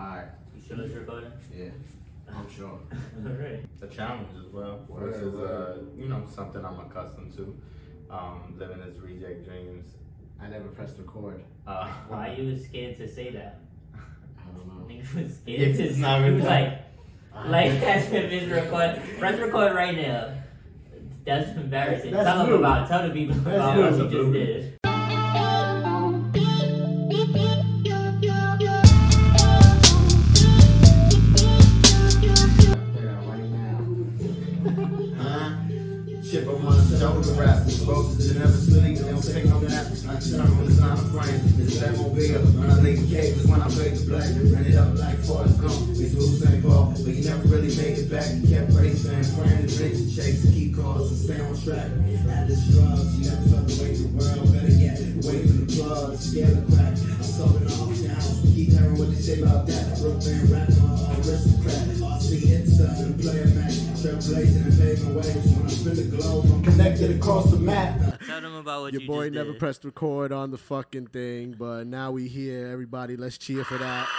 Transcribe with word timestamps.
Alright, 0.00 0.28
You 0.56 0.62
sure 0.66 0.80
it's 0.84 0.94
recording? 0.94 1.30
yeah, 1.54 1.68
I'm 2.34 2.48
sure. 2.50 2.78
Alright. 3.26 3.64
a 3.82 3.86
challenge 3.86 4.28
as 4.38 4.46
well, 4.52 4.80
Word, 4.88 5.12
which 5.12 5.16
is 5.22 5.34
uh, 5.34 5.78
you 5.96 6.08
know 6.08 6.24
something 6.34 6.64
I'm 6.64 6.80
accustomed 6.80 7.36
to. 7.36 7.56
Um, 8.10 8.54
living 8.58 8.80
as 8.82 8.98
reject 8.98 9.44
dreams. 9.44 9.88
I 10.40 10.48
never 10.48 10.68
pressed 10.68 10.98
record. 10.98 11.44
Uh, 11.66 11.86
Why 12.08 12.34
you 12.36 12.52
was 12.52 12.64
scared 12.64 12.96
to 12.96 13.06
say 13.08 13.30
that? 13.32 13.60
I 13.94 14.56
don't 14.56 14.66
know. 14.66 14.84
Nigga 14.86 15.22
was 15.22 15.36
scared 15.42 15.60
It's 15.78 15.94
to 15.96 16.00
not 16.00 16.18
He 16.20 16.24
really- 16.24 16.36
was 16.36 16.44
like, 16.46 16.84
like 17.46 17.70
as 17.72 18.06
if 18.10 18.32
it's 18.32 18.46
record. 18.50 19.02
Press 19.18 19.38
record 19.38 19.74
right 19.74 19.96
now. 19.96 20.32
That's 21.26 21.50
embarrassing. 21.56 22.12
That's 22.12 22.24
tell 22.24 22.46
them 22.46 22.54
about. 22.54 22.88
Tell 22.88 23.06
the 23.06 23.12
people 23.12 23.36
That's 23.36 23.56
about 23.56 23.76
new. 23.76 23.82
what 24.04 24.12
you 24.12 24.22
just 24.22 24.32
did. 24.32 24.79
Your 69.00 69.16
boy 69.16 69.28
never 69.30 69.52
did. 69.52 69.58
pressed 69.58 69.84
record 69.84 70.32
on 70.32 70.50
the 70.50 70.58
fucking 70.58 71.08
thing, 71.08 71.54
but 71.58 71.86
now 71.86 72.10
we 72.12 72.28
here. 72.28 72.68
Everybody, 72.68 73.16
let's 73.16 73.38
cheer 73.38 73.64
for 73.64 73.78
that. 73.78 74.06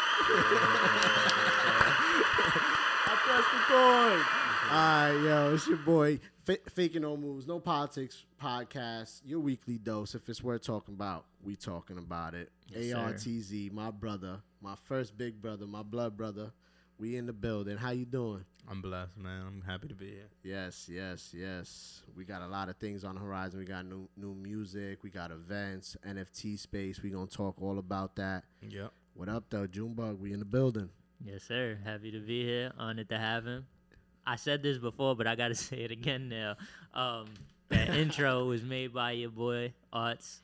I 3.07 3.17
pressed 3.23 3.53
record. 3.53 4.25
All 4.71 4.77
right, 4.77 5.23
yo, 5.23 5.53
it's 5.53 5.67
your 5.67 5.77
boy, 5.77 6.19
F- 6.47 6.57
Faking 6.73 7.01
No 7.01 7.17
Moves, 7.17 7.45
No 7.47 7.59
Politics 7.59 8.23
podcast, 8.41 9.21
your 9.25 9.39
weekly 9.39 9.77
dose. 9.77 10.15
If 10.15 10.29
it's 10.29 10.41
worth 10.41 10.61
talking 10.63 10.93
about, 10.93 11.25
we 11.43 11.55
talking 11.55 11.97
about 11.97 12.33
it. 12.33 12.51
Yes. 12.69 12.93
ARTZ, 12.97 13.71
my 13.73 13.91
brother, 13.91 14.37
my 14.61 14.75
first 14.87 15.17
big 15.17 15.41
brother, 15.41 15.65
my 15.65 15.83
blood 15.83 16.15
brother. 16.15 16.51
We 16.97 17.17
in 17.17 17.25
the 17.25 17.33
building. 17.33 17.77
How 17.77 17.89
you 17.89 18.05
doing? 18.05 18.45
I'm 18.71 18.81
blessed, 18.81 19.17
man. 19.17 19.43
I'm 19.45 19.61
happy 19.67 19.89
to 19.89 19.93
be 19.93 20.11
here. 20.11 20.29
Yes, 20.43 20.87
yes, 20.89 21.33
yes. 21.37 22.03
We 22.15 22.23
got 22.23 22.41
a 22.41 22.47
lot 22.47 22.69
of 22.69 22.77
things 22.77 23.03
on 23.03 23.15
the 23.15 23.21
horizon. 23.21 23.59
We 23.59 23.65
got 23.65 23.85
new 23.85 24.07
new 24.15 24.33
music. 24.33 24.99
We 25.03 25.09
got 25.09 25.29
events, 25.29 25.97
NFT 26.07 26.57
space. 26.57 27.03
We 27.03 27.09
gonna 27.09 27.27
talk 27.27 27.61
all 27.61 27.79
about 27.79 28.15
that. 28.15 28.45
Yep. 28.61 28.93
What 29.13 29.27
up, 29.27 29.43
though, 29.49 29.67
Junebug? 29.67 30.21
We 30.21 30.31
in 30.31 30.39
the 30.39 30.45
building. 30.45 30.89
Yes, 31.21 31.43
sir. 31.43 31.79
Happy 31.83 32.11
to 32.11 32.19
be 32.21 32.45
here. 32.45 32.71
Honored 32.77 33.09
to 33.09 33.19
have 33.19 33.43
him. 33.45 33.65
I 34.25 34.37
said 34.37 34.63
this 34.63 34.77
before, 34.77 35.17
but 35.17 35.27
I 35.27 35.35
gotta 35.35 35.55
say 35.69 35.79
it 35.79 35.91
again 35.91 36.29
now. 36.29 36.55
Um, 36.93 37.25
that 37.67 37.89
intro 37.97 38.45
was 38.45 38.63
made 38.63 38.93
by 38.93 39.11
your 39.11 39.31
boy 39.31 39.73
ARTZ. 39.91 40.39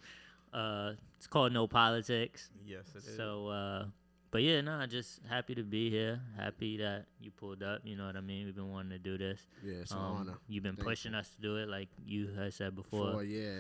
Uh, 0.54 0.92
it's 1.16 1.28
called 1.28 1.54
No 1.54 1.66
Politics. 1.66 2.50
Yes, 2.66 2.88
it 2.94 3.08
is. 3.08 3.16
So, 3.16 3.48
uh, 3.48 3.86
but 4.30 4.42
yeah, 4.44 4.62
no, 4.62 4.86
just 4.88 5.22
happy 5.30 5.56
to 5.56 5.64
be 5.64 5.90
here. 5.90 6.20
Happy 6.38 6.78
that 6.78 7.06
you 7.22 7.32
pulled 7.32 7.64
up. 7.64 7.82
You 7.86 7.96
know 7.96 8.06
what 8.08 8.16
I 8.18 8.22
mean? 8.22 8.46
We've 8.46 8.56
been 8.56 8.72
wanting 8.72 8.92
to 8.92 8.98
do 9.00 9.18
this. 9.18 9.40
Yeah, 9.64 9.76
it's 9.76 9.92
an 9.92 9.98
Um, 9.98 10.04
honor. 10.04 10.38
You've 10.50 10.64
been 10.64 10.76
Thank 10.76 10.88
pushing 10.88 11.14
us 11.16 11.30
to 11.30 11.42
do 11.42 11.58
it, 11.58 11.70
like 11.70 11.88
you 12.06 12.28
had 12.38 12.54
said 12.54 12.76
before. 12.76 13.14
For 13.14 13.24
yeah, 13.24 13.60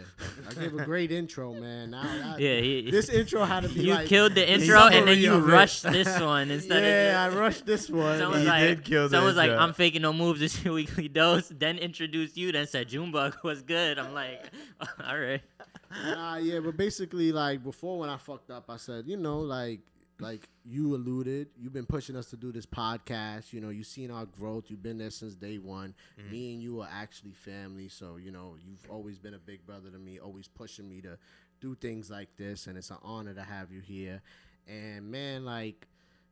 I 0.50 0.54
gave 0.54 0.74
a 0.78 0.84
great 0.86 1.12
intro, 1.12 1.54
man. 1.54 1.92
Now, 1.92 2.02
I, 2.04 2.38
Yeah, 2.38 2.60
he, 2.60 2.92
this 2.92 3.10
intro 3.10 3.44
had 3.46 3.64
to 3.64 3.70
be 3.70 3.82
you 3.86 3.94
like 3.94 4.08
killed 4.08 4.36
the 4.36 4.50
intro 4.50 4.80
and 4.88 5.08
then 5.08 5.18
you 5.20 5.34
of 5.36 5.48
it. 5.48 5.52
rushed 5.52 5.84
this 5.84 6.20
one 6.20 6.52
instead 6.52 6.84
yeah, 6.84 7.28
of. 7.28 7.34
I 7.34 7.38
rushed 7.38 7.66
this 7.66 7.90
one. 7.90 8.20
Someone's 8.20 8.44
He 8.44 8.50
like, 8.50 8.62
did 8.68 8.84
kill 8.84 9.08
the 9.10 9.16
someone's 9.18 9.38
like. 9.38 9.52
I'm 9.52 9.74
faking 9.74 10.02
no 10.02 10.12
moves. 10.14 10.40
This 10.40 10.56
is 10.58 10.66
your 10.66 10.74
weekly 10.74 11.08
dose. 11.08 11.48
Then 11.48 11.78
introduced 11.78 12.36
you. 12.38 12.52
Then 12.52 12.68
said 12.68 12.90
Junebug 12.90 13.38
was 13.44 13.62
good. 13.62 13.98
I'm 14.00 14.14
like, 14.14 14.44
all 15.08 15.18
right. 15.18 15.42
Nah, 16.04 16.36
yeah, 16.36 16.60
but 16.60 16.76
basically, 16.76 17.32
like 17.32 17.64
before 17.64 17.98
when 18.00 18.10
I 18.10 18.18
fucked 18.18 18.52
up, 18.52 18.66
I 18.70 18.76
said, 18.76 19.08
you 19.08 19.16
know, 19.16 19.40
like 19.40 19.80
like 20.20 20.48
you 20.66 20.96
alluded, 20.96 21.48
you've 21.58 21.74
been 21.74 21.86
pushing 21.86 22.16
us 22.16 22.28
to 22.32 22.38
do 22.38 22.52
this 22.52 22.66
podcast. 22.66 23.54
You 23.54 23.62
know, 23.62 23.70
you've 23.70 23.88
seen 23.88 24.10
our 24.12 24.26
growth. 24.26 24.66
You've 24.70 24.82
been 24.84 24.98
there 24.98 25.10
since 25.12 25.36
day 25.36 25.58
one. 25.58 25.94
Me 26.32 26.54
and 26.54 26.62
you 26.62 26.82
are 26.82 26.90
actually 26.92 27.34
family, 27.34 27.88
so 27.90 28.18
you 28.18 28.32
know, 28.32 28.56
you've 28.66 28.84
always 28.90 29.20
been 29.20 29.34
a 29.36 29.40
big 29.40 29.66
brother 29.66 29.90
to 29.92 29.98
me, 30.00 30.20
always 30.20 30.48
pushing 30.48 30.90
me 30.90 31.02
to 31.02 31.18
do 31.62 31.76
things 31.76 32.10
like 32.10 32.30
this, 32.38 32.68
and 32.68 32.78
it's 32.78 32.90
an 32.92 32.98
honor 33.04 33.34
to 33.34 33.42
have 33.44 33.72
you 33.72 33.80
here. 33.82 34.22
And 34.68 35.10
man, 35.12 35.46
like. 35.46 35.88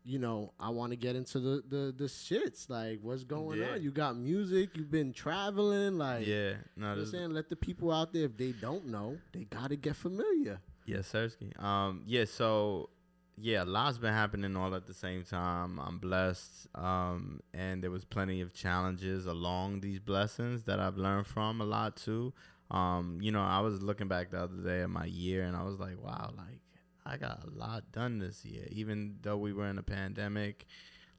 You 0.07 0.19
know, 0.19 0.53
I 0.59 0.69
want 0.69 0.91
to 0.91 0.95
get 0.95 1.16
into 1.16 1.40
the, 1.40 1.63
the 1.68 1.91
the 1.97 2.03
shits. 2.03 2.69
Like, 2.69 3.00
what's 3.01 3.24
going 3.24 3.59
Yeah. 3.59 3.69
on? 3.72 3.81
You 3.81 3.90
got 3.90 4.16
music. 4.16 4.78
You've 4.78 4.91
been 4.91 5.13
traveling. 5.13 5.97
Like, 5.97 6.28
yeah. 6.28 6.57
No, 6.78 6.90
you 6.91 6.95
know 6.97 7.01
I'm 7.01 7.06
saying? 7.07 7.31
Let 7.31 7.50
the 7.50 7.56
people 7.56 7.91
out 7.91 8.13
there, 8.13 8.25
if 8.25 8.38
they 8.38 8.51
don't 8.51 8.85
know, 8.85 9.18
they 9.34 9.45
gotta 9.45 9.75
get 9.75 9.95
familiar. 9.95 10.59
Yes, 10.85 11.12
Sersky. 11.12 11.59
Um, 11.59 12.03
yeah, 12.06 12.25
so 12.25 12.91
yeah, 13.38 13.63
a 13.63 13.66
lot's 13.66 13.97
been 13.97 14.13
happening 14.13 14.56
all 14.56 14.73
at 14.75 14.85
the 14.85 14.94
same 14.94 15.23
time. 15.23 15.79
I'm 15.79 15.97
blessed. 16.00 16.68
Um, 16.75 17.41
and 17.53 17.84
there 17.84 17.91
was 17.91 18.06
plenty 18.06 18.41
of 18.41 18.53
challenges 18.53 19.25
along 19.25 19.81
these 19.81 20.00
blessings 20.00 20.63
that 20.63 20.79
I've 20.79 20.97
learned 20.97 21.28
from 21.28 21.62
a 21.62 21.66
lot 21.66 21.97
too. 21.97 22.34
Um, 22.72 23.19
you 23.22 23.31
know, 23.31 23.41
I 23.41 23.59
was 23.59 23.81
looking 23.81 24.07
back 24.07 24.31
the 24.31 24.40
other 24.40 24.57
day 24.57 24.81
at 24.81 24.90
my 24.90 25.06
year 25.06 25.44
and 25.44 25.56
I 25.56 25.63
was 25.63 25.79
like, 25.79 26.01
wow, 26.01 26.34
like 26.35 26.62
I 27.06 27.18
got 27.18 27.44
a 27.45 27.50
lot 27.57 27.91
done 27.91 28.19
this 28.19 28.45
year. 28.45 28.66
Even 28.72 29.18
though 29.22 29.38
we 29.38 29.53
were 29.53 29.68
in 29.68 29.78
a 29.78 29.84
pandemic, 29.84 30.66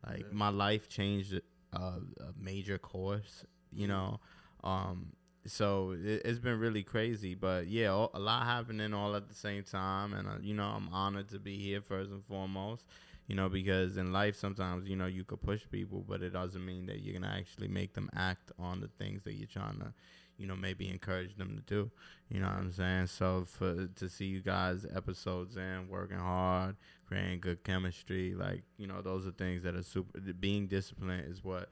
like 0.06 0.32
my 0.32 0.49
life 0.49 0.88
changed 0.88 1.41
a, 1.72 1.78
a 1.78 2.03
major 2.38 2.78
course, 2.78 3.44
you 3.72 3.87
know. 3.87 4.21
Um, 4.65 5.12
so 5.47 5.93
it, 5.93 6.23
it's 6.25 6.39
been 6.39 6.59
really 6.59 6.83
crazy, 6.83 7.34
but 7.34 7.67
yeah, 7.69 7.89
all, 7.89 8.11
a 8.15 8.19
lot 8.19 8.45
happening 8.45 8.95
all 8.95 9.15
at 9.17 9.29
the 9.29 9.34
same 9.34 9.62
time, 9.62 10.15
and 10.15 10.29
uh, 10.29 10.33
you 10.41 10.55
know 10.55 10.65
I'm 10.65 10.89
honored 10.93 11.29
to 11.31 11.39
be 11.39 11.59
here 11.59 11.81
first 11.81 12.11
and 12.11 12.25
foremost. 12.25 12.84
You 13.29 13.34
know, 13.34 13.49
because 13.49 13.97
in 13.97 14.12
life 14.12 14.37
sometimes 14.37 14.89
you 14.89 14.95
know 14.97 15.06
you 15.06 15.25
could 15.25 15.43
push 15.43 15.62
people, 15.71 16.05
but 16.06 16.23
it 16.23 16.31
doesn't 16.31 16.65
mean 16.65 16.87
that 16.87 17.01
you're 17.01 17.19
gonna 17.19 17.35
actually 17.37 17.69
make 17.69 17.95
them 17.95 18.09
act 18.15 18.53
on 18.59 18.81
the 18.81 18.89
things 18.99 19.25
that 19.25 19.35
you're 19.35 19.49
trying 19.49 19.79
to, 19.81 19.93
you 20.39 20.47
know, 20.47 20.55
maybe 20.55 20.89
encourage 20.89 21.37
them 21.37 21.56
to 21.56 21.62
do. 21.62 21.91
You 22.29 22.41
know 22.41 22.47
what 22.47 22.59
I'm 22.59 22.73
saying? 22.73 23.09
So 23.09 23.45
for 23.49 23.89
to 23.89 24.09
see 24.09 24.27
you 24.27 24.41
guys 24.41 24.87
episodes 24.95 25.56
in, 25.56 25.89
working 25.89 26.19
hard, 26.19 26.77
creating 27.09 27.41
good 27.41 27.65
chemistry, 27.65 28.35
like 28.35 28.62
you 28.79 28.87
know, 28.87 29.03
those 29.03 29.27
are 29.27 29.33
things 29.33 29.65
that 29.65 29.75
are 29.75 29.83
super. 29.83 30.21
Being 30.21 30.69
disciplined 30.69 31.25
is 31.29 31.43
what 31.43 31.69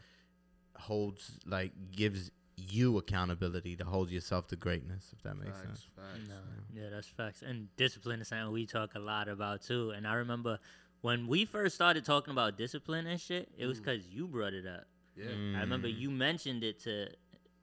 holds 0.77 1.39
like 1.47 1.73
gives 1.93 2.31
you 2.57 2.99
accountability 2.99 3.77
to 3.77 3.85
hold 3.85 4.11
yourself 4.11 4.47
to 4.49 4.57
greatness 4.57 5.13
if 5.13 5.23
that 5.23 5.37
makes 5.37 5.59
sense 5.61 5.89
No, 6.29 6.35
yeah, 6.73 6.89
that's 6.91 7.07
facts. 7.09 7.43
And 7.43 7.69
discipline 7.77 8.21
is 8.21 8.29
something 8.29 8.53
we 8.53 8.67
talk 8.67 8.95
a 8.95 8.99
lot 9.01 9.29
about 9.29 9.63
too. 9.63 9.91
And 9.91 10.07
I 10.07 10.15
remember 10.15 10.59
when 11.01 11.27
we 11.27 11.45
first 11.45 11.75
started 11.75 12.05
talking 12.05 12.33
about 12.33 12.57
discipline 12.57 13.07
and 13.07 13.21
shit, 13.21 13.49
it 13.59 13.67
was 13.67 13.81
because 13.81 14.07
you 14.07 14.27
brought 14.27 14.55
it 14.55 14.67
up. 14.67 14.85
Yeah. 15.17 15.27
I 15.57 15.61
remember 15.61 15.89
Mm. 15.89 15.99
you 15.99 16.11
mentioned 16.11 16.65
it 16.65 16.81
to 16.81 17.09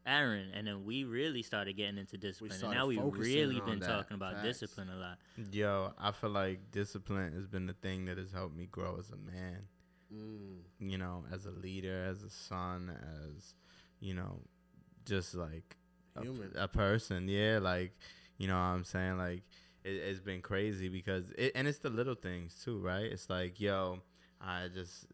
Aaron, 0.05 0.49
and 0.53 0.65
then 0.67 0.83
we 0.83 1.03
really 1.03 1.43
started 1.43 1.77
getting 1.77 1.97
into 1.97 2.17
discipline. 2.17 2.59
and 2.63 2.71
now 2.71 2.87
we've 2.87 2.99
really 3.03 3.59
been 3.61 3.79
that. 3.79 3.87
talking 3.87 4.15
about 4.15 4.33
Facts. 4.35 4.59
discipline 4.59 4.89
a 4.89 4.95
lot. 4.95 5.17
yo 5.51 5.93
i 5.99 6.11
feel 6.11 6.31
like 6.31 6.71
discipline 6.71 7.33
has 7.33 7.45
been 7.47 7.65
the 7.67 7.73
thing 7.73 8.05
that 8.05 8.17
has 8.17 8.31
helped 8.31 8.55
me 8.55 8.65
grow 8.65 8.97
as 8.99 9.09
a 9.11 9.17
man 9.17 9.67
Mm. 10.13 10.57
you 10.79 10.97
know 10.97 11.23
as 11.31 11.45
a 11.45 11.51
leader 11.51 12.03
as 12.03 12.21
a 12.23 12.29
son 12.29 12.91
as 12.91 13.53
you 14.01 14.13
know 14.13 14.41
just 15.15 15.35
like 15.35 15.75
a, 16.15 16.21
Human. 16.23 16.51
a 16.55 16.67
person 16.67 17.27
yeah 17.27 17.59
like 17.61 17.91
you 18.37 18.47
know 18.47 18.53
what 18.55 18.71
i'm 18.75 18.83
saying 18.83 19.17
like 19.17 19.43
it, 19.83 19.89
it's 20.09 20.19
been 20.21 20.41
crazy 20.41 20.87
because 20.89 21.25
it 21.37 21.51
and 21.55 21.67
it's 21.67 21.79
the 21.79 21.89
little 21.89 22.15
things 22.15 22.49
too 22.63 22.77
right 22.79 23.05
it's 23.15 23.29
like 23.29 23.59
yo 23.59 23.99
i 24.39 24.67
just 24.73 25.05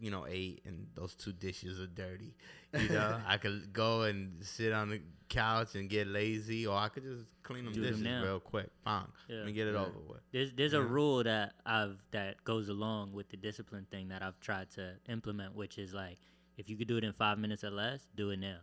you 0.00 0.10
know 0.10 0.24
ate 0.28 0.60
and 0.66 0.86
those 0.94 1.14
two 1.14 1.32
dishes 1.32 1.80
are 1.80 1.86
dirty 2.04 2.34
you 2.82 2.88
know 2.96 3.16
i 3.26 3.36
could 3.36 3.72
go 3.72 4.02
and 4.02 4.42
sit 4.44 4.72
on 4.72 4.90
the 4.90 5.00
couch 5.28 5.74
and 5.74 5.88
get 5.90 6.06
lazy 6.06 6.66
or 6.66 6.76
i 6.76 6.88
could 6.88 7.02
just 7.04 7.24
clean 7.42 7.64
them 7.64 7.74
Do 7.74 7.82
dishes 7.82 8.00
now. 8.02 8.22
real 8.22 8.40
quick 8.40 8.70
bang 8.84 9.06
Yeah. 9.28 9.42
and 9.44 9.54
get 9.54 9.66
it 9.68 9.74
Yeah. 9.74 9.80
over 9.86 10.00
with 10.12 10.22
There's 10.32 10.52
there's 10.58 10.74
a 10.74 10.82
rule 10.82 11.22
that 11.24 11.54
I've 11.66 11.98
that 12.16 12.42
goes 12.44 12.68
along 12.68 13.12
with 13.12 13.28
the 13.28 13.36
discipline 13.36 13.86
thing 13.90 14.08
that 14.12 14.22
I've 14.22 14.38
tried 14.40 14.68
to 14.78 14.84
implement, 15.08 15.54
which 15.54 15.78
is 15.78 15.92
like 15.94 16.18
if 16.60 16.68
you 16.70 16.76
could 16.78 16.88
do 16.88 16.96
it 17.00 17.04
in 17.04 17.12
five 17.12 17.38
minutes 17.38 17.62
or 17.64 17.70
less, 17.70 18.00
do 18.14 18.30
it 18.30 18.38
now. 18.40 18.58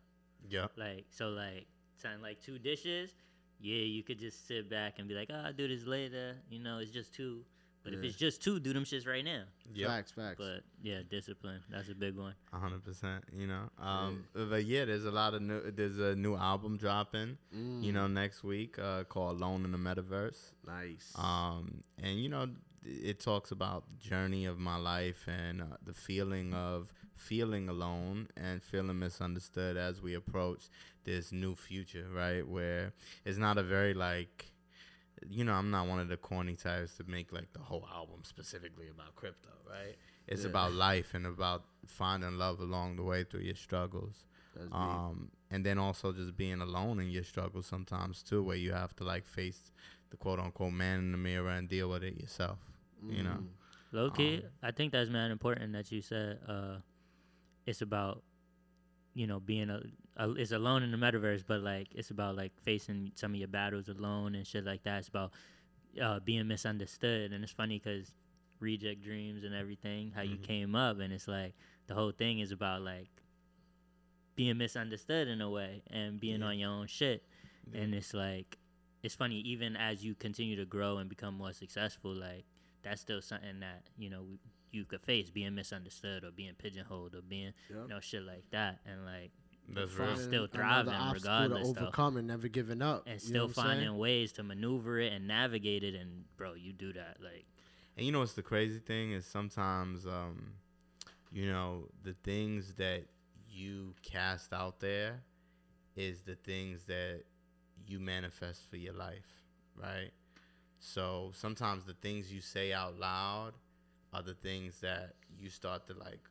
Yeah 0.49 0.67
Like 0.77 1.05
so, 1.09 1.29
like 1.29 1.67
something 1.97 2.21
like 2.21 2.41
two 2.41 2.59
dishes, 2.59 3.11
yeah, 3.59 3.77
you 3.83 4.03
could 4.03 4.19
just 4.19 4.47
sit 4.47 4.69
back 4.69 4.99
and 4.99 5.07
be 5.07 5.13
like, 5.15 5.29
oh, 5.31 5.43
I'll 5.45 5.53
do 5.53 5.67
this 5.67 5.85
later. 5.85 6.35
You 6.49 6.59
know, 6.59 6.79
it's 6.79 6.91
just 6.91 7.13
two. 7.13 7.43
But 7.83 7.93
if 7.93 8.03
it's 8.03 8.15
just 8.15 8.41
two, 8.41 8.59
do 8.59 8.73
them 8.73 8.83
shits 8.83 9.05
right 9.07 9.23
now. 9.23 9.43
Yep. 9.71 9.87
Facts, 9.87 10.11
facts. 10.11 10.35
But 10.39 10.63
yeah, 10.81 11.01
discipline. 11.07 11.61
That's 11.69 11.87
a 11.89 11.93
big 11.93 12.17
one. 12.17 12.33
Hundred 12.51 12.83
percent. 12.83 13.23
You 13.31 13.45
know, 13.45 13.69
um, 13.79 14.25
but 14.33 14.65
yeah, 14.65 14.85
there's 14.85 15.05
a 15.05 15.11
lot 15.11 15.35
of 15.35 15.43
new. 15.43 15.69
There's 15.69 15.99
a 15.99 16.15
new 16.15 16.35
album 16.35 16.77
dropping. 16.77 17.37
You 17.51 17.91
know, 17.93 18.07
next 18.07 18.43
week 18.43 18.79
uh, 18.79 19.03
called 19.03 19.37
"Alone 19.37 19.65
in 19.65 19.71
the 19.71 19.77
Metaverse." 19.77 20.53
nice. 20.65 21.13
Um, 21.15 21.83
and 22.01 22.19
you 22.19 22.27
know, 22.27 22.47
it 22.83 23.19
talks 23.19 23.51
about 23.51 23.83
the 23.87 24.09
journey 24.09 24.45
of 24.45 24.57
my 24.57 24.77
life 24.77 25.23
and 25.27 25.61
uh, 25.61 25.65
the 25.85 25.93
feeling 25.93 26.55
of 26.55 26.91
feeling 27.15 27.69
alone 27.69 28.27
and 28.37 28.61
feeling 28.61 28.99
misunderstood 28.99 29.77
as 29.77 30.01
we 30.01 30.13
approach 30.13 30.69
this 31.03 31.31
new 31.31 31.55
future, 31.55 32.07
right? 32.13 32.47
Where 32.47 32.93
it's 33.25 33.37
not 33.37 33.57
a 33.57 33.63
very 33.63 33.93
like, 33.93 34.51
you 35.29 35.43
know, 35.43 35.53
I'm 35.53 35.71
not 35.71 35.87
one 35.87 35.99
of 35.99 36.07
the 36.09 36.17
corny 36.17 36.55
types 36.55 36.95
to 36.97 37.03
make 37.07 37.31
like 37.31 37.51
the 37.53 37.59
whole 37.59 37.87
album 37.93 38.21
specifically 38.23 38.87
about 38.89 39.15
crypto, 39.15 39.49
right? 39.69 39.95
It's 40.27 40.41
Yeah. 40.41 40.47
about 40.47 40.73
life 40.73 41.13
and 41.13 41.25
about 41.25 41.63
finding 41.85 42.37
love 42.37 42.59
along 42.59 42.97
the 42.97 43.03
way 43.03 43.23
through 43.23 43.41
your 43.41 43.55
struggles. 43.55 44.25
Um, 44.71 45.29
and 45.51 45.65
then 45.65 45.77
also 45.77 46.11
just 46.11 46.35
being 46.35 46.59
alone 46.61 46.99
in 46.99 47.09
your 47.09 47.23
struggles 47.23 47.65
sometimes 47.65 48.23
too, 48.23 48.43
where 48.43 48.57
you 48.57 48.73
have 48.73 48.95
to 48.97 49.03
like 49.03 49.25
face 49.25 49.71
the 50.09 50.17
quote 50.17 50.39
unquote 50.39 50.73
man 50.73 50.99
in 50.99 51.11
the 51.11 51.17
mirror 51.17 51.49
and 51.49 51.69
deal 51.69 51.89
with 51.89 52.03
it 52.03 52.19
yourself. 52.19 52.59
You 53.09 53.23
know, 53.23 53.37
Mm. 53.37 53.47
Low 53.91 54.09
key, 54.09 54.35
Um, 54.35 54.43
I 54.63 54.71
think 54.71 54.91
that's 54.91 55.09
man 55.09 55.31
important 55.31 55.71
that 55.73 55.91
you 55.91 56.01
said 56.01 56.39
uh, 56.47 56.77
it's 57.65 57.81
about 57.81 58.23
you 59.13 59.27
know 59.27 59.39
being 59.39 59.69
a, 59.69 59.81
a 60.17 60.31
it's 60.33 60.51
alone 60.51 60.83
in 60.83 60.91
the 60.91 60.97
metaverse, 60.97 61.43
but 61.47 61.61
like 61.61 61.87
it's 61.93 62.11
about 62.11 62.35
like 62.35 62.51
facing 62.63 63.11
some 63.15 63.31
of 63.33 63.37
your 63.37 63.47
battles 63.47 63.89
alone 63.89 64.35
and 64.35 64.45
shit 64.45 64.65
like 64.65 64.83
that. 64.83 64.99
It's 64.99 65.07
about 65.09 65.31
uh, 66.01 66.19
being 66.19 66.47
misunderstood, 66.47 67.31
and 67.33 67.43
it's 67.43 67.53
funny 67.53 67.79
because 67.79 68.13
reject 68.59 69.01
dreams 69.01 69.43
and 69.43 69.53
everything, 69.53 70.11
how 70.15 70.21
you 70.21 70.37
Mhm. 70.37 70.43
came 70.43 70.75
up, 70.75 70.99
and 70.99 71.11
it's 71.13 71.27
like 71.27 71.53
the 71.87 71.93
whole 71.93 72.11
thing 72.11 72.39
is 72.39 72.51
about 72.51 72.81
like 72.81 73.09
being 74.35 74.57
misunderstood 74.57 75.27
in 75.27 75.41
a 75.41 75.49
way 75.49 75.81
and 75.87 76.19
being 76.19 76.41
Yeah. 76.41 76.47
on 76.47 76.59
your 76.59 76.69
own 76.69 76.87
shit, 76.87 77.23
Yeah. 77.71 77.81
and 77.81 77.95
it's 77.95 78.13
like 78.13 78.57
it's 79.03 79.15
funny 79.15 79.39
even 79.41 79.75
as 79.77 80.03
you 80.03 80.15
continue 80.15 80.55
to 80.55 80.65
grow 80.65 80.97
and 80.97 81.09
become 81.09 81.35
more 81.35 81.53
successful, 81.53 82.13
like 82.13 82.45
that's 82.81 83.01
still 83.01 83.21
something 83.21 83.59
that 83.61 83.83
you 83.97 84.09
know 84.09 84.25
you 84.75 84.85
could 84.85 85.01
face 85.01 85.29
being 85.29 85.55
misunderstood 85.55 86.23
or 86.23 86.31
being 86.31 86.53
pigeonholed 86.53 87.15
or 87.15 87.21
being 87.21 87.53
Yep. 87.69 87.79
you 87.83 87.87
know 87.87 87.99
shit 87.99 88.23
like 88.23 88.43
that 88.51 88.79
and 88.85 89.05
like 89.05 89.31
that's 89.69 89.91
Fine. 89.91 90.07
real. 90.07 90.17
still 90.17 90.29
Finding 90.47 90.49
thriving 90.51 90.93
another 90.93 91.09
obstacle 91.09 91.33
regardless, 91.33 91.67
to 91.69 91.73
though. 91.73 91.81
overcome 91.81 92.17
and 92.17 92.27
never 92.27 92.47
giving 92.47 92.81
up. 92.81 93.03
and 93.07 93.19
you 93.21 93.33
know 93.33 93.47
still 93.47 93.47
what 93.47 93.55
saying? 93.55 93.67
finding 93.67 93.97
ways 93.97 94.31
to 94.33 94.43
maneuver 94.43 94.99
it 94.99 95.11
and 95.13 95.27
navigate 95.27 95.83
it 95.83 95.95
and 95.95 96.25
bro 96.37 96.53
you 96.53 96.71
do 96.73 96.93
that 96.93 97.17
like 97.23 97.45
And 97.97 98.05
you 98.05 98.11
know 98.11 98.19
what's 98.19 98.33
the 98.33 98.43
crazy 98.43 98.79
thing 98.79 99.11
is 99.13 99.25
sometimes, 99.25 100.05
um, 100.05 100.53
you 101.31 101.47
know, 101.51 101.87
the 102.03 102.13
things 102.23 102.73
that 102.75 103.03
you 103.49 103.93
cast 104.03 104.51
out 104.53 104.79
there 104.81 105.21
is 105.95 106.21
the 106.23 106.35
things 106.35 106.83
that 106.85 107.23
you 107.87 107.99
manifest 107.99 108.69
for 108.69 108.75
your 108.77 108.93
life, 108.93 109.29
right? 109.81 110.11
So 110.79 111.31
sometimes 111.33 111.85
the 111.85 111.93
things 111.93 112.31
you 112.33 112.41
say 112.41 112.73
out 112.73 112.99
loud 112.99 113.53
are 114.15 114.23
the 114.23 114.33
things 114.35 114.81
that 114.81 115.13
you 115.39 115.49
start 115.49 115.87
to 115.87 115.93
like, 115.93 116.21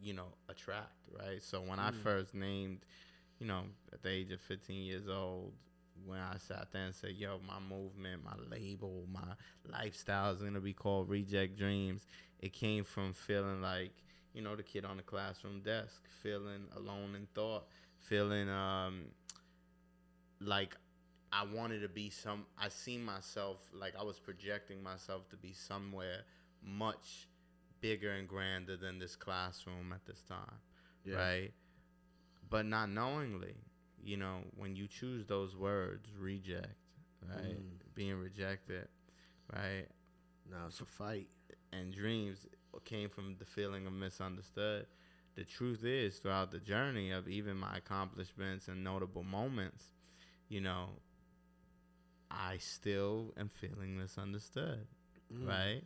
you 0.00 0.14
know, 0.14 0.28
attract, 0.48 0.92
right? 1.18 1.42
So 1.42 1.60
when 1.60 1.78
I 1.78 1.90
Mm. 1.90 2.02
first 2.02 2.34
named, 2.34 2.80
you 3.38 3.46
know, 3.46 3.62
at 3.92 4.02
the 4.02 4.10
age 4.10 4.32
of 4.32 4.40
15 4.40 4.84
years 4.84 5.08
old, 5.08 5.52
when 6.06 6.18
I 6.20 6.36
sat 6.38 6.72
there 6.72 6.84
and 6.86 6.94
said, 6.94 7.12
yo, 7.16 7.40
my 7.46 7.58
movement, 7.60 8.22
my 8.24 8.34
label, 8.50 9.06
my 9.12 9.34
lifestyle 9.70 10.32
is 10.32 10.40
going 10.40 10.54
to 10.54 10.60
be 10.60 10.72
called 10.74 11.08
Reject 11.08 11.56
Dreams, 11.58 12.06
it 12.40 12.52
came 12.52 12.84
from 12.84 13.12
feeling 13.14 13.62
like, 13.62 13.92
you 14.34 14.42
know, 14.42 14.56
the 14.56 14.62
kid 14.62 14.84
on 14.84 14.96
the 14.98 15.02
classroom 15.02 15.60
desk, 15.62 16.02
feeling 16.22 16.68
alone 16.76 17.14
in 17.16 17.26
thought, 17.34 17.66
feeling 17.98 18.48
um, 18.50 19.06
like 20.40 20.76
I 21.32 21.44
wanted 21.44 21.80
to 21.80 21.88
be 21.88 22.10
some, 22.10 22.46
I 22.58 22.68
seen 22.68 23.04
myself, 23.04 23.58
like 23.72 23.94
I 23.98 24.02
was 24.04 24.18
projecting 24.18 24.82
myself 24.82 25.28
to 25.30 25.36
be 25.36 25.52
somewhere 25.52 26.22
much 26.66 27.28
bigger 27.80 28.10
and 28.12 28.28
grander 28.28 28.76
than 28.76 28.98
this 28.98 29.16
classroom 29.16 29.92
at 29.92 30.04
this 30.06 30.22
time 30.22 30.58
Yeah. 31.04 31.16
right? 31.16 31.52
But 32.48 32.66
not 32.66 32.88
knowingly, 32.90 33.54
you 34.02 34.16
know, 34.16 34.38
when 34.56 34.76
you 34.76 34.86
choose 34.88 35.26
those 35.26 35.56
words, 35.56 36.08
reject, 36.18 36.74
right? 37.28 37.56
Mm. 37.58 37.94
Being 37.94 38.14
rejected, 38.18 38.88
right? 39.52 39.86
Now 40.50 40.66
it's 40.68 40.80
a 40.80 40.84
fight. 40.86 41.28
And 41.72 41.92
dreams 41.92 42.46
came 42.84 43.08
from 43.08 43.36
the 43.38 43.44
feeling 43.44 43.86
of 43.86 43.92
misunderstood. 43.92 44.86
The 45.34 45.44
truth 45.44 45.84
is, 45.84 46.18
throughout 46.18 46.50
the 46.52 46.60
journey 46.60 47.10
of 47.10 47.28
even 47.28 47.56
my 47.56 47.76
accomplishments 47.76 48.68
and 48.68 48.82
notable 48.84 49.24
moments, 49.24 49.92
you 50.48 50.60
know, 50.60 50.90
I 52.30 52.58
still 52.58 53.32
am 53.36 53.48
feeling 53.48 53.96
misunderstood, 53.98 54.86
Mm. 55.32 55.46
right? 55.46 55.84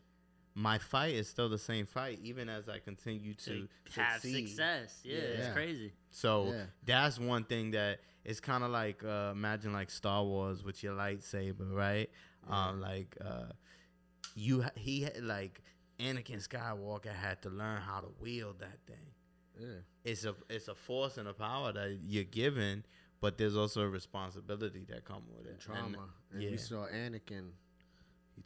My 0.55 0.79
fight 0.79 1.15
is 1.15 1.29
still 1.29 1.49
the 1.49 1.59
same 1.59 1.87
fight, 1.87 2.19
even 2.23 2.49
as 2.49 2.69
I 2.69 2.79
continue 2.81 3.35
to 3.35 3.69
to 3.93 4.01
have 4.01 4.21
succeed. 4.21 4.49
success 4.49 5.01
yeah, 5.05 5.15
it's 5.17 5.53
crazy 5.55 5.93
So 6.11 6.53
Yeah. 6.53 6.65
that's 6.85 7.19
one 7.19 7.45
thing 7.45 7.71
that 7.73 8.01
it's 8.25 8.41
kind 8.41 8.65
of 8.65 8.71
like 8.71 9.03
uh, 9.05 9.31
imagine 9.33 9.73
like 9.73 9.91
Star 9.91 10.25
Wars 10.25 10.63
with 10.63 10.83
your 10.83 10.95
lightsaber, 10.95 11.73
right? 11.73 12.11
Um, 12.49 12.81
like 12.81 13.17
uh, 13.25 13.53
you 14.35 14.65
he 14.77 15.03
had, 15.03 15.23
like 15.23 15.63
Anakin 15.99 16.47
Skywalker 16.47 17.15
had 17.15 17.43
to 17.43 17.51
learn 17.51 17.81
how 17.81 18.01
to 18.01 18.09
wield 18.21 18.59
that 18.61 18.79
thing. 18.87 19.07
Yeah. 19.59 19.67
It's 20.05 20.25
a 20.25 20.35
it's 20.49 20.69
a 20.69 20.75
force 20.75 21.19
and 21.19 21.29
a 21.29 21.35
power 21.35 21.73
that 21.73 21.99
you're 22.07 22.25
given, 22.25 22.85
but 23.21 23.39
there's 23.39 23.57
also 23.57 23.83
a 23.83 23.89
responsibility 23.89 24.85
that 24.89 25.05
comes 25.05 25.29
with 25.37 25.47
it. 25.47 25.51
And 25.53 25.61
trauma. 25.61 26.09
And, 26.33 26.43
yeah. 26.43 26.51
we 26.51 26.57
saw 26.57 26.87
Anakin. 26.87 27.51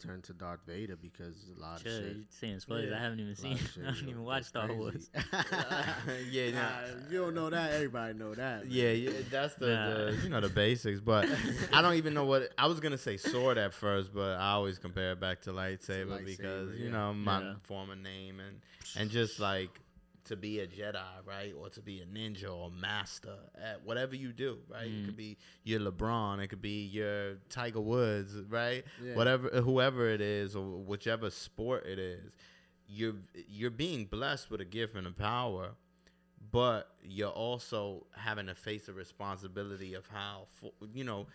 He 0.00 0.08
turned 0.08 0.24
to 0.24 0.32
Darth 0.32 0.60
Vader 0.66 0.96
because 0.96 1.36
a 1.56 1.60
lot 1.60 1.80
Chill, 1.82 1.96
of 1.98 2.02
shit. 2.04 2.16
you 2.16 2.24
saying 2.30 2.58
spoilers 2.60 2.90
Yeah. 2.90 2.96
I 2.98 3.00
haven't 3.00 3.20
even 3.20 3.36
seen 3.36 3.52
of 3.52 3.60
shit, 3.60 3.84
I 3.84 3.90
haven't 3.90 4.08
even 4.08 4.24
watched 4.24 4.46
Star 4.46 4.66
that's 4.66 4.78
Wars 4.78 5.08
yeah, 6.30 6.50
Nah, 6.50 6.58
nah. 6.60 6.70
you 7.10 7.18
don't 7.20 7.34
know 7.34 7.48
that, 7.50 7.72
everybody 7.74 8.14
know 8.18 8.34
that. 8.34 8.64
man. 8.64 8.66
Yeah, 8.68 8.90
yeah, 8.90 9.10
that's 9.30 9.54
the, 9.54 9.66
Nah. 9.68 9.94
the 9.94 10.18
you 10.24 10.28
know 10.30 10.40
the 10.40 10.48
basics, 10.48 11.00
but 11.00 11.28
I 11.72 11.80
don't 11.80 11.94
even 11.94 12.12
know 12.12 12.24
what 12.24 12.50
I 12.58 12.66
was 12.66 12.80
gonna 12.80 12.98
say 12.98 13.16
sword 13.16 13.56
at 13.56 13.72
first, 13.72 14.12
but 14.12 14.38
I 14.38 14.50
always 14.52 14.78
compare 14.78 15.12
it 15.12 15.20
back 15.20 15.42
to 15.42 15.50
lightsaber, 15.52 16.06
lightsaber, 16.06 16.24
because 16.26 16.76
you 16.78 16.86
yeah. 16.86 16.90
know 16.92 17.14
my 17.14 17.40
Yeah. 17.40 17.54
former 17.62 17.94
name 17.96 18.40
and 18.40 18.60
and 18.96 19.10
just 19.10 19.38
like 19.38 19.80
to 20.24 20.36
be 20.36 20.60
a 20.60 20.66
Jedi, 20.66 21.02
right, 21.26 21.52
or 21.58 21.68
to 21.70 21.80
be 21.82 22.00
a 22.00 22.06
ninja 22.06 22.50
or 22.54 22.70
master 22.70 23.36
at 23.62 23.84
whatever 23.84 24.16
you 24.16 24.32
do, 24.32 24.58
right. 24.68 24.86
It 24.86 25.02
Mm. 25.02 25.04
could 25.06 25.16
be 25.16 25.36
your 25.64 25.80
LeBron, 25.80 26.42
it 26.42 26.48
could 26.48 26.62
be 26.62 26.84
your 26.86 27.36
Tiger 27.50 27.80
Woods, 27.80 28.34
right, 28.48 28.84
Yeah. 29.02 29.14
whatever, 29.16 29.48
whoever 29.60 30.08
it 30.08 30.20
is, 30.20 30.56
or 30.56 30.64
whichever 30.82 31.30
sport 31.30 31.86
it 31.86 31.98
is, 31.98 32.32
you're 32.86 33.16
you're 33.48 33.70
being 33.70 34.04
blessed 34.06 34.50
with 34.50 34.60
a 34.60 34.64
gift 34.64 34.94
and 34.94 35.06
a 35.06 35.10
power 35.10 35.70
but 36.52 36.94
you're 37.02 37.30
also 37.30 38.06
having 38.14 38.46
to 38.46 38.54
face 38.54 38.84
the 38.86 38.92
responsibility 38.92 39.94
of 39.94 40.06
how 40.08 40.46
you 40.92 41.02
know 41.02 41.26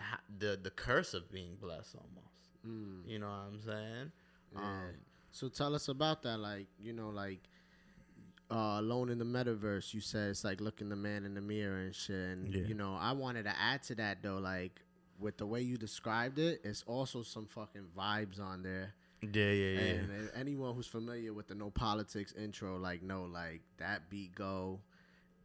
uh, 0.00 0.02
the 0.38 0.58
the 0.60 0.70
curse 0.70 1.14
of 1.14 1.30
being 1.30 1.54
blessed 1.60 1.94
almost 1.94 2.50
Mm. 2.66 3.06
you 3.08 3.18
know 3.20 3.28
what 3.28 3.46
i'm 3.52 3.60
saying 3.60 4.12
Yeah. 4.52 4.60
um 4.62 4.94
So 5.30 5.48
tell 5.48 5.74
us 5.74 5.88
about 5.88 6.22
that. 6.22 6.38
Like, 6.38 6.66
you 6.80 6.92
know, 6.92 7.10
like 7.10 7.40
uh 8.50 8.76
alone 8.78 9.08
in 9.10 9.18
the 9.18 9.24
metaverse, 9.24 9.94
you 9.94 10.00
said 10.00 10.30
it's 10.30 10.44
like 10.44 10.60
looking 10.60 10.88
the 10.88 10.96
man 10.96 11.24
in 11.24 11.34
the 11.34 11.40
mirror 11.40 11.78
and 11.80 11.94
shit. 11.94 12.14
And 12.16 12.52
Yeah. 12.54 12.62
you 12.66 12.74
know, 12.74 12.96
I 13.00 13.12
wanted 13.12 13.44
to 13.44 13.54
add 13.58 13.82
to 13.84 13.94
that 13.96 14.22
though, 14.22 14.38
like 14.38 14.80
with 15.18 15.36
the 15.38 15.46
way 15.46 15.60
you 15.62 15.76
described 15.76 16.38
it, 16.38 16.60
it's 16.64 16.82
also 16.86 17.22
some 17.22 17.46
fucking 17.46 17.86
vibes 17.96 18.40
on 18.40 18.62
there. 18.62 18.92
yeah 19.22 19.50
yeah 19.50 19.52
yeah 19.52 19.78
And 19.80 20.30
anyone 20.34 20.74
who's 20.74 20.86
familiar 20.88 21.32
with 21.32 21.46
the 21.46 21.54
No 21.54 21.70
Politics 21.70 22.32
intro, 22.36 22.76
like, 22.78 23.02
no, 23.02 23.22
like 23.24 23.62
that 23.78 24.10
beat 24.10 24.34
go, 24.34 24.80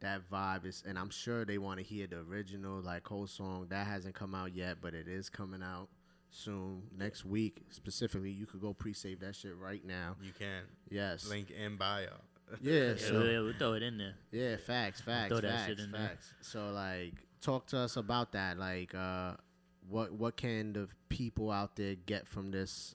that 0.00 0.28
vibe 0.30 0.66
is, 0.66 0.82
and 0.86 0.98
I'm 0.98 1.10
sure 1.10 1.44
they 1.44 1.58
want 1.58 1.78
to 1.78 1.84
hear 1.84 2.06
the 2.08 2.18
original, 2.18 2.80
like, 2.80 3.06
whole 3.06 3.26
song. 3.26 3.66
That 3.70 3.86
hasn't 3.86 4.14
come 4.14 4.34
out 4.34 4.54
yet, 4.54 4.78
but 4.82 4.92
it 4.94 5.06
is 5.08 5.28
coming 5.28 5.62
out 5.62 5.88
soon, 6.30 6.82
next 6.96 7.24
week 7.24 7.62
specifically. 7.70 8.30
You 8.32 8.46
could 8.46 8.60
go 8.60 8.72
pre-save 8.74 9.20
that 9.20 9.36
shit 9.36 9.56
right 9.56 9.84
now. 9.84 10.16
you 10.22 10.32
can 10.32 10.64
Yes. 10.90 11.28
link 11.28 11.50
in 11.50 11.76
bio 11.76 12.10
Yeah. 12.62 12.88
yeah, 12.90 12.94
So 12.96 13.12
we'll, 13.20 13.44
we'll 13.44 13.52
throw 13.58 13.72
it 13.74 13.82
in 13.82 13.98
there 13.98 14.14
yeah, 14.32 14.56
facts, 14.56 15.00
facts, 15.00 15.28
throw 15.28 15.40
that 15.40 15.50
facts, 15.60 15.66
shit 15.68 15.78
in 15.80 15.90
there. 15.92 16.08
facts. 16.08 16.34
So 16.42 16.70
like, 16.70 17.14
talk 17.40 17.66
to 17.68 17.78
us 17.78 17.96
about 17.96 18.32
that. 18.32 18.58
Like, 18.58 18.94
uh, 18.94 19.34
what 19.88 20.12
what 20.12 20.36
can 20.36 20.72
the 20.72 20.88
people 21.08 21.50
out 21.50 21.76
there 21.76 21.94
get 21.94 22.26
from 22.28 22.50
this 22.50 22.94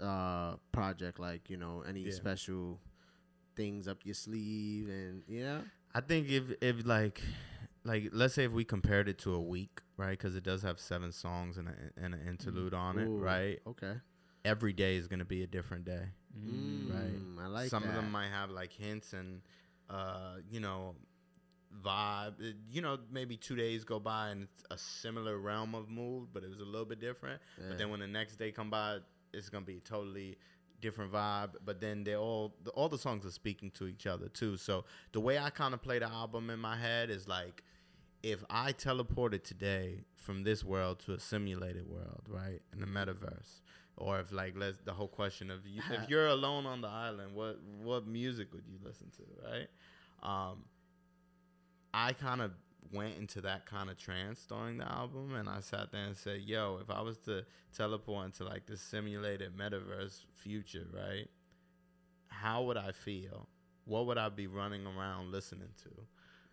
uh 0.00 0.56
project? 0.72 1.18
Like, 1.18 1.50
you 1.50 1.56
know, 1.56 1.82
any 1.88 2.04
Yeah. 2.04 2.12
special 2.12 2.80
things 3.54 3.86
up 3.88 3.98
your 4.04 4.14
sleeve, 4.14 4.88
and 4.88 5.22
you 5.28 5.44
know, 5.44 5.62
i 5.94 6.00
think 6.00 6.28
if 6.30 6.44
if 6.62 6.86
like 6.86 7.20
like 7.84 8.08
let's 8.12 8.32
say 8.34 8.44
if 8.44 8.52
we 8.52 8.64
compared 8.64 9.08
it 9.08 9.18
to 9.18 9.34
a 9.34 9.40
week 9.40 9.80
right 9.98 10.16
because 10.18 10.34
it 10.36 10.42
does 10.42 10.62
have 10.62 10.80
seven 10.80 11.12
songs 11.12 11.58
and, 11.58 11.68
a, 11.68 11.74
and 12.02 12.14
an 12.14 12.20
interlude 12.26 12.72
on 12.72 12.96
it 12.96 13.08
right 13.10 13.60
Okay. 13.66 13.94
every 14.44 14.72
day 14.72 14.96
is 14.96 15.06
gonna 15.06 15.24
be 15.24 15.42
a 15.42 15.46
different 15.46 15.84
day. 15.84 16.06
Mm. 16.38 16.90
Right. 16.90 17.44
I 17.44 17.48
like 17.48 17.68
Some 17.70 17.82
that. 17.82 17.90
of 17.90 17.94
them 17.96 18.10
might 18.10 18.28
have 18.28 18.50
like 18.50 18.72
hints 18.72 19.12
and, 19.12 19.42
uh, 19.90 20.36
you 20.50 20.60
know, 20.60 20.94
vibe. 21.84 22.40
Uh, 22.40 22.52
You 22.70 22.82
know, 22.82 22.98
maybe 23.10 23.36
two 23.36 23.56
days 23.56 23.84
go 23.84 23.98
by 23.98 24.28
and 24.30 24.44
it's 24.44 24.64
a 24.70 24.78
similar 24.78 25.38
realm 25.38 25.74
of 25.74 25.88
mood, 25.88 26.28
but 26.32 26.42
it 26.42 26.50
was 26.50 26.60
a 26.60 26.64
little 26.64 26.86
bit 26.86 27.00
different. 27.00 27.40
Yeah. 27.58 27.66
But 27.68 27.78
then 27.78 27.90
when 27.90 28.00
the 28.00 28.06
next 28.06 28.36
day 28.36 28.52
come 28.52 28.70
by, 28.70 28.98
it's 29.32 29.48
gonna 29.48 29.64
be 29.64 29.78
a 29.78 29.80
totally 29.80 30.36
different 30.80 31.12
vibe. 31.12 31.56
But 31.64 31.80
then 31.80 32.04
they 32.04 32.16
all 32.16 32.54
the, 32.64 32.70
all 32.70 32.88
the 32.88 32.98
songs 32.98 33.24
are 33.26 33.30
speaking 33.30 33.70
to 33.72 33.86
each 33.86 34.06
other 34.06 34.28
too. 34.28 34.56
So 34.56 34.84
the 35.12 35.20
way 35.20 35.38
I 35.38 35.50
kind 35.50 35.74
of 35.74 35.82
play 35.82 35.98
the 35.98 36.08
album 36.08 36.50
in 36.50 36.58
my 36.58 36.76
head 36.76 37.10
is 37.10 37.28
like. 37.28 37.62
If 38.24 38.44
I 38.48 38.72
teleported 38.72 39.42
today 39.42 40.04
from 40.14 40.44
this 40.44 40.62
world 40.62 41.00
to 41.06 41.12
a 41.14 41.18
simulated 41.18 41.88
world, 41.88 42.22
right, 42.28 42.62
in 42.72 42.78
the 42.78 42.86
metaverse, 42.86 43.62
or 44.02 44.18
if 44.18 44.32
like 44.32 44.54
let's 44.56 44.78
the 44.84 44.92
whole 44.92 45.08
question 45.08 45.50
of 45.50 45.66
you, 45.66 45.80
if 45.90 46.08
you're 46.08 46.26
alone 46.26 46.66
on 46.66 46.80
the 46.80 46.88
island, 46.88 47.34
what 47.34 47.58
what 47.82 48.06
music 48.06 48.52
would 48.52 48.64
you 48.66 48.78
listen 48.84 49.08
to, 49.16 49.22
right? 49.48 49.68
Um, 50.22 50.64
I 51.94 52.12
kind 52.12 52.40
of 52.40 52.52
went 52.92 53.16
into 53.18 53.40
that 53.42 53.64
kind 53.66 53.90
of 53.90 53.96
trance 53.96 54.44
during 54.46 54.78
the 54.78 54.90
album, 54.90 55.34
and 55.34 55.48
I 55.48 55.60
sat 55.60 55.92
there 55.92 56.04
and 56.04 56.16
said, 56.16 56.40
"Yo, 56.42 56.78
if 56.82 56.90
I 56.90 57.00
was 57.00 57.18
to 57.18 57.44
teleport 57.76 58.26
into 58.26 58.44
like 58.44 58.66
this 58.66 58.80
simulated 58.80 59.56
metaverse 59.56 60.24
future, 60.34 60.86
right? 60.92 61.28
How 62.28 62.62
would 62.64 62.76
I 62.76 62.92
feel? 62.92 63.48
What 63.84 64.06
would 64.06 64.18
I 64.18 64.28
be 64.28 64.46
running 64.46 64.86
around 64.86 65.30
listening 65.30 65.70
to?" 65.84 65.90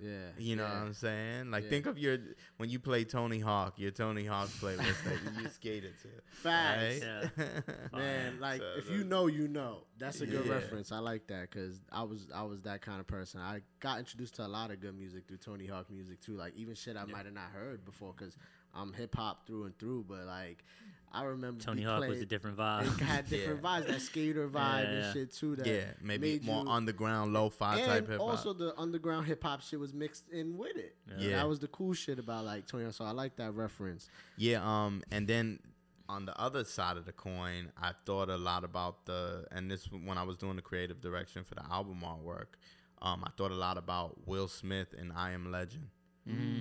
Yeah, 0.02 0.30
You 0.38 0.56
know 0.56 0.64
yeah. 0.64 0.70
what 0.80 0.88
I'm 0.88 0.94
saying? 0.94 1.52
Like 1.52 1.64
Yeah. 1.66 1.70
think 1.70 1.86
of 1.86 1.98
your 1.98 2.18
when 2.58 2.70
you 2.70 2.80
play 2.80 3.04
Tony 3.04 3.40
Hawk, 3.40 3.74
your 3.78 3.92
Tony 3.92 4.26
Hawk 4.26 4.50
playlist 4.62 5.04
that 5.04 5.20
you 5.42 5.50
skated 5.50 5.94
to. 6.02 6.08
Facts. 6.42 7.02
Right? 7.04 7.64
Man, 7.94 8.40
like 8.40 8.62
So, 8.62 8.74
if 8.78 8.90
you 8.90 9.04
know, 9.04 9.28
you 9.28 9.48
know. 9.48 9.84
That's 9.98 10.22
a 10.22 10.26
good 10.26 10.46
Yeah. 10.46 10.54
reference. 10.54 10.92
I 10.92 11.00
like 11.00 11.28
that 11.28 11.50
because 11.52 11.82
I 11.92 12.04
was 12.04 12.28
I 12.34 12.44
was 12.44 12.62
that 12.62 12.82
kind 12.82 13.00
of 13.00 13.08
person. 13.08 13.42
I 13.42 13.62
got 13.80 14.00
introduced 14.00 14.36
to 14.36 14.46
a 14.46 14.48
lot 14.48 14.72
of 14.72 14.80
good 14.80 14.98
music 14.98 15.28
through 15.28 15.38
Tony 15.38 15.66
Hawk 15.68 15.90
music 15.92 16.22
too. 16.22 16.36
Like 16.38 16.56
even 16.56 16.76
shit 16.76 16.96
I 16.96 17.06
might 17.06 17.26
have 17.26 17.34
not 17.34 17.50
heard 17.54 17.84
before 17.86 18.14
because 18.18 18.38
I'm 18.74 18.94
hip 18.94 19.16
hop 19.16 19.46
through 19.48 19.66
and 19.66 19.78
through. 19.78 20.06
But 20.08 20.26
like 20.26 20.64
I 21.12 21.24
remember 21.24 21.62
Tony 21.64 21.82
be 21.82 21.88
Hawk 21.88 22.08
was 22.08 22.22
a 22.22 22.26
different 22.26 22.58
It 22.60 22.62
vibe. 22.62 23.00
had 23.02 23.30
different 23.30 23.62
vibes, 23.62 23.88
that 23.88 24.02
skater 24.02 24.48
vibe 24.48 24.84
Yeah, 24.84 24.90
and 25.06 25.14
shit 25.14 25.34
too. 25.34 25.56
That 25.56 25.66
yeah, 25.68 25.82
maybe 26.02 26.34
made 26.34 26.44
more 26.46 26.64
you- 26.64 26.70
underground 26.70 27.34
lo-fi 27.34 27.80
type 27.82 27.98
and 28.00 28.08
hip 28.10 28.20
hop. 28.20 28.30
also 28.30 28.54
the 28.54 28.74
underground 28.78 29.26
hip 29.26 29.42
hop 29.44 29.62
shit 29.62 29.80
was 29.80 29.94
mixed 29.94 30.30
in 30.30 30.58
with 30.58 30.78
it. 30.78 30.96
Yeah. 31.18 31.38
that 31.38 31.50
was 31.50 31.60
the 31.60 31.68
cool 31.70 31.94
shit 31.94 32.20
about 32.20 32.46
like 32.46 32.68
Tony. 32.68 32.84
Hawk. 32.84 32.94
So 32.94 33.06
I 33.06 33.12
like 33.12 33.36
that 33.38 33.52
reference. 33.56 34.10
Yeah, 34.38 34.62
um, 34.64 35.02
and 35.12 35.28
then 35.28 35.60
on 36.08 36.26
the 36.26 36.40
other 36.40 36.64
side 36.64 36.98
of 36.98 37.06
the 37.06 37.12
coin, 37.12 37.72
I 37.82 37.92
thought 38.06 38.30
a 38.30 38.38
lot 38.38 38.64
about 38.64 39.06
the 39.06 39.46
and 39.52 39.70
this 39.70 39.86
when 39.92 40.18
I 40.18 40.24
was 40.24 40.38
doing 40.38 40.56
the 40.56 40.62
creative 40.62 41.02
direction 41.02 41.44
for 41.44 41.56
the 41.56 41.64
album 41.72 42.02
artwork. 42.04 42.56
Um, 43.02 43.24
I 43.26 43.30
thought 43.38 43.52
a 43.52 43.56
lot 43.56 43.78
about 43.78 44.28
Will 44.28 44.48
Smith 44.48 44.94
and 44.98 45.12
I 45.16 45.32
Am 45.32 45.52
Legend 45.52 45.88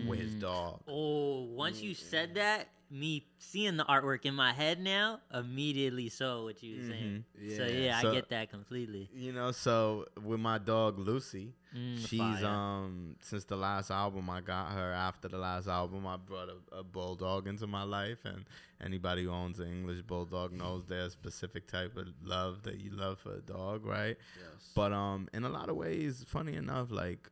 with 0.06 0.18
his 0.20 0.34
dog. 0.34 0.80
Oh, 0.88 1.42
once 1.44 1.82
you 1.82 1.92
said 1.94 2.36
that, 2.36 2.68
me 2.90 3.26
seeing 3.38 3.76
the 3.76 3.84
artwork 3.84 4.24
in 4.24 4.34
my 4.34 4.50
head 4.52 4.80
now, 4.80 5.20
immediately 5.34 6.08
saw 6.08 6.42
what 6.42 6.62
you 6.62 6.76
were 6.78 6.88
saying. 6.88 7.24
So 7.56 7.64
Yeah. 7.64 7.66
yeah, 7.66 8.00
So- 8.00 8.10
I 8.10 8.14
get 8.14 8.28
that 8.30 8.50
completely. 8.50 9.10
You 9.12 9.32
know, 9.32 9.52
so 9.52 10.06
with 10.22 10.40
my 10.40 10.56
dog 10.56 10.98
Lucy, 10.98 11.52
Mm, 11.76 11.98
she's 12.06 12.18
fire. 12.18 12.46
um 12.46 13.16
since 13.20 13.44
the 13.44 13.56
last 13.56 13.90
album 13.90 14.30
I 14.30 14.40
got 14.40 14.72
her 14.72 14.90
after 14.92 15.28
the 15.28 15.36
last 15.36 15.68
album 15.68 16.06
I 16.06 16.16
brought 16.16 16.48
a, 16.48 16.76
a 16.76 16.82
bulldog 16.82 17.46
into 17.46 17.66
my 17.66 17.82
life 17.82 18.24
and 18.24 18.46
anybody 18.80 19.24
who 19.24 19.30
owns 19.30 19.60
an 19.60 19.68
English 19.68 20.00
bulldog 20.02 20.52
knows 20.52 20.86
there's 20.86 21.08
a 21.08 21.10
specific 21.10 21.66
type 21.66 21.94
of 21.98 22.06
love 22.24 22.62
that 22.62 22.80
you 22.80 22.90
love 22.92 23.18
for 23.18 23.34
a 23.34 23.42
dog, 23.42 23.84
right? 23.84 24.16
Yes. 24.40 24.72
But 24.74 24.94
um, 24.94 25.28
in 25.34 25.44
a 25.44 25.50
lot 25.50 25.68
of 25.68 25.76
ways, 25.76 26.24
funny 26.26 26.54
enough, 26.54 26.90
like 26.90 27.28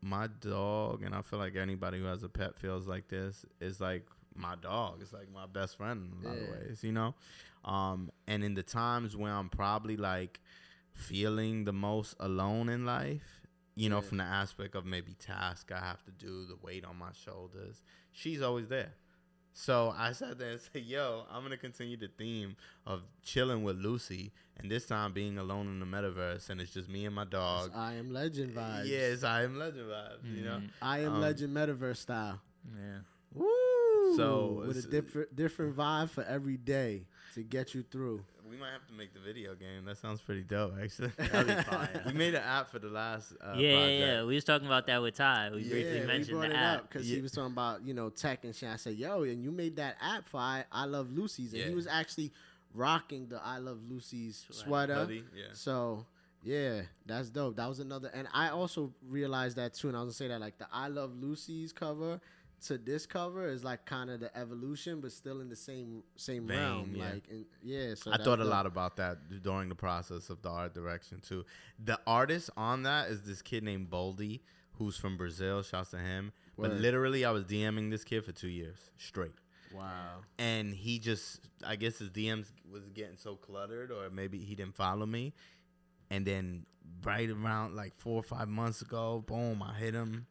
my 0.00 0.26
dog, 0.26 1.02
and 1.02 1.14
I 1.14 1.20
feel 1.20 1.38
like 1.38 1.54
anybody 1.56 1.98
who 1.98 2.06
has 2.06 2.22
a 2.22 2.30
pet 2.30 2.56
feels 2.56 2.86
like 2.86 3.08
this 3.08 3.44
is 3.60 3.78
like 3.78 4.06
my 4.40 4.54
dog. 4.56 4.98
It's 5.02 5.12
like 5.12 5.30
my 5.32 5.46
best 5.46 5.76
friend 5.76 6.12
in 6.12 6.24
a 6.26 6.28
lot 6.28 6.36
Yeah. 6.38 6.44
of 6.44 6.50
ways, 6.66 6.82
you 6.84 6.92
know. 6.92 7.14
Um, 7.64 8.10
and 8.26 8.42
in 8.42 8.54
the 8.54 8.62
times 8.62 9.16
where 9.16 9.32
I'm 9.32 9.48
probably 9.50 9.96
like 9.96 10.40
feeling 10.94 11.64
the 11.64 11.72
most 11.72 12.14
alone 12.20 12.68
in 12.68 12.84
life, 12.86 13.42
you 13.74 13.88
know, 13.88 13.96
Yeah. 13.96 14.08
from 14.08 14.18
the 14.18 14.24
aspect 14.24 14.74
of 14.74 14.84
maybe 14.86 15.14
task 15.14 15.70
I 15.72 15.78
have 15.80 16.02
to 16.04 16.10
do, 16.10 16.44
the 16.46 16.56
weight 16.56 16.84
on 16.84 16.96
my 16.96 17.12
shoulders, 17.12 17.82
she's 18.12 18.42
always 18.42 18.68
there. 18.68 18.94
So 19.52 19.92
I 19.96 20.12
sat 20.12 20.38
there 20.38 20.52
and 20.52 20.60
said, 20.72 20.84
"Yo, 20.84 21.26
I'm 21.30 21.42
gonna 21.42 21.56
continue 21.56 21.96
the 21.96 22.08
theme 22.08 22.56
of 22.86 23.02
chilling 23.22 23.64
with 23.64 23.76
Lucy, 23.76 24.32
and 24.56 24.70
this 24.70 24.86
time 24.86 25.12
being 25.12 25.38
alone 25.38 25.66
in 25.66 25.80
the 25.80 25.86
metaverse, 25.86 26.50
and 26.50 26.60
it's 26.60 26.72
just 26.72 26.88
me 26.88 27.04
and 27.04 27.14
my 27.14 27.24
dog. 27.24 27.68
It's 27.68 27.76
I 27.76 27.94
am 27.94 28.12
Legend 28.12 28.54
vibes. 28.54 28.86
Yes, 28.88 29.24
I 29.24 29.42
am 29.42 29.58
Legend 29.58 29.86
vibes. 29.90 30.36
You 30.36 30.44
know. 30.44 30.62
I 30.80 31.00
am 31.00 31.14
Um, 31.14 31.20
Legend 31.20 31.54
metaverse 31.56 31.96
style. 31.98 32.40
Yeah. 32.76 33.00
Woo! 33.34 33.46
So, 34.16 34.62
with 34.66 34.84
a 34.84 34.88
different 34.88 35.36
different 35.36 35.76
vibe 35.76 36.10
for 36.10 36.24
every 36.24 36.56
day 36.56 37.02
to 37.34 37.42
get 37.42 37.74
you 37.74 37.82
through. 37.90 38.22
we 38.50 38.56
might 38.56 38.70
have 38.72 38.84
to 38.88 38.92
make 38.94 39.14
the 39.14 39.20
video 39.20 39.54
game. 39.54 39.84
That 39.84 39.96
sounds 39.98 40.20
pretty 40.20 40.42
dope, 40.42 40.74
actually. 40.82 41.12
That'd 41.16 41.46
be 41.56 41.62
fire. 41.62 42.02
we 42.06 42.12
made 42.12 42.34
an 42.34 42.42
app 42.42 42.68
for 42.70 42.80
the 42.80 42.88
last 42.88 43.32
uh, 43.40 43.52
yeah, 43.56 43.68
yeah, 43.68 43.76
project. 43.76 44.00
yeah. 44.00 44.24
We 44.24 44.34
was 44.34 44.44
talking 44.44 44.66
about 44.66 44.86
that 44.88 45.00
with 45.00 45.14
Ty. 45.14 45.50
We 45.54 45.60
briefly 45.68 45.94
yeah, 45.94 46.00
we 46.00 46.06
mentioned 46.06 46.38
brought 46.38 46.48
the 46.48 46.54
it 46.54 46.58
app. 46.58 46.78
up 46.80 46.88
because 46.90 47.08
Yeah. 47.08 47.16
he 47.16 47.22
was 47.22 47.30
talking 47.32 47.52
about 47.52 47.82
you 47.86 47.94
know 47.94 48.10
tech 48.10 48.44
and 48.44 48.54
shit. 48.54 48.68
I 48.68 48.76
said, 48.76 48.94
"Yo, 48.94 49.22
and 49.22 49.42
you 49.42 49.52
made 49.52 49.76
that 49.76 49.96
app 50.02 50.28
for 50.28 50.38
I, 50.38 50.64
I 50.72 50.86
Love 50.86 51.12
Lucy's," 51.12 51.54
and 51.54 51.62
he 51.62 51.74
was 51.74 51.86
actually 51.86 52.32
rocking 52.74 53.28
the 53.28 53.40
I 53.44 53.58
Love 53.58 53.78
Lucy's 53.88 54.44
Sweater. 54.50 54.64
sweater. 54.94 54.94
Hoodie, 55.06 55.24
yeah. 55.36 55.44
So 55.52 56.04
yeah, 56.42 56.80
that's 57.06 57.30
dope. 57.30 57.56
That 57.56 57.68
was 57.68 57.78
another, 57.80 58.10
and 58.14 58.26
I 58.34 58.48
also 58.48 58.92
realized 59.08 59.56
that 59.58 59.74
too. 59.74 59.88
And 59.88 59.96
I 59.96 60.00
was 60.02 60.06
gonna 60.06 60.12
say 60.14 60.28
that 60.28 60.40
like 60.40 60.58
the 60.58 60.66
I 60.72 60.88
Love 60.88 61.12
Lucy's 61.14 61.72
cover 61.72 62.20
to 62.66 62.78
this 62.78 63.06
cover 63.06 63.48
is 63.48 63.64
like 63.64 63.84
kind 63.84 64.10
of 64.10 64.20
the 64.20 64.36
evolution, 64.36 65.00
but 65.00 65.12
still 65.12 65.40
in 65.40 65.48
the 65.48 65.56
same 65.56 66.02
same 66.16 66.46
Vein, 66.46 66.58
realm. 66.58 66.90
yeah. 66.94 67.04
Like 67.12 67.24
and, 67.30 67.44
yeah, 67.62 67.94
so 67.94 68.12
I 68.12 68.18
thought 68.18 68.40
a 68.40 68.44
lot 68.44 68.66
about 68.66 68.96
that 68.96 69.42
during 69.42 69.68
the 69.68 69.74
process 69.74 70.30
of 70.30 70.42
the 70.42 70.50
art 70.50 70.74
direction 70.74 71.20
too. 71.20 71.44
The 71.82 71.98
artist 72.06 72.50
on 72.56 72.82
that 72.84 73.08
is 73.08 73.22
this 73.22 73.42
kid 73.42 73.62
named 73.64 73.90
Boldy, 73.90 74.40
who's 74.72 74.96
from 74.96 75.16
Brazil. 75.16 75.62
Shouts 75.62 75.90
to 75.90 75.98
him. 75.98 76.32
But 76.58 76.72
literally, 76.72 77.24
I 77.24 77.30
was 77.30 77.44
DMing 77.44 77.90
this 77.90 78.04
kid 78.04 78.24
for 78.24 78.32
two 78.32 78.48
years 78.48 78.78
straight. 78.98 79.32
Wow. 79.72 80.16
and 80.36 80.74
he 80.74 80.98
just 80.98 81.38
i 81.64 81.76
guess 81.76 81.96
his 82.00 82.10
dms 82.10 82.46
was 82.72 82.88
getting 82.92 83.16
so 83.16 83.36
cluttered 83.36 83.92
or 83.92 84.10
maybe 84.10 84.38
he 84.38 84.56
didn't 84.56 84.74
follow 84.74 85.06
me 85.06 85.32
and 86.10 86.26
then 86.26 86.66
right 87.04 87.30
around 87.30 87.76
like 87.76 87.92
four 87.96 88.16
or 88.16 88.24
five 88.24 88.48
months 88.48 88.82
ago 88.82 89.22
boom 89.24 89.62
i 89.62 89.72
hit 89.74 89.94
him 89.94 90.26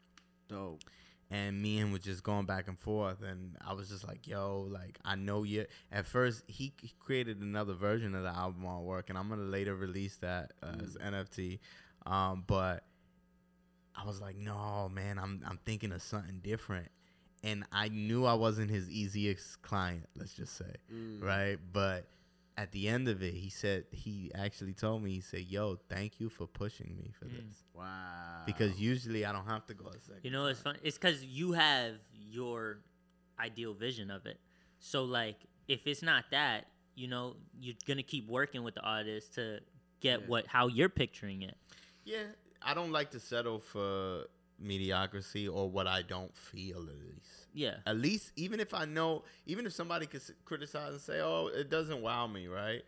Dope. 0.50 0.82
And 1.32 1.62
me 1.62 1.78
and 1.78 1.88
him 1.88 1.92
was 1.94 2.02
just 2.02 2.24
going 2.24 2.46
back 2.46 2.68
and 2.68 2.80
forth 2.80 3.22
and 3.22 3.56
i 3.68 3.74
was 3.74 3.88
just 3.90 4.08
like 4.08 4.26
yo 4.28 4.68
like 4.72 4.98
i 5.06 5.16
know 5.16 5.44
you 5.44 5.66
at 5.92 6.06
first 6.08 6.44
he 6.48 6.74
created 7.00 7.40
another 7.42 7.74
version 7.74 8.16
of 8.16 8.24
the 8.24 8.30
album 8.30 8.64
artwork 8.64 9.10
and 9.10 9.18
i'm 9.18 9.30
gonna 9.30 9.42
later 9.44 9.76
release 9.76 10.18
that 10.18 10.54
uh, 10.64 10.74
as 10.84 10.96
nft 10.98 11.60
um, 12.06 12.44
but 12.48 12.84
i 13.96 14.06
was 14.06 14.20
like 14.22 14.36
no 14.38 14.90
man 14.94 15.20
i'm, 15.20 15.42
I'm 15.48 15.60
thinking 15.66 15.92
of 15.92 16.02
something 16.02 16.40
different 16.44 16.88
and 17.44 17.64
i 17.72 17.90
knew 17.90 18.26
i 18.26 18.34
wasn't 18.34 18.70
his 18.72 18.90
easiest 18.90 19.62
client 19.62 20.06
let's 20.16 20.34
just 20.34 20.56
say 20.58 20.74
Mm. 20.94 21.22
right 21.24 21.60
but 21.74 22.06
at 22.62 22.72
the 22.72 22.84
end 22.96 23.08
of 23.08 23.18
it 23.24 23.34
he 23.34 23.50
said 23.50 23.86
he 23.92 24.16
actually 24.36 24.74
told 24.74 25.01
me 25.04 25.10
he 25.20 25.22
said 25.22 25.42
yo 25.56 25.78
thank 25.94 26.20
you 26.22 26.28
for 26.38 26.46
pushing 26.48 26.92
me 27.01 27.08
for 27.18 27.25
Mm. 27.25 27.36
this 27.48 27.58
Wow. 27.74 28.44
because 28.46 28.74
usually 28.92 29.22
i 29.25 29.32
don't 29.32 29.46
have 29.56 29.66
to 29.68 29.74
go 29.74 29.86
a 29.88 30.00
second 30.00 30.20
You 30.24 30.32
know, 30.32 30.46
it's 30.51 30.62
fun. 30.68 30.75
It's 30.84 30.98
because 30.98 31.24
you 31.24 31.54
have 31.54 31.94
your 32.12 32.80
ideal 33.39 33.74
vision 33.74 34.12
of 34.18 34.25
it. 34.25 34.38
So, 34.80 35.00
like, 35.06 35.38
if 35.68 35.82
it's 35.92 36.01
not 36.12 36.25
that, 36.32 36.66
you 36.96 37.08
know, 37.08 37.25
you're 37.63 37.75
gonna 37.88 38.04
keep 38.13 38.25
working 38.28 38.62
with 38.63 38.75
the 38.75 38.82
artist 38.98 39.34
to 39.36 39.46
get 40.01 40.18
Yeah. 40.22 40.28
what 40.32 40.44
how 40.48 40.68
you're 40.68 40.89
picturing 41.04 41.42
it. 41.50 41.56
Yeah, 42.04 42.24
I 42.62 42.74
don't 42.74 42.92
like 42.92 43.10
to 43.12 43.20
settle 43.20 43.60
for 43.60 44.25
mediocrity 44.60 45.48
or 45.48 45.70
what 45.70 45.88
I 45.88 46.01
don't 46.01 46.36
feel 46.36 46.80
at 46.82 46.98
least. 47.08 47.48
Yeah. 47.54 47.78
At 47.86 47.98
least, 47.98 48.32
even 48.36 48.60
if 48.60 48.74
I 48.74 48.86
know, 48.86 49.24
even 49.46 49.66
if 49.66 49.74
somebody 49.74 50.06
could 50.06 50.22
criticize 50.46 50.92
and 50.94 51.01
say, 51.01 51.22
"Oh, 51.22 51.48
it 51.48 51.70
doesn't 51.70 52.01
wow 52.01 52.28
me," 52.28 52.48
right? 52.48 52.84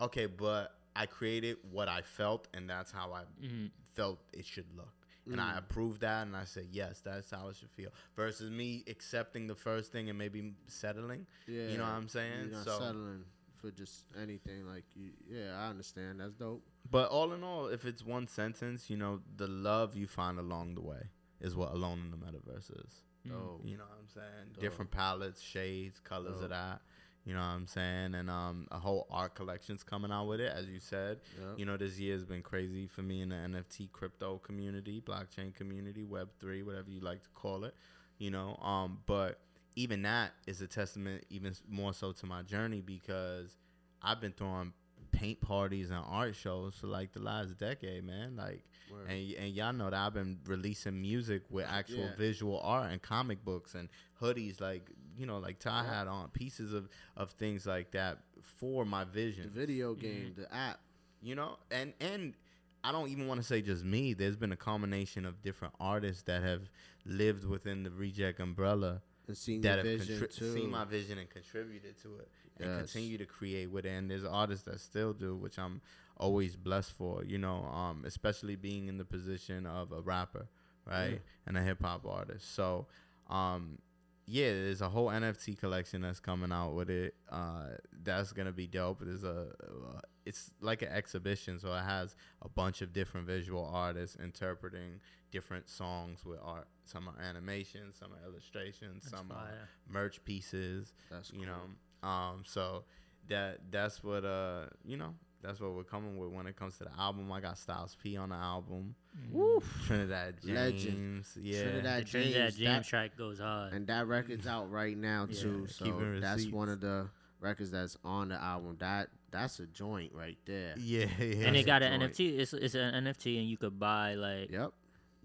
Okay, 0.00 0.26
but 0.26 0.76
I 0.96 1.06
created 1.06 1.56
what 1.70 1.88
I 1.88 2.02
felt, 2.02 2.48
and 2.54 2.68
that's 2.68 2.90
how 2.90 3.12
I 3.12 3.24
Mhm. 3.44 3.70
felt 3.94 4.20
it 4.32 4.44
should 4.46 4.66
look, 4.76 4.92
and 5.26 5.40
I 5.40 5.58
approved 5.58 6.00
that, 6.02 6.26
and 6.26 6.36
I 6.36 6.44
said, 6.44 6.68
"Yes, 6.70 7.00
that's 7.00 7.30
how 7.30 7.48
it 7.48 7.56
should 7.56 7.70
feel." 7.70 7.92
Versus 8.14 8.50
me 8.50 8.84
accepting 8.86 9.46
the 9.46 9.54
first 9.56 9.90
thing 9.92 10.08
and 10.08 10.18
maybe 10.18 10.54
settling. 10.68 11.26
Yeah. 11.46 11.68
You 11.68 11.78
know 11.78 11.84
what 11.84 11.92
I'm 11.92 12.08
saying? 12.08 12.52
So- 12.62 12.78
settling 12.78 13.24
for 13.64 13.70
just 13.70 14.04
anything. 14.20 14.66
Like 14.66 14.84
you, 14.94 15.10
yeah, 15.28 15.58
I 15.58 15.68
understand. 15.68 16.20
That's 16.20 16.34
dope. 16.34 16.62
But 16.90 17.10
all 17.10 17.32
in 17.32 17.42
all, 17.42 17.68
if 17.68 17.84
it's 17.86 18.04
one 18.04 18.28
sentence, 18.28 18.90
you 18.90 18.96
know, 18.96 19.20
the 19.36 19.46
love 19.46 19.96
you 19.96 20.06
find 20.06 20.38
along 20.38 20.74
the 20.74 20.82
way 20.82 21.10
is 21.40 21.56
what 21.56 21.72
Alone 21.72 22.00
in 22.04 22.10
the 22.10 22.16
Metaverse 22.16 22.70
is. 22.84 22.92
Dope. 23.26 23.62
You 23.64 23.78
know 23.78 23.84
what 23.84 23.98
I'm 24.00 24.08
saying? 24.08 24.48
Dope. 24.52 24.62
Different 24.62 24.90
palettes, 24.90 25.40
shades, 25.40 25.98
colors 26.00 26.34
Dope. 26.34 26.44
of 26.44 26.50
that. 26.50 26.80
You 27.24 27.32
know 27.32 27.40
what 27.40 27.46
I'm 27.46 27.66
saying? 27.66 28.14
And 28.14 28.28
um, 28.28 28.68
a 28.70 28.78
whole 28.78 29.06
art 29.10 29.34
collection's 29.34 29.82
coming 29.82 30.12
out 30.12 30.26
with 30.26 30.40
it, 30.40 30.52
as 30.54 30.68
you 30.68 30.78
said. 30.78 31.20
Yep. 31.38 31.58
You 31.58 31.64
know, 31.64 31.78
this 31.78 31.98
year 31.98 32.12
has 32.12 32.24
been 32.26 32.42
crazy 32.42 32.86
for 32.86 33.00
me 33.00 33.22
in 33.22 33.30
the 33.30 33.36
NFT 33.36 33.92
crypto 33.92 34.38
community, 34.38 35.00
blockchain 35.00 35.54
community, 35.54 36.04
Web 36.04 36.28
three, 36.38 36.62
whatever 36.62 36.90
you 36.90 37.00
like 37.00 37.22
to 37.22 37.30
call 37.30 37.64
it. 37.64 37.74
You 38.18 38.30
know, 38.30 38.56
um, 38.62 38.98
but 39.06 39.40
even 39.76 40.02
that 40.02 40.32
is 40.46 40.60
a 40.60 40.66
testament, 40.66 41.24
even 41.30 41.54
more 41.68 41.92
so 41.92 42.12
to 42.12 42.26
my 42.26 42.42
journey 42.42 42.80
because 42.80 43.56
I've 44.02 44.20
been 44.20 44.32
throwing 44.32 44.72
paint 45.12 45.40
parties 45.40 45.90
and 45.90 46.00
art 46.06 46.34
shows 46.34 46.74
for 46.74 46.86
like 46.88 47.12
the 47.12 47.20
last 47.20 47.56
decade, 47.58 48.04
man. 48.04 48.36
Like, 48.36 48.64
Word. 48.90 49.08
and 49.08 49.32
and 49.34 49.54
y'all 49.54 49.72
know 49.72 49.90
that 49.90 49.94
I've 50.06 50.14
been 50.14 50.38
releasing 50.46 51.00
music 51.00 51.42
with 51.50 51.66
actual 51.68 51.98
Yeah. 52.04 52.16
visual 52.16 52.60
art 52.60 52.90
and 52.92 53.00
comic 53.00 53.44
books 53.44 53.74
and 53.74 53.88
hoodies, 54.20 54.60
like 54.60 54.90
you 55.16 55.26
know, 55.26 55.38
like 55.38 55.58
Ty 55.60 55.82
Yeah. 55.84 55.94
had 55.98 56.08
on 56.08 56.28
pieces 56.30 56.72
of 56.72 56.88
of 57.16 57.30
things 57.32 57.66
like 57.66 57.92
that 57.92 58.18
for 58.42 58.84
my 58.84 59.04
the 59.04 59.10
vision 59.12 59.50
video 59.50 59.92
mm-hmm. 59.92 60.00
game, 60.02 60.32
the 60.36 60.52
app. 60.54 60.80
you 61.22 61.34
know 61.34 61.56
and 61.70 61.94
and 62.00 62.34
i 62.82 62.92
don't 62.92 63.08
even 63.08 63.26
want 63.26 63.40
to 63.40 63.46
say 63.46 63.62
just 63.62 63.82
me 63.84 64.12
there's 64.12 64.36
been 64.36 64.52
a 64.52 64.56
combination 64.56 65.24
of 65.24 65.40
different 65.40 65.72
artists 65.80 66.22
that 66.24 66.42
have 66.42 66.68
lived 67.06 67.46
within 67.46 67.82
the 67.82 67.90
reject 67.90 68.40
umbrella 68.40 69.00
And 69.26 69.36
seeing 69.36 69.60
that 69.62 69.82
your 69.84 69.92
have 69.92 70.00
vision 70.00 70.20
contri- 70.20 70.36
too. 70.36 70.52
seen 70.54 70.70
my 70.70 70.84
vision 70.84 71.18
and 71.18 71.28
contributed 71.30 72.00
to 72.02 72.16
it 72.18 72.28
and 72.58 72.68
Yes. 72.68 72.92
continue 72.92 73.18
to 73.18 73.26
create 73.26 73.70
with 73.70 73.84
it 73.86 73.90
and 73.90 74.10
there's 74.10 74.24
artists 74.24 74.64
that 74.66 74.78
still 74.80 75.12
do 75.12 75.34
which 75.34 75.58
i'm 75.58 75.80
always 76.18 76.54
blessed 76.56 76.92
for 76.92 77.24
you 77.24 77.38
know 77.38 77.64
um 77.64 78.04
especially 78.06 78.54
being 78.54 78.86
in 78.86 78.96
the 78.98 79.04
position 79.04 79.66
of 79.66 79.90
a 79.92 80.00
rapper 80.00 80.46
right 80.86 81.12
Yeah. 81.12 81.18
and 81.46 81.56
a 81.58 81.62
hip-hop 81.62 82.06
artist 82.06 82.54
so 82.54 82.86
um 83.28 83.78
yeah, 84.26 84.50
there's 84.52 84.80
a 84.80 84.88
whole 84.88 85.08
NFT 85.08 85.58
collection 85.58 86.00
that's 86.02 86.20
coming 86.20 86.52
out 86.52 86.74
with 86.74 86.90
it. 86.90 87.14
Uh, 87.30 87.70
that's 88.02 88.32
gonna 88.32 88.52
be 88.52 88.66
dope. 88.66 89.00
There's 89.00 89.24
a, 89.24 89.48
uh, 89.62 90.00
it's 90.24 90.50
like 90.60 90.82
an 90.82 90.88
exhibition, 90.88 91.58
so 91.58 91.72
it 91.74 91.82
has 91.82 92.16
a 92.42 92.48
bunch 92.48 92.80
of 92.82 92.92
different 92.92 93.26
visual 93.26 93.68
artists 93.72 94.16
interpreting 94.16 95.00
different 95.30 95.68
songs 95.68 96.24
with 96.24 96.38
art. 96.42 96.68
Some 96.84 97.08
are 97.08 97.20
animations, 97.20 97.96
some 97.98 98.12
are 98.12 98.26
illustrations, 98.28 99.04
That's 99.04 99.16
some 99.16 99.30
are 99.32 99.46
fire. 99.46 99.68
merch 99.88 100.24
pieces. 100.24 100.94
That's 101.10 101.30
You 101.32 101.46
know, 101.46 102.08
um, 102.08 102.42
so 102.46 102.84
that 103.28 103.70
that's 103.70 104.02
what 104.02 104.24
uh, 104.24 104.66
you 104.84 104.96
know, 104.96 105.14
that's 105.44 105.60
what 105.60 105.72
we're 105.74 105.84
coming 105.84 106.16
with 106.18 106.30
when 106.30 106.46
it 106.46 106.56
comes 106.56 106.78
to 106.78 106.84
the 106.84 106.90
album. 106.98 107.30
I 107.30 107.40
got 107.40 107.58
Styles 107.58 107.96
P 108.02 108.16
on 108.16 108.30
the 108.30 108.34
album. 108.34 108.94
Mm. 109.28 109.32
Woo. 109.32 109.62
Trinidad 109.86 110.36
James, 110.44 110.56
Legend. 110.56 111.24
yeah. 111.42 111.62
Trinidad 111.62 112.02
The 112.06 112.08
Trinidad 112.10 112.34
James, 112.34 112.56
James 112.56 112.76
that- 112.78 112.84
track 112.86 113.16
goes 113.16 113.38
hard. 113.38 113.72
and 113.72 113.86
that 113.86 114.06
record's 114.06 114.46
out 114.46 114.70
right 114.70 114.96
now 114.96 115.26
Yeah, 115.28 115.40
too. 115.42 115.66
So 115.68 116.18
that's 116.20 116.46
one 116.46 116.68
of 116.68 116.80
the 116.80 117.08
records 117.40 117.70
that's 117.70 117.96
on 118.04 118.28
the 118.30 118.42
album. 118.42 118.76
That 118.80 119.08
that's 119.30 119.58
a 119.60 119.66
joint 119.66 120.12
right 120.14 120.38
there. 120.46 120.74
Yeah, 120.78 121.06
yeah. 121.18 121.46
and 121.46 121.56
it 121.56 121.66
got 121.66 121.82
an 121.82 122.00
joint. 122.00 122.12
NFT. 122.14 122.38
It's 122.38 122.52
it's 122.54 122.74
an 122.74 123.04
NFT, 123.04 123.38
and 123.40 123.48
you 123.48 123.56
could 123.56 123.78
buy 123.78 124.14
like 124.14 124.50
Yep. 124.50 124.72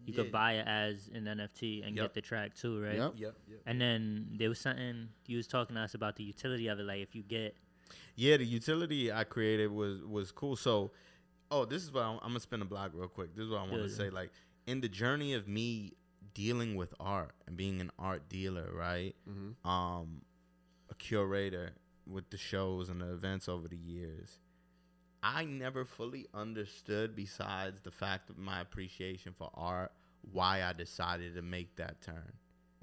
you 0.05 0.13
Yeah. 0.13 0.15
could 0.23 0.31
buy 0.31 0.53
it 0.53 0.67
as 0.67 1.09
an 1.13 1.25
NFT 1.25 1.83
and 1.85 1.95
Yep. 1.95 2.03
get 2.05 2.13
the 2.15 2.21
track 2.21 2.55
too, 2.55 2.81
right? 2.83 2.95
Yep. 2.95 3.13
Yep, 3.17 3.35
yep. 3.49 3.59
And 3.65 3.79
then 3.79 4.27
there 4.37 4.49
was 4.49 4.59
something 4.59 5.09
you 5.27 5.37
was 5.37 5.47
talking 5.47 5.75
to 5.75 5.81
us 5.81 5.93
about 5.93 6.15
the 6.17 6.23
utility 6.23 6.67
of 6.67 6.79
it. 6.79 6.83
Like 6.83 7.01
if 7.01 7.15
you 7.15 7.23
get 7.23 7.55
Yeah, 8.15 8.37
the 8.37 8.45
utility 8.45 9.11
I 9.11 9.23
created 9.23 9.71
was 9.71 10.03
was 10.03 10.31
cool. 10.31 10.55
So, 10.55 10.91
oh, 11.51 11.65
this 11.65 11.83
is 11.83 11.91
what 11.91 12.03
I'm, 12.03 12.19
I'm 12.21 12.29
gonna 12.29 12.39
spin 12.39 12.61
a 12.61 12.65
block 12.65 12.91
real 12.93 13.07
quick. 13.07 13.35
This 13.35 13.45
is 13.45 13.51
what 13.51 13.59
I 13.59 13.63
want 13.63 13.83
to 13.83 13.89
yeah. 13.89 13.95
say. 13.95 14.09
Like 14.09 14.31
in 14.67 14.81
the 14.81 14.89
journey 14.89 15.33
of 15.33 15.47
me 15.47 15.93
dealing 16.33 16.75
with 16.75 16.93
art 16.99 17.31
and 17.47 17.57
being 17.57 17.81
an 17.81 17.91
art 17.97 18.29
dealer, 18.29 18.69
right? 18.73 19.15
Mm-hmm. 19.27 19.67
Um, 19.69 20.21
a 20.89 20.95
curator 20.95 21.71
with 22.05 22.29
the 22.29 22.37
shows 22.37 22.89
and 22.89 23.01
the 23.01 23.11
events 23.11 23.47
over 23.49 23.67
the 23.67 23.77
years. 23.77 24.39
I 25.21 25.43
never 25.45 25.83
fully 25.83 26.27
understood, 26.33 27.15
besides 27.15 27.81
the 27.83 27.91
fact 27.91 28.29
of 28.29 28.37
my 28.37 28.61
appreciation 28.61 29.33
for 29.33 29.49
art, 29.53 29.91
why 30.31 30.63
I 30.63 30.71
decided 30.73 31.35
to 31.35 31.41
make 31.41 31.75
that 31.75 32.01
turn 32.01 32.33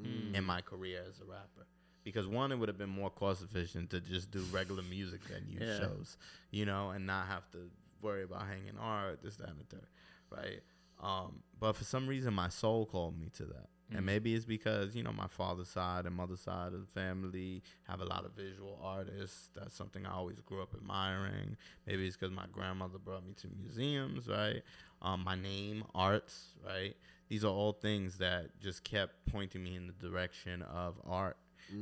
Mm. 0.03 0.35
in 0.35 0.45
my 0.45 0.61
career 0.61 1.03
as 1.09 1.21
a 1.21 1.25
rapper. 1.25 1.67
Because 2.07 2.29
one, 2.29 2.53
it 2.53 2.57
would 2.57 2.69
have 2.69 2.79
been 2.79 2.89
more 2.89 3.11
cost 3.11 3.43
efficient 3.43 3.91
to 3.91 4.01
just 4.01 4.31
do 4.31 4.39
regular 4.53 4.85
music 4.85 5.21
venue 5.25 5.59
Yeah. 5.61 5.81
shows, 5.81 6.17
you 6.53 6.65
know, 6.65 6.91
and 6.91 7.05
not 7.05 7.27
have 7.27 7.51
to 7.51 7.69
worry 8.01 8.23
about 8.23 8.47
hanging 8.47 8.79
art, 8.79 9.25
this, 9.25 9.35
that, 9.39 9.49
and 9.49 9.59
the 9.59 9.65
third, 9.65 9.89
right? 10.31 10.61
Um, 11.01 11.43
but 11.59 11.73
for 11.73 11.83
some 11.83 12.07
reason, 12.07 12.33
my 12.33 12.49
soul 12.49 12.87
called 12.87 13.19
me 13.19 13.29
to 13.35 13.45
that. 13.47 13.69
Mm. 13.91 13.97
And 13.97 14.07
maybe 14.07 14.37
it's 14.37 14.45
because, 14.45 14.95
you 14.95 15.03
know, 15.03 15.13
my 15.13 15.27
father's 15.27 15.69
side 15.69 16.07
and 16.07 16.15
mother's 16.15 16.41
side 16.43 16.73
of 16.75 16.81
the 16.81 16.87
family 16.87 17.65
have 17.89 18.01
a 18.01 18.05
lot 18.05 18.25
of 18.25 18.35
visual 18.35 18.79
artists. 18.81 19.51
That's 19.57 19.75
something 19.75 20.07
I 20.07 20.13
always 20.13 20.41
grew 20.41 20.63
up 20.63 20.75
admiring. 20.75 21.57
Maybe 21.89 22.07
it's 22.07 22.17
because 22.17 22.33
my 22.33 22.47
grandmother 22.53 22.99
brought 22.99 23.27
me 23.27 23.35
to 23.43 23.49
museums, 23.49 24.29
right? 24.29 24.63
Um, 25.03 25.25
my 25.25 25.35
name, 25.35 25.83
arts, 25.93 26.51
right? 26.65 26.95
These 27.29 27.45
are 27.45 27.53
all 27.53 27.73
things 27.73 28.19
that 28.19 28.61
just 28.61 28.85
kept 28.85 29.27
pointing 29.27 29.65
me 29.65 29.75
in 29.75 29.89
the 29.89 29.93
direction 30.09 30.63
of 30.63 30.95
art 31.05 31.37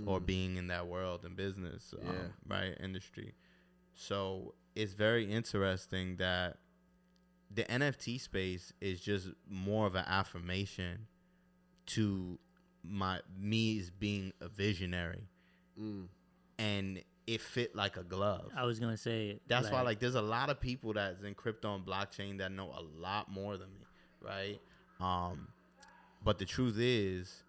or 0.07 0.20
Mm. 0.20 0.27
being 0.27 0.57
in 0.57 0.66
that 0.68 0.87
world 0.87 1.25
and 1.25 1.37
business, 1.37 1.92
um, 2.07 2.33
right? 2.47 2.77
Industry. 2.81 3.35
So 3.94 4.55
it's 4.75 4.92
very 4.94 5.31
interesting 5.31 6.16
that 6.16 6.59
the 7.51 7.64
NFT 7.70 8.18
space 8.18 8.73
is 8.81 9.01
just 9.01 9.29
more 9.49 9.87
of 9.87 9.94
an 9.94 10.05
affirmation 10.07 11.07
to 11.87 12.38
my 12.83 13.20
me 13.38 13.79
as 13.79 13.90
being 13.90 14.33
a 14.40 14.49
visionary, 14.49 15.29
Mm. 15.79 16.09
and 16.59 17.03
it 17.27 17.40
fit 17.40 17.75
like 17.75 17.97
a 17.97 18.05
glove. 18.05 18.51
I 18.55 18.64
was 18.64 18.79
gonna 18.81 18.97
say 18.97 19.40
That's 19.47 19.70
why, 19.70 19.81
like, 19.83 19.99
there's 20.01 20.14
a 20.14 20.23
lot 20.23 20.51
of 20.51 20.61
people 20.61 20.92
that's 20.94 21.23
in 21.23 21.35
crypto 21.35 21.75
and 21.75 21.87
blockchain 21.87 22.38
that 22.38 22.53
know 22.53 22.70
a 22.73 22.83
lot 22.83 23.31
more 23.31 23.57
than 23.57 23.73
me, 23.73 23.87
right? 24.20 24.61
Um, 25.01 25.49
but 26.23 26.38
the 26.38 26.44
truth 26.44 26.77
is, 26.79 27.42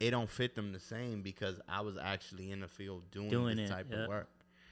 it 0.00 0.10
don't 0.10 0.28
fit 0.28 0.54
them 0.54 0.72
the 0.72 0.80
same 0.80 1.22
because 1.22 1.60
I 1.68 1.80
was 1.80 1.96
actually 1.96 2.50
in 2.50 2.60
the 2.60 2.68
field 2.68 3.02
doing, 3.10 3.28
Doing 3.30 3.56
this 3.56 3.70
it, 3.70 3.72
type 3.72 3.86
yeah. 3.90 3.96
of 4.04 4.08
work. 4.08 4.28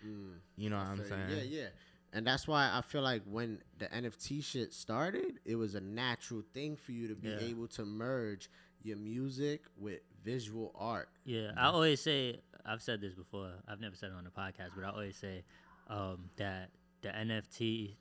Mm. 0.06 0.34
You 0.56 0.70
know 0.70 0.76
what 0.76 0.86
I'm 0.86 1.04
saying? 1.04 1.30
Yeah, 1.30 1.42
yeah. 1.42 1.66
And 2.12 2.26
that's 2.26 2.46
why 2.46 2.70
I 2.72 2.80
feel 2.82 3.02
like 3.02 3.22
when 3.28 3.58
the 3.78 3.86
NFT 3.86 4.44
shit 4.44 4.72
started, 4.72 5.40
it 5.44 5.56
was 5.56 5.74
a 5.74 5.80
natural 5.80 6.42
thing 6.52 6.76
for 6.76 6.92
you 6.92 7.08
to 7.08 7.14
be 7.14 7.28
Yeah. 7.28 7.38
able 7.40 7.66
to 7.68 7.84
merge 7.84 8.50
your 8.82 8.96
music 8.98 9.62
with 9.76 10.00
visual 10.22 10.72
art. 10.78 11.08
Yeah, 11.24 11.50
I 11.56 11.66
always 11.66 12.00
say 12.00 12.40
I've 12.66 12.82
said 12.82 13.00
this 13.00 13.14
before. 13.14 13.50
I've 13.66 13.80
never 13.80 13.96
said 13.96 14.10
it 14.10 14.14
on 14.16 14.24
the 14.24 14.30
podcast, 14.30 14.70
but 14.76 14.84
I 14.84 14.90
always 14.90 15.16
say 15.16 15.42
um, 15.88 16.28
that 16.36 16.70
the 17.02 17.08
NFT 17.08 17.96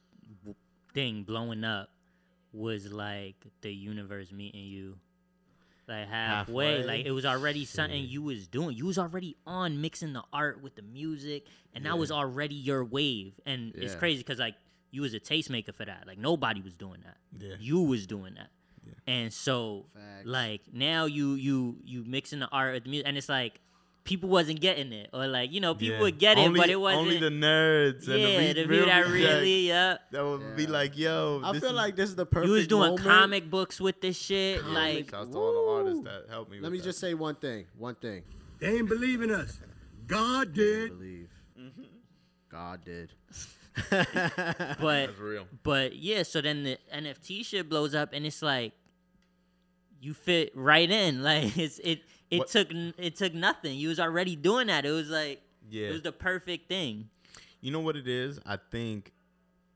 thing 0.93 1.23
blowing 1.23 1.63
up 1.63 1.89
was 2.51 2.91
like 2.91 3.35
the 3.61 3.73
universe 3.73 4.31
meeting 4.31 4.63
you 4.65 4.97
like 5.87 6.07
halfway. 6.07 6.75
Halfway? 6.75 6.83
Like 6.83 7.05
it 7.05 7.11
was 7.11 7.25
already 7.25 7.65
something 7.65 8.03
you 8.03 8.21
was 8.21 8.47
doing. 8.47 8.75
You 8.77 8.85
was 8.85 8.97
already 8.97 9.35
on 9.45 9.81
mixing 9.81 10.13
the 10.13 10.23
art 10.31 10.61
with 10.61 10.75
the 10.75 10.81
music, 10.81 11.45
and 11.73 11.85
that 11.85 11.97
was 11.97 12.11
already 12.11 12.55
your 12.55 12.83
wave. 12.85 13.33
And 13.45 13.73
it's 13.75 13.95
crazy 13.95 14.19
because 14.19 14.39
like 14.39 14.55
you 14.91 15.01
was 15.01 15.13
a 15.13 15.19
tastemaker 15.19 15.73
for 15.73 15.85
that. 15.85 16.03
Like 16.07 16.17
nobody 16.17 16.61
was 16.61 16.73
doing 16.73 17.01
that. 17.03 17.17
Yeah. 17.37 17.55
You 17.59 17.81
was 17.81 18.07
doing 18.07 18.35
that. 18.35 18.49
Yeah. 18.85 18.93
And 19.13 19.33
so 19.33 19.85
Facts. 19.93 20.25
like 20.25 20.61
now 20.71 21.05
you 21.05 21.33
you 21.33 21.77
you 21.83 22.03
mixing 22.05 22.39
the 22.39 22.47
art 22.49 22.73
with 22.73 22.83
the 22.83 22.89
music, 22.89 23.07
and 23.07 23.17
it's 23.17 23.29
like 23.29 23.59
people 24.03 24.29
wasn't 24.29 24.59
getting 24.59 24.91
it, 24.91 25.09
or 25.13 25.27
like 25.27 25.51
you 25.51 25.61
know 25.61 25.73
people 25.75 25.95
Yeah. 25.97 26.01
would 26.01 26.19
get 26.19 26.37
it, 26.37 26.41
only, 26.47 26.59
but 26.59 26.69
it 26.69 26.75
wasn't. 26.75 27.01
only 27.01 27.17
the 27.19 27.29
nerds 27.29 28.07
and 28.07 28.19
yeah, 28.21 28.39
the, 28.39 28.53
the 28.53 28.61
re- 28.61 28.67
view 28.67 28.67
real 28.77 28.85
that 28.85 29.07
rejects 29.07 29.35
really, 29.35 29.67
yeah. 29.67 29.97
that 30.11 30.23
would 30.25 30.55
be 30.55 30.67
like, 30.67 30.97
yo, 30.97 31.41
I 31.43 31.51
feel 31.59 31.69
is 31.69 31.73
like 31.75 31.95
this 31.95 32.09
is 32.09 32.15
the 32.15 32.25
perfect 32.25 32.47
You 32.47 32.53
was 32.53 32.67
doing 32.67 32.89
moment. 32.91 33.07
comic 33.07 33.49
books 33.49 33.79
with 33.79 34.01
this 34.01 34.17
shit, 34.17 34.59
Comic 34.61 34.73
like 34.75 35.09
Shouts 35.11 35.31
to 35.31 35.37
all 35.37 35.53
the 35.53 35.71
artists 35.85 36.03
that 36.03 36.25
helped 36.29 36.51
me. 36.51 36.57
Let 36.57 36.63
with 36.63 36.71
me 36.73 36.77
that. 36.79 36.83
just 36.85 36.99
say 36.99 37.13
one 37.13 37.35
thing. 37.35 37.65
One 37.77 37.95
thing. 37.95 38.23
They 38.59 38.77
ain't 38.77 38.89
believe 38.89 39.21
in 39.21 39.31
us. 39.31 39.59
God 40.07 40.53
did. 40.53 40.97
Believe. 40.97 41.29
Mm-hmm. 41.59 41.83
God 42.49 42.83
did. 42.83 43.11
but 43.89 44.07
that's 44.13 45.17
real. 45.19 45.47
but 45.63 45.95
yeah. 45.95 46.21
So 46.23 46.41
then 46.41 46.63
the 46.63 46.77
NFT 46.93 47.43
shit 47.45 47.67
blows 47.69 47.95
up, 47.95 48.13
and 48.13 48.23
it's 48.25 48.41
like 48.43 48.73
you 50.03 50.13
fit 50.13 50.51
right 50.55 50.89
in. 50.89 51.23
Like 51.29 51.57
it's 51.57 51.79
it 51.79 52.01
it 52.29 52.39
What- 52.39 52.47
took 52.49 52.67
it 52.71 53.15
took 53.15 53.33
nothing. 53.33 53.77
You 53.77 53.89
was 53.89 53.99
already 53.99 54.35
doing 54.35 54.67
that. 54.67 54.85
It 54.85 54.91
was 54.91 55.09
like 55.09 55.41
Yeah. 55.69 55.87
it 55.89 55.91
was 55.93 56.01
the 56.01 56.11
perfect 56.11 56.67
thing. 56.67 57.09
You 57.61 57.71
know 57.71 57.79
what 57.79 57.95
it 57.95 58.07
is? 58.09 58.39
I 58.45 58.57
think, 58.71 59.13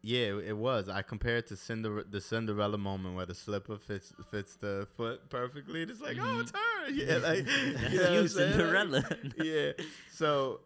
yeah, 0.02 0.38
it 0.46 0.58
was. 0.58 0.90
I 0.90 1.02
compared 1.04 1.48
to 1.48 1.56
Cinder- 1.56 2.04
the 2.04 2.20
Cinderella 2.20 2.78
moment 2.78 3.16
where 3.16 3.26
the 3.26 3.34
slipper 3.36 3.78
fits 3.78 4.12
fits 4.30 4.58
the 4.58 4.88
foot 4.98 5.30
perfectly. 5.30 5.84
It's 5.84 6.02
like, 6.02 6.18
oh, 6.20 6.40
it's 6.42 6.52
her. 6.62 6.90
Yeah, 6.92 7.18
like 7.30 7.46
Mm-hmm. 7.46 7.94
You, 7.94 8.00
know 8.04 8.22
you? 8.22 8.28
Cinderella. 8.28 9.04
yeah. 9.42 9.72
So 10.12 10.60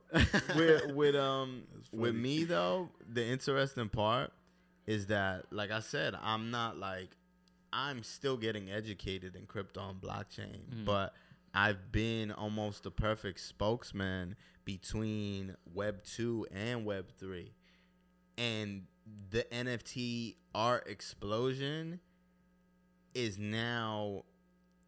with 0.56 0.92
with 0.94 1.16
um 1.16 1.64
with 1.92 2.16
me 2.16 2.44
though, 2.46 2.90
the 3.08 3.24
interesting 3.26 3.90
part 3.90 4.32
is 4.88 5.06
that, 5.08 5.46
like 5.52 5.70
I 5.72 5.80
said, 5.82 6.16
I'm 6.20 6.50
not 6.50 6.78
like 6.78 7.10
I'm 7.74 8.04
still 8.04 8.38
getting 8.38 8.70
educated 8.70 9.36
in 9.36 9.46
crypto 9.46 9.90
and 9.90 10.02
blockchain, 10.02 10.66
Mm. 10.70 10.86
but 10.86 11.14
I've 11.54 11.92
been 11.92 12.32
almost 12.32 12.84
the 12.84 12.92
perfect 12.92 13.40
spokesman 13.40 14.36
between 14.66 15.56
Web 15.74 16.04
2 16.04 16.48
and 16.52 16.86
Web 16.86 17.12
3. 17.18 17.54
And 18.38 18.88
the 19.30 19.44
NFT 19.54 20.36
art 20.54 20.88
explosion 20.88 22.00
is 23.14 23.38
now 23.38 24.24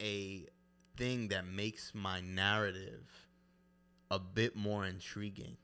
a 0.02 0.46
thing 0.96 1.30
that 1.30 1.46
makes 1.46 1.94
my 1.94 2.22
narrative 2.22 3.28
a 4.12 4.20
bit 4.20 4.56
more 4.56 4.86
intriguing. 4.86 5.58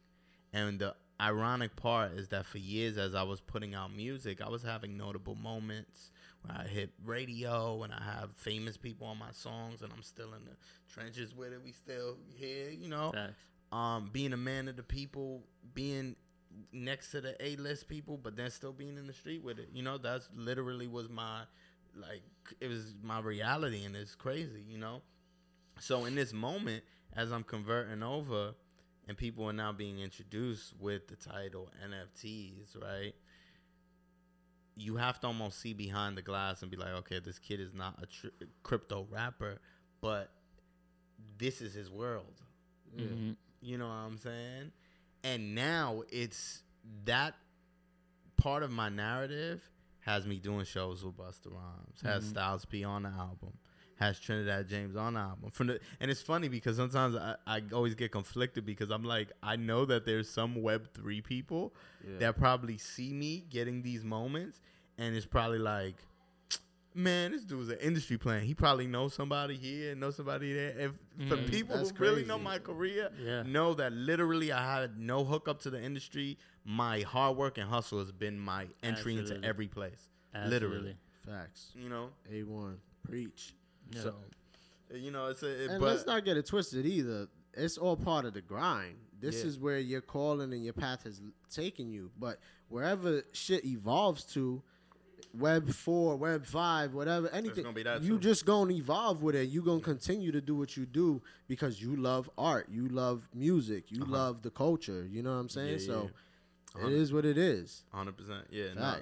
And 0.52 0.80
the 0.80 0.96
ironic 1.22 1.76
part 1.76 2.14
is 2.14 2.30
that 2.30 2.46
for 2.46 2.58
years, 2.58 2.98
as 2.98 3.14
I 3.14 3.24
was 3.24 3.40
putting 3.40 3.76
out 3.76 3.94
music, 3.94 4.42
I 4.42 4.50
was 4.50 4.64
having 4.64 4.98
notable 4.98 5.36
moments 5.36 6.12
I 6.48 6.64
hit 6.64 6.92
radio 7.04 7.84
and 7.84 7.94
I 7.94 8.02
have 8.04 8.32
famous 8.36 8.78
people 8.78 9.08
on 9.08 9.18
my 9.18 9.32
songs, 9.32 9.82
and 9.82 9.92
I'm 9.92 10.04
still 10.04 10.34
in 10.34 10.46
the 10.46 10.56
trenches 10.92 11.36
with 11.36 11.54
it. 11.54 11.62
We 11.64 11.72
still 11.72 12.18
here, 12.36 12.70
you 12.70 12.90
know. 12.90 13.12
Facts. 13.12 13.34
Um, 13.72 14.10
being 14.12 14.34
a 14.34 14.38
man 14.38 14.68
of 14.68 14.76
the 14.76 14.84
people, 14.84 15.44
being 15.74 16.16
next 16.72 17.12
to 17.12 17.22
the 17.22 17.36
A 17.46 17.56
list 17.58 17.88
people, 17.88 18.18
but 18.18 18.36
then 18.36 18.50
still 18.50 18.72
being 18.72 18.98
in 18.98 19.06
the 19.06 19.14
street 19.14 19.44
with 19.44 19.60
it. 19.60 19.70
You 19.74 19.84
know, 19.84 19.98
that's 19.98 20.30
literally 20.36 20.88
was 20.88 21.10
my 21.10 21.42
like 21.96 22.24
it 22.60 22.68
was 22.68 22.96
my 23.04 23.20
reality, 23.20 23.86
and 23.86 23.96
it's 23.96 24.16
crazy. 24.16 24.64
You 24.68 24.78
know. 24.78 25.02
So 25.80 26.06
in 26.06 26.16
this 26.16 26.34
moment, 26.34 26.84
as 27.16 27.32
I'm 27.32 27.44
converting 27.44 28.04
over, 28.04 28.54
and 29.08 29.18
people 29.18 29.46
are 29.46 29.54
now 29.54 29.72
being 29.72 30.00
introduced 30.00 30.74
with 30.80 31.08
the 31.08 31.16
title 31.16 31.70
NFTs, 31.84 32.82
right? 32.82 33.14
You 34.82 34.96
have 34.96 35.20
to 35.22 35.28
almost 35.28 35.60
see 35.60 35.74
behind 35.74 36.18
the 36.18 36.22
glass 36.22 36.62
and 36.62 36.72
be 36.72 36.78
like, 36.78 36.94
okay, 37.00 37.20
this 37.20 37.38
kid 37.38 37.60
is 37.60 37.74
not 37.74 38.02
a 38.02 38.06
tr- 38.06 38.28
crypto 38.64 39.06
rapper, 39.12 39.60
but 40.02 40.32
this 41.38 41.62
is 41.62 41.74
his 41.74 41.90
world. 41.92 42.42
Mhm. 42.96 43.36
You 43.62 43.78
know 43.78 43.88
what 43.88 43.94
I'm 43.94 44.18
saying? 44.18 44.72
And 45.24 45.54
now 45.54 46.04
it's 46.10 46.64
that 47.04 47.36
part 48.38 48.64
of 48.64 48.72
my 48.72 48.88
narrative 48.88 49.70
has 50.00 50.26
me 50.26 50.40
doing 50.40 50.64
shows 50.64 51.04
with 51.04 51.18
Busta 51.18 51.52
Rhymes, 51.54 52.00
has 52.04 52.24
Mhm. 52.24 52.30
Styles 52.30 52.66
P 52.66 52.84
on 52.86 53.04
the 53.04 53.10
album, 53.10 53.58
has 54.00 54.20
Trinidad 54.20 54.68
James 54.70 54.96
on 54.96 55.14
the 55.16 55.20
album. 55.20 55.52
From 55.52 55.68
the 55.68 55.80
and 56.00 56.10
it's 56.10 56.22
funny 56.22 56.48
because 56.48 56.78
sometimes 56.78 57.16
I, 57.16 57.36
I 57.46 57.62
always 57.74 57.96
get 57.96 58.12
conflicted 58.12 58.66
because 58.66 58.90
I'm 58.92 59.04
like 59.04 59.32
I 59.44 59.56
know 59.58 59.86
that 59.86 60.06
there's 60.06 60.30
some 60.30 60.62
Web 60.62 60.88
three 60.94 61.22
people 61.22 61.74
Yeah. 62.08 62.20
that 62.20 62.38
probably 62.38 62.78
see 62.78 63.12
me 63.14 63.46
getting 63.50 63.82
these 63.82 64.04
moments 64.04 64.62
and 64.98 65.16
it's 65.16 65.26
probably 65.26 65.60
like. 65.60 65.96
Man, 66.96 67.32
this 67.32 67.44
dude's 67.44 67.70
an 67.70 67.78
industry 67.82 68.18
plan. 68.18 68.42
He 68.42 68.56
probably 68.56 68.88
knows 68.88 69.14
somebody 69.14 69.56
here, 69.56 69.94
knows 69.94 70.16
somebody 70.16 70.52
there. 70.54 70.70
If 70.76 70.92
for 71.30 71.38
Mhm. 71.38 71.50
people 71.50 71.78
That's 71.78 71.92
who 71.92 71.98
really 72.04 72.26
know 72.26 72.40
my 72.40 72.58
career, 72.58 73.12
Yeah. 73.24 73.44
know 73.44 73.76
that 73.76 73.94
literally 73.94 74.52
I 74.52 74.82
had 74.82 74.98
no 75.00 75.24
hookup 75.24 75.60
to 75.62 75.70
the 75.70 75.80
industry. 75.82 76.38
My 76.66 77.02
hard 77.02 77.38
work 77.38 77.60
and 77.60 77.70
hustle 77.70 78.00
has 78.00 78.12
been 78.12 78.40
my 78.40 78.68
entry 78.82 79.18
into 79.18 79.40
every 79.46 79.68
place. 79.68 80.10
Absolutely. 80.34 80.68
Literally. 80.70 80.98
Facts. 81.26 81.72
You 81.76 81.90
know, 81.90 82.10
A 82.32 82.42
one. 82.44 82.80
Preach. 83.04 83.54
Yeah. 83.92 84.02
so 84.02 84.16
you 84.94 85.12
know 85.12 85.28
it's 85.28 85.44
a. 85.44 85.64
It, 85.66 85.70
And 85.72 85.80
but 85.80 85.88
let's 85.88 86.06
not 86.06 86.26
get 86.26 86.38
it 86.38 86.46
twisted 86.46 86.86
either. 86.86 87.28
It's 87.54 87.78
all 87.78 87.96
part 87.98 88.26
of 88.26 88.34
the 88.34 88.42
grind. 88.42 88.96
This 89.20 89.40
Yeah. 89.42 89.48
is 89.48 89.60
where 89.60 89.80
your 89.80 90.02
calling 90.02 90.54
and 90.54 90.64
your 90.64 90.74
path 90.74 91.04
has 91.04 91.22
taken 91.52 91.92
you. 91.92 92.10
But 92.18 92.40
wherever 92.70 93.24
shit 93.34 93.66
evolves 93.66 94.24
to, 94.34 94.62
Web 95.34 95.70
four, 95.70 96.16
Web 96.16 96.44
five, 96.46 96.94
whatever, 96.96 97.28
anything, 97.30 97.64
gonna 97.64 97.76
be 97.76 97.84
that 97.84 98.02
you 98.02 98.16
too. 98.16 98.20
just 98.20 98.46
gonna 98.48 98.74
evolve 98.74 99.22
with 99.22 99.36
it. 99.36 99.50
You 99.50 99.62
gonna 99.62 99.80
continue 99.82 100.32
to 100.32 100.42
do 100.42 100.56
what 100.56 100.76
you 100.76 100.86
do 100.88 101.22
because 101.48 101.80
you 101.82 101.96
love 101.98 102.30
art, 102.38 102.68
you 102.70 102.88
love 102.88 103.28
music, 103.34 103.92
you 103.92 104.02
Uh-huh. 104.04 104.12
love 104.12 104.42
the 104.42 104.50
culture. 104.50 105.06
You 105.06 105.22
know 105.22 105.34
what 105.36 105.42
I'm 105.42 105.50
saying? 105.50 105.80
Yeah, 105.82 105.86
so 105.86 106.10
yeah. 106.80 106.88
it 106.88 106.94
is 106.94 107.14
what 107.14 107.26
it 107.26 107.38
is. 107.38 107.84
hundred 107.92 108.18
percent. 108.18 108.48
Yeah, 108.50 108.74
no. 108.74 108.96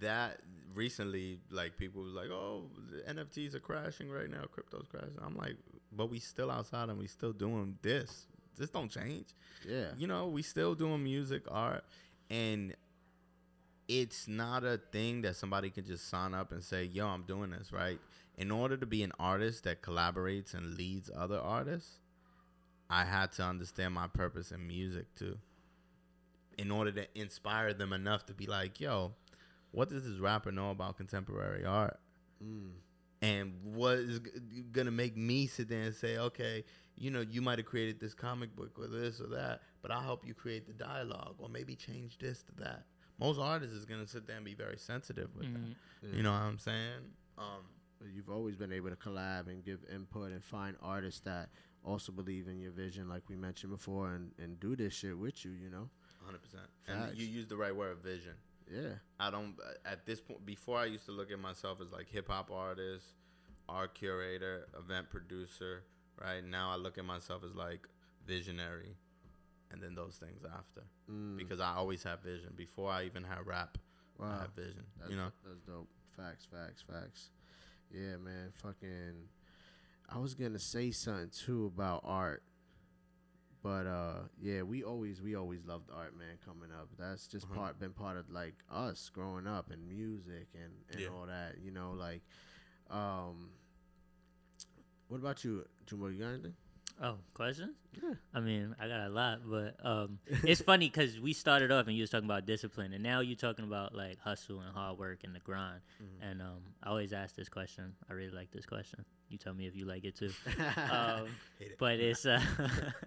That 0.00 0.40
recently, 0.74 1.38
like 1.50 1.76
people 1.76 2.02
was 2.02 2.12
like, 2.12 2.30
"Oh, 2.30 2.70
the 2.90 3.02
NFTs 3.12 3.54
are 3.54 3.60
crashing 3.60 4.10
right 4.10 4.30
now. 4.30 4.44
Crypto's 4.50 4.86
crashing." 4.88 5.18
I'm 5.22 5.36
like, 5.36 5.56
"But 5.92 6.10
we 6.10 6.18
still 6.18 6.50
outside 6.50 6.88
and 6.88 6.98
we 6.98 7.06
still 7.06 7.32
doing 7.32 7.78
this. 7.82 8.26
This 8.56 8.70
don't 8.70 8.90
change." 8.90 9.28
Yeah. 9.68 9.92
you 9.96 10.06
know, 10.06 10.28
we 10.28 10.42
still 10.42 10.74
doing 10.74 11.02
music, 11.02 11.42
art, 11.50 11.84
and 12.30 12.74
it's 13.88 14.26
not 14.28 14.64
a 14.64 14.78
thing 14.78 15.22
that 15.22 15.36
somebody 15.36 15.70
can 15.70 15.84
just 15.84 16.08
sign 16.08 16.34
up 16.34 16.52
and 16.52 16.62
say, 16.62 16.84
"Yo, 16.84 17.06
I'm 17.06 17.22
doing 17.22 17.50
this." 17.50 17.72
Right? 17.72 18.00
In 18.36 18.50
order 18.50 18.76
to 18.76 18.86
be 18.86 19.02
an 19.02 19.12
artist 19.18 19.64
that 19.64 19.82
collaborates 19.82 20.54
and 20.54 20.76
leads 20.76 21.10
other 21.14 21.38
artists, 21.38 21.98
I 22.88 23.04
had 23.04 23.32
to 23.32 23.44
understand 23.44 23.94
my 23.94 24.06
purpose 24.06 24.52
in 24.52 24.66
music 24.66 25.14
too. 25.14 25.38
In 26.58 26.70
order 26.70 26.92
to 26.92 27.18
inspire 27.18 27.72
them 27.72 27.92
enough 27.92 28.26
to 28.26 28.34
be 28.34 28.46
like, 28.46 28.80
"Yo, 28.80 29.14
what 29.72 29.88
does 29.90 30.04
this 30.08 30.18
rapper 30.20 30.52
know 30.52 30.70
about 30.70 30.96
contemporary 30.96 31.64
art?" 31.64 31.98
Mm. 32.42 32.72
and 33.22 33.52
what 33.62 33.98
is 33.98 34.18
g- 34.20 34.62
gonna 34.72 34.90
make 34.90 35.16
me 35.16 35.46
sit 35.46 35.68
there 35.68 35.82
and 35.82 35.94
say, 35.94 36.18
okay, 36.18 36.64
you 36.96 37.10
know, 37.10 37.20
you 37.20 37.40
might 37.40 37.58
have 37.58 37.66
created 37.66 38.00
this 38.00 38.14
comic 38.14 38.54
book 38.56 38.76
or 38.78 38.86
this 38.88 39.20
or 39.20 39.28
that, 39.28 39.62
but 39.80 39.90
I'll 39.92 40.02
help 40.02 40.26
you 40.26 40.34
create 40.34 40.66
the 40.66 40.72
dialogue 40.72 41.36
or 41.38 41.48
maybe 41.48 41.76
change 41.76 42.18
this 42.18 42.42
to 42.44 42.52
that. 42.64 42.84
Most 43.20 43.38
artists 43.38 43.76
is 43.76 43.84
gonna 43.84 44.06
sit 44.08 44.26
there 44.26 44.36
and 44.36 44.44
be 44.44 44.54
very 44.54 44.76
sensitive 44.78 45.34
with 45.36 45.46
Mhm. 45.46 45.74
that. 46.02 46.14
You 46.14 46.22
know 46.24 46.32
what 46.32 46.42
I'm 46.42 46.58
saying? 46.58 47.14
Um, 47.38 47.64
You've 48.12 48.30
always 48.30 48.56
been 48.56 48.72
able 48.72 48.90
to 48.90 48.96
collab 48.96 49.46
and 49.46 49.62
give 49.64 49.84
input 49.88 50.32
and 50.32 50.42
find 50.42 50.76
artists 50.82 51.20
that 51.20 51.50
also 51.84 52.10
believe 52.10 52.48
in 52.48 52.58
your 52.58 52.72
vision, 52.72 53.08
like 53.08 53.28
we 53.28 53.36
mentioned 53.36 53.70
before, 53.70 54.12
and, 54.12 54.32
and 54.40 54.58
do 54.58 54.74
this 54.74 54.92
shit 54.92 55.16
with 55.16 55.44
you, 55.44 55.52
you 55.52 55.70
know? 55.70 55.88
100%. 56.26 56.66
And 56.88 57.16
you 57.16 57.24
use 57.24 57.46
the 57.46 57.56
right 57.56 57.74
word, 57.74 57.98
vision. 58.02 58.34
Yeah. 58.72 58.94
I 59.20 59.30
don't 59.30 59.54
at 59.84 60.06
this 60.06 60.20
point. 60.20 60.44
Before 60.46 60.78
I 60.78 60.86
used 60.86 61.04
to 61.06 61.12
look 61.12 61.30
at 61.30 61.38
myself 61.38 61.80
as 61.80 61.92
like 61.92 62.08
hip 62.08 62.28
hop 62.28 62.50
artist, 62.50 63.04
art 63.68 63.94
curator, 63.94 64.66
event 64.78 65.10
producer. 65.10 65.84
Right 66.20 66.44
now, 66.44 66.70
I 66.70 66.76
look 66.76 66.98
at 66.98 67.04
myself 67.04 67.42
as 67.44 67.54
like 67.54 67.88
visionary, 68.26 68.96
and 69.70 69.82
then 69.82 69.94
those 69.94 70.16
things 70.16 70.44
after. 70.44 70.82
Mm. 71.10 71.36
Because 71.36 71.58
I 71.60 71.74
always 71.74 72.02
have 72.04 72.20
vision. 72.22 72.52
Before 72.56 72.90
I 72.90 73.04
even 73.04 73.24
had 73.24 73.46
rap, 73.46 73.78
I 74.20 74.22
Wow. 74.24 74.38
have 74.40 74.52
vision. 74.54 74.84
That's, 74.98 75.10
you 75.10 75.16
know. 75.16 75.32
that's 75.44 75.60
dope. 75.66 75.88
Facts, 76.16 76.46
facts, 76.50 76.82
facts. 76.82 77.30
Yeah, 77.90 78.16
man. 78.18 78.52
Fucking. 78.62 79.28
I 80.08 80.18
was 80.18 80.34
gonna 80.34 80.58
say 80.58 80.90
something 80.90 81.30
too 81.30 81.66
about 81.74 82.02
art, 82.04 82.42
but 83.62 83.86
uh, 83.86 84.14
yeah, 84.40 84.62
we 84.62 84.82
always 84.84 85.20
we 85.22 85.34
always 85.36 85.64
loved 85.66 85.90
art, 85.94 86.16
man. 86.18 86.36
Coming 86.44 86.70
up, 86.72 86.88
that's 86.98 87.26
just 87.26 87.46
Uh-huh. 87.46 87.54
part 87.54 87.78
been 87.80 87.92
part 87.92 88.16
of 88.16 88.30
like 88.30 88.54
us 88.70 89.10
growing 89.12 89.46
up 89.46 89.70
and 89.70 89.88
music 89.88 90.48
and 90.54 90.72
and 90.90 91.00
Yeah. 91.00 91.08
all 91.08 91.26
that. 91.26 91.56
You 91.64 91.70
know, 91.70 91.92
like, 91.92 92.22
um. 92.90 93.50
What 95.08 95.18
about 95.18 95.44
you, 95.44 95.66
Jumbo? 95.86 96.06
You 96.08 96.18
got 96.20 96.28
anything? 96.30 96.54
Oh, 97.02 97.16
questions? 97.34 97.74
Yeah. 98.02 98.14
I 98.34 98.40
mean, 98.40 98.74
I 98.80 98.86
got 98.88 99.00
a 99.06 99.08
lot, 99.08 99.40
but 99.44 99.76
um, 99.84 100.18
it's 100.44 100.60
funny 100.62 100.88
because 100.88 101.18
we 101.20 101.32
started 101.32 101.70
off 101.70 101.86
and 101.86 101.96
you 101.96 102.02
was 102.02 102.10
talking 102.10 102.26
about 102.28 102.46
discipline, 102.46 102.92
and 102.92 103.02
now 103.02 103.20
you're 103.20 103.36
talking 103.36 103.64
about 103.64 103.94
like 103.94 104.18
hustle 104.20 104.60
and 104.60 104.74
hard 104.74 104.98
work 104.98 105.18
and 105.24 105.34
the 105.34 105.40
grind. 105.40 105.80
Mm-hmm. 106.02 106.30
And 106.30 106.42
um, 106.42 106.60
I 106.82 106.88
always 106.90 107.12
ask 107.12 107.34
this 107.34 107.48
question. 107.48 107.92
I 108.08 108.14
really 108.14 108.30
like 108.34 108.50
this 108.52 108.64
question. 108.66 109.04
You 109.32 109.38
tell 109.38 109.54
me 109.54 109.66
if 109.66 109.74
you 109.74 109.86
like 109.86 110.04
it 110.04 110.14
too. 110.14 110.32
um, 110.90 111.28
it. 111.60 111.76
but 111.78 111.98
it's 111.98 112.26
uh, 112.26 112.40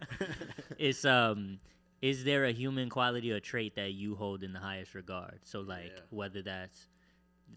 it's 0.78 1.06
um, 1.06 1.60
is 2.02 2.24
there 2.24 2.46
a 2.46 2.52
human 2.52 2.90
quality 2.90 3.32
or 3.32 3.40
trait 3.40 3.76
that 3.76 3.94
you 3.94 4.16
hold 4.16 4.44
in 4.44 4.52
the 4.52 4.60
highest 4.60 4.96
regard? 4.96 5.40
So 5.44 5.62
like 5.62 5.92
Yeah. 5.96 6.02
whether 6.10 6.42
that's 6.42 6.88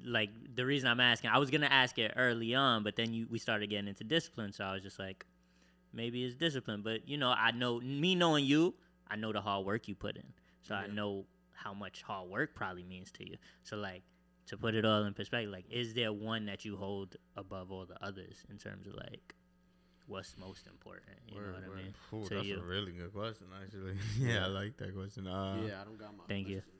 like 0.04 0.30
the 0.54 0.66
reason 0.66 0.88
I'm 0.88 1.00
asking, 1.00 1.30
I 1.30 1.38
was 1.38 1.50
gonna 1.50 1.66
ask 1.66 1.98
it 1.98 2.12
early 2.16 2.54
on, 2.54 2.82
but 2.82 2.94
then 2.96 3.12
you 3.12 3.26
we 3.30 3.38
started 3.38 3.70
getting 3.70 3.88
into 3.88 4.04
discipline, 4.04 4.52
so 4.52 4.64
I 4.64 4.74
was 4.74 4.82
just 4.82 4.98
like, 4.98 5.24
maybe 5.92 6.24
it's 6.24 6.34
discipline. 6.34 6.82
But 6.82 7.08
you 7.08 7.16
know, 7.16 7.30
I 7.30 7.50
know 7.52 7.80
me 7.80 8.14
knowing 8.14 8.44
you, 8.44 8.74
I 9.08 9.16
know 9.16 9.32
the 9.32 9.40
hard 9.40 9.64
work 9.64 9.88
you 9.88 9.94
put 9.94 10.16
in, 10.16 10.26
so 10.62 10.74
I 10.74 10.86
know 10.88 11.24
how 11.52 11.72
much 11.74 12.02
hard 12.02 12.28
work 12.28 12.54
probably 12.54 12.84
means 12.84 13.10
to 13.12 13.28
you. 13.28 13.36
So 13.64 13.76
like 13.76 14.02
to 14.48 14.56
put 14.56 14.74
it 14.74 14.84
all 14.84 15.04
in 15.04 15.14
perspective, 15.14 15.50
like 15.50 15.66
is 15.70 15.94
there 15.94 16.12
one 16.12 16.46
that 16.46 16.64
you 16.64 16.76
hold 16.76 17.16
above 17.36 17.70
all 17.70 17.86
the 17.86 18.02
others 18.04 18.44
in 18.50 18.58
terms 18.58 18.86
of 18.86 18.94
like 18.94 19.34
what's 20.06 20.36
most 20.38 20.66
important? 20.66 21.18
You 21.28 21.36
know 21.36 21.46
Word, 21.46 21.54
what 21.68 21.78
I 21.78 21.82
mean? 21.82 21.94
Ooh, 22.14 22.28
to 22.28 22.34
that's 22.34 22.46
you. 22.46 22.58
a 22.58 22.62
really 22.62 22.92
good 22.92 23.12
question, 23.12 23.46
actually. 23.62 23.96
yeah, 24.18 24.44
I 24.44 24.48
like 24.48 24.76
that 24.78 24.94
question. 24.94 25.26
Uh, 25.26 25.58
yeah, 25.66 25.80
I 25.80 25.84
don't 25.84 25.98
got 25.98 26.16
my. 26.16 26.24
thank 26.26 26.48
you. 26.48 26.60
questions. 26.60 26.78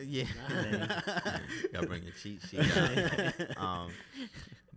Yeah. 0.00 0.24
Thank 0.48 1.72
Gotta 1.72 1.86
bring 1.88 2.02
a 2.06 2.10
cheat 2.12 2.40
sheet. 2.42 3.56
um, 3.56 3.90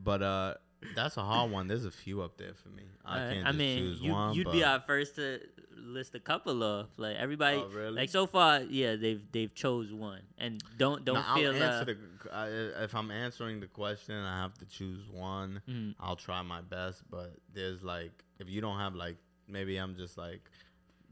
but 0.01 0.23
uh, 0.23 0.53
That's 0.95 1.17
a 1.17 1.21
hard 1.23 1.51
one. 1.51 1.67
There's 1.67 1.85
a 1.85 1.91
few 1.91 2.21
up 2.21 2.37
there 2.37 2.53
for 2.53 2.69
me. 2.69 2.83
I 3.05 3.19
Uh, 3.19 3.33
can't 3.33 3.45
I 3.47 3.49
just 3.51 3.57
mean, 3.59 3.77
choose 3.79 4.01
you, 4.01 4.11
one. 4.11 4.33
you'd 4.33 4.45
but 4.45 4.51
be 4.53 4.63
our 4.63 4.79
first 4.81 5.15
to 5.15 5.39
list 5.77 6.15
a 6.15 6.19
couple 6.19 6.63
of 6.63 6.87
like 6.97 7.15
everybody. 7.17 7.57
Oh, 7.57 7.69
really? 7.69 7.91
Like 7.95 8.09
so 8.09 8.25
far, 8.27 8.61
yeah, 8.61 8.95
they've 8.95 9.21
they've 9.31 9.53
chose 9.53 9.91
one, 9.93 10.21
and 10.37 10.61
don't 10.77 11.05
don't 11.05 11.15
No, 11.15 11.23
I'll 11.25 11.35
feel 11.35 11.53
answer 11.53 11.81
uh, 11.81 11.83
the, 11.85 12.33
I, 12.33 12.83
if 12.83 12.95
I'm 12.95 13.11
answering 13.11 13.59
the 13.59 13.67
question, 13.67 14.15
I 14.15 14.41
have 14.41 14.53
to 14.59 14.65
choose 14.65 15.07
one. 15.09 15.61
Mhm. 15.67 15.95
I'll 15.99 16.15
try 16.15 16.41
my 16.41 16.61
best, 16.61 17.03
but 17.09 17.35
there's 17.53 17.83
like 17.83 18.11
if 18.39 18.49
you 18.49 18.61
don't 18.61 18.77
have 18.79 18.95
like 18.95 19.17
maybe 19.47 19.77
I'm 19.77 19.95
just 19.95 20.17
like, 20.17 20.41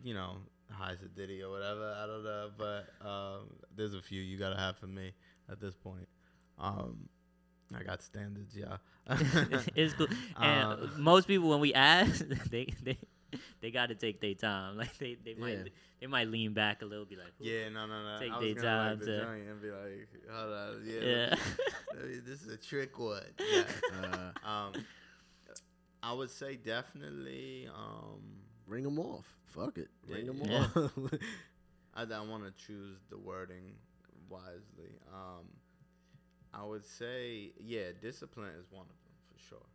you 0.03 0.13
know, 0.13 0.37
high 0.71 0.91
as 0.91 1.01
a 1.03 1.07
ditty 1.07 1.41
or 1.43 1.49
whatever. 1.51 1.95
I 2.01 2.05
don't 2.07 2.23
know, 2.23 2.49
but 2.57 2.89
um, 3.07 3.49
there's 3.75 3.93
a 3.93 4.01
few 4.01 4.21
you 4.21 4.37
gotta 4.37 4.57
have 4.57 4.77
for 4.77 4.87
me 4.87 5.13
at 5.49 5.59
this 5.59 5.75
point. 5.75 6.07
Um, 6.57 7.09
I 7.75 7.83
got 7.83 8.01
standards, 8.01 8.55
yeah. 8.55 8.77
it's 9.75 9.93
cool. 9.93 10.07
And 10.39 10.81
Uh, 10.83 10.87
most 10.97 11.27
people, 11.27 11.49
when 11.49 11.59
we 11.59 11.73
ask, 11.73 12.25
they 12.49 12.73
they 12.83 12.97
they 13.61 13.71
got 13.71 13.87
to 13.89 13.95
take 13.95 14.19
their 14.21 14.33
time. 14.33 14.77
Like 14.77 14.97
they 14.97 15.15
they 15.23 15.35
might 15.35 15.57
Yeah. 15.57 15.63
they 16.01 16.07
might 16.07 16.27
lean 16.29 16.53
back 16.53 16.81
a 16.81 16.85
little, 16.85 17.05
be 17.05 17.15
like, 17.15 17.33
Yeah, 17.39 17.69
no, 17.69 17.85
no, 17.85 18.01
no. 18.03 18.19
Take 18.19 18.31
I 18.31 18.37
was 18.37 18.45
their 18.45 18.55
gonna 18.63 18.89
like 18.89 18.99
time 18.99 19.05
to- 19.07 19.51
and 19.51 19.61
be 19.61 19.69
like, 19.71 20.09
hold 20.31 20.53
on, 20.53 20.83
yeah, 20.85 20.99
yeah. 21.01 21.35
let 21.95 22.07
me- 22.07 22.19
this 22.25 22.41
is 22.41 22.47
a 22.49 22.57
trick 22.57 22.97
one. 22.97 23.21
Yeah. 23.39 23.63
Uh, 24.43 24.47
um, 24.47 24.73
I 26.01 26.13
would 26.13 26.29
say 26.31 26.55
definitely. 26.55 27.67
Um, 27.67 28.21
ring 28.67 28.83
them 28.83 28.99
off. 28.99 29.25
Fuck 29.45 29.77
it. 29.79 29.89
Ring 30.07 30.27
them 30.27 30.41
Yeah. 30.45 30.67
off. 30.75 30.93
I, 31.95 32.03
I 32.03 32.21
want 32.21 32.45
to 32.45 32.51
choose 32.65 32.99
the 33.09 33.17
wording 33.17 33.73
wisely. 34.29 34.93
Um, 35.13 35.45
I 36.53 36.63
would 36.63 36.85
say, 36.85 37.51
yeah, 37.59 37.91
discipline 38.01 38.51
is 38.59 38.65
one 38.71 38.85
of 38.85 38.87
them 38.87 39.13
for 39.31 39.39
sure. 39.49 39.65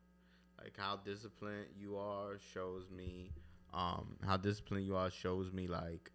Like 0.61 0.75
how 0.77 0.97
disciplined 1.05 1.67
you 1.79 1.97
are 1.97 2.39
shows 2.53 2.85
me, 2.91 3.31
um, 3.73 4.17
how 4.27 4.37
disciplined 4.37 4.87
you 4.87 4.97
are 4.97 5.11
shows 5.11 5.53
me 5.53 5.67
like 5.67 6.11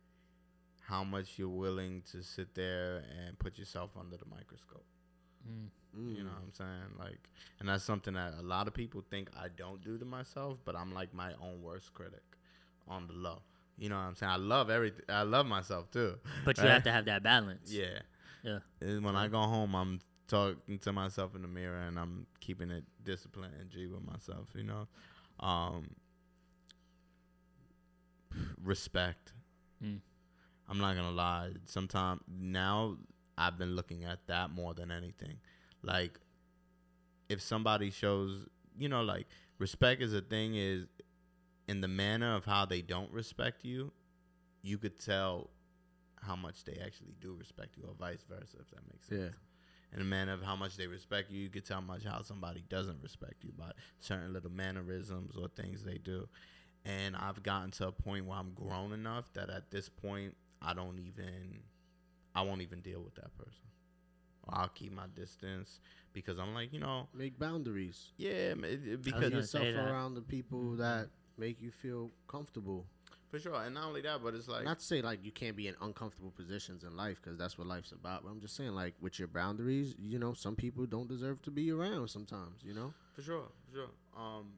how 0.82 1.04
much 1.04 1.38
you're 1.38 1.48
willing 1.50 2.02
to 2.12 2.24
sit 2.24 2.56
there 2.56 3.04
and 3.18 3.38
put 3.38 3.58
yourself 3.60 3.92
under 4.00 4.18
the 4.18 4.26
microscope. 4.26 4.86
Mm. 5.48 6.18
You 6.18 6.24
know 6.24 6.30
what 6.30 6.44
I'm 6.44 6.52
saying? 6.52 6.98
Like, 6.98 7.20
and 7.60 7.70
that's 7.70 7.84
something 7.84 8.14
that 8.14 8.34
a 8.40 8.42
lot 8.42 8.68
of 8.68 8.74
people 8.74 9.04
think 9.10 9.30
I 9.38 9.48
don't 9.56 9.84
do 9.84 9.98
to 9.98 10.06
myself, 10.06 10.58
but 10.66 10.76
I'm 10.76 10.94
like 10.94 11.14
my 11.14 11.34
own 11.42 11.62
worst 11.62 11.94
critic 11.94 12.24
on 12.88 13.08
the 13.08 13.14
low. 13.14 13.42
You 13.78 13.90
know 13.90 13.96
what 13.96 14.02
I'm 14.02 14.16
saying? 14.16 14.32
I 14.32 14.36
love 14.36 14.70
everything. 14.70 15.06
I 15.10 15.24
love 15.24 15.46
myself 15.46 15.90
too. 15.92 16.16
But 16.46 16.58
you 16.58 16.66
have 16.66 16.84
to 16.84 16.92
have 16.92 17.06
that 17.06 17.24
balance. 17.24 17.72
Yeah. 17.72 18.00
Yeah. 18.44 18.60
And 18.82 19.04
when 19.04 19.16
I 19.16 19.28
go 19.28 19.40
home, 19.40 19.76
I'm 19.76 20.00
talking 20.30 20.80
to 20.80 20.94
myself 20.94 21.36
in 21.36 21.42
the 21.42 21.48
mirror 21.48 21.80
and 21.80 22.00
I'm 22.00 22.26
keeping 22.40 22.72
it 22.72 22.84
disciplined 23.04 23.54
and 23.60 23.70
G 23.70 23.88
with 23.88 24.06
myself, 24.06 24.48
you 24.56 24.64
know? 24.64 24.88
Um, 25.40 25.90
respect. 28.64 29.34
Mm. 29.84 30.00
I'm 30.70 30.78
not 30.78 30.94
going 30.94 31.08
to 31.08 31.14
lie. 31.14 31.52
Sometimes 31.66 32.22
now 32.30 32.98
I've 33.38 33.58
been 33.58 33.76
looking 33.76 34.04
at 34.06 34.28
that 34.28 34.52
more 34.52 34.74
than 34.74 34.92
anything. 34.92 35.38
Like, 35.82 36.20
if 37.28 37.42
somebody 37.42 37.90
shows, 37.90 38.46
you 38.78 38.90
know, 38.90 39.02
like, 39.02 39.28
respect 39.58 40.02
is 40.02 40.14
a 40.14 40.22
thing, 40.22 40.56
is 40.56 40.86
in 41.68 41.82
the 41.82 41.88
manner 41.88 42.36
of 42.36 42.46
how 42.46 42.66
they 42.66 42.82
don't 42.82 43.12
respect 43.12 43.66
you, 43.66 43.92
you 44.62 44.78
could 44.78 45.00
tell 45.00 45.50
how 46.22 46.36
much 46.36 46.66
they 46.66 46.78
actually 46.86 47.14
do 47.22 47.34
respect 47.34 47.78
you, 47.78 47.84
or 47.88 47.94
vice 47.98 48.26
versa, 48.30 48.58
if 48.60 48.70
that 48.72 48.82
makes 48.92 49.08
sense. 49.08 49.22
Yeah. 49.22 49.49
In 49.94 50.02
a 50.02 50.06
manner 50.06 50.34
of 50.34 50.44
how 50.44 50.56
much 50.56 50.78
they 50.78 50.86
respect 50.88 51.32
you, 51.32 51.40
you 51.42 51.50
could 51.50 51.66
tell 51.66 51.82
much 51.82 52.04
how 52.04 52.22
somebody 52.22 52.64
doesn't 52.70 53.02
respect 53.02 53.44
you 53.44 53.52
by 53.58 53.72
certain 54.00 54.34
little 54.34 54.52
mannerisms 54.52 55.36
or 55.36 55.48
things 55.48 55.84
they 55.84 55.98
do. 55.98 56.28
And 56.86 57.16
I've 57.16 57.42
gotten 57.44 57.72
to 57.72 57.88
a 57.88 57.92
point 57.92 58.26
where 58.26 58.38
I'm 58.38 58.54
grown 58.54 58.94
enough 58.94 59.32
that 59.34 59.50
at 59.50 59.72
this 59.72 59.90
point 59.90 60.36
I 60.62 60.74
don't 60.74 61.00
even 61.00 61.62
I 62.36 62.44
won't 62.44 62.62
even 62.62 62.82
deal 62.82 63.02
with 63.02 63.16
that 63.16 63.36
person. 63.38 63.66
I'll 64.52 64.70
keep 64.70 64.92
my 64.94 65.06
distance 65.16 65.80
because 66.14 66.40
I'm 66.40 66.54
like, 66.54 66.74
you 66.74 66.80
know, 66.80 67.08
Make 67.14 67.38
boundaries. 67.38 68.14
yeah, 68.18 68.52
m- 68.52 68.64
it- 68.64 68.86
it- 68.86 68.98
was 68.98 69.06
because 69.06 69.22
gonna 69.22 69.36
yourself 69.36 69.68
around 69.76 70.16
the 70.16 70.22
people 70.22 70.60
mm-hmm. 70.60 70.78
that 70.78 71.10
make 71.38 71.62
you 71.62 71.72
feel 71.72 72.12
comfortable. 72.28 72.86
For 73.30 73.40
sure. 73.40 73.56
And 73.64 73.76
not 73.76 73.86
only 73.86 74.02
that, 74.02 74.24
but 74.24 74.34
it's 74.34 74.48
like 74.48 74.64
Not 74.64 74.80
to 74.80 74.86
say 74.86 75.02
like 75.02 75.24
you 75.24 75.32
can't 75.32 75.56
be 75.56 75.68
in 75.68 75.76
uncomfortable 75.82 76.32
positions 76.32 76.84
in 76.84 76.96
life 76.98 77.20
because 77.22 77.38
that's 77.38 77.58
what 77.58 77.68
life's 77.68 77.92
about. 77.92 78.24
But 78.24 78.30
I'm 78.30 78.42
just 78.42 78.56
saying 78.56 78.72
like 78.72 78.96
with 79.00 79.20
your 79.20 79.28
boundaries, 79.28 79.96
you 80.00 80.20
know, 80.20 80.34
some 80.34 80.56
people 80.56 80.86
don't 80.86 81.08
deserve 81.08 81.42
to 81.44 81.52
be 81.52 81.72
around 81.72 82.10
sometimes. 82.10 82.62
You 82.64 82.74
know. 82.74 82.94
For 83.14 83.22
sure, 83.22 83.48
for 83.68 83.76
sure. 83.76 83.90
Um, 84.18 84.54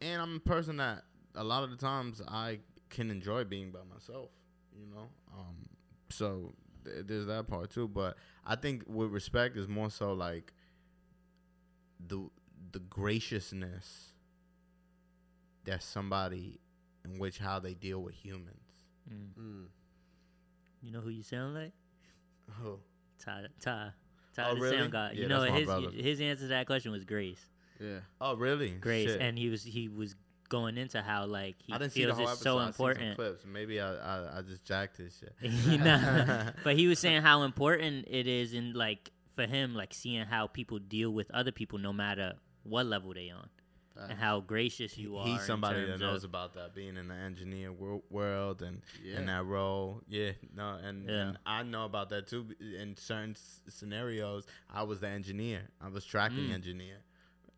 and 0.00 0.20
I'm 0.20 0.36
a 0.36 0.40
person 0.40 0.76
that 0.78 1.04
a 1.34 1.44
lot 1.44 1.62
of 1.62 1.70
the 1.70 1.76
times 1.76 2.20
I 2.26 2.60
can 2.90 3.10
enjoy 3.10 3.44
being 3.44 3.70
by 3.70 3.80
myself. 3.92 4.30
You 4.78 4.86
know, 4.94 5.08
um, 5.36 5.68
so 6.10 6.52
th- 6.84 7.06
there's 7.06 7.26
that 7.26 7.46
part 7.48 7.70
too. 7.70 7.88
But 7.88 8.16
I 8.46 8.56
think 8.56 8.84
with 8.86 9.10
respect 9.10 9.56
is 9.56 9.68
more 9.68 9.90
so 9.90 10.12
like 10.12 10.52
the 12.06 12.28
the 12.72 12.78
graciousness 12.80 14.12
that 15.64 15.82
somebody 15.82 16.58
in 17.04 17.18
which 17.18 17.38
how 17.38 17.58
they 17.58 17.74
deal 17.74 18.00
with 18.02 18.14
humans. 18.14 18.56
Mm. 19.12 19.40
Mm. 19.42 19.64
You 20.82 20.92
know 20.92 21.00
who 21.00 21.10
you 21.10 21.22
sound 21.22 21.54
like? 21.54 21.72
Oh, 22.64 22.78
Ty. 23.24 23.46
Ty. 23.60 23.90
Ty 24.34 24.44
Oh, 24.50 24.54
the 24.54 24.60
really? 24.60 24.78
sound 24.78 24.92
guy. 24.92 25.12
Yeah, 25.14 25.22
you 25.22 25.28
know 25.28 25.42
his 25.42 25.66
brother. 25.66 25.90
his 25.90 26.20
answer 26.20 26.42
to 26.44 26.48
that 26.48 26.66
question 26.66 26.92
was 26.92 27.04
Grace. 27.04 27.40
Yeah. 27.80 28.00
oh 28.20 28.36
really? 28.36 28.70
Grace, 28.70 29.08
Shit. 29.08 29.20
and 29.20 29.38
he 29.38 29.48
was 29.48 29.62
he 29.64 29.88
was 29.88 30.14
going 30.48 30.76
into 30.76 31.00
how 31.00 31.26
like 31.26 31.56
he 31.64 31.72
I 31.72 31.78
didn't 31.78 31.92
see 31.92 32.04
feels 32.04 32.16
whole 32.16 32.24
it's 32.28 32.32
episode. 32.40 32.44
so 32.44 32.58
I 32.58 32.66
important. 32.66 33.16
clips. 33.16 33.44
Maybe 33.46 33.80
I, 33.80 33.94
I 33.94 34.38
I 34.38 34.42
just 34.42 34.64
jacked 34.64 34.96
his 34.98 35.16
shit. 35.18 35.34
You 35.70 35.78
know? 35.78 36.50
but 36.64 36.76
he 36.76 36.86
was 36.86 36.98
saying 36.98 37.22
how 37.22 37.42
important 37.42 38.06
it 38.08 38.26
is 38.26 38.52
in 38.52 38.72
like 38.74 39.10
for 39.36 39.46
him 39.46 39.74
like 39.74 39.94
seeing 39.94 40.24
how 40.26 40.46
people 40.46 40.78
deal 40.78 41.10
with 41.10 41.30
other 41.32 41.52
people 41.52 41.78
no 41.78 41.92
matter 41.92 42.34
what 42.64 42.84
level 42.86 43.14
they 43.14 43.30
on 43.30 43.48
and 44.08 44.18
how 44.18 44.40
gracious 44.40 44.96
you 44.96 45.16
are. 45.16 45.26
He's 45.26 45.42
somebody 45.42 45.84
that 45.84 46.00
knows 46.00 46.24
about 46.24 46.54
that, 46.54 46.74
being 46.74 46.96
in 46.96 47.08
the 47.08 47.14
engineer 47.14 47.72
wor- 47.72 48.02
world 48.10 48.62
and 48.62 48.82
Yeah. 49.04 49.18
in 49.18 49.26
that 49.26 49.44
role. 49.44 50.02
Yeah, 50.08 50.32
no, 50.54 50.74
and, 50.82 51.08
Yeah. 51.08 51.28
and 51.28 51.38
I 51.44 51.62
know 51.62 51.84
about 51.84 52.08
that 52.10 52.26
too. 52.26 52.54
In 52.60 52.96
certain 52.96 53.32
s- 53.32 53.60
scenarios, 53.68 54.46
I 54.68 54.82
was 54.84 55.00
the 55.00 55.08
engineer. 55.08 55.68
I 55.80 55.88
was 55.88 56.04
tracking 56.04 56.48
Mm. 56.48 56.52
engineer, 56.54 56.98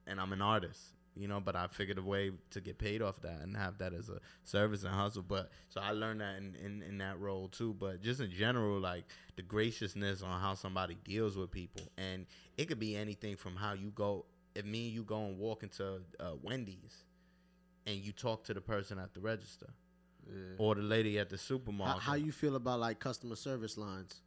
and 0.06 0.20
I'm 0.20 0.32
an 0.32 0.42
artist. 0.42 0.80
You 1.14 1.28
know, 1.28 1.40
but 1.40 1.54
I 1.54 1.66
figured 1.66 1.98
a 1.98 2.02
way 2.02 2.32
to 2.52 2.60
get 2.62 2.78
paid 2.78 3.02
off 3.02 3.20
that 3.20 3.42
and 3.42 3.54
have 3.54 3.76
that 3.78 3.92
as 3.92 4.08
a 4.08 4.18
service 4.44 4.82
and 4.82 4.94
hustle. 4.94 5.22
But 5.22 5.50
so 5.68 5.78
I 5.78 5.90
learned 5.90 6.22
that 6.22 6.38
in, 6.38 6.54
in, 6.56 6.82
in 6.82 6.96
that 6.98 7.18
role 7.20 7.48
too. 7.48 7.74
But 7.74 8.00
just 8.00 8.20
in 8.22 8.30
general, 8.30 8.80
like 8.80 9.04
the 9.36 9.42
graciousness 9.42 10.22
on 10.22 10.40
how 10.40 10.54
somebody 10.54 10.94
deals 11.04 11.36
with 11.36 11.50
people, 11.50 11.82
and 11.98 12.24
it 12.56 12.64
could 12.66 12.78
be 12.78 12.96
anything 12.96 13.36
from 13.36 13.56
how 13.56 13.74
you 13.74 13.90
go. 13.90 14.24
If 14.54 14.64
me 14.64 14.86
and 14.86 14.94
you 14.94 15.02
go 15.02 15.24
and 15.24 15.38
walk 15.38 15.62
into 15.62 16.00
uh, 16.20 16.32
Wendy's, 16.42 17.04
and 17.86 17.96
you 17.96 18.12
talk 18.12 18.44
to 18.44 18.54
the 18.54 18.60
person 18.60 18.98
at 18.98 19.14
the 19.14 19.20
register 19.20 19.70
yeah. 20.28 20.54
or 20.58 20.74
the 20.74 20.82
lady 20.82 21.18
at 21.18 21.28
the 21.30 21.38
supermarket. 21.38 22.02
how 22.02 22.14
you 22.14 22.32
feel 22.32 22.56
about 22.56 22.80
like 22.80 22.98
customer 23.00 23.36
service 23.36 23.76
lines? 23.76 24.20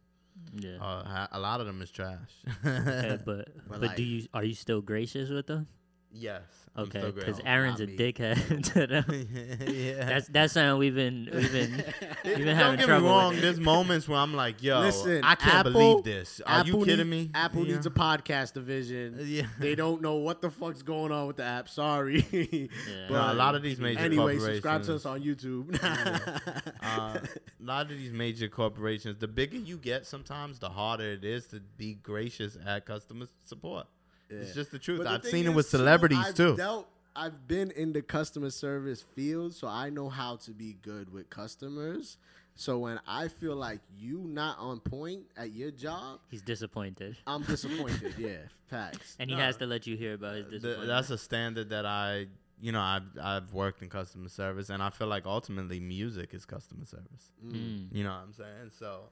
Yeah. 0.52 0.76
Uh, 0.80 1.26
a 1.32 1.40
lot 1.40 1.60
of 1.60 1.66
them 1.66 1.80
is 1.80 1.90
trash. 1.90 2.18
okay, 2.64 3.18
but 3.24 3.48
But, 3.68 3.68
but, 3.68 3.80
like- 3.82 3.96
do 3.96 4.02
you 4.02 4.26
are 4.34 4.44
you 4.44 4.54
still 4.54 4.80
gracious 4.80 5.30
with 5.30 5.46
them? 5.46 5.66
Yes. 6.16 6.42
I'm 6.78 6.84
Okay, 6.88 7.10
because. 7.10 7.40
Aaron's 7.46 7.80
a 7.80 7.86
me. 7.86 7.96
dickhead 7.96 8.36
yeah. 9.96 10.04
That's 10.04 10.28
that's 10.28 10.52
something 10.52 10.76
we've 10.78 10.94
been 10.94 11.26
we've 11.32 11.50
been 11.50 11.72
we've 12.24 12.36
been 12.36 12.46
having 12.46 12.46
Don't 12.46 12.56
having 12.56 12.76
get 12.80 12.86
trouble 12.86 13.06
me 13.08 13.12
wrong. 13.14 13.32
with. 13.32 13.40
There's 13.40 13.58
moments 13.60 14.06
where 14.06 14.18
I'm 14.18 14.34
like, 14.34 14.62
yo, 14.62 14.80
Listen, 14.80 15.24
I 15.24 15.36
can't 15.36 15.54
Apple- 15.54 15.72
believe 15.72 16.04
this. 16.04 16.42
Are 16.44 16.60
Apple 16.60 16.80
you 16.80 16.84
kidding 16.84 17.08
need- 17.08 17.28
me? 17.28 17.30
Apple 17.34 17.64
You 17.66 17.72
needs 17.72 17.86
a 17.86 17.90
podcast 17.90 18.52
division. 18.52 19.16
Yeah. 19.26 19.46
They 19.58 19.74
don't 19.74 20.02
know 20.02 20.16
what 20.16 20.42
the 20.42 20.50
fuck's 20.50 20.82
going 20.82 21.12
on 21.12 21.26
with 21.28 21.36
the 21.38 21.44
app. 21.44 21.68
Sorry. 21.70 22.26
Yeah. 22.30 23.08
No, 23.08 23.32
a 23.32 23.34
lot 23.34 23.54
of 23.54 23.62
these 23.62 23.80
major 23.80 24.00
anyway, 24.00 24.38
subscribe 24.38 24.82
to 24.84 24.96
us 24.96 25.06
on 25.06 25.22
YouTube. 25.22 25.78
uh, 25.82 27.18
a 27.18 27.20
lot 27.64 27.90
of 27.90 27.96
these 27.96 28.12
major 28.12 28.48
corporations, 28.48 29.16
the 29.18 29.28
bigger 29.28 29.56
you 29.56 29.78
get, 29.78 30.04
sometimes 30.06 30.58
the 30.58 30.68
harder 30.68 31.12
it 31.12 31.24
is 31.24 31.46
to 31.48 31.60
be 31.78 31.94
gracious 31.94 32.56
at 32.66 32.84
customer 32.84 33.26
support. 33.44 33.86
It's 34.30 34.54
just 34.54 34.70
the 34.70 34.78
truth. 34.78 35.02
The 35.04 35.10
I've 35.10 35.24
seen 35.24 35.46
it 35.46 35.54
with 35.54 35.66
too, 35.66 35.78
celebrities 35.78 36.18
I've 36.18 36.34
too. 36.34 36.56
Dealt, 36.56 36.88
I've 37.14 37.46
been 37.48 37.70
in 37.70 37.92
the 37.92 38.02
customer 38.02 38.50
service 38.50 39.02
field, 39.14 39.54
so 39.54 39.68
I 39.68 39.88
know 39.90 40.08
how 40.08 40.36
to 40.36 40.50
be 40.52 40.76
good 40.82 41.12
with 41.12 41.30
customers. 41.30 42.18
So 42.58 42.78
when 42.78 42.98
I 43.06 43.28
feel 43.28 43.54
like 43.54 43.80
you 43.98 44.18
not 44.18 44.58
on 44.58 44.80
point 44.80 45.24
at 45.36 45.52
your 45.52 45.70
job, 45.70 46.20
He's 46.30 46.40
disappointed, 46.42 47.16
I'm 47.26 47.42
disappointed. 47.42 48.14
yeah, 48.18 48.36
facts. 48.68 49.14
and 49.18 49.28
he 49.30 49.36
No. 49.36 49.42
has 49.42 49.56
to 49.58 49.66
let 49.66 49.86
you 49.86 49.96
hear 49.96 50.14
about 50.14 50.36
his 50.36 50.44
Th- 50.46 50.52
disappointment. 50.62 50.88
that's 50.88 51.10
a 51.10 51.18
standard 51.18 51.68
that 51.70 51.84
I, 51.84 52.26
you 52.60 52.72
know, 52.72 52.80
I've 52.80 53.02
I've 53.22 53.52
worked 53.52 53.82
in 53.82 53.90
customer 53.90 54.30
service, 54.30 54.70
and 54.70 54.82
I 54.82 54.88
feel 54.90 55.06
like 55.06 55.26
ultimately 55.26 55.80
music 55.80 56.32
is 56.32 56.46
customer 56.46 56.86
service. 56.86 57.30
Mm. 57.46 57.88
You 57.92 58.04
know 58.04 58.10
what 58.10 58.22
I'm 58.24 58.32
saying? 58.32 58.70
So 58.78 59.02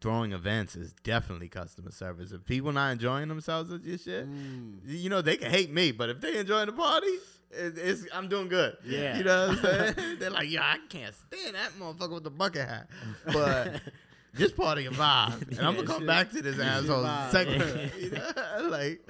throwing 0.00 0.32
events 0.32 0.76
is 0.76 0.92
definitely 1.02 1.48
customer 1.48 1.90
service. 1.90 2.32
If 2.32 2.44
people 2.44 2.72
not 2.72 2.92
enjoying 2.92 3.28
themselves 3.28 3.72
at 3.72 3.82
your 3.84 3.98
shit, 3.98 4.28
Mm. 4.28 4.78
you 4.84 5.10
know 5.10 5.22
they 5.22 5.36
can 5.36 5.50
hate 5.50 5.72
me, 5.72 5.92
but 5.92 6.08
if 6.08 6.20
they 6.20 6.38
enjoying 6.38 6.66
the 6.66 6.72
party, 6.72 7.06
it, 7.50 7.76
it's 7.76 8.06
I'm 8.14 8.28
doing 8.28 8.48
good. 8.48 8.76
Yeah. 8.86 9.18
you 9.18 9.24
know 9.24 9.48
what 9.48 9.58
I'm 9.58 9.94
saying? 9.96 10.18
They're 10.18 10.30
like, 10.30 10.50
yeah, 10.50 10.62
I 10.64 10.78
can't 10.88 11.14
stand 11.14 11.54
that 11.54 11.72
motherfucker 11.78 12.14
with 12.14 12.24
the 12.24 12.30
bucket 12.30 12.68
hat, 12.68 12.88
but. 13.32 13.80
This 14.34 14.50
party 14.50 14.86
a 14.86 14.90
vibe, 14.90 15.58
and 15.58 15.60
I'm 15.60 15.74
gonna 15.74 15.86
come 15.86 15.98
shit. 15.98 16.06
back 16.06 16.30
to 16.30 16.40
this 16.40 16.58
asshole 16.58 17.04
second. 17.30 17.90
you 18.00 18.12
know? 18.12 18.66
like, 18.70 19.02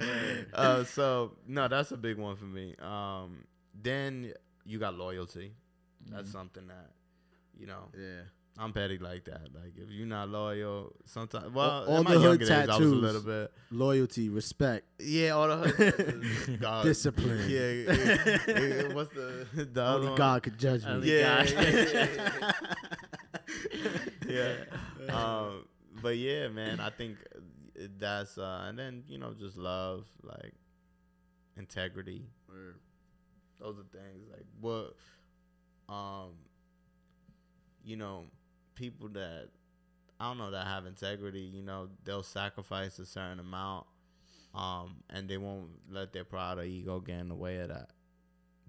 uh, 0.53 0.83
so 0.83 1.37
no, 1.47 1.69
that's 1.69 1.93
a 1.93 1.95
big 1.95 2.17
one 2.17 2.35
for 2.35 2.43
me. 2.43 2.75
Um, 2.81 3.45
then 3.81 4.33
you 4.65 4.79
got 4.79 4.95
loyalty. 4.97 5.53
That's 6.11 6.29
something 6.29 6.67
that, 6.67 6.89
you 7.57 7.67
know, 7.67 7.87
Yeah. 7.97 8.23
I'm 8.57 8.71
petty 8.71 8.99
like 8.99 9.25
that. 9.25 9.41
Like 9.53 9.73
if 9.77 9.89
you're 9.89 10.05
not 10.05 10.29
loyal, 10.29 10.93
sometimes. 11.05 11.51
Well, 11.53 11.85
all 11.87 11.97
in 11.97 12.03
my 12.03 12.13
the 12.13 12.19
hood 12.19 12.39
younger 12.41 12.45
days, 12.45 12.51
I 12.51 12.57
was 12.57 12.67
a 12.67 12.71
tattoos. 12.71 13.01
little 13.01 13.21
bit. 13.21 13.51
Loyalty, 13.71 14.29
respect, 14.29 14.85
Yeah, 14.99 15.29
all 15.31 15.47
the 15.47 15.57
hood. 15.57 16.59
God. 16.61 16.83
discipline. 16.83 17.49
Yeah, 17.49 17.69
yeah, 17.71 18.37
yeah, 18.47 18.93
what's 18.93 19.11
the 19.15 19.47
the 19.55 19.81
other 19.83 19.95
Only 19.95 20.07
one? 20.09 20.17
God 20.17 20.43
could 20.43 20.57
judge 20.59 20.85
me. 20.85 20.91
Only 20.91 21.17
Yeah, 21.19 21.45
God. 21.45 21.63
yeah. 21.87 22.51
yeah. 25.07 25.15
Um, 25.15 25.65
but 26.01 26.17
yeah, 26.17 26.47
man, 26.47 26.79
I 26.79 26.89
think 26.91 27.17
that's 27.97 28.37
uh, 28.37 28.65
and 28.67 28.77
then 28.77 29.03
you 29.07 29.17
know 29.17 29.33
just 29.33 29.57
love, 29.57 30.05
like 30.21 30.53
integrity. 31.57 32.25
Word. 32.47 32.75
Those 33.59 33.77
are 33.79 33.83
things 33.97 34.27
like 34.29 34.45
what, 34.59 34.95
um, 35.93 36.31
you 37.83 37.95
know, 37.95 38.25
people 38.75 39.09
that 39.09 39.49
I 40.19 40.27
don't 40.29 40.37
know 40.37 40.51
that 40.51 40.67
have 40.67 40.85
integrity. 40.85 41.41
You 41.41 41.63
know, 41.63 41.89
they'll 42.03 42.23
sacrifice 42.23 42.99
a 42.99 43.05
certain 43.05 43.39
amount, 43.39 43.85
um, 44.53 44.95
and 45.09 45.27
they 45.27 45.37
won't 45.37 45.69
let 45.89 46.13
their 46.13 46.23
pride 46.23 46.57
or 46.57 46.63
ego 46.63 46.99
get 46.99 47.19
in 47.19 47.29
the 47.29 47.35
way 47.35 47.57
of 47.57 47.69
that. 47.69 47.89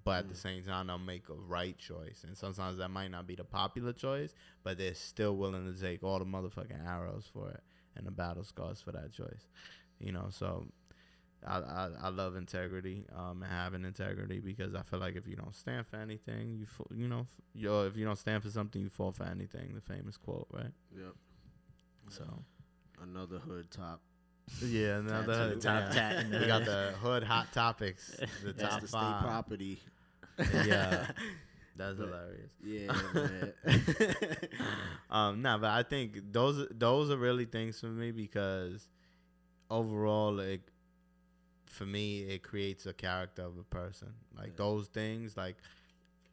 But 0.04 0.18
at 0.18 0.28
the 0.28 0.34
same 0.34 0.62
time, 0.62 0.88
they'll 0.88 0.98
make 0.98 1.30
a 1.30 1.34
right 1.34 1.78
choice, 1.78 2.24
and 2.26 2.36
sometimes 2.36 2.78
that 2.78 2.90
might 2.90 3.10
not 3.10 3.26
be 3.26 3.36
the 3.36 3.44
popular 3.44 3.92
choice, 3.92 4.34
but 4.62 4.76
they're 4.76 4.94
still 4.94 5.36
willing 5.36 5.72
to 5.72 5.80
take 5.80 6.02
all 6.02 6.18
the 6.18 6.26
motherfucking 6.26 6.86
arrows 6.86 7.28
for 7.32 7.50
it 7.50 7.62
and 7.96 8.06
the 8.06 8.10
battle 8.10 8.44
scars 8.44 8.80
for 8.80 8.92
that 8.92 9.12
choice. 9.12 9.48
You 10.00 10.12
know, 10.12 10.26
so 10.30 10.66
I, 11.46 11.58
I, 11.58 11.88
I 12.04 12.08
love 12.08 12.36
integrity 12.36 13.04
um, 13.14 13.42
and 13.42 13.52
having 13.52 13.84
integrity 13.84 14.38
because 14.40 14.74
I 14.74 14.82
feel 14.82 14.98
like 14.98 15.14
if 15.16 15.26
you 15.26 15.36
don't 15.36 15.54
stand 15.54 15.86
for 15.86 15.96
anything, 15.96 16.56
you 16.58 16.66
fa- 16.66 16.84
you 16.94 17.06
know 17.08 17.20
f- 17.20 17.40
yo 17.54 17.84
if 17.86 17.96
you 17.96 18.04
don't 18.04 18.18
stand 18.18 18.42
for 18.42 18.50
something, 18.50 18.80
you 18.80 18.88
fall 18.88 19.12
for 19.12 19.24
anything. 19.24 19.74
The 19.74 19.80
famous 19.80 20.16
quote, 20.16 20.46
right? 20.52 20.72
Yep. 20.96 21.14
So 22.10 22.24
Another 23.02 23.38
hood 23.38 23.70
top. 23.70 24.00
yeah, 24.64 24.98
another 24.98 25.54
Tattoo. 25.56 25.60
Top 25.60 25.90
tat 25.90 26.26
we 26.30 26.46
got 26.46 26.64
the 26.64 26.92
hood 27.02 27.22
hot 27.24 27.52
topics, 27.52 28.08
the 28.44 28.52
That's 28.52 28.74
top 28.74 28.80
the 28.82 28.88
state 28.88 29.16
property. 29.22 29.78
Yeah, 30.66 31.06
that's 31.76 31.98
But- 31.98 32.06
hilarious. 32.06 32.50
Yeah, 32.62 32.92
man. 33.14 33.52
Um, 35.10 35.42
nah, 35.42 35.58
but 35.58 35.70
I 35.70 35.82
think 35.82 36.32
those 36.32 36.66
those 36.70 37.10
are 37.10 37.16
really 37.16 37.44
things 37.44 37.78
for 37.78 37.86
me 37.86 38.10
because 38.10 38.88
overall, 39.70 40.32
like 40.32 40.62
for 41.74 41.84
me, 41.86 42.20
it 42.20 42.42
creates 42.42 42.86
a 42.86 42.92
character 42.92 43.42
of 43.42 43.58
a 43.58 43.64
person. 43.64 44.14
Like 44.36 44.56
those 44.56 44.86
things, 44.88 45.36
like 45.36 45.56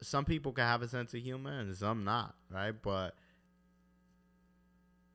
some 0.01 0.25
people 0.25 0.51
can 0.51 0.65
have 0.65 0.82
a 0.82 0.88
sense 0.88 1.13
of 1.13 1.21
humor 1.21 1.60
and 1.60 1.75
some 1.75 2.04
not, 2.04 2.36
right? 2.49 2.73
But 2.82 3.15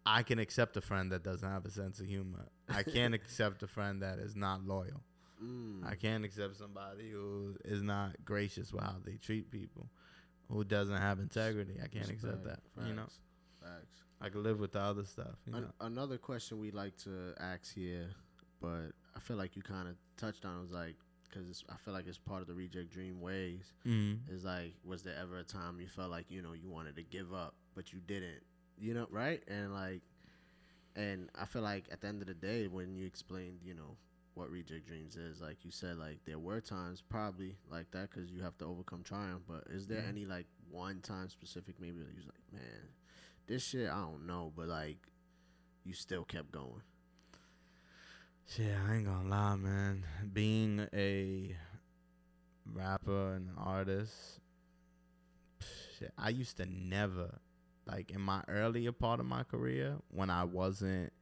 I 0.04 0.22
can 0.22 0.38
accept 0.38 0.76
a 0.76 0.80
friend 0.80 1.10
that 1.12 1.22
doesn't 1.22 1.48
have 1.48 1.64
a 1.64 1.70
sense 1.70 2.00
of 2.00 2.06
humor. 2.06 2.46
I 2.68 2.82
can't 2.82 3.14
accept 3.20 3.62
a 3.62 3.66
friend 3.66 4.02
that 4.02 4.18
is 4.18 4.36
not 4.36 4.64
loyal. 4.64 5.02
Mm. 5.42 5.86
I 5.86 5.94
can't 5.94 6.24
accept 6.24 6.56
somebody 6.56 7.10
who 7.10 7.56
is 7.64 7.82
not 7.82 8.16
gracious 8.24 8.72
with 8.72 8.82
how 8.82 8.96
they 9.04 9.16
treat 9.16 9.50
people, 9.50 9.88
who 10.50 10.64
doesn't 10.64 10.96
have 10.96 11.18
integrity. 11.18 11.74
I 11.82 11.88
can't 11.88 12.08
accept 12.08 12.44
that. 12.44 12.60
Respect. 12.76 12.88
You 12.88 12.94
know, 12.94 13.02
Facts. 13.02 13.18
Facts. 13.62 14.02
I 14.20 14.28
can 14.30 14.42
live 14.42 14.60
with 14.60 14.72
the 14.72 14.80
other 14.80 15.04
stuff. 15.04 15.36
You 15.46 15.56
An- 15.56 15.62
know, 15.62 15.70
another 15.80 16.16
question 16.16 16.58
we 16.58 16.70
like 16.70 16.96
to 16.98 17.34
ask 17.38 17.74
here, 17.74 18.08
but 18.60 18.92
I 19.14 19.20
feel 19.20 19.36
like 19.36 19.56
you 19.56 19.62
kind 19.62 19.88
of 19.88 19.96
touched 20.16 20.44
on 20.44 20.58
it, 20.58 20.60
was 20.60 20.72
like, 20.72 20.96
because 21.28 21.64
I 21.68 21.76
feel 21.76 21.92
like 21.92 22.06
it's 22.06 22.18
part 22.18 22.40
of 22.40 22.46
the 22.48 22.54
reject 22.54 22.90
dream 22.90 23.20
ways. 23.20 23.72
mm-hmm. 23.86 24.32
Is 24.34 24.44
like, 24.44 24.74
was 24.84 25.02
there 25.02 25.16
ever 25.20 25.38
a 25.38 25.44
time 25.44 25.80
you 25.80 25.88
felt 25.88 26.10
like 26.10 26.30
you 26.30 26.42
know 26.42 26.52
you 26.52 26.70
wanted 26.70 26.96
to 26.96 27.02
give 27.02 27.32
up, 27.32 27.54
but 27.74 27.92
you 27.92 28.00
didn't? 28.06 28.42
You 28.78 28.94
know, 28.94 29.06
right? 29.10 29.42
And 29.48 29.74
like, 29.74 30.02
and 30.94 31.28
I 31.38 31.44
feel 31.44 31.62
like 31.62 31.84
at 31.90 32.00
the 32.00 32.08
end 32.08 32.22
of 32.22 32.28
the 32.28 32.34
day, 32.34 32.66
when 32.68 32.94
you 32.94 33.06
explained, 33.06 33.58
you 33.64 33.74
know, 33.74 33.96
what 34.34 34.50
reject 34.50 34.86
dreams 34.86 35.16
is, 35.16 35.40
like 35.40 35.64
you 35.64 35.70
said, 35.70 35.96
like 35.96 36.18
there 36.26 36.38
were 36.38 36.60
times 36.60 37.02
probably 37.02 37.56
like 37.70 37.90
that 37.92 38.10
because 38.10 38.30
you 38.30 38.42
have 38.42 38.56
to 38.58 38.64
overcome 38.66 39.02
triumph. 39.02 39.42
But 39.48 39.64
is 39.70 39.86
there 39.86 40.04
any 40.06 40.26
like 40.26 40.46
one 40.70 41.00
time 41.00 41.28
specific 41.28 41.80
maybe 41.80 41.98
that 41.98 42.08
you 42.08 42.16
was 42.16 42.26
like, 42.26 42.52
man, 42.52 42.88
this 43.46 43.62
shit 43.64 43.88
I 43.88 44.00
don't 44.00 44.26
know, 44.26 44.52
but 44.54 44.68
like 44.68 44.98
you 45.84 45.94
still 45.94 46.24
kept 46.24 46.52
going. 46.52 46.82
Yeah, 48.54 48.78
I 48.88 48.94
ain't 48.94 49.04
gonna 49.04 49.28
lie, 49.28 49.56
man. 49.56 50.04
Being 50.32 50.86
a 50.94 51.56
rapper 52.72 53.34
and 53.34 53.50
artist, 53.58 54.14
shit, 55.98 56.12
I 56.16 56.28
used 56.30 56.56
to 56.58 56.66
never, 56.66 57.38
like 57.86 58.12
in 58.12 58.20
my 58.20 58.42
earlier 58.48 58.92
part 58.92 59.18
of 59.20 59.26
my 59.26 59.42
career, 59.42 59.96
when 60.10 60.30
I 60.30 60.44
wasn't 60.44 61.12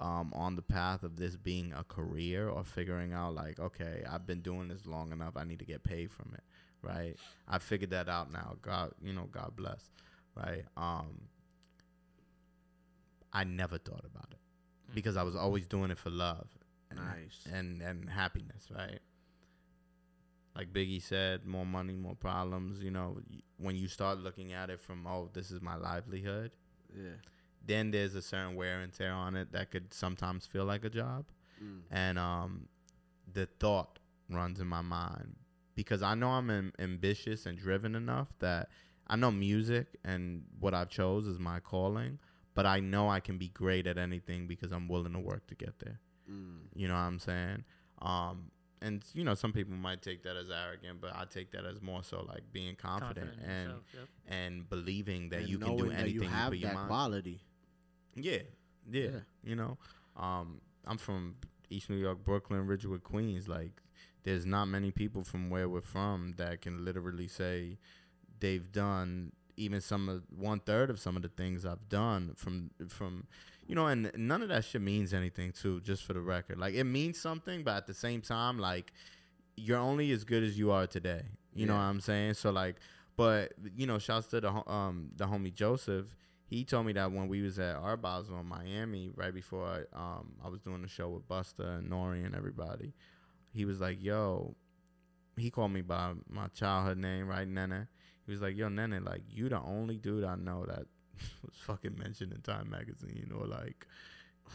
um, 0.00 0.32
on 0.34 0.54
the 0.54 0.62
path 0.62 1.02
of 1.02 1.16
this 1.16 1.34
being 1.34 1.72
a 1.72 1.82
career 1.82 2.48
or 2.48 2.62
figuring 2.62 3.14
out, 3.14 3.34
like, 3.34 3.58
okay, 3.58 4.04
I've 4.08 4.26
been 4.26 4.42
doing 4.42 4.68
this 4.68 4.86
long 4.86 5.12
enough, 5.12 5.36
I 5.36 5.44
need 5.44 5.58
to 5.60 5.64
get 5.64 5.82
paid 5.82 6.10
from 6.10 6.32
it, 6.34 6.44
right? 6.82 7.16
I 7.48 7.58
figured 7.58 7.90
that 7.90 8.08
out 8.08 8.30
now. 8.30 8.56
God, 8.60 8.92
you 9.02 9.14
know, 9.14 9.28
God 9.32 9.54
bless, 9.56 9.90
right? 10.36 10.64
Um, 10.76 11.22
I 13.32 13.44
never 13.44 13.78
thought 13.78 14.04
about 14.04 14.28
it 14.30 14.38
because 14.94 15.16
I 15.16 15.22
was 15.22 15.34
always 15.34 15.66
doing 15.66 15.90
it 15.90 15.98
for 15.98 16.10
love 16.10 16.46
and, 16.98 17.06
Nice. 17.06 17.46
and 17.52 17.82
and 17.82 18.10
happiness, 18.10 18.68
right? 18.74 19.00
Like 20.54 20.72
Biggie 20.72 21.02
said, 21.02 21.44
more 21.44 21.66
money, 21.66 21.94
more 21.94 22.14
problems. 22.14 22.82
You 22.82 22.90
know, 22.90 23.18
when 23.58 23.76
you 23.76 23.88
start 23.88 24.18
looking 24.18 24.52
at 24.54 24.70
it 24.70 24.80
from, 24.80 25.06
oh, 25.06 25.28
this 25.34 25.50
is 25.50 25.60
my 25.60 25.76
livelihood, 25.76 26.52
Yeah. 26.96 27.16
then 27.64 27.90
there's 27.90 28.14
a 28.14 28.22
certain 28.22 28.54
wear 28.56 28.80
and 28.80 28.90
tear 28.92 29.12
on 29.12 29.36
it 29.36 29.52
that 29.52 29.70
could 29.70 29.92
sometimes 29.92 30.46
feel 30.46 30.64
like 30.64 30.84
a 30.84 30.88
job. 30.90 31.26
Mm. 31.62 31.82
And 31.90 32.18
um, 32.18 32.68
the 33.30 33.46
thought 33.60 33.98
runs 34.30 34.58
in 34.60 34.66
my 34.66 34.80
mind 34.82 35.36
because 35.74 36.02
I 36.02 36.14
know 36.14 36.30
I'm 36.30 36.48
am- 36.50 36.72
ambitious 36.78 37.44
and 37.44 37.58
driven 37.58 37.94
enough 37.94 38.28
that 38.38 38.70
I 39.08 39.16
know 39.16 39.30
music 39.30 39.88
and 40.04 40.44
what 40.58 40.72
I've 40.74 40.88
chose 40.88 41.26
is 41.26 41.38
my 41.38 41.60
calling, 41.60 42.18
but 42.54 42.64
I 42.64 42.80
know 42.80 43.10
I 43.10 43.20
can 43.20 43.36
be 43.36 43.48
great 43.48 43.86
at 43.86 43.98
anything 43.98 44.46
because 44.46 44.72
I'm 44.72 44.88
willing 44.88 45.12
to 45.12 45.18
work 45.20 45.46
to 45.48 45.54
get 45.54 45.78
there. 45.80 46.00
Mm. 46.30 46.58
You 46.74 46.88
know 46.88 46.94
what 46.94 47.00
I'm 47.00 47.18
saying? 47.18 47.64
Um, 48.02 48.50
and 48.82 49.02
you 49.14 49.24
know, 49.24 49.34
some 49.34 49.52
people 49.52 49.74
might 49.74 50.02
take 50.02 50.22
that 50.24 50.36
as 50.36 50.50
arrogant, 50.50 51.00
but 51.00 51.14
I 51.16 51.24
take 51.24 51.50
that 51.52 51.64
as 51.64 51.80
more 51.80 52.02
so 52.02 52.24
like 52.28 52.42
being 52.52 52.74
confident, 52.76 53.30
Confident 53.30 53.50
and 53.50 53.64
yourself, 53.68 53.82
yep. 53.94 54.08
and 54.28 54.68
believing 54.68 55.28
that 55.30 55.40
And 55.40 55.48
you 55.48 55.58
can 55.58 55.68
do 55.68 55.76
knowing 55.76 55.90
that 55.92 56.00
anything 56.00 56.22
you 56.22 56.28
have 56.28 56.50
put 56.50 56.58
your 56.58 56.68
that 56.70 56.74
mind. 56.74 56.88
quality. 56.88 57.40
Yeah, 58.14 58.38
yeah, 58.90 59.02
Yeah. 59.02 59.18
You 59.44 59.56
know, 59.56 59.78
um, 60.16 60.60
I'm 60.86 60.98
from 60.98 61.36
East 61.70 61.90
New 61.90 61.96
York, 61.96 62.22
Brooklyn, 62.24 62.66
Ridgewood, 62.66 63.02
Queens. 63.02 63.48
Like, 63.48 63.82
there's 64.24 64.44
not 64.46 64.66
many 64.66 64.90
people 64.90 65.24
from 65.24 65.50
where 65.50 65.68
we're 65.68 65.80
from 65.80 66.34
that 66.36 66.60
can 66.60 66.84
literally 66.84 67.28
say 67.28 67.78
they've 68.40 68.70
done 68.72 69.32
even 69.56 69.80
some 69.80 70.08
of 70.08 70.22
one 70.36 70.60
third 70.60 70.90
of 70.90 70.98
some 71.00 71.16
of 71.16 71.22
the 71.22 71.28
things 71.28 71.64
I've 71.64 71.88
done 71.88 72.34
from 72.36 72.70
from 72.88 73.26
you 73.66 73.74
know, 73.74 73.86
and 73.86 74.10
none 74.16 74.42
of 74.42 74.48
that 74.48 74.64
shit 74.64 74.80
means 74.80 75.12
anything 75.12 75.52
too. 75.52 75.80
Just 75.80 76.04
for 76.04 76.12
the 76.12 76.20
record, 76.20 76.58
like 76.58 76.74
it 76.74 76.84
means 76.84 77.18
something, 77.18 77.62
but 77.62 77.76
at 77.76 77.86
the 77.86 77.94
same 77.94 78.20
time, 78.20 78.58
like 78.58 78.92
you're 79.56 79.78
only 79.78 80.10
as 80.12 80.24
good 80.24 80.42
as 80.42 80.58
you 80.58 80.70
are 80.70 80.86
today. 80.86 81.22
You 81.54 81.66
know 81.66 81.74
what 81.74 81.80
I'm 81.80 82.00
saying? 82.00 82.34
So 82.34 82.50
like, 82.50 82.76
but 83.16 83.54
you 83.74 83.86
know, 83.86 83.98
shouts 83.98 84.28
to 84.28 84.40
the 84.40 84.70
um 84.70 85.10
the 85.16 85.24
homie 85.24 85.54
Joseph. 85.54 86.14
He 86.48 86.64
told 86.64 86.86
me 86.86 86.92
that 86.92 87.10
when 87.10 87.26
we 87.26 87.42
was 87.42 87.58
at 87.58 87.74
Art 87.74 88.00
Basel 88.02 88.38
in 88.38 88.46
Miami, 88.46 89.10
right 89.16 89.34
before 89.34 89.66
I, 89.66 89.96
um 89.96 90.34
I 90.44 90.48
was 90.48 90.60
doing 90.60 90.82
the 90.82 90.88
show 90.88 91.08
with 91.08 91.26
Busta 91.26 91.78
and 91.78 91.90
Nori 91.90 92.24
and 92.24 92.36
everybody, 92.36 92.92
he 93.52 93.64
was 93.64 93.80
like, 93.80 94.02
"Yo," 94.02 94.54
he 95.36 95.50
called 95.50 95.72
me 95.72 95.82
by 95.82 96.12
my 96.28 96.46
childhood 96.48 96.98
name, 96.98 97.26
right, 97.26 97.48
Nene. 97.48 97.88
He 98.26 98.30
was 98.30 98.42
like, 98.42 98.56
"Yo, 98.56 98.68
Nene, 98.68 99.02
like 99.02 99.22
you 99.28 99.48
the 99.48 99.60
only 99.60 99.96
dude 99.96 100.24
I 100.24 100.36
know 100.36 100.66
that 100.66 100.86
was 101.44 101.54
fucking 101.56 101.96
mentioned 101.98 102.32
in 102.32 102.40
Time 102.40 102.70
Magazine 102.70 103.30
or 103.36 103.46
like." 103.46 103.86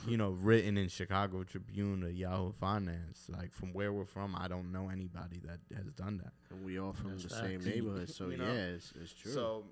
You 0.08 0.16
know, 0.16 0.30
written 0.30 0.78
in 0.78 0.88
Chicago 0.88 1.44
Tribune 1.44 2.02
or 2.06 2.10
Yahoo 2.10 2.54
Finance. 2.54 3.26
Like 3.28 3.52
from 3.52 3.74
where 3.74 3.92
we're 3.92 4.06
from, 4.06 4.38
I 4.40 4.48
don't 4.48 4.72
know 4.72 4.88
anybody 4.88 5.42
that 5.46 5.60
has 5.84 5.94
done 5.94 6.18
that. 6.24 6.32
And 6.50 6.64
we 6.64 6.80
all 6.80 6.94
from 6.94 7.10
That's 7.12 7.24
the 7.24 7.30
facts. 7.30 7.42
same 7.42 7.60
neighborhood. 7.66 8.10
So 8.14 8.30
You 8.30 8.38
know? 8.38 8.46
yeah, 8.46 8.68
it's, 8.78 8.94
it's 9.02 9.12
true. 9.12 9.34
So 9.34 9.66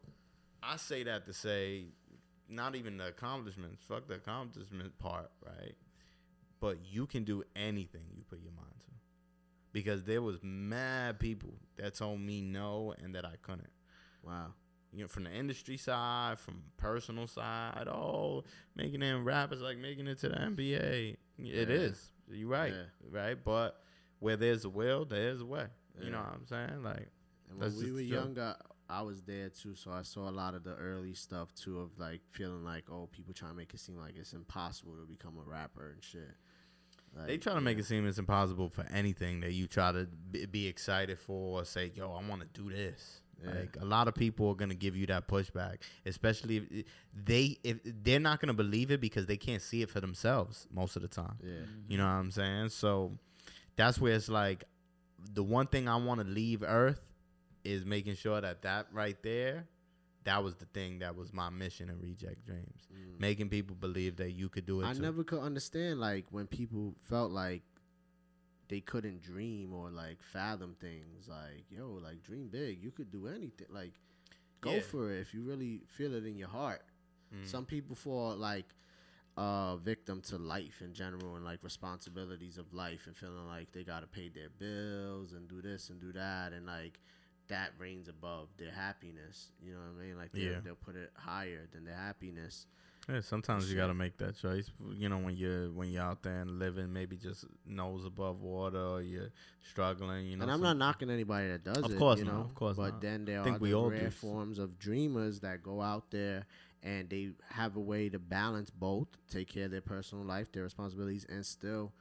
I 0.62 0.76
say 0.76 1.04
that 1.04 1.26
to 1.28 1.32
say, 1.32 1.86
not 2.50 2.76
even 2.76 2.98
the 2.98 3.08
accomplishments. 3.08 3.82
Fuck 3.88 4.10
the 4.10 4.16
accomplishment 4.16 5.00
part, 5.00 5.32
right? 5.46 5.76
But 6.60 6.80
you 6.92 7.06
can 7.06 7.24
do 7.24 7.42
anything 7.56 8.02
you 8.14 8.24
put 8.30 8.42
your 8.42 8.52
mind 8.52 8.74
to, 8.82 8.92
because 9.72 10.04
there 10.04 10.22
was 10.22 10.40
mad 10.44 11.18
people 11.18 11.54
that 11.78 11.96
told 11.96 12.20
me 12.20 12.42
no 12.42 12.94
and 13.02 13.16
that 13.16 13.24
I 13.24 13.36
couldn't. 13.42 13.72
Wow. 14.22 14.48
You 14.92 15.02
know, 15.02 15.08
from 15.08 15.26
the 15.26 15.32
industry 15.32 15.78
side, 15.78 16.40
from 16.40 16.64
personal 16.78 17.28
side, 17.28 17.88
oh, 17.88 18.44
making 18.76 19.02
it 19.04 19.14
in 19.14 19.24
rap 19.24 19.54
is 19.54 19.62
like 19.62 19.78
making 19.78 20.08
it 20.08 20.18
to 20.20 20.30
the 20.30 20.36
NBA. 20.36 21.12
It 21.12 21.18
Yeah. 21.38 21.76
is. 21.76 22.12
You're 22.28 22.50
right, 22.50 22.74
Yeah. 22.74 22.86
right. 23.10 23.44
But 23.44 23.84
where 24.20 24.36
there's 24.36 24.66
a 24.66 24.70
will, 24.70 25.06
there's 25.06 25.42
a 25.42 25.46
way. 25.46 25.68
You 26.02 26.10
know 26.12 26.20
what 26.20 26.34
I'm 26.34 26.46
saying? 26.46 26.82
Like, 26.84 27.10
And 27.50 27.60
when 27.60 27.76
we 27.78 27.92
were 27.92 28.00
younger, 28.02 28.56
I 28.90 29.02
was 29.04 29.22
there 29.22 29.50
too, 29.50 29.76
so 29.76 29.92
I 29.92 30.02
saw 30.02 30.28
a 30.30 30.32
lot 30.32 30.56
of 30.56 30.64
the 30.64 30.74
early 30.76 31.14
stuff 31.14 31.54
too 31.54 31.80
of 31.80 31.98
like 32.00 32.22
feeling 32.32 32.64
like, 32.64 32.90
oh, 32.90 33.08
people 33.12 33.34
trying 33.34 33.52
to 33.52 33.58
make 33.58 33.74
it 33.74 33.80
seem 33.80 33.98
like 33.98 34.16
it's 34.16 34.34
impossible 34.34 34.96
to 34.96 35.06
become 35.06 35.38
a 35.38 35.44
rapper 35.48 35.92
and 35.92 36.04
shit. 36.04 36.32
Like, 37.16 37.28
They 37.28 37.38
try 37.38 37.54
to 37.54 37.62
make 37.62 37.78
it 37.78 37.86
seem 37.86 38.08
it's 38.08 38.18
impossible 38.20 38.70
for 38.70 38.86
anything 38.92 39.42
that 39.42 39.54
you 39.54 39.68
try 39.68 39.92
to 39.92 40.06
be, 40.32 40.46
be 40.48 40.68
excited 40.68 41.20
for 41.20 41.60
or 41.62 41.66
say, 41.66 41.92
yo, 41.96 42.12
I 42.14 42.28
want 42.28 42.42
to 42.42 42.48
do 42.62 42.70
this. 42.72 43.22
Yeah. 43.44 43.52
Like 43.52 43.78
a 43.80 43.86
lot 43.86 44.08
of 44.08 44.16
people 44.16 44.50
are 44.50 44.56
gonna 44.56 44.76
give 44.76 44.96
you 44.96 45.06
that 45.08 45.28
pushback, 45.28 45.78
especially 46.06 46.58
if 46.58 46.86
they 47.14 47.58
if 47.64 47.78
they're 47.84 48.20
not 48.20 48.40
gonna 48.40 48.54
believe 48.54 48.92
it 48.92 49.02
because 49.02 49.26
they 49.26 49.38
can't 49.38 49.62
see 49.62 49.82
it 49.82 49.90
for 49.90 50.02
themselves 50.02 50.68
most 50.72 50.96
of 50.96 51.02
the 51.02 51.08
time. 51.08 51.38
Yeah. 51.44 51.54
You 51.88 51.98
know 51.98 52.06
what 52.06 52.12
I'm 52.12 52.32
saying? 52.32 52.70
So 52.70 53.18
that's 53.76 54.00
where 54.00 54.14
it's 54.14 54.30
like 54.30 54.66
the 55.34 55.44
one 55.44 55.68
thing 55.68 55.88
I 55.88 55.96
want 55.96 56.22
to 56.22 56.28
leave 56.28 56.64
Earth 56.64 57.02
is 57.64 57.86
making 57.86 58.16
sure 58.16 58.40
that 58.40 58.62
that 58.64 58.88
right 58.92 59.22
there, 59.24 59.68
that 60.24 60.44
was 60.44 60.56
the 60.56 60.66
thing 60.66 61.00
that 61.00 61.16
was 61.16 61.34
my 61.34 61.50
mission 61.50 61.90
in 61.90 62.00
Reject 62.00 62.46
Dreams, 62.46 62.88
making 63.18 63.50
people 63.50 63.76
believe 63.76 64.18
that 64.18 64.32
you 64.32 64.50
could 64.50 64.66
do 64.66 64.82
it. 64.82 64.86
Mm. 64.86 64.90
I 64.90 64.94
too. 64.94 65.02
never 65.02 65.24
could 65.24 65.40
understand 65.40 66.00
like 66.00 66.26
when 66.32 66.48
people 66.48 66.96
felt 67.08 67.32
like 67.32 67.64
they 68.70 68.80
couldn't 68.82 69.22
dream 69.22 69.74
or 69.74 69.90
like 69.90 70.22
fathom 70.22 70.76
things. 70.80 71.28
Like, 71.28 71.66
yo, 71.70 72.00
like 72.02 72.24
dream 72.24 72.48
big. 72.50 72.82
You 72.84 72.92
could 72.92 73.12
do 73.12 73.28
anything. 73.28 73.68
Like, 73.70 73.94
go 74.62 74.76
Yeah. 74.76 74.82
for 74.82 75.12
it 75.12 75.20
if 75.22 75.34
you 75.34 75.42
really 75.44 75.82
feel 75.88 76.14
it 76.14 76.26
in 76.26 76.38
your 76.38 76.50
heart. 76.50 76.84
Mm. 77.36 77.46
Some 77.48 77.66
people 77.66 77.96
fall 77.96 78.36
like 78.36 78.66
uh 79.38 79.78
victim 79.78 80.22
to 80.22 80.38
life 80.38 80.82
in 80.82 80.94
general 80.94 81.36
and 81.36 81.46
like 81.46 81.60
responsibilities 81.64 82.58
of 82.58 82.74
life 82.74 83.08
and 83.08 83.16
feeling 83.16 83.48
like 83.48 83.72
they 83.72 83.84
gotta 83.84 84.08
pay 84.08 84.28
their 84.30 84.50
bills 84.50 85.34
and 85.34 85.48
do 85.48 85.62
this 85.62 85.90
and 85.90 86.02
do 86.02 86.12
that 86.12 86.52
and 86.52 86.66
like 86.66 87.00
that 87.48 87.72
reigns 87.80 88.08
above 88.10 88.50
their 88.58 88.72
happiness. 88.72 89.52
You 89.64 89.74
know 89.74 89.80
what 89.80 90.04
I 90.04 90.06
mean? 90.08 90.18
Like 90.18 90.32
they 90.34 90.42
Yeah. 90.42 90.60
they'll 90.64 90.76
put 90.76 90.96
it 90.96 91.12
higher 91.16 91.68
than 91.72 91.86
their 91.86 91.96
happiness. 91.96 92.68
Yeah, 93.08 93.22
sometimes 93.22 93.70
you 93.72 93.76
gotta 93.78 93.94
make 93.96 94.18
that 94.18 94.38
choice. 94.38 94.70
You 94.94 95.10
know, 95.10 95.18
when 95.18 95.36
you're 95.36 95.72
when 95.72 95.90
you're 95.90 96.04
out 96.04 96.22
there 96.22 96.42
and 96.42 96.60
living, 96.60 96.92
maybe 96.94 97.16
just 97.16 97.46
nose 97.66 98.06
above 98.06 98.42
water, 98.42 98.78
or 98.80 99.02
you're 99.02 99.30
struggling. 99.68 100.28
You 100.28 100.38
know, 100.38 100.44
and 100.44 100.52
I'm 100.52 100.62
not 100.62 100.78
knocking 100.78 101.10
anybody 101.10 101.48
that 101.48 101.64
does 101.64 101.78
Of 101.84 101.92
it. 101.94 101.98
course 101.98 102.20
you 102.20 102.26
not, 102.26 102.34
know? 102.36 102.42
of 102.42 102.54
course 102.54 102.78
But 102.78 102.92
not. 102.94 103.02
then 103.02 103.26
there 103.26 103.42
I 103.42 103.44
think 103.46 103.58
are 103.58 103.60
we 103.60 103.70
the 103.72 103.76
all 103.78 103.90
rare 103.90 104.06
do. 104.06 104.12
forms 104.12 104.60
of 104.60 104.78
dreamers 104.78 105.40
that 105.40 105.64
go 105.64 105.82
out 105.82 106.12
there 106.12 106.46
and 106.84 107.10
they 107.10 107.32
have 107.50 107.76
a 107.76 107.80
way 107.80 108.10
to 108.10 108.20
balance 108.20 108.70
both, 108.70 109.08
take 109.30 109.48
care 109.50 109.66
of 109.66 109.72
their 109.72 109.82
personal 109.82 110.24
life, 110.24 110.52
their 110.52 110.64
responsibilities, 110.64 111.26
and 111.30 111.44
still 111.46 111.92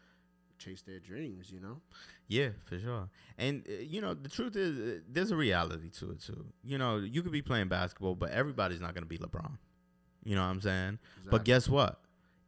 chase 0.58 0.82
their 0.82 0.98
dreams. 1.00 1.50
You 1.50 1.60
know? 1.60 1.80
Yeah, 2.26 2.50
for 2.66 2.78
sure. 2.78 3.08
And 3.38 3.64
uh, 3.66 3.72
you 3.80 4.02
know, 4.02 4.12
the 4.12 4.28
truth 4.28 4.56
is, 4.56 4.78
uh, 4.78 5.00
there's 5.10 5.30
a 5.30 5.36
reality 5.36 5.88
to 6.00 6.10
it 6.10 6.20
too. 6.20 6.44
You 6.62 6.76
know, 6.76 6.98
you 6.98 7.22
could 7.22 7.32
be 7.32 7.40
playing 7.42 7.68
basketball, 7.68 8.14
but 8.14 8.30
everybody's 8.30 8.80
not 8.80 8.92
gonna 8.94 9.06
be 9.06 9.16
LeBron. 9.16 9.56
You 10.28 10.34
know 10.34 10.42
what 10.42 10.50
I'm 10.50 10.60
saying? 10.60 10.98
But 11.30 11.46
guess 11.46 11.70
what? 11.70 12.00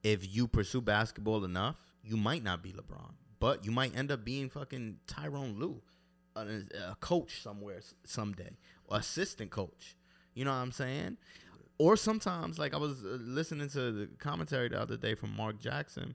If 0.02 0.34
you 0.36 0.46
pursue 0.46 0.82
basketball 0.82 1.46
enough, 1.46 1.76
you 2.04 2.18
might 2.18 2.44
not 2.44 2.62
be 2.62 2.72
LeBron, 2.72 3.14
but 3.38 3.64
you 3.64 3.70
might 3.70 3.96
end 3.96 4.12
up 4.12 4.22
being 4.22 4.50
fucking 4.50 4.98
Tyronn 5.06 5.58
Lue, 5.58 5.80
a, 6.36 6.42
a 6.90 6.96
coach 7.00 7.40
somewhere 7.42 7.80
someday, 8.04 8.50
or 8.86 8.98
assistant 8.98 9.50
coach. 9.50 9.96
You 10.34 10.44
know 10.44 10.50
what 10.50 10.58
I'm 10.58 10.72
saying? 10.72 11.16
Or 11.78 11.96
sometimes, 11.96 12.58
like 12.58 12.74
I 12.74 12.76
was 12.76 13.02
uh, 13.02 13.16
listening 13.18 13.70
to 13.70 13.92
the 13.92 14.08
commentary 14.18 14.68
the 14.68 14.78
other 14.78 14.98
day 14.98 15.14
from 15.14 15.34
Mark 15.34 15.58
Jackson, 15.58 16.14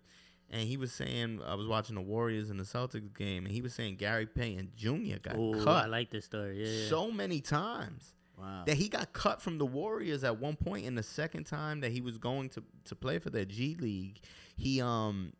and 0.51 0.67
he 0.67 0.77
was 0.77 0.91
saying 0.91 1.41
I 1.47 1.55
was 1.55 1.65
watching 1.65 1.95
the 1.95 2.01
Warriors 2.01 2.51
and 2.51 2.59
the 2.59 2.63
Celtics 2.63 3.11
game, 3.17 3.45
and 3.45 3.51
he 3.51 3.61
was 3.61 3.73
saying 3.73 3.95
Gary 3.95 4.27
Payton 4.27 4.73
Jr. 4.75 5.17
got 5.19 5.35
Ooh, 5.35 5.63
cut 5.63 5.85
I 5.85 5.87
like 5.87 6.11
this 6.11 6.25
story. 6.25 6.61
Yeah, 6.63 6.83
yeah. 6.83 6.89
so 6.89 7.09
many 7.09 7.41
times 7.41 8.13
Wow. 8.37 8.63
that 8.65 8.75
he 8.75 8.89
got 8.89 9.13
cut 9.13 9.41
from 9.41 9.57
the 9.57 9.65
Warriors 9.65 10.23
at 10.23 10.37
one 10.39 10.55
point. 10.55 10.85
And 10.85 10.97
the 10.97 11.03
second 11.03 11.45
time 11.45 11.79
that 11.81 11.91
he 11.91 12.01
was 12.01 12.17
going 12.17 12.49
to 12.49 12.63
to 12.85 12.95
play 12.95 13.19
for 13.19 13.29
their 13.29 13.45
G 13.45 13.75
League, 13.79 14.19
he 14.57 14.81
um 14.81 15.33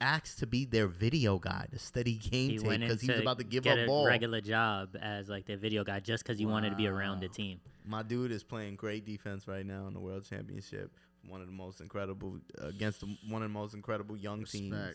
asked 0.00 0.40
to 0.40 0.46
be 0.46 0.64
their 0.66 0.86
video 0.86 1.38
guy, 1.38 1.66
to 1.72 1.78
study 1.78 2.14
game 2.14 2.50
he 2.50 2.58
tape 2.58 2.80
because 2.80 3.00
he 3.00 3.10
was 3.10 3.20
about 3.20 3.38
to 3.38 3.44
give 3.44 3.64
get 3.64 3.78
up 3.78 3.84
a 3.84 3.86
ball. 3.86 4.04
regular 4.04 4.40
job 4.40 4.96
as 5.00 5.28
like 5.28 5.46
their 5.46 5.56
video 5.56 5.84
guy 5.84 6.00
just 6.00 6.22
because 6.22 6.38
he 6.38 6.44
wanted 6.44 6.70
to 6.70 6.76
be 6.76 6.86
around 6.86 7.20
the 7.20 7.28
team. 7.28 7.60
My 7.86 8.02
dude 8.02 8.30
is 8.30 8.42
playing 8.42 8.76
great 8.76 9.06
defense 9.06 9.48
right 9.48 9.64
now 9.64 9.86
in 9.86 9.94
the 9.94 10.00
World 10.00 10.24
Championship. 10.24 10.90
One 11.26 11.40
of 11.40 11.46
the 11.46 11.52
most 11.54 11.80
incredible 11.80 12.38
against 12.58 13.00
the, 13.00 13.16
one 13.28 13.42
of 13.42 13.48
the 13.48 13.54
most 13.54 13.72
incredible 13.74 14.16
young 14.16 14.44
teams. 14.44 14.94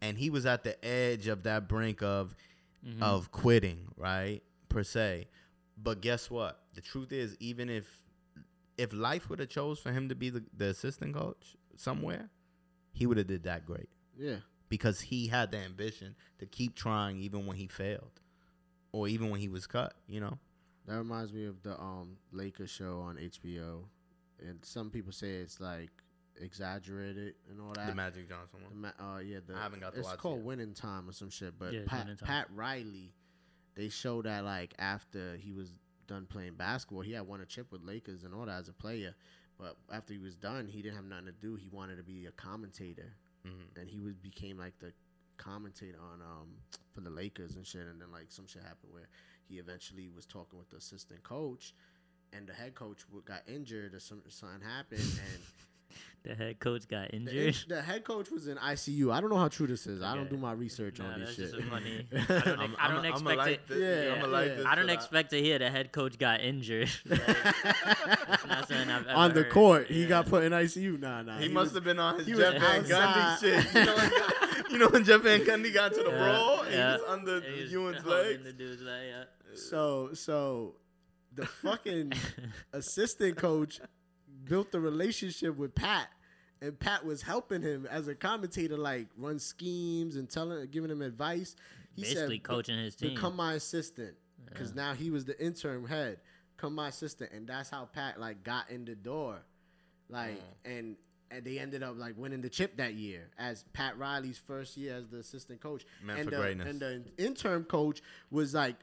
And 0.00 0.16
he 0.16 0.30
was 0.30 0.46
at 0.46 0.62
the 0.62 0.84
edge 0.84 1.26
of 1.26 1.42
that 1.44 1.68
brink 1.68 2.02
of 2.02 2.36
Mm-hmm. 2.86 3.02
of 3.02 3.30
quitting, 3.30 3.88
right? 3.98 4.40
Per 4.70 4.82
se. 4.82 5.28
But 5.82 6.00
guess 6.00 6.30
what? 6.30 6.60
The 6.74 6.80
truth 6.80 7.12
is, 7.12 7.36
even 7.40 7.68
if 7.70 7.86
if 8.76 8.92
life 8.92 9.28
would 9.28 9.38
have 9.40 9.48
chose 9.48 9.78
for 9.78 9.92
him 9.92 10.08
to 10.08 10.14
be 10.14 10.30
the, 10.30 10.42
the 10.56 10.66
assistant 10.66 11.14
coach 11.14 11.56
somewhere, 11.76 12.30
he 12.92 13.06
would 13.06 13.18
have 13.18 13.26
did 13.26 13.42
that 13.44 13.66
great 13.66 13.88
Yeah. 14.18 14.36
because 14.70 15.00
he 15.00 15.26
had 15.28 15.50
the 15.52 15.58
ambition 15.58 16.14
to 16.38 16.46
keep 16.46 16.74
trying 16.74 17.18
even 17.18 17.44
when 17.46 17.56
he 17.58 17.66
failed, 17.66 18.20
or 18.92 19.06
even 19.08 19.28
when 19.30 19.40
he 19.40 19.48
was 19.48 19.66
cut. 19.66 19.94
You 20.06 20.20
know. 20.20 20.38
That 20.86 20.96
reminds 20.96 21.32
me 21.32 21.44
of 21.46 21.62
the 21.62 21.78
um 21.80 22.16
Lakers 22.32 22.70
show 22.70 23.00
on 23.00 23.16
HBO, 23.16 23.84
and 24.40 24.64
some 24.64 24.90
people 24.90 25.12
say 25.12 25.30
it's 25.36 25.60
like 25.60 25.90
exaggerated 26.40 27.34
and 27.50 27.60
all 27.60 27.72
that. 27.74 27.86
The 27.86 27.94
Magic 27.94 28.28
Johnson 28.28 28.60
The 28.62 28.70
one. 28.70 28.92
ma- 28.98 29.14
uh, 29.16 29.18
yeah, 29.18 29.38
the, 29.46 29.54
I 29.54 29.62
haven't 29.62 29.80
got 29.80 29.92
to 29.92 29.98
it's 30.00 30.08
watch 30.08 30.14
it 30.16 30.20
called 30.20 30.36
yet. 30.38 30.44
Winning 30.46 30.74
Time 30.74 31.08
or 31.08 31.12
some 31.12 31.30
shit. 31.30 31.58
But 31.58 31.72
Yeah, 31.72 31.80
Pat, 31.86 32.08
Pat 32.24 32.46
Riley, 32.54 33.12
they 33.74 33.88
showed 33.88 34.24
that 34.26 34.44
like 34.44 34.74
after 34.78 35.36
he 35.36 35.52
was 35.52 35.78
done 36.06 36.26
playing 36.26 36.54
basketball, 36.54 37.02
he 37.02 37.12
had 37.12 37.26
won 37.26 37.40
a 37.40 37.46
chip 37.46 37.70
with 37.72 37.82
Lakers 37.82 38.24
and 38.24 38.34
all 38.34 38.46
that 38.46 38.58
as 38.58 38.68
a 38.68 38.72
player. 38.72 39.14
But 39.58 39.76
after 39.92 40.12
he 40.12 40.18
was 40.18 40.34
done, 40.34 40.66
he 40.68 40.82
didn't 40.82 40.96
have 40.96 41.04
nothing 41.04 41.26
to 41.26 41.32
do. 41.32 41.54
He 41.56 41.68
wanted 41.68 41.96
to 41.96 42.02
be 42.02 42.26
a 42.26 42.32
commentator, 42.32 43.12
Mhm. 43.44 43.76
and 43.76 43.88
he 43.88 44.00
was 44.00 44.14
became 44.16 44.56
like 44.58 44.78
the 44.78 44.92
commentator 45.36 45.98
on 46.00 46.20
um 46.22 46.56
for 46.92 47.00
the 47.00 47.10
Lakers 47.10 47.56
and 47.56 47.66
shit. 47.66 47.86
And 47.86 48.00
then 48.00 48.10
like 48.10 48.30
some 48.32 48.46
shit 48.46 48.62
happened 48.62 48.92
where 48.92 49.08
he 49.48 49.58
eventually 49.58 50.08
was 50.08 50.26
talking 50.26 50.58
with 50.58 50.70
the 50.70 50.76
assistant 50.78 51.22
coach, 51.22 51.74
and 52.32 52.46
the 52.48 52.52
head 52.54 52.74
coach 52.74 53.04
got 53.24 53.42
injured 53.48 53.94
or 53.94 54.00
some 54.00 54.22
something 54.28 54.60
happened, 54.66 55.00
and 55.00 55.42
The 56.22 56.34
head 56.34 56.60
coach 56.60 56.86
got 56.86 57.14
injured. 57.14 57.34
in- 57.34 57.54
the 57.68 57.80
head 57.80 58.04
coach 58.04 58.30
was 58.30 58.46
in 58.46 58.58
ICU. 58.58 59.10
I 59.10 59.22
don't 59.22 59.30
know 59.30 59.38
how 59.38 59.48
true 59.48 59.66
this 59.66 59.86
is. 59.86 60.02
I 60.02 60.14
don't 60.14 60.28
do 60.28 60.36
my 60.36 60.52
research 60.52 60.98
Nah, 60.98 61.12
on 61.14 61.20
this 61.20 61.34
shit. 61.34 61.50
funny. 61.64 62.06
I 62.12 62.18
don't, 62.44 62.58
I'm- 62.60 62.76
I 62.78 62.88
don't 62.88 63.06
expect 63.06 63.38
like 63.38 63.48
it. 63.54 63.60
this- 63.68 63.78
Yeah, 64.06 64.12
I'ma 64.16 64.26
like 64.26 64.50
I 64.66 64.74
don't 64.74 64.82
for 64.82 64.86
that. 64.88 64.92
expect 64.92 65.30
to 65.30 65.40
hear 65.40 65.58
the 65.58 65.70
head 65.70 65.92
coach 65.92 66.18
got 66.18 66.42
injured. 66.42 66.90
Like, 67.08 67.18
that's 67.26 68.46
not 68.46 68.68
something 68.68 68.90
I've 68.90 69.06
ever 69.06 69.16
on 69.18 69.30
the 69.32 69.44
heard. 69.44 69.50
court, 69.50 69.86
he 69.86 70.06
got 70.06 70.26
put 70.26 70.44
in 70.44 70.52
ICU. 70.52 71.00
Nah, 71.00 71.22
nah. 71.22 71.38
He, 71.38 71.44
was- 71.48 71.54
must 71.54 71.74
have 71.76 71.84
been 71.84 71.98
on 71.98 72.18
his 72.18 72.26
Jeff 72.26 72.60
Van 72.60 72.84
Gundy 72.84 73.40
shit. 73.40 73.74
You 73.74 73.84
know, 73.86 73.96
when, 73.96 74.72
you 74.72 74.78
know 74.78 74.88
when 74.88 75.04
Jeff 75.04 75.22
Van 75.22 75.40
Gundy 75.40 75.72
got 75.72 75.94
to 75.94 76.02
the 76.02 76.10
Yeah, 76.10 76.18
brawl, 76.18 76.66
yeah. 76.70 76.96
he 76.96 77.02
was 77.02 77.10
under 77.10 77.40
He 77.40 77.62
was 77.62 77.72
Ewan's 77.72 78.04
legs. 78.04 78.44
The 78.44 78.52
dude's 78.52 78.82
leg, 78.82 79.08
yeah. 79.08 79.24
So, 79.54 80.10
so 80.12 80.74
the 81.34 81.46
fucking 81.46 82.12
assistant 82.74 83.36
coach 83.38 83.80
built 84.50 84.72
the 84.72 84.80
relationship 84.80 85.56
with 85.56 85.74
Pat, 85.74 86.08
and 86.60 86.78
Pat 86.78 87.06
was 87.06 87.22
helping 87.22 87.62
him 87.62 87.86
as 87.88 88.08
a 88.08 88.14
commentator, 88.14 88.76
like 88.76 89.06
run 89.16 89.38
schemes 89.38 90.16
and 90.16 90.28
telling, 90.28 90.66
giving 90.70 90.90
him 90.90 91.00
advice. 91.00 91.54
He 91.94 92.02
Basically 92.02 92.36
said, 92.36 92.42
coaching 92.42 92.76
his 92.78 92.96
team. 92.96 93.14
become 93.14 93.36
my 93.36 93.54
assistant 93.54 94.14
because 94.46 94.74
now 94.74 94.92
he 94.94 95.10
was 95.10 95.24
the 95.24 95.38
interim 95.44 95.86
head 95.86 96.18
come 96.56 96.74
my 96.74 96.88
assistant 96.88 97.30
and 97.32 97.46
that's 97.46 97.70
how 97.70 97.84
pat 97.92 98.18
like 98.20 98.42
got 98.44 98.68
in 98.70 98.84
the 98.84 98.94
door 98.94 99.38
like 100.08 100.32
Mm. 100.66 100.78
and 100.78 100.96
and 101.30 101.44
they 101.44 101.58
ended 101.58 101.82
up 101.82 101.96
like 101.98 102.14
winning 102.18 102.40
the 102.42 102.48
chip 102.48 102.76
that 102.78 102.94
year 102.94 103.28
as 103.38 103.64
pat 103.72 103.96
riley's 103.98 104.38
first 104.38 104.76
year 104.76 104.94
as 104.96 105.08
the 105.08 105.18
assistant 105.18 105.60
coach 105.60 105.84
Meant 106.04 106.18
and 106.20 106.28
for 106.28 106.34
the, 106.36 106.42
greatness. 106.42 106.68
and 106.68 106.80
the 106.80 107.02
interim 107.24 107.64
coach 107.64 108.02
was 108.30 108.52
like 108.54 108.76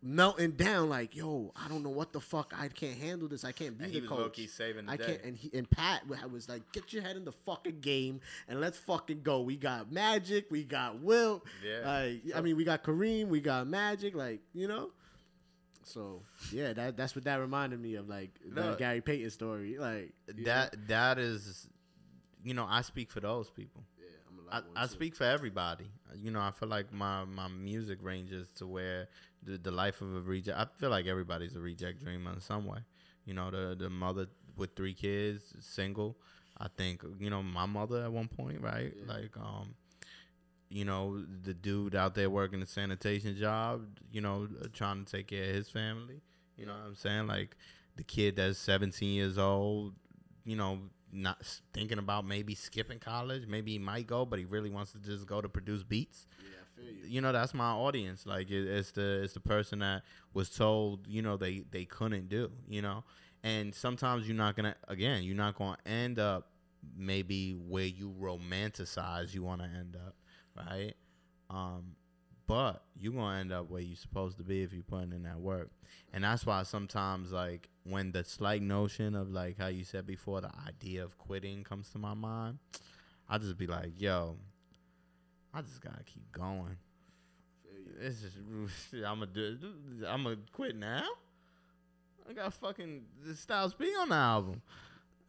melting 0.00 0.52
down 0.52 0.88
like 0.88 1.16
yo 1.16 1.52
i 1.56 1.66
don't 1.68 1.82
know 1.82 1.90
what 1.90 2.12
the 2.12 2.20
fuck 2.20 2.52
i 2.56 2.68
can't 2.68 2.96
handle 2.98 3.26
this 3.26 3.44
i 3.44 3.50
can't 3.50 3.76
be 3.76 3.84
And 3.84 3.92
the 3.92 3.96
he 3.96 4.00
was 4.02 4.08
coach 4.08 4.18
low-key 4.20 4.46
saving 4.46 4.86
the 4.86 4.92
I 4.92 4.96
day. 4.96 5.04
can't, 5.06 5.22
and 5.24 5.36
he 5.36 5.50
and 5.52 5.68
Pat 5.68 6.06
wa- 6.06 6.16
was 6.30 6.48
like, 6.48 6.62
"Get 6.72 6.92
your 6.92 7.02
head 7.02 7.16
in 7.16 7.24
the 7.24 7.32
fucking 7.32 7.80
game 7.80 8.20
and 8.46 8.60
let's 8.60 8.78
fucking 8.78 9.22
go." 9.22 9.40
We 9.40 9.56
got 9.56 9.90
Magic, 9.90 10.46
we 10.50 10.62
got 10.62 11.00
Will, 11.00 11.44
Yeah. 11.64 11.80
like 11.84 12.22
I 12.36 12.40
mean, 12.42 12.56
we 12.56 12.62
got 12.62 12.84
Kareem, 12.84 13.26
we 13.28 13.40
got 13.40 13.66
Magic, 13.66 14.14
like 14.14 14.40
you 14.54 14.68
know. 14.68 14.90
So 15.82 16.22
yeah, 16.52 16.72
that 16.74 16.96
that's 16.96 17.14
what 17.16 17.24
that 17.24 17.36
reminded 17.40 17.80
me 17.80 17.94
of, 17.96 18.08
like 18.08 18.30
No. 18.46 18.70
the 18.72 18.76
Gary 18.76 19.00
Payton 19.00 19.30
story. 19.30 19.78
Like 19.78 20.12
you 20.28 20.44
know? 20.44 20.44
That 20.44 20.88
that 20.88 21.18
is, 21.18 21.68
you 22.44 22.54
know, 22.54 22.66
I 22.68 22.82
speak 22.82 23.10
for 23.10 23.20
those 23.20 23.50
people. 23.50 23.82
Yeah, 23.98 24.06
I'm 24.28 24.64
a 24.64 24.80
I, 24.80 24.84
I 24.84 24.86
speak 24.86 25.16
for 25.16 25.24
everybody. 25.24 25.90
You 26.16 26.30
know, 26.30 26.40
I 26.40 26.50
feel 26.52 26.68
like 26.68 26.92
my, 26.92 27.24
my 27.24 27.48
music 27.48 27.98
ranges 28.02 28.50
to 28.52 28.66
where 28.66 29.08
the, 29.48 29.58
the 29.58 29.70
life 29.70 30.00
of 30.00 30.14
a 30.14 30.20
reject. 30.20 30.58
I 30.58 30.66
feel 30.78 30.90
like 30.90 31.06
everybody's 31.06 31.56
a 31.56 31.60
reject 31.60 32.04
dreamer 32.04 32.32
in 32.32 32.40
some 32.40 32.66
way. 32.66 32.78
You 33.24 33.34
know, 33.34 33.50
the 33.50 33.76
the 33.78 33.90
mother 33.90 34.26
with 34.56 34.74
three 34.76 34.94
kids, 34.94 35.54
single. 35.60 36.16
I 36.58 36.68
think 36.76 37.02
you 37.18 37.30
know 37.30 37.42
my 37.42 37.66
mother 37.66 38.02
at 38.04 38.12
one 38.12 38.28
point, 38.28 38.60
right? 38.60 38.92
Yeah. 38.96 39.12
Like, 39.12 39.36
um, 39.36 39.74
you 40.70 40.84
know, 40.84 41.24
the 41.42 41.54
dude 41.54 41.94
out 41.94 42.14
there 42.14 42.28
working 42.30 42.62
a 42.62 42.66
sanitation 42.66 43.36
job. 43.36 43.82
You 44.12 44.20
know, 44.20 44.48
uh, 44.62 44.66
trying 44.72 45.04
to 45.04 45.10
take 45.10 45.28
care 45.28 45.44
of 45.48 45.54
his 45.54 45.68
family. 45.68 46.20
You 46.56 46.66
know 46.66 46.72
what 46.72 46.86
I'm 46.88 46.94
saying? 46.96 47.26
Like 47.26 47.56
the 47.96 48.04
kid 48.04 48.36
that's 48.36 48.58
17 48.58 49.08
years 49.10 49.38
old. 49.38 49.94
You 50.44 50.56
know, 50.56 50.78
not 51.12 51.38
thinking 51.72 51.98
about 51.98 52.26
maybe 52.26 52.54
skipping 52.54 52.98
college. 52.98 53.46
Maybe 53.46 53.72
he 53.72 53.78
might 53.78 54.06
go, 54.06 54.24
but 54.24 54.38
he 54.38 54.44
really 54.44 54.70
wants 54.70 54.92
to 54.92 54.98
just 54.98 55.26
go 55.26 55.40
to 55.40 55.48
produce 55.48 55.82
beats. 55.82 56.26
Yeah, 56.40 56.57
you. 57.04 57.20
Know, 57.20 57.32
that's 57.32 57.54
my 57.54 57.70
audience. 57.70 58.26
Like 58.26 58.50
it, 58.50 58.66
it's 58.66 58.90
the 58.92 59.22
it's 59.22 59.34
the 59.34 59.40
person 59.40 59.80
that 59.80 60.02
was 60.34 60.50
told, 60.50 61.06
you 61.06 61.22
know, 61.22 61.36
they 61.36 61.64
they 61.70 61.84
couldn't 61.84 62.28
do. 62.28 62.50
You 62.68 62.82
know, 62.82 63.04
and 63.42 63.74
sometimes 63.74 64.26
you're 64.26 64.36
not 64.36 64.56
gonna 64.56 64.76
again, 64.88 65.22
you're 65.22 65.36
not 65.36 65.56
gonna 65.56 65.78
end 65.86 66.18
up 66.18 66.50
maybe 66.96 67.52
where 67.52 67.84
you 67.84 68.14
romanticize 68.20 69.34
you 69.34 69.42
want 69.42 69.62
to 69.62 69.68
end 69.68 69.96
up, 69.96 70.14
right? 70.56 70.94
Um, 71.50 71.96
but 72.46 72.82
you're 72.98 73.12
gonna 73.12 73.40
end 73.40 73.52
up 73.52 73.70
where 73.70 73.82
you're 73.82 73.96
supposed 73.96 74.38
to 74.38 74.44
be 74.44 74.62
if 74.62 74.72
you're 74.72 74.82
putting 74.82 75.12
in 75.12 75.22
that 75.24 75.38
work. 75.38 75.70
And 76.12 76.24
that's 76.24 76.46
why 76.46 76.62
sometimes 76.62 77.30
like 77.30 77.68
when 77.84 78.12
the 78.12 78.24
slight 78.24 78.62
notion 78.62 79.14
of 79.14 79.30
like 79.30 79.58
how 79.58 79.68
you 79.68 79.84
said 79.84 80.06
before, 80.06 80.40
the 80.40 80.50
idea 80.66 81.04
of 81.04 81.18
quitting 81.18 81.62
comes 81.62 81.90
to 81.90 81.98
my 81.98 82.14
mind, 82.14 82.58
I 83.28 83.38
just 83.38 83.58
be 83.58 83.66
like, 83.66 83.92
yo, 84.00 84.38
I 85.58 85.62
just 85.62 85.80
gotta 85.80 86.04
keep 86.04 86.30
going. 86.30 86.76
This 88.00 88.22
is 88.22 88.32
I'm 89.04 89.18
gonna 89.18 89.26
do. 89.26 89.58
I'm 90.06 90.22
gonna 90.22 90.36
quit 90.52 90.76
now. 90.76 91.02
I 92.28 92.32
got 92.32 92.54
fucking 92.54 93.02
the 93.26 93.34
Styles 93.34 93.74
P 93.74 93.92
on 93.98 94.10
the 94.10 94.14
album. 94.14 94.62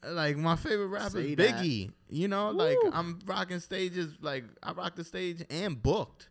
Like 0.07 0.37
my 0.37 0.55
favorite 0.55 0.87
rapper 0.87 1.21
Say 1.21 1.31
is 1.31 1.35
that. 1.37 1.55
Biggie. 1.55 1.91
You 2.09 2.27
know, 2.27 2.51
like 2.51 2.77
I'm 2.93 3.17
rocking 3.25 3.59
stages. 3.59 4.17
Like 4.21 4.43
I 4.61 4.71
rocked 4.73 4.97
the 4.97 5.03
stage 5.03 5.43
and 5.49 5.81
booked 5.81 6.29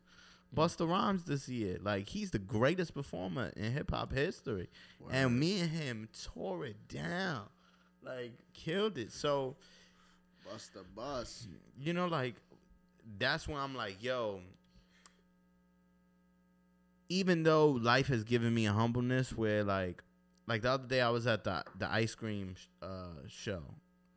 mm. 0.54 0.62
Busta 0.62 0.88
Rhymes 0.88 1.24
this 1.24 1.48
year. 1.48 1.78
Like 1.82 2.08
he's 2.08 2.30
the 2.30 2.38
greatest 2.38 2.94
performer 2.94 3.50
in 3.56 3.72
hip 3.72 3.90
hop 3.90 4.12
history, 4.12 4.68
and 5.10 5.40
me 5.40 5.60
and 5.60 5.70
him 5.70 6.08
tore 6.22 6.66
it 6.66 6.76
down. 6.86 7.48
Like 8.04 8.30
killed 8.54 8.96
it. 8.96 9.10
So 9.10 9.56
Bust 10.50 10.76
bus. 10.94 11.48
you 11.76 11.92
know, 11.92 12.06
like 12.06 12.36
that's 13.18 13.48
when 13.48 13.58
I'm 13.58 13.74
like, 13.74 14.02
yo. 14.02 14.40
Even 17.08 17.42
though 17.42 17.68
life 17.68 18.08
has 18.08 18.22
given 18.22 18.54
me 18.54 18.66
a 18.66 18.72
humbleness, 18.72 19.32
where 19.32 19.64
like, 19.64 20.02
like 20.46 20.60
the 20.62 20.70
other 20.70 20.86
day 20.86 21.00
I 21.00 21.08
was 21.08 21.26
at 21.26 21.42
the 21.44 21.62
the 21.78 21.90
ice 21.90 22.14
cream 22.14 22.54
uh, 22.82 23.22
show, 23.28 23.62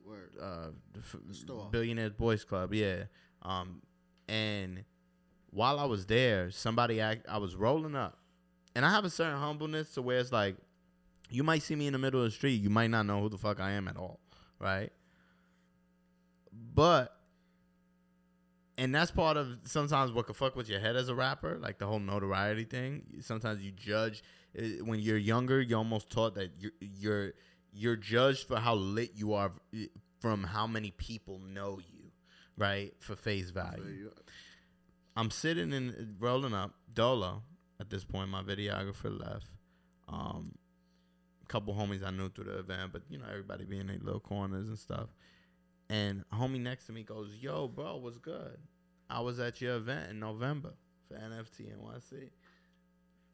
Word. 0.06 0.34
uh, 0.42 0.68
the 0.92 1.00
f- 1.00 1.16
store. 1.36 1.70
Billionaires 1.72 2.12
Boys 2.12 2.44
Club, 2.44 2.74
yeah. 2.74 3.04
Um, 3.44 3.82
and 4.28 4.84
while 5.52 5.80
I 5.80 5.86
was 5.86 6.06
there, 6.06 6.52
somebody 6.52 7.00
act, 7.00 7.26
I 7.30 7.38
was 7.38 7.56
rolling 7.56 7.96
up, 7.96 8.18
and 8.76 8.86
I 8.86 8.90
have 8.92 9.06
a 9.06 9.10
certain 9.10 9.40
humbleness 9.40 9.94
to 9.94 10.02
where 10.02 10.20
it's 10.20 10.34
like, 10.34 10.58
you 11.30 11.44
might 11.44 11.62
see 11.64 11.76
me 11.76 11.88
in 11.88 11.94
the 11.94 12.00
middle 12.00 12.20
of 12.20 12.26
the 12.26 12.32
street, 12.32 12.62
you 12.62 12.70
might 12.70 12.90
not 12.90 13.06
know 13.06 13.22
who 13.22 13.30
the 13.30 13.38
fuck 13.38 13.62
I 13.62 13.72
am 13.72 13.88
at 13.88 13.96
all, 13.96 14.20
right? 14.60 14.92
But 16.74 17.16
and 18.82 18.96
that's 18.96 19.12
part 19.12 19.38
of 19.38 19.60
sometimes 19.64 20.12
what 20.12 20.26
can 20.26 20.34
fuck 20.34 20.56
with 20.56 20.68
your 20.68 20.80
head 20.80 20.96
as 20.96 21.08
a 21.08 21.14
rapper, 21.14 21.60
like 21.62 21.78
the 21.78 21.86
whole 21.86 22.00
notoriety 22.00 22.64
thing. 22.64 23.04
Sometimes 23.20 23.62
you 23.62 23.72
judge 23.72 24.24
uh, 24.58 24.84
when 24.84 25.00
you're 25.00 25.20
younger. 25.20 25.62
You're 25.62 25.78
almost 25.78 26.10
taught 26.10 26.34
that 26.34 26.50
you're 26.58 26.72
you're 26.80 27.34
you're 27.72 27.96
judged 27.96 28.48
for 28.48 28.58
how 28.58 28.74
lit 28.74 29.12
you 29.14 29.34
are 29.34 29.52
uh, 29.76 29.82
from 30.20 30.44
how 30.44 30.66
many 30.66 30.90
people 30.90 31.38
know 31.38 31.78
you, 31.78 32.10
right? 32.58 32.92
For 32.98 33.16
face 33.16 33.52
value. 33.52 34.10
I'm 35.16 35.30
sitting 35.30 35.74
and 35.74 36.16
rolling 36.20 36.56
up 36.56 36.74
Dolo 36.92 37.44
at 37.80 37.92
this 37.92 38.04
point. 38.04 38.30
My 38.30 38.42
videographer 38.42 39.16
left. 39.16 39.52
Um, 40.10 40.56
a 41.44 41.46
couple 41.46 41.76
homies 41.76 42.04
I 42.04 42.10
knew 42.10 42.30
through 42.30 42.46
the 42.46 42.58
event, 42.58 42.94
but 42.94 43.04
you 43.12 43.20
know 43.20 43.26
everybody 43.30 43.64
being 43.64 43.82
in 43.82 43.88
their 43.88 44.00
little 44.00 44.20
corners 44.20 44.70
and 44.70 44.80
stuff. 44.80 45.10
And 45.92 46.24
homie 46.34 46.62
next 46.62 46.86
to 46.86 46.94
me 46.94 47.04
goes, 47.04 47.36
"Yo, 47.36 47.68
bro, 47.68 47.98
what's 47.98 48.18
good? 48.18 48.58
I 49.10 49.20
was 49.20 49.40
at 49.40 49.60
your 49.60 49.76
event 49.76 50.10
in 50.10 50.20
November 50.22 50.72
for 51.06 51.16
NFT 51.16 51.70
NYC. 51.70 52.32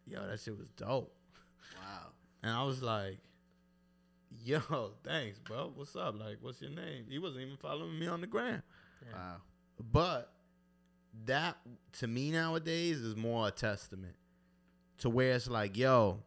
Yo, 0.08 0.26
that 0.26 0.40
shit 0.40 0.58
was 0.58 0.70
dope." 0.72 1.16
Wow. 1.76 2.08
And 2.42 2.52
I 2.52 2.64
was 2.64 2.82
like, 2.82 3.20
"Yo, 4.44 4.94
thanks, 5.04 5.38
bro. 5.38 5.72
What's 5.76 5.96
up? 5.96 6.20
Like, 6.20 6.40
what's 6.42 6.60
your 6.60 6.72
name?" 6.72 7.06
He 7.08 7.20
wasn't 7.20 7.44
even 7.44 7.58
following 7.58 8.00
me 8.00 8.08
on 8.08 8.22
the 8.22 8.28
gram. 8.28 8.64
Wow. 9.14 9.36
But 9.80 10.34
that 11.26 11.58
to 12.00 12.08
me 12.08 12.32
nowadays 12.32 13.02
is 13.02 13.16
more 13.16 13.50
a 13.50 13.52
testament 13.52 14.16
to 14.98 15.12
where 15.12 15.34
it's 15.34 15.48
like, 15.48 15.78
yo, 15.78 16.24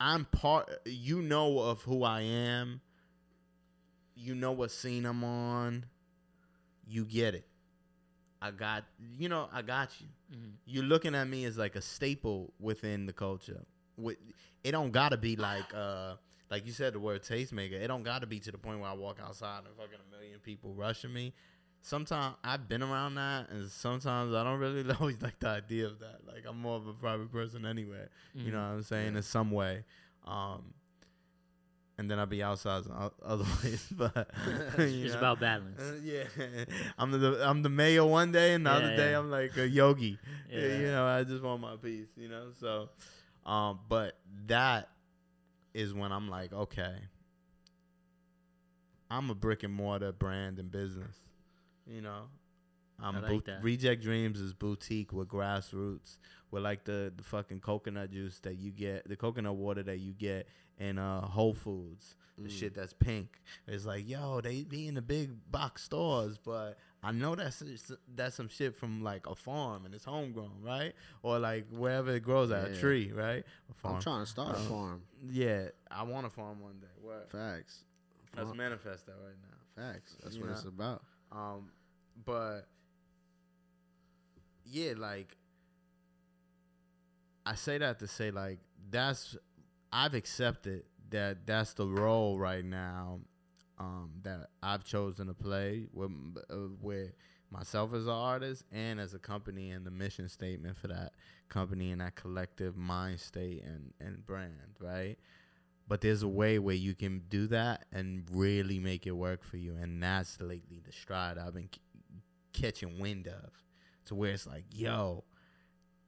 I'm 0.00 0.24
part 0.24 0.68
you 0.84 1.22
know 1.22 1.60
of 1.60 1.82
who 1.82 2.02
I 2.02 2.22
am. 2.22 2.80
You 4.20 4.34
know 4.34 4.52
what 4.52 4.70
scene 4.72 5.06
I'm 5.06 5.22
on. 5.22 5.84
You 6.86 7.04
get 7.04 7.34
it. 7.34 7.46
I 8.42 8.50
got 8.50 8.84
you 9.18 9.28
know, 9.28 9.48
I 9.52 9.62
got 9.62 9.90
you. 10.00 10.06
Mhm. 10.36 10.52
You're 10.66 10.84
looking 10.84 11.14
at 11.14 11.28
me 11.28 11.44
as 11.44 11.56
like 11.56 11.76
a 11.76 11.80
staple 11.82 12.52
within 12.60 13.06
the 13.06 13.12
culture. 13.12 13.64
With 13.96 14.16
it 14.64 14.72
don't 14.72 14.90
gotta 14.90 15.16
be 15.16 15.36
like 15.36 15.72
uh 15.74 16.14
like 16.50 16.66
you 16.66 16.72
said 16.72 16.94
the 16.94 17.00
word 17.00 17.22
tastemaker. 17.22 17.72
It 17.72 17.88
don't 17.88 18.02
gotta 18.02 18.26
be 18.26 18.40
to 18.40 18.50
the 18.52 18.58
point 18.58 18.80
where 18.80 18.88
I 18.90 18.94
walk 18.94 19.18
outside 19.22 19.58
and 19.66 19.76
fucking 19.76 19.98
a 20.06 20.10
million 20.10 20.38
people 20.40 20.72
rushing 20.74 21.12
me. 21.12 21.32
Sometimes 21.80 22.36
I've 22.42 22.68
been 22.68 22.82
around 22.82 23.14
that, 23.16 23.50
and 23.50 23.70
sometimes 23.70 24.34
I 24.34 24.42
don't 24.42 24.58
really 24.58 24.84
always 25.00 25.20
like 25.22 25.38
the 25.38 25.48
idea 25.48 25.86
of 25.86 26.00
that. 26.00 26.20
Like 26.26 26.44
I'm 26.48 26.58
more 26.60 26.76
of 26.76 26.86
a 26.88 26.92
private 26.92 27.30
person 27.30 27.64
anyway. 27.66 28.06
You 28.34 28.50
know 28.52 28.58
what 28.58 28.74
I'm 28.74 28.82
saying? 28.82 29.16
In 29.16 29.22
some 29.22 29.50
way. 29.52 29.84
Um, 30.26 30.74
and 31.98 32.10
then 32.10 32.18
I'll 32.18 32.26
be 32.26 32.42
outside 32.42 32.86
in 32.86 32.92
o- 32.92 33.12
other 33.24 33.44
ways, 33.64 33.86
but 33.90 34.14
It's 34.78 35.12
know? 35.12 35.18
about 35.18 35.40
balance. 35.40 35.80
Uh, 35.80 35.96
yeah, 36.02 36.24
I'm 36.98 37.10
the 37.10 37.46
I'm 37.46 37.62
the 37.62 37.68
mayor 37.68 38.04
one 38.04 38.32
day, 38.32 38.54
and 38.54 38.64
the 38.64 38.70
Yeah, 38.70 38.76
other 38.76 38.96
day. 38.96 39.12
I'm 39.14 39.30
like 39.30 39.56
a 39.56 39.68
yogi. 39.68 40.18
Yeah, 40.50 40.60
Yeah. 40.60 40.76
You 40.78 40.86
know, 40.86 41.06
I 41.06 41.24
just 41.24 41.42
want 41.42 41.60
my 41.60 41.76
peace. 41.76 42.08
You 42.16 42.28
know, 42.28 42.46
so, 42.60 42.88
um, 43.44 43.80
but 43.88 44.18
that 44.46 44.88
is 45.74 45.92
when 45.92 46.12
I'm 46.12 46.28
like, 46.28 46.52
okay, 46.52 46.94
I'm 49.10 49.30
a 49.30 49.34
brick 49.34 49.62
and 49.62 49.72
mortar 49.74 50.12
brand 50.12 50.58
and 50.58 50.70
business. 50.70 51.16
You 51.86 52.02
know, 52.02 52.24
I'm 53.02 53.16
I 53.16 53.20
like 53.20 53.48
Reject 53.62 54.02
Dreams 54.02 54.40
is 54.40 54.52
boutique 54.52 55.12
with 55.12 55.28
grassroots, 55.28 56.18
with 56.50 56.62
like 56.62 56.84
the 56.84 57.12
the 57.16 57.22
fucking 57.22 57.60
coconut 57.60 58.10
juice 58.10 58.38
that 58.40 58.56
you 58.58 58.70
get, 58.70 59.08
the 59.08 59.16
coconut 59.16 59.56
water 59.56 59.82
that 59.84 59.98
you 59.98 60.12
get 60.12 60.46
in 60.78 60.98
uh 60.98 61.20
Whole 61.22 61.54
Foods, 61.54 62.16
the 62.38 62.48
shit 62.48 62.74
that's 62.74 62.92
pink. 62.92 63.40
It's 63.66 63.84
like, 63.84 64.08
yo, 64.08 64.40
they 64.40 64.62
be 64.64 64.86
in 64.88 64.94
the 64.94 65.02
big 65.02 65.30
box 65.50 65.82
stores, 65.82 66.38
but 66.38 66.78
I 67.02 67.12
know 67.12 67.34
that's 67.34 67.62
that's 68.14 68.36
some 68.36 68.48
shit 68.48 68.74
from 68.76 69.02
like 69.02 69.26
a 69.26 69.34
farm 69.34 69.84
and 69.84 69.94
it's 69.94 70.04
homegrown, 70.04 70.62
right? 70.62 70.92
Or 71.22 71.38
like 71.38 71.66
wherever 71.70 72.12
it 72.14 72.20
grows 72.20 72.50
at, 72.50 72.68
a 72.72 72.76
tree, 72.80 73.12
right? 73.12 73.44
A 73.70 73.74
farm. 73.74 73.96
I'm 73.96 74.00
trying 74.02 74.24
to 74.24 74.30
start 74.30 74.56
a 74.56 74.58
Uh, 74.58 74.62
farm. 74.62 75.02
Yeah, 75.30 75.68
I 75.90 76.02
want 76.04 76.26
a 76.26 76.30
farm 76.30 76.60
one 76.60 76.78
day. 76.80 76.86
What? 77.00 77.28
Facts. 77.30 77.84
Let's 78.36 78.54
manifest 78.54 79.06
that 79.06 79.16
right 79.24 79.36
now. 79.42 79.82
Facts. 79.92 80.16
That's 80.22 80.36
You 80.36 80.42
what 80.42 80.50
know? 80.50 80.56
it's 80.56 80.64
about. 80.64 81.02
Um, 81.32 81.70
but 82.24 82.68
yeah, 84.64 84.92
like 84.96 85.36
I 87.46 87.54
say 87.54 87.78
that 87.78 87.98
to 88.00 88.06
say 88.06 88.30
like 88.30 88.58
that's 88.90 89.36
I've 89.92 90.14
accepted 90.14 90.84
that 91.10 91.46
that's 91.46 91.72
the 91.72 91.86
role 91.86 92.38
right 92.38 92.64
now 92.64 93.20
um, 93.78 94.10
that 94.22 94.48
I've 94.62 94.84
chosen 94.84 95.28
to 95.28 95.34
play 95.34 95.86
with 95.92 96.10
uh, 96.50 96.56
with 96.80 97.12
myself 97.50 97.94
as 97.94 98.04
an 98.04 98.12
artist 98.12 98.64
and 98.72 99.00
as 99.00 99.14
a 99.14 99.18
company 99.18 99.70
and 99.70 99.86
the 99.86 99.90
mission 99.90 100.28
statement 100.28 100.76
for 100.76 100.88
that 100.88 101.12
company 101.48 101.92
and 101.92 102.00
that 102.00 102.14
collective 102.14 102.76
mind 102.76 103.20
state 103.20 103.62
and 103.64 103.92
and 104.00 104.24
brand, 104.26 104.76
right? 104.80 105.16
But 105.86 106.02
there's 106.02 106.22
a 106.22 106.28
way 106.28 106.58
where 106.58 106.74
you 106.74 106.94
can 106.94 107.22
do 107.30 107.46
that 107.46 107.86
and 107.92 108.24
really 108.30 108.78
make 108.78 109.06
it 109.06 109.12
work 109.12 109.42
for 109.42 109.56
you, 109.56 109.74
and 109.80 110.02
that's 110.02 110.38
lately 110.40 110.82
the 110.84 110.92
stride 110.92 111.38
I've 111.38 111.54
been 111.54 111.70
c- 111.74 111.80
catching 112.52 112.98
wind 112.98 113.26
of, 113.26 113.50
to 114.06 114.14
where 114.14 114.32
it's 114.32 114.46
like, 114.46 114.64
yo, 114.70 115.24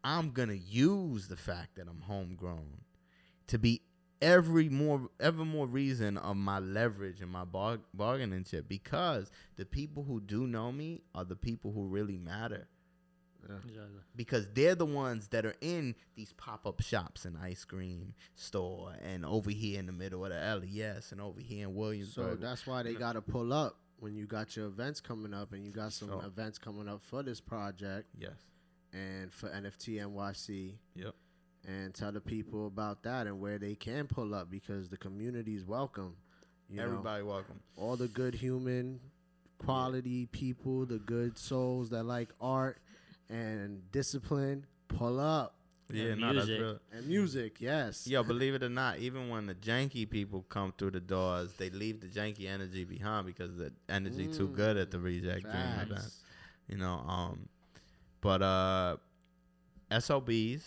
I'm 0.04 0.32
gonna 0.32 0.52
use 0.52 1.28
the 1.28 1.36
fact 1.36 1.76
that 1.76 1.88
I'm 1.88 2.02
homegrown 2.02 2.82
to 3.50 3.58
be 3.58 3.82
every 4.22 4.68
more 4.68 5.08
ever 5.20 5.44
more 5.44 5.66
reason 5.66 6.18
of 6.18 6.36
my 6.36 6.58
leverage 6.58 7.20
and 7.22 7.30
my 7.30 7.44
bar- 7.44 7.78
bargaining 7.94 8.44
chip 8.44 8.68
because 8.68 9.30
the 9.56 9.64
people 9.64 10.02
who 10.02 10.20
do 10.20 10.46
know 10.46 10.70
me 10.72 11.00
are 11.14 11.24
the 11.24 11.36
people 11.36 11.72
who 11.72 11.86
really 11.86 12.18
matter 12.18 12.66
Exactly. 13.42 13.86
because 14.14 14.46
they're 14.54 14.74
the 14.74 14.84
ones 14.84 15.28
that 15.28 15.46
are 15.46 15.54
in 15.62 15.94
these 16.14 16.34
pop-up 16.34 16.82
shops 16.82 17.24
and 17.24 17.38
ice 17.38 17.64
cream 17.64 18.12
store 18.34 18.92
and 19.02 19.24
over 19.24 19.50
here 19.50 19.78
in 19.80 19.86
the 19.86 19.92
middle 19.92 20.24
of 20.26 20.30
the 20.30 20.36
LES 20.66 21.10
and 21.12 21.20
over 21.22 21.40
here 21.40 21.66
in 21.66 21.74
Williams. 21.74 22.12
So 22.12 22.36
that's 22.38 22.66
why 22.66 22.82
they 22.82 22.92
got 22.92 23.14
to 23.14 23.22
pull 23.22 23.52
up 23.54 23.78
when 23.98 24.14
you 24.14 24.26
got 24.26 24.54
your 24.56 24.66
events 24.66 25.00
coming 25.00 25.32
up 25.32 25.54
and 25.54 25.64
you 25.64 25.72
got 25.72 25.94
some 25.94 26.08
Sure. 26.08 26.22
events 26.24 26.58
coming 26.58 26.86
up 26.88 27.00
for 27.02 27.22
this 27.22 27.40
project 27.40 28.08
yes. 28.18 28.32
and 28.92 29.32
for 29.32 29.48
NFT 29.48 29.96
NYC. 29.96 30.74
Yep. 30.94 31.14
And 31.68 31.94
tell 31.94 32.10
the 32.10 32.20
people 32.20 32.66
about 32.66 33.02
that 33.02 33.26
and 33.26 33.38
where 33.38 33.58
they 33.58 33.74
can 33.74 34.06
pull 34.06 34.34
up 34.34 34.50
because 34.50 34.88
the 34.88 34.96
community 34.96 35.54
is 35.54 35.64
welcome. 35.64 36.16
You 36.70 36.78
know, 36.78 36.84
Everybody 36.84 37.22
welcome. 37.22 37.60
all 37.76 37.96
the 37.96 38.08
good 38.08 38.34
human 38.34 38.98
quality 39.58 40.26
people, 40.26 40.86
the 40.86 40.98
good 40.98 41.36
souls 41.38 41.90
that 41.90 42.04
like 42.04 42.30
art 42.40 42.78
and 43.28 43.82
discipline, 43.92 44.64
pull 44.88 45.20
up. 45.20 45.54
Yeah, 45.92 46.12
And 46.12 46.20
no, 46.20 46.32
that's 46.32 46.46
music. 46.46 46.60
real. 46.62 46.78
And 46.92 47.06
music, 47.08 47.56
yes. 47.60 48.06
Yo, 48.06 48.22
believe 48.22 48.54
it 48.54 48.62
or 48.62 48.68
not, 48.68 48.98
even 48.98 49.28
when 49.28 49.46
the 49.46 49.54
janky 49.56 50.08
people 50.08 50.44
come 50.48 50.72
through 50.78 50.92
the 50.92 51.00
doors, 51.00 51.52
they 51.58 51.68
leave 51.68 52.00
the 52.00 52.06
janky 52.06 52.46
energy 52.48 52.84
behind 52.84 53.26
because 53.26 53.56
the 53.56 53.72
energy 53.88 54.28
too 54.28 54.48
Mm. 54.48 54.54
good 54.54 54.76
at 54.76 54.90
the 54.92 54.98
reject 55.00 55.42
dream 55.42 55.56
event. 55.56 55.90
Facts. 55.90 56.20
You 56.68 56.78
know, 56.78 57.04
um, 57.06 57.48
but 58.20 58.40
uh, 58.40 58.96
SOBs 59.90 60.62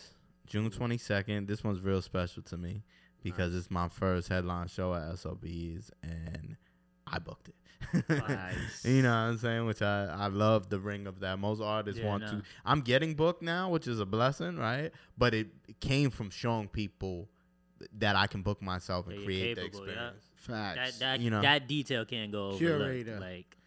June 0.48 0.70
twenty 0.70 0.98
second. 0.98 1.48
This 1.48 1.64
one's 1.64 1.82
real 1.82 2.02
special 2.02 2.44
to 2.44 2.58
me 2.58 2.84
because 3.24 3.56
it's 3.56 3.72
my 3.72 3.88
first 3.90 4.28
headline 4.30 4.68
show 4.68 4.94
at 4.94 5.18
SOBs, 5.18 5.92
and 6.04 6.58
I 7.08 7.20
booked 7.20 7.50
it. 7.50 7.56
Nice. 8.10 8.56
you 8.86 9.02
know 9.02 9.10
what 9.10 9.16
I'm 9.16 9.38
saying? 9.38 9.66
Which 9.66 9.82
I 9.82 10.06
I 10.06 10.28
love 10.28 10.70
the 10.70 10.80
ring 10.80 11.08
of 11.08 11.20
that. 11.22 11.40
Most 11.40 11.62
artists 11.62 12.00
Yeah, 12.02 12.08
want 12.08 12.24
no. 12.24 12.30
to. 12.32 12.42
I'm 12.66 12.82
getting 12.82 13.14
booked 13.14 13.42
now, 13.42 13.70
which 13.70 13.88
is 13.88 14.00
a 14.00 14.06
blessing, 14.06 14.58
right? 14.58 14.92
But 15.18 15.34
it, 15.34 15.48
it 15.68 15.80
came 15.80 16.10
from 16.10 16.30
showing 16.30 16.68
people 16.68 17.30
that 17.98 18.16
I 18.16 18.28
can 18.28 18.42
book 18.42 18.62
myself 18.62 19.08
and 19.08 19.24
create 19.26 19.56
the 19.56 19.64
capable, 19.64 19.86
yeah. 19.88 19.92
experience. 19.92 20.24
Facts. 20.36 21.00
that 21.00 21.00
that 21.00 21.20
You 21.20 21.30
know. 21.30 21.42
that 21.42 21.68
detail 21.68 22.06
can't 22.06 22.32
go 22.32 22.50
over. 22.50 22.58
Curator. 22.58 23.20
Like, 23.20 23.58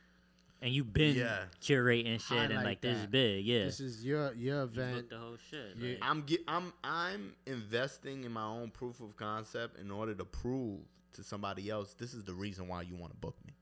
and 0.66 0.74
you've 0.74 0.92
been 0.92 1.14
Yeah. 1.16 1.44
curating 1.60 2.20
shit, 2.20 2.36
and 2.38 2.52
Highlight 2.52 2.64
like 2.66 2.80
this 2.80 2.98
is 2.98 3.06
big. 3.06 3.46
Yeah, 3.46 3.64
This 3.64 3.78
is 3.80 4.04
your 4.04 4.32
your 4.34 4.56
You 4.56 4.62
event. 4.62 4.94
booked 4.96 5.10
the 5.10 5.18
whole 5.18 5.36
shit. 5.50 5.76
Yeah. 5.76 5.90
like- 5.90 5.98
I'm 6.02 6.22
get, 6.22 6.40
I'm 6.48 6.72
I'm 6.82 7.34
investing 7.46 8.24
in 8.24 8.32
my 8.32 8.44
own 8.44 8.70
proof 8.72 9.00
of 9.00 9.16
concept 9.16 9.78
in 9.78 9.90
order 9.92 10.14
to 10.14 10.24
prove 10.24 10.80
to 11.12 11.22
somebody 11.22 11.70
else 11.70 11.94
this 11.94 12.12
is 12.14 12.24
the 12.24 12.34
reason 12.34 12.66
why 12.68 12.82
you 12.82 12.96
want 12.96 13.12
to 13.12 13.18
book 13.18 13.36
me. 13.46 13.54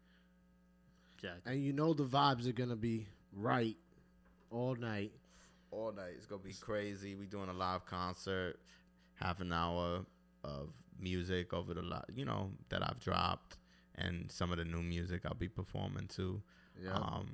exactly. 1.15 1.53
And 1.53 1.63
you 1.63 1.73
know 1.73 1.93
the 1.95 2.05
vibes 2.05 2.49
are 2.49 2.53
gonna 2.53 2.75
be 2.77 3.07
right 3.33 3.77
all 4.51 4.75
night. 4.75 5.13
All 5.71 5.93
night 5.93 6.15
it's 6.17 6.27
gonna 6.27 6.43
be 6.43 6.55
crazy. 6.55 7.15
We 7.15 7.27
doing 7.27 7.49
a 7.49 7.53
live 7.53 7.85
concert, 7.87 8.59
half 9.15 9.41
an 9.41 9.53
hour 9.53 10.07
of 10.43 10.71
music 10.99 11.53
over 11.53 11.75
the 11.75 11.83
li- 11.83 12.15
you 12.15 12.25
know 12.25 12.53
that 12.71 12.83
I've 12.83 12.99
dropped, 13.01 13.59
and 13.97 14.31
some 14.33 14.53
of 14.53 14.59
the 14.59 14.65
new 14.65 14.83
music 14.83 15.23
I'll 15.27 15.35
be 15.35 15.49
performing 15.49 16.09
too. 16.09 16.43
Yeah. 16.83 16.95
Um, 16.95 17.29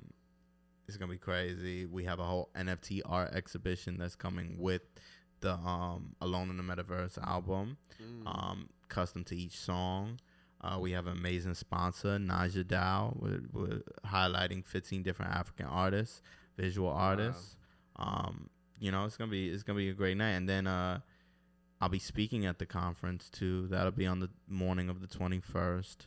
it's 0.87 0.97
gonna 0.97 1.11
be 1.11 1.17
crazy. 1.17 1.85
We 1.85 2.03
have 2.05 2.19
a 2.19 2.23
whole 2.25 2.49
NFT 2.55 3.01
art 3.05 3.33
exhibition 3.33 3.97
that's 3.97 4.15
coming 4.15 4.57
with 4.59 4.81
the 5.39 5.53
um 5.53 6.15
Alone 6.21 6.49
in 6.49 6.57
the 6.57 6.63
Metaverse 6.63 7.17
album, 7.25 7.77
Mm. 8.01 8.23
um, 8.25 8.69
custom 8.89 9.23
to 9.25 9.35
each 9.35 9.57
song. 9.57 10.19
Uh, 10.61 10.77
we 10.79 10.91
have 10.91 11.07
an 11.07 11.17
amazing 11.17 11.55
sponsor, 11.55 12.19
Naja 12.19 12.67
Dow. 12.67 13.17
We're, 13.19 13.41
we're 13.51 13.81
highlighting 14.05 14.63
15 14.63 15.01
different 15.01 15.31
African 15.31 15.65
artists, 15.65 16.21
visual 16.57 16.89
artists. 16.89 17.55
Um, 17.95 18.49
you 18.79 18.91
know, 18.91 19.05
it's 19.05 19.17
gonna 19.17 19.31
be 19.31 19.49
it's 19.49 19.63
gonna 19.63 19.77
be 19.77 19.89
a 19.89 19.93
great 19.93 20.17
night. 20.17 20.31
And 20.31 20.47
then 20.47 20.67
uh, 20.67 20.99
I'll 21.79 21.89
be 21.89 21.97
speaking 21.99 22.45
at 22.45 22.59
the 22.59 22.65
conference 22.67 23.29
too. 23.29 23.67
That'll 23.69 23.91
be 23.91 24.05
on 24.05 24.19
the 24.19 24.29
morning 24.47 24.89
of 24.89 25.01
the 25.01 25.07
21st. 25.07 26.05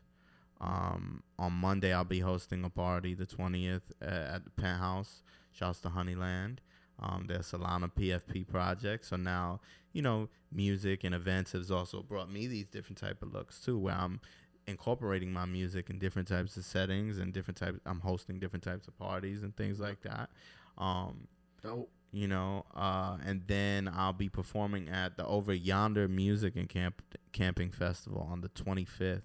Um, 0.65 1.23
on 1.39 1.53
Monday, 1.53 1.93
I'll 1.93 2.05
be 2.05 2.21
hosting 2.21 2.65
a 2.65 2.71
party, 2.71 3.15
the 3.15 3.27
20th, 3.27 3.83
uh, 4.03 4.07
at 4.07 4.45
the 4.45 4.51
Penthouse. 4.51 5.23
Shouts 5.53 5.81
to 5.81 5.89
Honeyland. 5.89 6.59
Um, 6.99 7.27
their 7.27 7.41
Solana 7.41 7.91
PFP 7.93 8.47
project. 8.49 9.05
So 9.05 9.17
now, 9.17 9.61
you 9.93 10.01
know, 10.01 10.29
music 10.53 11.05
and 11.05 11.15
events 11.15 11.53
has 11.53 11.71
also 11.71 12.03
brought 12.03 12.31
me 12.31 12.47
these 12.47 12.67
different 12.67 12.99
type 12.99 13.23
of 13.23 13.33
looks 13.33 13.61
too, 13.61 13.77
where 13.79 13.95
I'm 13.95 14.21
incorporating 14.67 15.33
my 15.33 15.45
music 15.45 15.91
in 15.91 15.99
different 15.99 16.29
types 16.29 16.57
of 16.57 16.65
settings 16.65 17.19
and 17.19 17.33
different 17.33 17.59
types. 17.59 17.79
I'm 17.85 18.01
hosting 18.01 18.39
different 18.39 18.63
types 18.63 18.89
of 18.89 18.97
parties 18.99 19.43
and 19.43 19.55
things 19.57 19.81
like 19.81 20.03
that. 20.03 20.31
Um, 20.79 21.29
Dope. 21.63 21.91
you 22.13 22.29
know, 22.29 22.65
uh, 22.75 23.19
and 23.27 23.43
then 23.47 23.91
I'll 23.93 24.13
be 24.13 24.29
performing 24.29 24.89
at 24.89 25.17
the 25.17 25.27
Over 25.27 25.55
Yondr 25.55 26.09
Music 26.09 26.55
and 26.57 26.69
Camp 26.69 27.03
Camping 27.33 27.71
Festival 27.71 28.27
on 28.31 28.41
the 28.41 28.49
25th, 28.49 29.23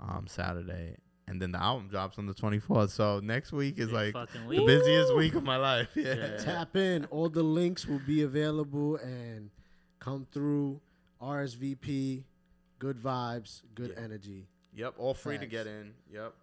um, 0.00 0.26
Saturday, 0.26 0.96
and 1.28 1.40
then 1.40 1.52
the 1.52 1.62
album 1.62 1.88
drops 1.88 2.18
on 2.18 2.26
the 2.26 2.34
24th. 2.34 2.90
So 2.90 3.20
next 3.20 3.52
week 3.52 3.78
is 3.78 3.86
Big 3.86 3.94
like 3.94 4.12
fucking 4.12 4.42
the 4.42 4.46
week. 4.48 4.66
busiest 4.66 5.14
week 5.16 5.34
of 5.34 5.42
my 5.44 5.56
life. 5.56 5.88
Yeah. 5.96 6.14
Yeah. 6.14 6.36
Tap 6.38 6.76
in. 6.76 7.04
All 7.06 7.28
the 7.28 7.42
links 7.42 7.86
will 7.86 8.00
be 8.06 8.22
available 8.22 8.96
and 8.96 9.50
come 9.98 10.26
through. 10.32 10.80
RSVP. 11.20 12.24
Good 12.78 12.98
vibes. 13.02 13.62
Good 13.74 13.94
Yeah. 13.96 14.04
energy. 14.04 14.46
Yep, 14.74 14.94
all 14.98 15.14
free 15.14 15.36
to 15.36 15.40
Facts. 15.40 15.50
get 15.50 15.66
in. 15.66 15.94
Yep. 16.12 16.34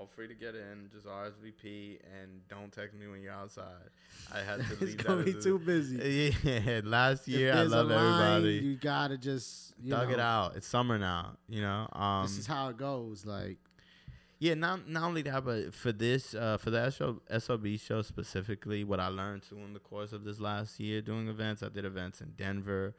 All 0.00 0.06
free 0.06 0.28
to 0.28 0.34
get 0.34 0.54
in. 0.54 0.88
Just 0.90 1.06
RSVP 1.06 1.98
and 2.04 2.40
don't 2.48 2.72
text 2.72 2.96
me 2.98 3.06
when 3.06 3.20
you're 3.20 3.34
outside. 3.34 3.90
I 4.34 4.38
had 4.38 4.60
to 4.60 4.76
it's 4.80 4.94
gonna 4.94 5.24
that 5.24 5.34
be 5.34 5.42
too 5.42 5.58
busy. 5.58 6.34
Yeah, 6.42 6.80
last 6.84 7.28
year 7.28 7.52
I 7.52 7.64
love 7.64 7.90
everybody. 7.90 8.64
You 8.64 8.76
gotta 8.76 9.18
just 9.18 9.74
you 9.78 9.90
Dug 9.90 10.08
know, 10.08 10.14
it 10.14 10.20
out. 10.20 10.56
It's 10.56 10.66
summer 10.66 10.98
now, 10.98 11.36
you 11.50 11.60
know. 11.60 11.86
Um 11.92 12.22
This 12.22 12.38
is 12.38 12.46
how 12.46 12.70
it 12.70 12.78
goes. 12.78 13.26
Like 13.26 13.58
Yeah, 14.38 14.54
not 14.54 14.88
not 14.88 15.02
only 15.02 15.20
that, 15.20 15.44
but 15.44 15.74
for 15.74 15.92
this, 15.92 16.34
uh, 16.34 16.56
for 16.56 16.70
the 16.70 16.90
SO, 16.90 17.20
SOB 17.38 17.76
show 17.76 18.00
specifically, 18.00 18.84
what 18.84 19.00
I 19.00 19.08
learned 19.08 19.42
too 19.42 19.58
in 19.58 19.74
the 19.74 19.80
course 19.80 20.14
of 20.14 20.24
this 20.24 20.40
last 20.40 20.80
year 20.80 21.02
doing 21.02 21.28
events, 21.28 21.62
I 21.62 21.68
did 21.68 21.84
events 21.84 22.22
in 22.22 22.32
Denver, 22.38 22.94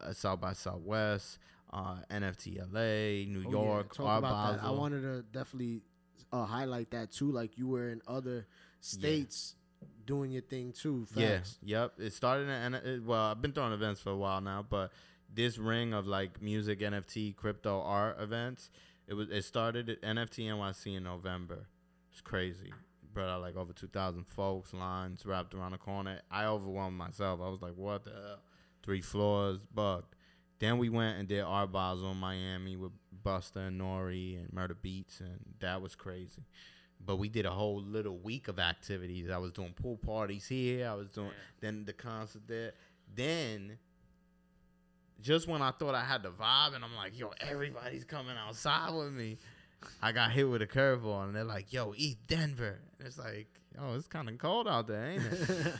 uh, 0.00 0.12
South 0.12 0.40
by 0.40 0.54
Southwest, 0.54 1.38
uh, 1.72 1.98
NFT 2.10 2.58
LA, 2.58 3.30
New 3.30 3.44
oh, 3.46 3.50
yeah, 3.50 3.50
York, 3.50 3.94
talk 3.94 4.06
Art 4.06 4.18
about 4.18 4.56
that. 4.56 4.64
I 4.66 4.72
wanted 4.72 5.02
to 5.02 5.22
definitely 5.30 5.82
uh, 6.32 6.44
highlight 6.44 6.90
that 6.92 7.12
too. 7.12 7.30
Like 7.30 7.58
you 7.58 7.68
were 7.68 7.88
in 7.88 8.02
other 8.06 8.46
states 8.80 9.54
doing 10.06 10.32
your 10.32 10.42
thing 10.42 10.72
too. 10.72 11.06
Facts. 11.06 11.58
Yeah, 11.62 11.82
yep. 11.82 11.92
It 11.98 12.12
started 12.12 12.48
in 12.48 12.74
it, 12.74 13.02
well, 13.04 13.22
I've 13.22 13.42
been 13.42 13.52
throwing 13.52 13.72
events 13.72 14.00
for 14.00 14.10
a 14.10 14.16
while 14.16 14.40
now, 14.40 14.64
but 14.68 14.92
this 15.32 15.58
ring 15.58 15.92
of 15.92 16.06
like 16.06 16.42
music, 16.42 16.80
NFT, 16.80 17.36
crypto, 17.36 17.80
art 17.80 18.20
events, 18.20 18.70
it 19.06 19.14
was 19.14 19.28
it 19.30 19.42
started 19.44 19.88
at 19.88 20.02
NFT 20.02 20.46
NYC 20.46 20.96
in 20.96 21.04
November. 21.04 21.66
It's 22.12 22.20
crazy. 22.20 22.72
Brought 23.12 23.28
out 23.28 23.40
like 23.40 23.56
over 23.56 23.72
two 23.72 23.88
thousand 23.88 24.26
folks, 24.26 24.72
lines 24.72 25.26
wrapped 25.26 25.54
around 25.54 25.72
the 25.72 25.78
corner. 25.78 26.20
I 26.30 26.44
overwhelmed 26.46 26.96
myself. 26.96 27.40
I 27.42 27.48
was 27.48 27.62
like, 27.62 27.74
what 27.76 28.04
the 28.04 28.10
hell? 28.10 28.40
Three 28.82 29.00
floors, 29.00 29.58
bugged. 29.74 30.14
Then 30.60 30.78
we 30.78 30.90
went 30.90 31.18
and 31.18 31.26
did 31.26 31.40
Art 31.40 31.72
Basel 31.72 32.10
in 32.12 32.18
Miami 32.18 32.76
with 32.76 32.92
Busta 33.24 33.68
and 33.68 33.80
Nori 33.80 34.38
and 34.38 34.50
Murda 34.50 34.74
Beatz, 34.74 35.20
and 35.20 35.40
that 35.60 35.80
was 35.80 35.94
crazy. 35.94 36.42
But 37.04 37.16
we 37.16 37.28
did 37.28 37.46
a 37.46 37.50
whole 37.50 37.80
little 37.80 38.18
week 38.18 38.48
of 38.48 38.58
activities. 38.58 39.30
I 39.30 39.38
was 39.38 39.52
doing 39.52 39.72
pool 39.72 39.96
parties 39.96 40.46
here. 40.46 40.88
I 40.88 40.94
was 40.94 41.08
doing 41.10 41.30
then 41.60 41.84
the 41.84 41.94
concert 41.94 42.42
there. 42.46 42.72
Then 43.14 43.78
just 45.20 45.48
when 45.48 45.62
I 45.62 45.70
thought 45.70 45.94
I 45.94 46.04
had 46.04 46.22
the 46.22 46.30
vibe 46.30 46.74
and 46.74 46.84
I'm 46.84 46.94
like, 46.96 47.18
yo, 47.18 47.32
everybody's 47.40 48.04
coming 48.04 48.36
outside 48.36 48.92
with 48.94 49.12
me. 49.12 49.38
I 50.02 50.12
got 50.12 50.30
hit 50.32 50.48
with 50.48 50.62
a 50.62 50.66
curveball 50.66 51.24
and 51.24 51.34
they're 51.34 51.44
like, 51.44 51.72
yo, 51.72 51.94
eat 51.96 52.18
Denver. 52.26 52.80
And 52.98 53.06
it's 53.06 53.18
like, 53.18 53.48
oh, 53.78 53.94
it's 53.94 54.06
kind 54.06 54.28
of 54.28 54.38
cold 54.38 54.68
out 54.68 54.86
there, 54.86 55.06
ain't 55.06 55.22
it? 55.22 55.74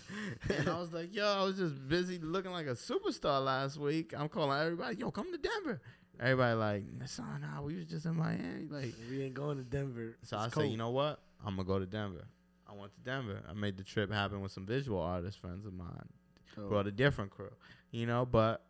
and 0.59 0.69
I 0.69 0.81
was 0.81 0.93
like, 0.93 1.15
yo, 1.15 1.27
I 1.27 1.45
was 1.45 1.57
just 1.57 1.87
busy 1.87 2.19
looking 2.19 2.53
like 2.53 2.67
a 2.67 2.75
superstar 2.75 3.45
last 3.45 3.77
week. 3.77 4.15
I'm 4.17 4.29
calling 4.29 4.59
everybody, 4.59 4.97
yo, 4.97 5.11
come 5.11 5.31
to 5.33 5.39
Denver. 5.39 5.81
Everybody 6.21 6.55
like, 6.55 6.85
nah, 7.19 7.39
nah, 7.39 7.63
we 7.63 7.77
was 7.77 7.87
just 7.87 8.05
in 8.05 8.15
Miami. 8.17 8.67
Like, 8.71 8.95
We 9.09 9.23
ain't 9.23 9.35
going 9.35 9.57
to 9.57 9.65
Denver. 9.65 10.17
so 10.23 10.37
It's 10.37 10.47
I 10.47 10.49
cold. 10.51 10.65
said, 10.67 10.71
you 10.71 10.77
know 10.77 10.91
what? 10.91 11.21
I'm 11.45 11.57
gonna 11.57 11.67
go 11.67 11.79
to 11.79 11.87
Denver. 11.87 12.25
I 12.69 12.75
went 12.75 12.93
to 12.95 13.01
Denver. 13.01 13.41
I 13.49 13.55
made 13.55 13.77
the 13.79 13.83
trip 13.85 14.13
happen 14.13 14.41
with 14.43 14.53
some 14.53 14.67
visual 14.67 15.01
artist 15.01 15.39
friends 15.39 15.65
of 15.65 15.73
mine. 15.73 16.09
Dope. 16.55 16.69
Brought 16.69 16.87
a 16.87 16.91
different 16.93 17.31
crew, 17.31 17.51
you 17.91 18.07
know, 18.07 18.27
but 18.27 18.63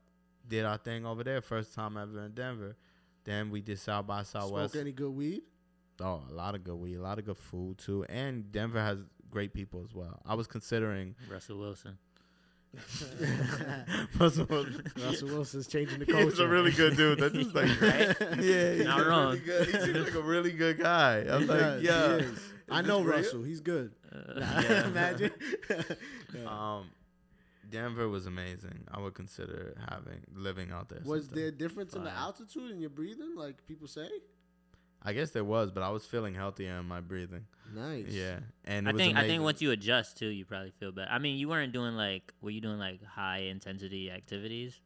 did 0.46 0.64
our 0.64 0.76
thing 0.78 1.04
over 1.04 1.24
there. 1.24 1.40
First 1.40 1.74
time 1.74 1.96
ever 1.96 2.24
in 2.26 2.32
Denver. 2.32 2.76
Then 3.24 3.50
we 3.50 3.60
did 3.60 3.78
South 3.78 4.06
by 4.06 4.22
Southwest. 4.22 4.72
Smoke 4.72 4.80
any 4.80 4.92
good 4.92 5.10
weed? 5.10 5.42
Oh, 6.00 6.22
a 6.30 6.32
lot 6.32 6.54
of 6.54 6.62
good 6.64 6.76
weed, 6.76 6.94
a 6.96 7.02
lot 7.02 7.18
of 7.18 7.26
good 7.26 7.36
food 7.36 7.78
too, 7.78 8.04
and 8.08 8.50
Denver 8.52 8.80
has 8.80 8.98
great 9.30 9.52
people 9.52 9.82
as 9.86 9.94
well. 9.94 10.20
I 10.24 10.34
was 10.34 10.46
considering, 10.46 11.14
Russell 11.30 11.58
Wilson. 11.58 11.98
Russell 14.18 14.46
Wilson. 14.46 14.92
Russell 15.04 15.28
Wilson's 15.28 15.66
changing 15.66 15.98
the 15.98 16.06
culture. 16.06 16.24
He's 16.30 16.38
a 16.38 16.46
really 16.48 16.70
good 16.72 16.96
dude. 16.96 17.18
That 17.18 17.32
just 17.32 17.54
like 17.54 17.68
Right? 17.80 18.16
yeah, 18.42 18.72
he's 18.74 18.84
Not 18.84 19.06
wrong. 19.06 19.26
Really 19.32 19.40
good, 19.40 19.66
he 19.66 19.72
seems 19.80 19.98
like 20.06 20.14
a 20.14 20.22
really 20.22 20.52
good 20.52 20.78
guy. 20.78 21.24
I'm 21.28 21.42
He 21.42 21.46
like, 21.48 21.58
does, 21.60 21.82
yeah. 21.82 22.20
I 22.68 22.82
know 22.82 23.02
real? 23.02 23.16
Russell. 23.16 23.42
He's 23.42 23.60
good. 23.60 23.92
Uh, 24.12 24.34
Yeah. 24.62 24.86
Imagine. 24.86 25.32
Um, 26.46 26.90
Denver 27.68 28.08
was 28.08 28.26
amazing. 28.26 28.84
I 28.92 29.00
would 29.00 29.14
consider 29.14 29.76
having 29.88 30.20
living 30.34 30.70
out 30.72 30.88
there. 30.88 31.00
was 31.04 31.24
sometime. 31.26 31.38
there 31.38 31.48
a 31.48 31.52
difference 31.52 31.94
in 31.94 32.04
the 32.04 32.10
altitude 32.12 32.70
and 32.70 32.80
your 32.80 32.90
breathing, 32.90 33.34
like 33.36 33.64
people 33.66 33.86
say? 33.88 34.08
I 35.02 35.12
guess 35.12 35.30
there 35.30 35.44
was, 35.44 35.70
but 35.70 35.82
I 35.82 35.88
was 35.90 36.04
feeling 36.04 36.34
healthier 36.34 36.72
in 36.78 36.86
my 36.86 37.00
breathing. 37.00 37.46
Nice. 37.74 38.06
Yeah, 38.08 38.40
and 38.64 38.86
it 38.86 38.90
I 38.90 38.92
was 38.92 39.00
think 39.00 39.16
I 39.16 39.26
think 39.26 39.42
once 39.42 39.62
you 39.62 39.70
adjust 39.70 40.18
too, 40.18 40.26
you 40.26 40.44
probably 40.44 40.72
feel 40.72 40.92
better. 40.92 41.10
I 41.10 41.18
mean, 41.18 41.36
you 41.38 41.48
weren't 41.48 41.72
doing 41.72 41.94
like 41.96 42.32
were 42.42 42.50
you 42.50 42.60
doing 42.60 42.78
like 42.78 43.02
high 43.04 43.38
intensity 43.50 44.10
activities? 44.10 44.80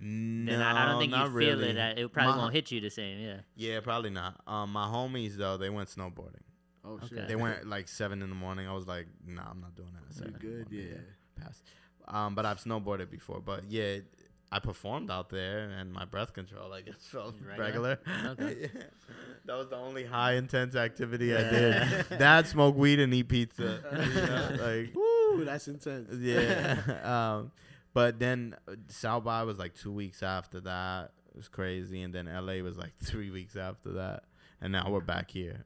no, 0.00 0.52
Then 0.52 0.62
I, 0.62 0.84
I 0.84 0.86
don't 0.90 1.00
think 1.00 1.12
you 1.12 1.18
not 1.18 1.26
feel 1.28 1.34
really. 1.34 1.70
it. 1.70 1.74
That 1.74 1.98
it 1.98 2.12
probably 2.12 2.32
My- 2.32 2.38
won't 2.38 2.54
hit 2.54 2.70
you 2.70 2.80
the 2.80 2.90
same. 2.90 3.20
Yeah. 3.20 3.36
Yeah, 3.56 3.80
probably 3.80 4.10
not. 4.10 4.40
Um, 4.46 4.72
my 4.72 4.86
homies 4.86 5.36
though, 5.36 5.56
they 5.56 5.70
went 5.70 5.88
snowboarding. 5.88 6.40
Oh 6.84 6.98
shit. 7.08 7.18
Okay. 7.18 7.26
They 7.28 7.36
went 7.36 7.66
like 7.68 7.88
seven 7.88 8.22
in 8.22 8.28
the 8.28 8.34
morning. 8.34 8.66
I 8.68 8.72
was 8.74 8.86
like, 8.86 9.06
nah, 9.26 9.42
I'm 9.50 9.60
not 9.60 9.74
doing 9.76 9.90
that. 9.92 10.02
At 10.10 10.16
You 10.16 10.32
seven 10.32 10.36
good? 10.40 10.66
Yeah. 10.70 10.82
morning. 10.84 11.00
pass. 11.40 11.62
Um, 12.08 12.34
but 12.34 12.46
I've 12.46 12.58
snowboarded 12.62 13.10
before. 13.10 13.40
But 13.44 13.64
yeah, 13.68 13.98
I 14.54 14.58
performed 14.58 15.10
out 15.10 15.30
there, 15.30 15.70
and 15.70 15.90
my 15.92 16.04
breath 16.04 16.32
control, 16.34 16.72
I 16.72 16.82
guess, 16.82 16.96
felt 17.10 17.34
Regular? 17.58 17.98
regular. 18.06 18.30
Okay. 18.50 18.68
Yeah. 18.74 18.82
That 19.46 19.54
was 19.56 19.68
the 19.70 19.76
only 19.76 20.04
high 20.04 20.34
intense 20.34 20.76
activity 20.76 21.34
I 21.34 21.42
did. 21.50 22.06
that, 22.18 22.46
smoke 22.46 22.76
weed, 22.76 23.00
and 23.00 23.12
eat 23.14 23.28
pizza. 23.28 23.80
You 23.92 24.20
know, 24.20 24.64
like, 24.64 24.94
Woo, 24.94 25.44
that's 25.44 25.66
intense. 25.68 26.08
yeah. 26.20 26.78
um, 27.02 27.50
but 27.94 28.18
then 28.20 28.54
uh, 28.68 28.74
South 28.88 29.24
by 29.24 29.42
was 29.42 29.58
like 29.58 29.74
two 29.74 29.90
weeks 29.92 30.22
after 30.22 30.60
that. 30.60 31.10
It 31.30 31.36
was 31.36 31.48
crazy, 31.48 32.02
and 32.02 32.14
then 32.14 32.26
LA 32.26 32.62
was 32.62 32.76
like 32.76 32.92
three 33.02 33.30
weeks 33.30 33.56
after 33.56 33.92
that, 33.94 34.24
and 34.60 34.70
now 34.72 34.90
we're 34.90 35.00
back 35.00 35.30
here. 35.30 35.64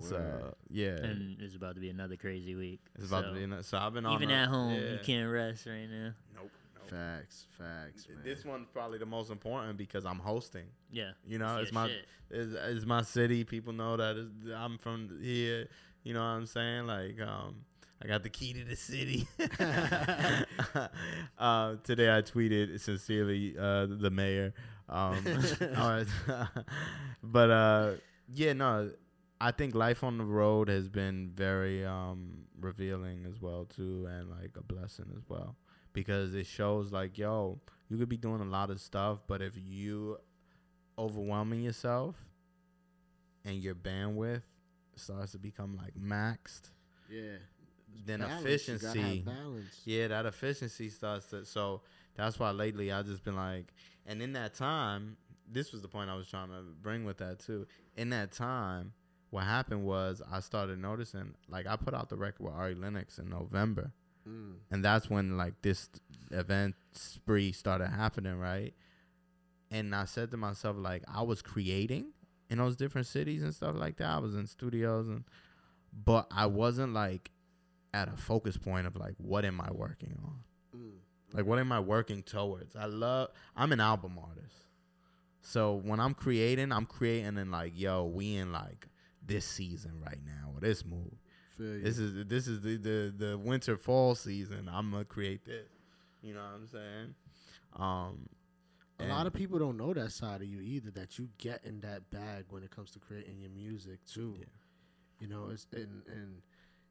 So 0.00 0.56
yeah, 0.70 0.96
And 0.96 1.36
it's 1.40 1.54
about 1.54 1.76
to 1.76 1.80
be 1.80 1.88
another 1.90 2.16
crazy 2.16 2.56
week. 2.56 2.80
it's 2.96 3.06
about 3.06 3.24
So, 3.24 3.28
to 3.28 3.34
be. 3.36 3.44
another. 3.44 3.62
So 3.62 3.78
I've 3.78 3.92
been 3.94 4.04
on 4.06 4.14
even 4.14 4.30
a- 4.30 4.34
at 4.42 4.48
home, 4.48 4.74
yeah. 4.74 4.90
you 4.92 4.98
can't 5.04 5.30
rest 5.30 5.66
right 5.66 5.86
now. 5.88 6.14
Nope. 6.90 6.92
nope. 6.92 7.18
Facts, 7.18 7.46
facts, 7.58 8.08
man. 8.08 8.18
This 8.24 8.44
one's 8.44 8.68
probably 8.72 8.98
the 8.98 9.06
most 9.06 9.30
important 9.30 9.76
because 9.76 10.04
I'm 10.04 10.18
hosting. 10.18 10.66
Yeah. 10.90 11.10
You 11.26 11.38
know, 11.38 11.56
It's 11.56 11.68
it's 11.68 11.72
my 11.72 11.90
it's, 12.30 12.54
it's 12.54 12.86
my 12.86 13.02
city. 13.02 13.44
People 13.44 13.72
know 13.72 13.96
that 13.96 14.16
it's, 14.16 14.30
I'm 14.54 14.78
from 14.78 15.18
here. 15.22 15.68
You 16.02 16.14
know 16.14 16.20
what 16.20 16.26
I'm 16.26 16.46
saying? 16.46 16.86
Like, 16.86 17.20
um, 17.20 17.56
I 18.02 18.06
got 18.06 18.22
the 18.22 18.28
key 18.28 18.52
to 18.52 18.64
the 18.64 18.76
city. 18.76 19.26
uh, 21.38 21.76
today 21.82 22.14
I 22.14 22.22
tweeted 22.22 22.78
sincerely 22.80 23.56
uh, 23.58 23.86
the 23.86 24.10
mayor. 24.10 24.52
Um, 24.88 25.24
all 25.78 25.88
right, 25.88 26.06
but 27.22 27.50
uh, 27.50 27.90
yeah, 28.34 28.52
no, 28.52 28.90
I 29.40 29.50
think 29.50 29.74
life 29.74 30.04
on 30.04 30.18
the 30.18 30.24
road 30.24 30.68
has 30.68 30.90
been 30.90 31.30
very 31.34 31.86
um, 31.86 32.44
revealing 32.60 33.24
as 33.26 33.40
well 33.40 33.64
too, 33.64 34.06
and 34.10 34.28
like 34.28 34.50
a 34.58 34.62
blessing 34.62 35.06
as 35.16 35.22
well 35.26 35.56
because 35.94 36.34
it 36.34 36.46
shows 36.46 36.92
like, 36.92 37.16
yo, 37.16 37.58
you 37.88 37.96
could 37.96 38.10
be 38.10 38.18
doing 38.18 38.42
a 38.42 38.44
lot 38.44 38.68
of 38.68 38.80
stuff, 38.80 39.20
but 39.26 39.40
if 39.40 39.54
you 39.56 40.18
overwhelming 40.98 41.62
yourself 41.62 42.16
and 43.46 43.56
your 43.56 43.74
bandwidth 43.74 44.42
starts 44.96 45.32
to 45.32 45.38
become 45.38 45.76
like 45.76 45.94
maxed, 45.94 46.70
yeah. 47.10 47.36
then 48.04 48.20
Balance, 48.20 48.44
efficiency, 48.44 49.24
yeah, 49.86 50.08
that 50.08 50.26
efficiency 50.26 50.90
starts 50.90 51.26
to. 51.26 51.46
So 51.46 51.80
that's 52.16 52.38
why 52.38 52.50
lately 52.50 52.92
I 52.92 53.02
just 53.02 53.24
been 53.24 53.36
like, 53.36 53.72
and 54.06 54.20
in 54.20 54.34
that 54.34 54.54
time, 54.54 55.16
this 55.50 55.72
was 55.72 55.82
the 55.82 55.88
point 55.88 56.10
I 56.10 56.16
was 56.16 56.28
trying 56.28 56.48
to 56.48 56.62
bring 56.82 57.04
with 57.04 57.18
that 57.18 57.38
too. 57.38 57.66
In 57.96 58.10
that 58.10 58.32
time, 58.32 58.92
what 59.30 59.44
happened 59.44 59.84
was 59.84 60.22
I 60.30 60.40
started 60.40 60.78
noticing, 60.78 61.34
like 61.48 61.66
I 61.66 61.76
put 61.76 61.94
out 61.94 62.08
the 62.08 62.16
record 62.16 62.44
with 62.44 62.54
Ari 62.54 62.74
Lennox 62.74 63.18
in 63.18 63.28
November, 63.28 63.92
Mm. 64.28 64.54
and 64.70 64.84
that's 64.84 65.10
when 65.10 65.36
like 65.36 65.54
this 65.60 65.90
event 66.30 66.74
spree 66.92 67.52
started 67.52 67.88
happening, 67.88 68.38
right? 68.38 68.74
And 69.70 69.94
I 69.94 70.04
said 70.04 70.30
to 70.30 70.36
myself, 70.36 70.76
like 70.78 71.02
I 71.12 71.22
was 71.22 71.42
creating 71.42 72.12
in 72.48 72.58
those 72.58 72.76
different 72.76 73.06
cities 73.06 73.42
and 73.42 73.54
stuff 73.54 73.76
like 73.76 73.96
that. 73.98 74.08
I 74.08 74.18
was 74.18 74.34
in 74.34 74.46
studios 74.46 75.08
and, 75.08 75.24
but 75.92 76.26
I 76.30 76.46
wasn't 76.46 76.94
like 76.94 77.30
at 77.92 78.08
a 78.08 78.16
focus 78.16 78.56
point 78.56 78.86
of 78.86 78.96
like 78.96 79.14
what 79.18 79.44
am 79.44 79.60
I 79.60 79.70
working 79.72 80.18
on? 80.24 80.40
Mm. 80.76 80.92
Like, 81.32 81.46
what 81.46 81.58
am 81.58 81.72
I 81.72 81.80
working 81.80 82.22
towards? 82.22 82.76
I 82.76 82.86
love. 82.86 83.30
I'm 83.56 83.72
an 83.72 83.80
album 83.80 84.18
artist, 84.22 84.54
so 85.40 85.80
when 85.84 86.00
I'm 86.00 86.14
creating, 86.14 86.72
I'm 86.72 86.86
creating 86.86 87.36
in 87.36 87.50
like, 87.50 87.72
yo, 87.74 88.04
we 88.04 88.36
in 88.36 88.52
like 88.52 88.88
this 89.24 89.44
season 89.44 90.00
right 90.04 90.20
now 90.24 90.52
or 90.54 90.60
this 90.60 90.84
mood. 90.84 91.16
Feel 91.56 91.66
you. 91.66 91.82
This 91.82 91.98
is 91.98 92.26
this 92.26 92.46
is 92.46 92.60
the 92.60 92.76
the 92.76 93.14
the 93.16 93.38
winter 93.38 93.76
fall 93.76 94.14
season. 94.14 94.68
I'm 94.72 94.90
gonna 94.90 95.04
create 95.04 95.44
this. 95.44 95.68
You 96.22 96.34
know 96.34 96.40
what 96.40 96.54
I'm 96.54 96.68
saying? 96.68 97.14
Um, 97.76 98.28
a 99.00 99.06
lot 99.06 99.26
of 99.26 99.32
people 99.32 99.58
don't 99.58 99.76
know 99.76 99.92
that 99.92 100.12
side 100.12 100.40
of 100.40 100.46
you 100.46 100.60
either. 100.60 100.90
That 100.90 101.18
you 101.18 101.28
get 101.38 101.64
in 101.64 101.80
that 101.80 102.10
bag 102.10 102.46
when 102.50 102.62
it 102.62 102.70
comes 102.70 102.90
to 102.92 102.98
creating 102.98 103.40
your 103.40 103.50
music 103.50 103.98
too. 104.06 104.36
Yeah. 104.38 104.46
You 105.20 105.28
know, 105.28 105.48
it's 105.52 105.66
and 105.72 106.02
and 106.06 106.42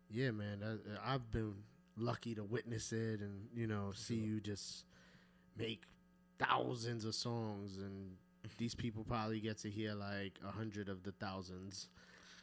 yeah, 0.10 0.32
man. 0.32 0.60
That, 0.60 0.80
I've 1.06 1.30
been 1.32 1.56
lucky 1.98 2.36
to 2.36 2.44
witness 2.44 2.92
it, 2.92 3.22
and 3.22 3.48
you 3.56 3.68
know, 3.68 3.92
see 3.94 4.16
you 4.16 4.40
just 4.40 4.86
make 5.58 5.84
thousands 6.40 7.06
of 7.06 7.16
songs, 7.16 7.78
and 7.78 8.12
these 8.58 8.76
people 8.76 9.04
probably 9.04 9.40
get 9.40 9.58
to 9.60 9.70
hear 9.70 9.94
like 9.94 10.40
a 10.48 10.52
hundred 10.52 10.90
of 10.90 11.04
the 11.04 11.12
thousands. 11.14 11.88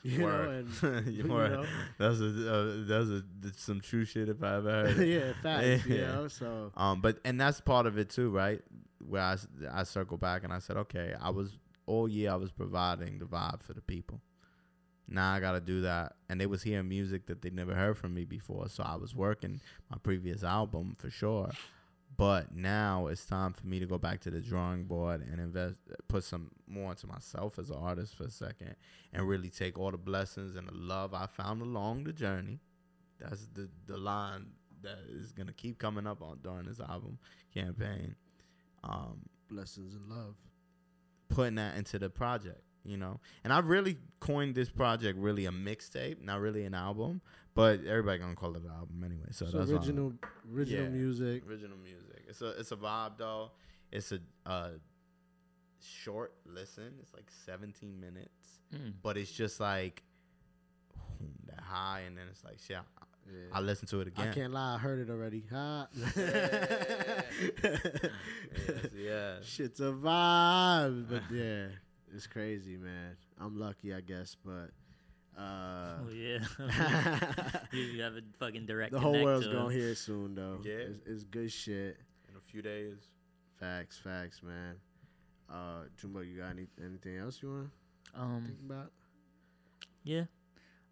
You 0.05 0.19
know, 0.19 0.25
Word. 0.25 0.67
and 0.83 1.07
You 1.15 1.25
know? 1.25 1.65
that's 1.99 2.21
a 2.21 2.55
uh, 2.55 2.75
that's 2.87 3.09
a 3.09 3.23
that's 3.41 3.63
some 3.63 3.81
true 3.81 4.05
shit 4.07 4.29
if 4.31 4.43
I 4.43 4.57
ever 4.57 4.71
heard. 4.71 4.99
yeah, 5.07 5.33
facts. 5.43 5.87
You 5.87 5.99
know, 5.99 6.29
so 6.29 6.73
Um, 6.77 7.01
but 7.03 7.19
and 7.25 7.39
that's 7.41 7.61
part 7.61 7.87
of 7.87 7.99
it 7.99 8.09
too, 8.09 8.31
right? 8.31 8.63
Where 9.07 9.23
I 9.23 9.37
I 9.71 9.83
circle 9.85 10.17
back 10.17 10.43
and 10.45 10.53
I 10.53 10.59
said, 10.59 10.77
okay, 10.79 11.15
I 11.21 11.31
was 11.31 11.59
all 11.87 12.09
year 12.09 12.31
I 12.31 12.37
was 12.37 12.51
providing 12.51 13.19
the 13.19 13.27
vibe 13.27 13.63
for 13.63 13.75
the 13.75 13.83
people. 13.83 14.21
Now 15.07 15.33
I 15.35 15.41
got 15.41 15.53
to 15.53 15.61
do 15.61 15.81
that, 15.83 16.15
and 16.29 16.41
they 16.41 16.47
was 16.47 16.63
hearing 16.63 16.89
music 16.89 17.27
that 17.27 17.43
they 17.43 17.51
never 17.51 17.75
heard 17.75 17.99
from 17.99 18.15
me 18.15 18.25
before. 18.25 18.69
So 18.69 18.85
I 18.85 18.95
was 18.97 19.15
working 19.15 19.61
my 19.91 19.99
previous 20.03 20.45
album 20.45 20.95
for 20.99 21.11
sure, 21.11 21.51
but 22.21 22.55
now 22.55 23.07
it's 23.07 23.25
time 23.25 23.55
for 23.55 23.67
me 23.67 23.79
to 23.81 23.87
go 23.87 23.97
back 23.97 24.21
to 24.21 24.31
the 24.31 24.41
drawing 24.43 24.85
board 24.85 25.23
and 25.23 25.41
invest, 25.41 25.77
put 26.07 26.23
some 26.23 26.51
more 26.67 26.91
into 26.91 27.07
myself 27.07 27.59
as 27.59 27.71
an 27.71 27.77
artist 27.77 28.15
for 28.15 28.25
a 28.25 28.31
second, 28.31 28.75
and 29.15 29.27
really 29.27 29.49
take 29.49 29.79
all 29.79 29.91
the 29.91 29.97
blessings 29.97 30.55
and 30.55 30.69
the 30.69 30.75
love 30.75 31.15
I 31.15 31.25
found 31.27 31.63
along 31.63 32.05
the 32.05 32.13
journey. 32.13 32.61
That's 33.19 33.47
the 33.55 33.69
the 33.87 33.97
line 33.97 34.47
that 34.83 34.99
is 35.09 35.33
gonna 35.33 35.53
keep 35.55 35.79
coming 35.79 36.07
up 36.07 36.21
on 36.23 36.39
during 36.43 36.67
this 36.67 36.79
album 36.81 37.19
campaign. 37.55 38.15
Um, 38.85 39.21
blessings 39.49 39.95
and 39.95 40.07
love. 40.11 40.37
putting 41.31 41.55
that 41.55 41.77
into 41.77 41.99
the 41.99 42.11
project, 42.11 42.63
you 42.85 42.97
know. 42.99 43.21
And 43.45 43.53
I 43.53 43.61
really 43.61 43.97
coined 44.21 44.55
this 44.55 44.69
project 44.69 45.19
really 45.19 45.47
a 45.47 45.51
mixtape, 45.53 46.21
not 46.23 46.41
really 46.41 46.65
an 46.65 46.75
album, 46.75 47.21
but 47.55 47.85
everybody 47.85 48.19
gonna 48.19 48.35
call 48.37 48.57
it 48.57 48.63
an 48.63 48.71
album 48.71 49.03
anyway. 49.05 49.29
So, 49.31 49.47
So 49.47 49.59
that's 49.59 49.71
original, 49.71 50.13
original 50.53 50.85
Yeah. 50.85 50.91
music. 50.91 51.47
original 51.47 51.79
music. 51.79 52.10
It's 52.31 52.41
a 52.43 52.49
it's 52.61 52.73
a 52.73 52.77
vibe 52.77 53.19
though. 53.19 53.51
It's 53.93 54.13
a 54.13 54.21
uh, 54.47 54.71
short 55.83 56.33
listen. 56.47 56.93
It's 57.03 57.13
like 57.13 57.29
17 57.47 57.99
minutes, 58.01 58.29
Mm. 58.75 58.93
but 59.03 59.17
it's 59.17 59.33
just 59.33 59.59
like 59.61 60.03
that 61.47 61.61
high, 61.61 62.01
and 62.07 62.17
then 62.17 62.27
it's 62.31 62.45
like 62.45 62.59
shit. 62.61 62.77
I, 62.77 62.81
Yeah. 63.31 63.39
I 63.53 63.61
listen 63.61 63.87
to 63.89 64.01
it 64.01 64.09
again. 64.09 64.29
I 64.29 64.33
can't 64.33 64.53
lie, 64.53 64.75
I 64.77 64.79
heard 64.79 65.01
it 65.01 65.11
already. 65.11 65.45
Ha. 65.51 65.89
Yes, 65.93 67.25
yeah. 68.97 69.35
Shit's 69.43 69.81
a 69.81 69.93
vibe, 69.93 71.09
but 71.09 71.23
yeah, 71.33 71.67
it's 72.15 72.27
crazy, 72.27 72.77
man. 72.77 73.17
I'm 73.41 73.59
lucky, 73.59 73.93
I 73.95 74.01
guess, 74.01 74.37
but 74.45 74.71
uh, 75.39 75.97
Oh 76.01 76.09
yeah. 76.13 76.39
you, 77.73 77.81
you 77.81 78.03
have 78.03 78.15
a 78.15 78.23
fucking 78.39 78.67
direct. 78.67 78.93
the 78.93 79.01
whole 79.01 79.21
world's 79.23 79.47
gonna 79.47 79.73
hear 79.73 79.91
it 79.91 79.99
soon, 79.99 80.35
though. 80.35 80.59
Yeah. 80.63 80.75
it's, 80.75 80.99
it's 81.07 81.25
good 81.25 81.51
shit. 81.53 81.99
In 82.53 82.59
a 82.59 82.63
few 82.63 82.63
days. 82.63 82.97
Facts, 83.59 83.99
facts, 83.99 84.43
man. 84.43 84.77
Uh, 85.49 85.85
Jumbo, 86.01 86.21
you 86.21 86.39
got 86.39 86.51
any, 86.51 86.67
anything 86.85 87.17
else 87.19 87.41
you 87.43 87.49
want 87.51 87.71
to 88.15 88.21
Um. 88.21 88.45
think 88.45 88.59
about? 88.65 88.93
Yeah. 90.03 90.25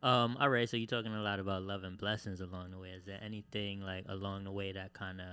Um. 0.02 0.36
All 0.38 0.48
right. 0.48 0.68
So 0.68 0.76
you're 0.76 0.86
talking 0.86 1.12
a 1.12 1.20
lot 1.22 1.40
about 1.40 1.62
love 1.62 1.82
and 1.82 1.98
blessings 1.98 2.40
along 2.40 2.70
the 2.70 2.78
way. 2.78 2.90
Is 2.90 3.04
there 3.04 3.18
anything 3.22 3.80
like 3.80 4.04
along 4.08 4.44
the 4.44 4.52
way 4.52 4.72
that 4.72 4.92
kind 4.92 5.20
of 5.20 5.26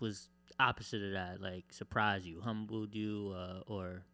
was 0.00 0.30
opposite 0.58 1.02
of 1.02 1.12
that, 1.12 1.40
like 1.42 1.64
surprised 1.72 2.24
you, 2.24 2.40
humbled 2.40 2.94
you, 2.94 3.34
uh, 3.36 3.60
or 3.66 4.04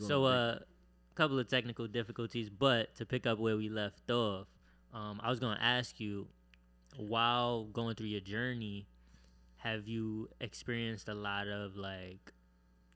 so? 0.00 0.22
one 0.22 0.32
Uh, 0.32 0.58
a 0.58 1.14
couple 1.14 1.38
of 1.38 1.48
technical 1.48 1.86
difficulties, 1.86 2.50
but 2.50 2.94
to 2.96 3.06
pick 3.06 3.26
up 3.26 3.38
where 3.38 3.56
we 3.56 3.68
left 3.70 4.10
off, 4.10 4.46
um, 4.92 5.20
I 5.22 5.30
was 5.30 5.40
gonna 5.40 5.60
ask 5.60 5.98
you 6.00 6.28
while 6.96 7.64
going 7.64 7.94
through 7.94 8.08
your 8.08 8.20
journey, 8.20 8.86
have 9.56 9.86
you 9.86 10.28
experienced 10.40 11.08
a 11.08 11.14
lot 11.14 11.48
of 11.48 11.76
like 11.76 12.32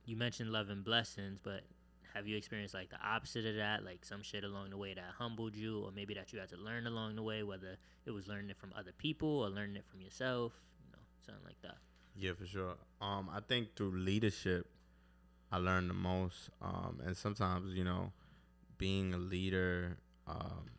you 0.05 0.15
mentioned 0.15 0.51
love 0.51 0.69
and 0.69 0.83
blessings, 0.83 1.39
but 1.41 1.61
have 2.13 2.27
you 2.27 2.35
experienced 2.37 2.73
like 2.73 2.89
the 2.89 2.97
opposite 3.05 3.45
of 3.45 3.55
that, 3.55 3.83
like 3.83 4.03
some 4.03 4.23
shit 4.23 4.43
along 4.43 4.69
the 4.71 4.77
way 4.77 4.93
that 4.93 5.03
humbled 5.17 5.55
you, 5.55 5.81
or 5.81 5.91
maybe 5.91 6.13
that 6.13 6.33
you 6.33 6.39
had 6.39 6.49
to 6.49 6.57
learn 6.57 6.87
along 6.87 7.15
the 7.15 7.21
way, 7.21 7.43
whether 7.43 7.77
it 8.05 8.11
was 8.11 8.27
learning 8.27 8.49
it 8.49 8.57
from 8.57 8.73
other 8.77 8.91
people 8.97 9.41
or 9.41 9.49
learning 9.49 9.75
it 9.75 9.85
from 9.85 10.01
yourself, 10.01 10.53
you 10.83 10.91
know, 10.91 11.03
something 11.25 11.43
like 11.45 11.61
that. 11.61 11.77
Yeah, 12.15 12.31
for 12.33 12.47
sure. 12.47 12.75
Um, 13.01 13.29
I 13.31 13.41
think 13.41 13.75
through 13.75 13.91
leadership, 13.99 14.67
I 15.51 15.57
learned 15.57 15.89
the 15.89 15.93
most. 15.93 16.49
Um, 16.61 17.01
and 17.05 17.15
sometimes, 17.15 17.75
you 17.75 17.83
know, 17.83 18.11
being 18.77 19.13
a 19.13 19.17
leader, 19.17 19.97
um, 20.25 20.71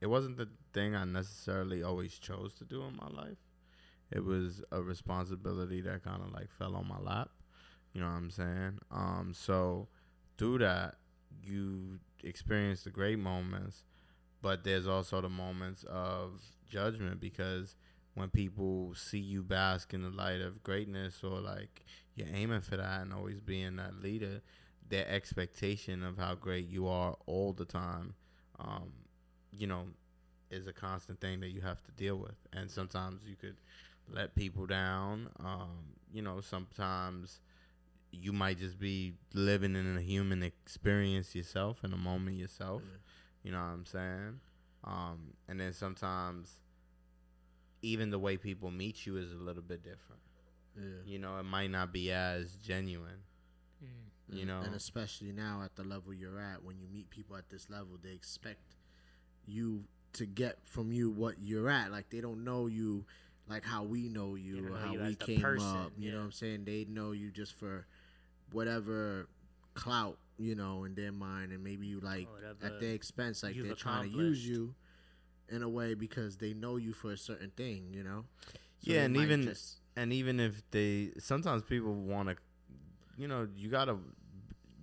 it 0.00 0.06
wasn't 0.06 0.36
the 0.36 0.48
thing 0.76 0.94
I 0.94 1.04
necessarily 1.04 1.82
always 1.82 2.18
chose 2.18 2.52
to 2.54 2.64
do 2.64 2.82
in 2.82 2.96
my 2.96 3.08
life. 3.08 3.38
It 4.12 4.22
was 4.22 4.62
a 4.70 4.82
responsibility 4.82 5.80
that 5.80 6.04
kind 6.04 6.22
of 6.22 6.32
like 6.32 6.50
fell 6.58 6.76
on 6.76 6.86
my 6.86 6.98
lap. 6.98 7.30
You 7.94 8.02
know 8.02 8.08
what 8.08 8.12
I'm 8.12 8.30
saying? 8.30 8.78
Um, 8.90 9.32
so 9.34 9.88
through 10.36 10.58
that, 10.58 10.96
you 11.42 11.98
experience 12.22 12.84
the 12.84 12.90
great 12.90 13.18
moments, 13.18 13.84
but 14.42 14.64
there's 14.64 14.86
also 14.86 15.22
the 15.22 15.30
moments 15.30 15.82
of 15.84 16.42
judgment 16.68 17.20
because 17.20 17.74
when 18.12 18.28
people 18.28 18.92
see 18.94 19.18
you 19.18 19.42
bask 19.42 19.94
in 19.94 20.02
the 20.02 20.10
light 20.10 20.42
of 20.42 20.62
greatness 20.62 21.24
or 21.24 21.40
like 21.40 21.86
you're 22.14 22.28
aiming 22.34 22.60
for 22.60 22.76
that 22.76 23.00
and 23.00 23.14
always 23.14 23.40
being 23.40 23.76
that 23.76 24.02
leader, 24.02 24.42
their 24.86 25.08
expectation 25.08 26.04
of 26.04 26.18
how 26.18 26.34
great 26.34 26.68
you 26.68 26.86
are 26.86 27.16
all 27.24 27.54
the 27.54 27.64
time, 27.64 28.12
um, 28.58 28.92
you 29.50 29.66
know, 29.66 29.86
is 30.50 30.66
a 30.66 30.72
constant 30.72 31.20
thing 31.20 31.40
that 31.40 31.48
you 31.50 31.60
have 31.60 31.82
to 31.84 31.92
deal 31.92 32.16
with. 32.16 32.36
And 32.52 32.70
sometimes 32.70 33.22
you 33.26 33.36
could 33.36 33.56
let 34.12 34.34
people 34.34 34.66
down. 34.66 35.28
Um, 35.40 35.94
you 36.12 36.22
know, 36.22 36.40
sometimes 36.40 37.40
you 38.12 38.32
might 38.32 38.58
just 38.58 38.78
be 38.78 39.14
living 39.34 39.74
in 39.74 39.96
a 39.96 40.00
human 40.00 40.42
experience 40.42 41.34
yourself 41.34 41.84
in 41.84 41.92
a 41.92 41.96
moment 41.96 42.36
yourself. 42.36 42.82
You 43.42 43.52
know 43.52 43.58
what 43.58 43.64
I'm 43.64 43.86
saying? 43.86 44.40
Um, 44.84 45.34
and 45.48 45.60
then 45.60 45.72
sometimes 45.72 46.60
even 47.82 48.10
the 48.10 48.18
way 48.18 48.36
people 48.36 48.70
meet 48.70 49.06
you 49.06 49.16
is 49.16 49.32
a 49.32 49.36
little 49.36 49.62
bit 49.62 49.82
different. 49.82 50.22
Yeah. 50.76 50.84
You 51.04 51.18
know, 51.18 51.38
it 51.38 51.44
might 51.44 51.70
not 51.70 51.92
be 51.92 52.12
as 52.12 52.56
genuine. 52.56 53.22
You 54.28 54.44
know, 54.44 54.60
and 54.64 54.74
especially 54.74 55.30
now 55.30 55.62
at 55.64 55.76
the 55.76 55.84
level 55.84 56.12
you're 56.12 56.40
at, 56.40 56.64
when 56.64 56.80
you 56.80 56.88
meet 56.92 57.10
people 57.10 57.36
at 57.36 57.48
this 57.48 57.70
level, 57.70 57.96
they 58.02 58.10
expect 58.10 58.74
you 59.46 59.84
to 60.16 60.26
get 60.26 60.58
from 60.64 60.92
you 60.92 61.10
what 61.10 61.36
you're 61.40 61.68
at. 61.70 61.90
Like 61.90 62.10
they 62.10 62.20
don't 62.20 62.44
know 62.44 62.66
you 62.66 63.04
like 63.48 63.64
how 63.64 63.84
we 63.84 64.08
know 64.08 64.34
you 64.34 64.66
or 64.66 64.70
know 64.70 64.76
how 64.76 64.92
you 64.92 65.00
we 65.00 65.14
came 65.14 65.40
person, 65.40 65.66
up. 65.68 65.92
You 65.98 66.12
know 66.12 66.18
what 66.18 66.24
I'm 66.24 66.32
saying? 66.32 66.64
They 66.64 66.84
know 66.88 67.12
you 67.12 67.30
just 67.30 67.54
for 67.54 67.86
whatever 68.52 69.28
clout, 69.74 70.18
you 70.38 70.54
know, 70.54 70.84
in 70.84 70.94
their 70.94 71.12
mind, 71.12 71.52
and 71.52 71.62
maybe 71.62 71.86
you 71.86 72.00
like 72.00 72.28
Whatever 72.32 72.66
at 72.74 72.80
their 72.80 72.90
expense, 72.92 73.42
like 73.42 73.54
they're 73.54 73.74
trying 73.74 74.10
to 74.10 74.16
use 74.16 74.46
you 74.46 74.74
in 75.48 75.62
a 75.62 75.68
way 75.68 75.94
because 75.94 76.36
they 76.36 76.52
know 76.54 76.76
you 76.76 76.92
for 76.92 77.12
a 77.12 77.16
certain 77.16 77.50
thing, 77.50 77.92
you 77.92 78.02
know. 78.02 78.24
So 78.80 78.92
yeah, 78.92 79.02
and 79.02 79.16
even 79.16 79.44
just- 79.44 79.76
and 79.96 80.12
even 80.12 80.40
if 80.40 80.62
they 80.70 81.12
sometimes 81.18 81.62
people 81.62 81.94
want 81.94 82.28
to, 82.28 82.36
you 83.16 83.28
know, 83.28 83.48
you 83.56 83.68
gotta 83.70 83.96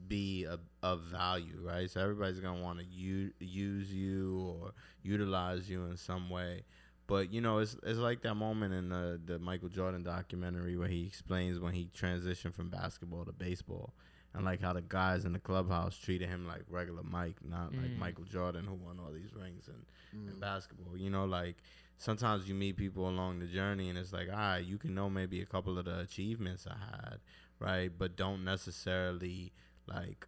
be 0.08 0.46
a, 0.46 0.58
of 0.84 1.02
value, 1.02 1.58
right? 1.64 1.90
So 1.90 2.00
everybody's 2.02 2.40
gonna 2.40 2.62
want 2.62 2.78
to 2.80 2.86
u- 2.86 3.32
use 3.40 3.92
you 3.92 4.38
or 4.40 4.74
utilize 5.02 5.68
you 5.70 5.86
in 5.86 5.98
some 5.98 6.30
way. 6.30 6.62
But 7.08 7.34
you 7.34 7.42
know, 7.42 7.58
it's 7.60 7.76
it's 7.84 7.98
like 8.00 8.22
that 8.22 8.36
moment 8.36 8.74
in 8.74 8.90
the 8.90 9.20
the 9.26 9.40
Michael 9.40 9.70
Jordan 9.70 10.04
documentary 10.04 10.78
where 10.78 10.88
he 10.88 11.06
explains 11.08 11.60
when 11.60 11.74
he 11.74 11.90
transitioned 11.98 12.54
from 12.54 12.70
basketball 12.70 13.26
to 13.26 13.32
baseball, 13.34 13.94
and 14.34 14.46
like 14.46 14.62
how 14.62 14.74
the 14.74 14.82
guys 14.82 15.26
in 15.26 15.34
the 15.34 15.40
clubhouse 15.40 15.98
treated 15.98 16.30
him 16.30 16.46
like 16.48 16.64
regular 16.70 17.04
Mike, 17.04 17.38
not 17.44 17.74
like 17.74 17.92
Mm. 17.92 17.98
Michael 18.00 18.24
Jordan 18.26 18.66
who 18.66 18.76
won 18.76 19.00
all 19.00 19.12
these 19.12 19.34
rings 19.34 19.68
in, 19.68 20.28
in 20.30 20.40
basketball. 20.40 20.98
You 20.98 21.10
know, 21.10 21.26
like 21.26 21.56
sometimes 21.98 22.48
you 22.48 22.56
meet 22.56 22.76
people 22.78 23.08
along 23.08 23.40
the 23.40 23.48
journey 23.48 23.90
and 23.90 23.98
it's 23.98 24.12
like, 24.14 24.30
all 24.30 24.36
right, 24.38 24.58
you 24.66 24.78
can 24.78 24.94
know 24.96 25.10
maybe 25.10 25.42
a 25.42 25.46
couple 25.46 25.78
of 25.78 25.86
the 25.86 26.00
achievements 26.00 26.66
I 26.70 26.78
had, 26.78 27.20
right? 27.60 27.92
But 27.98 28.16
don't 28.16 28.44
necessarily 28.44 29.52
like 29.88 30.28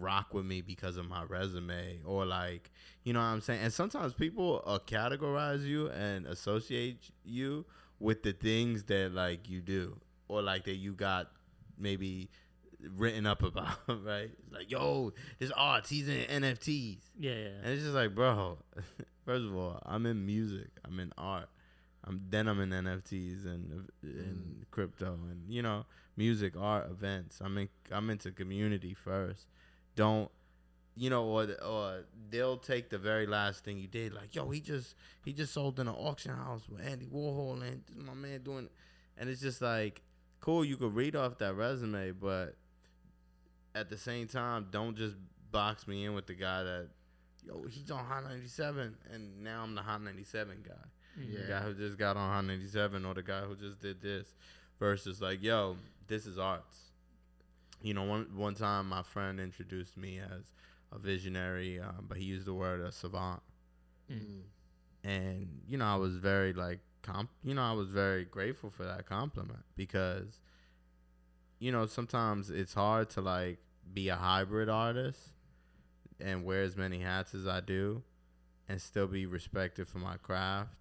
rock 0.00 0.34
with 0.34 0.44
me 0.44 0.60
because 0.60 0.96
of 0.96 1.08
my 1.08 1.22
resume 1.24 2.00
or 2.04 2.24
like, 2.24 2.70
you 3.04 3.12
know 3.12 3.20
what 3.20 3.26
I'm 3.26 3.40
saying? 3.40 3.60
And 3.62 3.72
sometimes 3.72 4.14
people 4.14 4.62
uh, 4.66 4.78
categorize 4.78 5.64
you 5.64 5.88
and 5.90 6.26
associate 6.26 7.10
you 7.24 7.64
with 7.98 8.22
the 8.22 8.32
things 8.32 8.84
that 8.84 9.12
like 9.12 9.48
you 9.48 9.60
do 9.60 9.96
or 10.28 10.42
like 10.42 10.64
that 10.64 10.76
you 10.76 10.94
got 10.94 11.30
maybe 11.78 12.30
written 12.96 13.26
up 13.26 13.42
about, 13.42 13.76
right? 13.88 14.30
It's 14.42 14.52
like, 14.52 14.70
yo, 14.70 15.12
this 15.38 15.50
ARTZ, 15.52 15.88
he's 15.88 16.08
in 16.08 16.42
NFTs. 16.42 16.98
Yeah, 17.18 17.32
yeah. 17.32 17.48
And 17.62 17.72
it's 17.72 17.82
just 17.82 17.94
like, 17.94 18.14
bro, 18.14 18.58
first 19.24 19.44
of 19.44 19.54
all, 19.56 19.80
I'm 19.84 20.06
in 20.06 20.24
music, 20.24 20.68
I'm 20.84 20.98
in 21.00 21.12
art. 21.18 21.48
I'm 22.04 22.22
then 22.30 22.48
I'm 22.48 22.60
in 22.60 22.70
NFTs 22.70 23.44
and 23.44 23.88
and 24.02 24.64
crypto 24.70 25.18
and 25.30 25.42
you 25.52 25.60
know, 25.60 25.84
music, 26.16 26.54
art, 26.58 26.90
events. 26.90 27.40
I'm 27.42 27.58
in 27.58 27.68
I'm 27.90 28.08
into 28.08 28.30
community 28.30 28.94
first. 28.94 29.46
Don't 30.00 30.30
you 30.96 31.08
know, 31.10 31.24
or 31.24 31.46
or 31.64 32.04
they'll 32.30 32.56
take 32.56 32.90
the 32.90 32.98
very 32.98 33.26
last 33.26 33.64
thing 33.64 33.78
you 33.78 33.86
did, 33.86 34.12
like, 34.12 34.34
yo, 34.34 34.50
he 34.50 34.60
just 34.60 34.94
he 35.24 35.32
just 35.32 35.52
sold 35.52 35.78
in 35.78 35.88
an 35.88 35.94
auction 35.94 36.32
house 36.32 36.68
with 36.68 36.80
Andy 36.84 37.06
Warhol 37.06 37.62
and 37.62 37.82
my 38.06 38.14
man 38.14 38.42
doing 38.42 38.68
and 39.16 39.28
it's 39.28 39.40
just 39.40 39.60
like, 39.60 40.02
cool, 40.40 40.64
you 40.64 40.76
could 40.76 40.94
read 40.94 41.14
off 41.14 41.38
that 41.38 41.54
resume, 41.54 42.12
but 42.12 42.56
at 43.74 43.90
the 43.90 43.98
same 43.98 44.26
time, 44.26 44.68
don't 44.70 44.96
just 44.96 45.14
box 45.52 45.86
me 45.86 46.06
in 46.06 46.14
with 46.14 46.26
the 46.26 46.34
guy 46.34 46.62
that, 46.62 46.88
yo, 47.44 47.64
he's 47.68 47.90
on 47.90 48.04
Hot 48.04 48.24
97, 48.24 48.96
and 49.12 49.44
now 49.44 49.62
I'm 49.62 49.74
the 49.74 49.82
Hot 49.82 50.02
97 50.02 50.64
guy. 50.66 50.74
The 51.42 51.48
guy 51.48 51.60
who 51.60 51.74
just 51.74 51.98
got 51.98 52.16
on 52.16 52.30
Hot 52.30 52.44
97, 52.46 53.04
or 53.04 53.14
the 53.14 53.22
guy 53.22 53.40
who 53.40 53.54
just 53.56 53.80
did 53.80 54.00
this, 54.00 54.34
versus 54.78 55.20
like, 55.20 55.42
yo, 55.42 55.76
this 56.08 56.24
is 56.24 56.38
ARTZ. 56.38 56.89
You 57.82 57.94
know, 57.94 58.02
one 58.04 58.26
one 58.36 58.54
time 58.54 58.88
my 58.88 59.02
friend 59.02 59.40
introduced 59.40 59.96
me 59.96 60.18
as 60.18 60.52
a 60.92 60.98
visionary, 60.98 61.80
um, 61.80 62.06
but 62.08 62.18
he 62.18 62.24
used 62.24 62.46
the 62.46 62.54
word 62.54 62.80
a 62.80 62.92
savant, 62.92 63.42
Mm. 64.10 64.42
and 65.04 65.62
you 65.68 65.78
know, 65.78 65.86
I 65.86 65.96
was 65.96 66.16
very 66.16 66.52
like, 66.52 66.80
comp- 67.02 67.30
you 67.44 67.54
know, 67.54 67.62
I 67.62 67.72
was 67.72 67.88
very 67.88 68.24
grateful 68.24 68.70
for 68.70 68.84
that 68.84 69.06
compliment 69.06 69.64
because 69.76 70.40
you 71.58 71.70
know, 71.72 71.86
sometimes 71.86 72.50
it's 72.50 72.72
hard 72.74 73.10
to 73.10 73.20
like 73.20 73.58
be 73.92 74.08
a 74.08 74.16
hybrid 74.16 74.68
artist 74.68 75.20
and 76.18 76.44
wear 76.44 76.62
as 76.62 76.76
many 76.76 77.00
hats 77.00 77.34
as 77.34 77.46
I 77.46 77.60
do 77.60 78.02
and 78.68 78.80
still 78.80 79.06
be 79.06 79.26
respected 79.26 79.86
for 79.88 79.98
my 79.98 80.16
craft, 80.16 80.76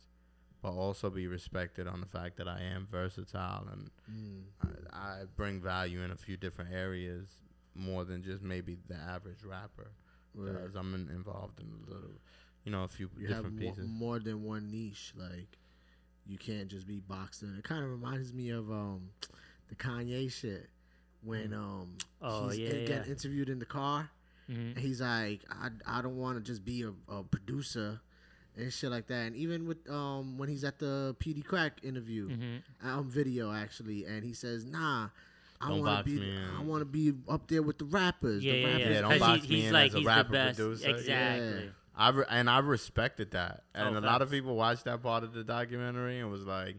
but 0.62 0.72
also 0.72 1.10
be 1.10 1.28
respected 1.28 1.88
on 1.88 2.02
the 2.02 2.06
fact 2.08 2.38
that 2.38 2.48
I 2.48 2.62
am 2.62 2.88
versatile 2.92 3.68
and 3.72 3.90
Mm. 4.12 4.44
I, 4.92 4.98
I 4.98 5.24
bring 5.36 5.62
value 5.62 6.02
in 6.02 6.12
a 6.12 6.16
few 6.18 6.36
different 6.38 6.74
areas 6.74 7.30
more 7.76 8.04
than 8.04 8.24
just 8.24 8.42
maybe 8.44 8.78
the 8.88 8.96
average 8.96 9.44
rapper. 9.44 9.92
Right. 10.36 10.54
Because 10.54 10.76
I'm 10.76 10.94
in, 10.94 11.10
involved 11.10 11.60
in 11.60 11.68
a 11.68 11.90
little, 11.94 12.12
you 12.64 12.72
know, 12.72 12.84
a 12.84 12.88
few 12.88 13.10
you 13.18 13.28
have 13.28 13.38
different 13.38 13.56
mo- 13.56 13.70
pieces. 13.70 13.88
more 13.88 14.20
than 14.20 14.44
one 14.44 14.70
niche. 14.72 15.14
Like 15.16 15.58
you 16.28 16.38
can't 16.38 16.68
just 16.68 16.88
be 16.88 17.00
boxed 17.00 17.42
in. 17.44 17.56
It 17.58 17.64
kind 17.64 17.84
of 17.84 17.90
reminds 17.92 18.34
me 18.34 18.50
of 18.50 18.70
um 18.72 19.10
the 19.70 19.76
Kanye 19.76 20.32
shit 20.32 20.70
when 21.24 21.54
um 21.54 21.98
Oh, 22.22 22.50
he's 22.50 22.60
yeah, 22.60 22.70
in- 22.70 22.86
getting 22.86 23.12
interviewed 23.12 23.50
in 23.50 23.60
the 23.60 23.66
car 23.66 24.10
Mhm. 24.50 24.76
and 24.76 24.78
he's 24.80 25.00
like 25.02 25.42
I, 25.50 25.70
I 25.86 26.02
don't 26.02 26.18
want 26.18 26.38
to 26.38 26.44
just 26.44 26.66
be 26.66 26.82
a, 26.84 26.92
a 27.14 27.24
producer 27.24 28.00
and 28.60 28.72
shit 28.74 28.92
like 28.92 29.08
that. 29.08 29.28
And 29.28 29.36
even 29.36 29.68
with 29.68 29.90
um 29.90 30.38
when 30.38 30.50
he's 30.50 30.64
at 30.64 30.80
the 30.80 31.16
PD 31.20 31.44
Crack 31.44 31.80
interview 31.84 32.30
Mhm. 32.30 32.62
um 32.84 33.10
video 33.10 33.52
actually 33.52 34.06
and 34.06 34.24
he 34.24 34.34
says 34.34 34.66
nah. 34.66 35.10
I 35.62 35.68
Don't 35.70 35.82
want 35.82 36.06
to 36.06 36.12
be. 36.14 36.20
me 36.22 36.38
I 36.58 36.62
want 36.64 36.82
to 36.82 36.86
be 36.86 37.14
up 37.28 37.48
there 37.50 37.62
with 37.62 37.80
the 37.80 37.86
rappers. 37.86 38.44
Yeah, 38.44 38.54
the 38.54 38.60
yeah, 38.60 38.66
rappers. 38.68 38.82
yeah. 38.86 38.92
Yeah, 38.94 39.02
don't 39.02 39.12
'Cause 39.12 39.20
box 39.20 39.44
he- 39.44 39.50
me 39.50 39.56
he's 39.58 39.66
in 39.68 39.74
like 39.74 39.88
as 39.94 39.96
a 39.96 40.02
rapper 40.04 40.24
the 40.30 40.32
best. 40.34 40.58
producer. 40.60 40.90
Exactly. 40.90 41.72
I 41.96 42.10
re- 42.12 42.26
and 42.30 42.50
I 42.50 42.60
respected 42.60 43.32
that, 43.32 43.66
and 43.76 43.94
Oh, 43.98 44.00
a 44.00 44.02
lot 44.02 44.22
of 44.22 44.32
people 44.32 44.56
watched 44.56 44.86
that 44.86 45.04
part 45.04 45.26
of 45.26 45.34
the 45.34 45.44
documentary 45.44 46.20
and 46.20 46.32
was 46.32 46.46
like, 46.46 46.78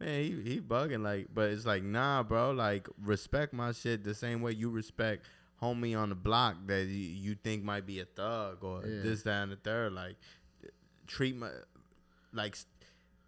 "Man, 0.00 0.22
he 0.24 0.40
he 0.40 0.60
bugging." 0.62 1.02
Like, 1.02 1.26
but 1.34 1.50
it's 1.50 1.66
like, 1.66 1.82
nah, 1.82 2.22
bro. 2.22 2.52
Like, 2.52 2.88
respect 3.04 3.52
my 3.52 3.72
shit 3.72 4.02
the 4.02 4.14
same 4.14 4.40
way 4.40 4.52
you 4.52 4.70
respect 4.70 5.26
homie 5.60 5.94
on 5.96 6.08
the 6.08 6.14
block 6.14 6.56
that 6.68 6.86
you, 6.86 6.94
you 6.96 7.34
think 7.34 7.62
might 7.62 7.84
be 7.86 8.00
a 8.00 8.06
thug 8.06 8.64
or 8.64 8.82
Yeah. 8.86 9.02
this, 9.02 9.22
that, 9.24 9.42
and 9.42 9.52
the 9.52 9.56
third. 9.56 9.92
Like, 9.92 10.16
treat 11.06 11.36
my 11.36 11.50
like 12.32 12.56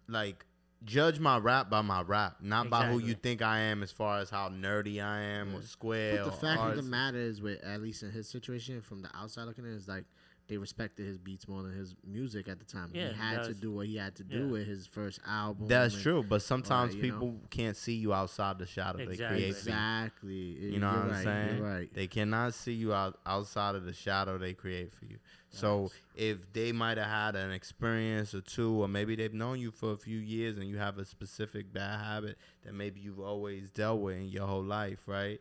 like 0.07 0.45
judge 0.83 1.19
my 1.19 1.37
rap 1.37 1.69
by 1.69 1.81
my 1.81 2.01
rap, 2.01 2.37
not 2.41 2.69
by 2.69 2.85
who 2.85 2.99
you 2.99 3.15
think 3.15 3.41
I 3.41 3.59
am 3.59 3.83
as 3.83 3.91
far 3.91 4.19
as 4.19 4.29
how 4.29 4.49
nerdy 4.49 5.03
I 5.03 5.21
am 5.21 5.55
or 5.55 5.61
square. 5.61 6.17
But 6.17 6.25
the 6.25 6.31
or 6.31 6.55
fact 6.55 6.61
of 6.61 6.75
the 6.75 6.83
matter 6.83 7.17
is, 7.17 7.41
with 7.41 7.63
at 7.63 7.81
least 7.81 8.03
in 8.03 8.11
his 8.11 8.29
situation, 8.29 8.81
from 8.81 9.01
the 9.01 9.09
outside 9.15 9.43
looking 9.45 9.65
in, 9.65 9.71
is 9.71 9.87
like 9.87 10.05
they 10.47 10.57
respected 10.57 11.07
his 11.07 11.17
beats 11.17 11.47
more 11.47 11.63
than 11.63 11.75
his 11.75 11.95
music 12.05 12.47
at 12.47 12.59
the 12.59 12.65
time. 12.65 12.91
Yeah, 12.93 13.09
he 13.09 13.15
had 13.15 13.43
to 13.45 13.53
do 13.53 13.71
what 13.71 13.87
he 13.87 13.95
had 13.97 14.15
to 14.15 14.23
do 14.23 14.45
yeah. 14.45 14.51
with 14.51 14.67
his 14.67 14.85
first 14.85 15.19
album. 15.27 15.67
That's 15.67 15.95
and- 15.95 16.03
true, 16.03 16.23
but 16.27 16.41
sometimes 16.41 16.93
you 16.93 17.01
know. 17.01 17.07
people 17.07 17.35
can't 17.49 17.75
see 17.75 17.95
you 17.95 18.13
outside 18.13 18.59
the 18.59 18.67
shadow 18.67 18.99
they 18.99 19.05
Exactly. 19.05 19.37
create. 19.37 19.49
Exactly. 19.49 20.33
You 20.33 20.79
know 20.79 20.91
You're 20.91 20.99
what 20.99 21.05
I'm 21.05 21.11
right, 21.11 21.23
saying? 21.23 21.57
You're 21.57 21.67
right. 21.67 21.93
They 21.93 22.07
cannot 22.07 22.53
see 22.53 22.73
you 22.73 22.93
out 22.93 23.17
outside 23.25 23.75
of 23.75 23.85
the 23.85 23.93
shadow 23.93 24.37
they 24.37 24.53
create 24.53 24.93
for 24.93 25.05
you. 25.05 25.17
So 25.55 25.89
if 26.15 26.51
they 26.51 26.73
might 26.73 26.97
have 26.97 27.07
had 27.07 27.35
an 27.37 27.51
experience 27.51 28.33
or 28.33 28.41
two, 28.41 28.83
or 28.83 28.89
maybe 28.89 29.15
they've 29.15 29.33
known 29.33 29.59
you 29.59 29.71
for 29.71 29.93
a 29.93 29.97
few 29.97 30.17
years 30.17 30.57
and 30.57 30.67
you 30.67 30.77
have 30.77 30.97
a 30.97 31.05
specific 31.05 31.71
bad 31.71 32.01
habit 32.01 32.37
that 32.65 32.73
maybe 32.73 32.99
you've 32.99 33.21
always 33.21 33.71
dealt 33.71 34.01
with 34.01 34.17
in 34.17 34.27
your 34.27 34.45
whole 34.47 34.63
life, 34.63 35.07
right? 35.07 35.39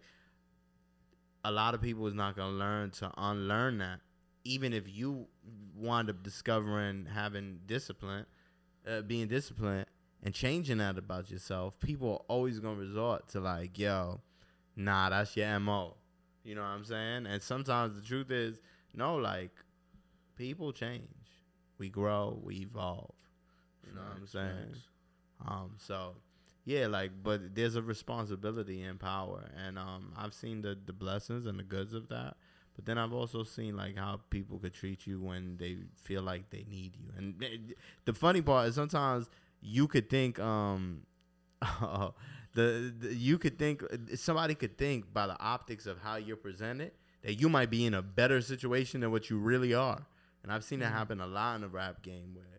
A 1.44 1.50
lot 1.50 1.74
of 1.74 1.82
people 1.82 2.06
is 2.06 2.14
not 2.14 2.36
gonna 2.36 2.56
learn 2.56 2.90
to 2.92 3.10
unlearn 3.18 3.78
that. 3.78 4.00
Even 4.44 4.72
if 4.72 4.84
you 4.86 5.26
wind 5.76 6.08
up 6.08 6.22
discovering 6.22 7.06
having 7.06 7.60
discipline, 7.66 8.26
uh, 8.88 9.00
being 9.00 9.26
disciplined, 9.26 9.86
and 10.22 10.32
changing 10.32 10.78
that 10.78 10.96
about 10.96 11.30
yourself, 11.30 11.78
people 11.80 12.12
are 12.12 12.24
always 12.28 12.60
gonna 12.60 12.78
resort 12.78 13.28
to 13.28 13.40
like, 13.40 13.78
yo, 13.78 14.20
nah, 14.76 15.10
that's 15.10 15.36
your 15.36 15.58
mo. 15.58 15.96
You 16.44 16.54
know 16.54 16.60
what 16.60 16.68
I'm 16.68 16.84
saying? 16.84 17.26
And 17.26 17.42
sometimes 17.42 17.96
the 17.96 18.06
truth 18.06 18.30
is, 18.30 18.60
no, 18.94 19.16
like 19.16 19.50
people 20.36 20.72
change. 20.72 21.08
We 21.78 21.88
grow, 21.88 22.38
we 22.42 22.56
evolve. 22.56 23.14
You 23.86 23.92
know 23.94 24.02
what 24.02 24.16
I'm 24.20 24.26
saying? 24.26 24.74
Um, 25.46 25.72
so 25.78 26.14
yeah, 26.64 26.86
like, 26.86 27.10
but 27.22 27.54
there's 27.54 27.76
a 27.76 27.82
responsibility 27.82 28.82
and 28.82 28.98
power, 28.98 29.50
and 29.66 29.78
um, 29.78 30.12
I've 30.16 30.34
seen 30.34 30.62
the 30.62 30.78
the 30.86 30.92
blessings 30.92 31.46
and 31.46 31.58
the 31.58 31.64
goods 31.64 31.92
of 31.94 32.08
that. 32.08 32.36
But 32.76 32.86
then 32.86 32.98
I've 32.98 33.12
also 33.12 33.44
seen 33.44 33.76
like 33.76 33.96
how 33.96 34.20
people 34.30 34.58
could 34.58 34.74
treat 34.74 35.06
you 35.06 35.20
when 35.20 35.56
they 35.58 35.78
feel 36.02 36.22
like 36.22 36.50
they 36.50 36.64
need 36.68 36.96
you. 36.96 37.06
And 37.16 37.38
th- 37.38 37.60
the 38.04 38.12
funny 38.12 38.42
part 38.42 38.68
is 38.68 38.74
sometimes 38.74 39.28
you 39.60 39.86
could 39.86 40.10
think 40.10 40.38
um 40.40 41.02
the, 42.54 42.92
the 42.98 43.14
you 43.14 43.38
could 43.38 43.58
think 43.58 43.82
somebody 44.16 44.54
could 44.54 44.76
think 44.76 45.12
by 45.12 45.26
the 45.26 45.40
optics 45.40 45.86
of 45.86 45.98
how 45.98 46.16
you're 46.16 46.36
presented 46.36 46.92
that 47.22 47.34
you 47.34 47.48
might 47.48 47.70
be 47.70 47.86
in 47.86 47.94
a 47.94 48.02
better 48.02 48.40
situation 48.40 49.00
than 49.00 49.10
what 49.10 49.30
you 49.30 49.38
really 49.38 49.72
are. 49.72 50.06
And 50.44 50.52
I've 50.52 50.62
seen 50.62 50.78
that 50.80 50.90
mm-hmm. 50.90 50.98
happen 50.98 51.20
a 51.20 51.26
lot 51.26 51.56
in 51.56 51.62
the 51.62 51.68
rap 51.68 52.02
game 52.02 52.34
where 52.34 52.54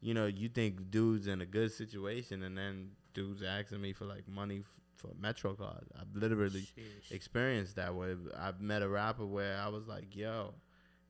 you 0.00 0.14
know, 0.14 0.26
you 0.26 0.48
think 0.48 0.90
dude's 0.90 1.26
in 1.26 1.40
a 1.40 1.46
good 1.46 1.72
situation 1.72 2.42
and 2.42 2.56
then 2.56 2.90
dude's 3.14 3.42
asking 3.42 3.80
me 3.80 3.92
for 3.92 4.04
like 4.04 4.28
money 4.28 4.60
f- 4.60 4.80
for 4.96 5.10
Metro 5.18 5.54
card. 5.54 5.84
I've 5.98 6.14
literally 6.14 6.60
Sheesh. 6.76 7.10
experienced 7.10 7.76
that 7.76 7.94
way. 7.94 8.14
I've 8.38 8.60
met 8.60 8.82
a 8.82 8.88
rapper 8.88 9.26
where 9.26 9.56
I 9.56 9.68
was 9.68 9.86
like, 9.86 10.14
yo, 10.14 10.54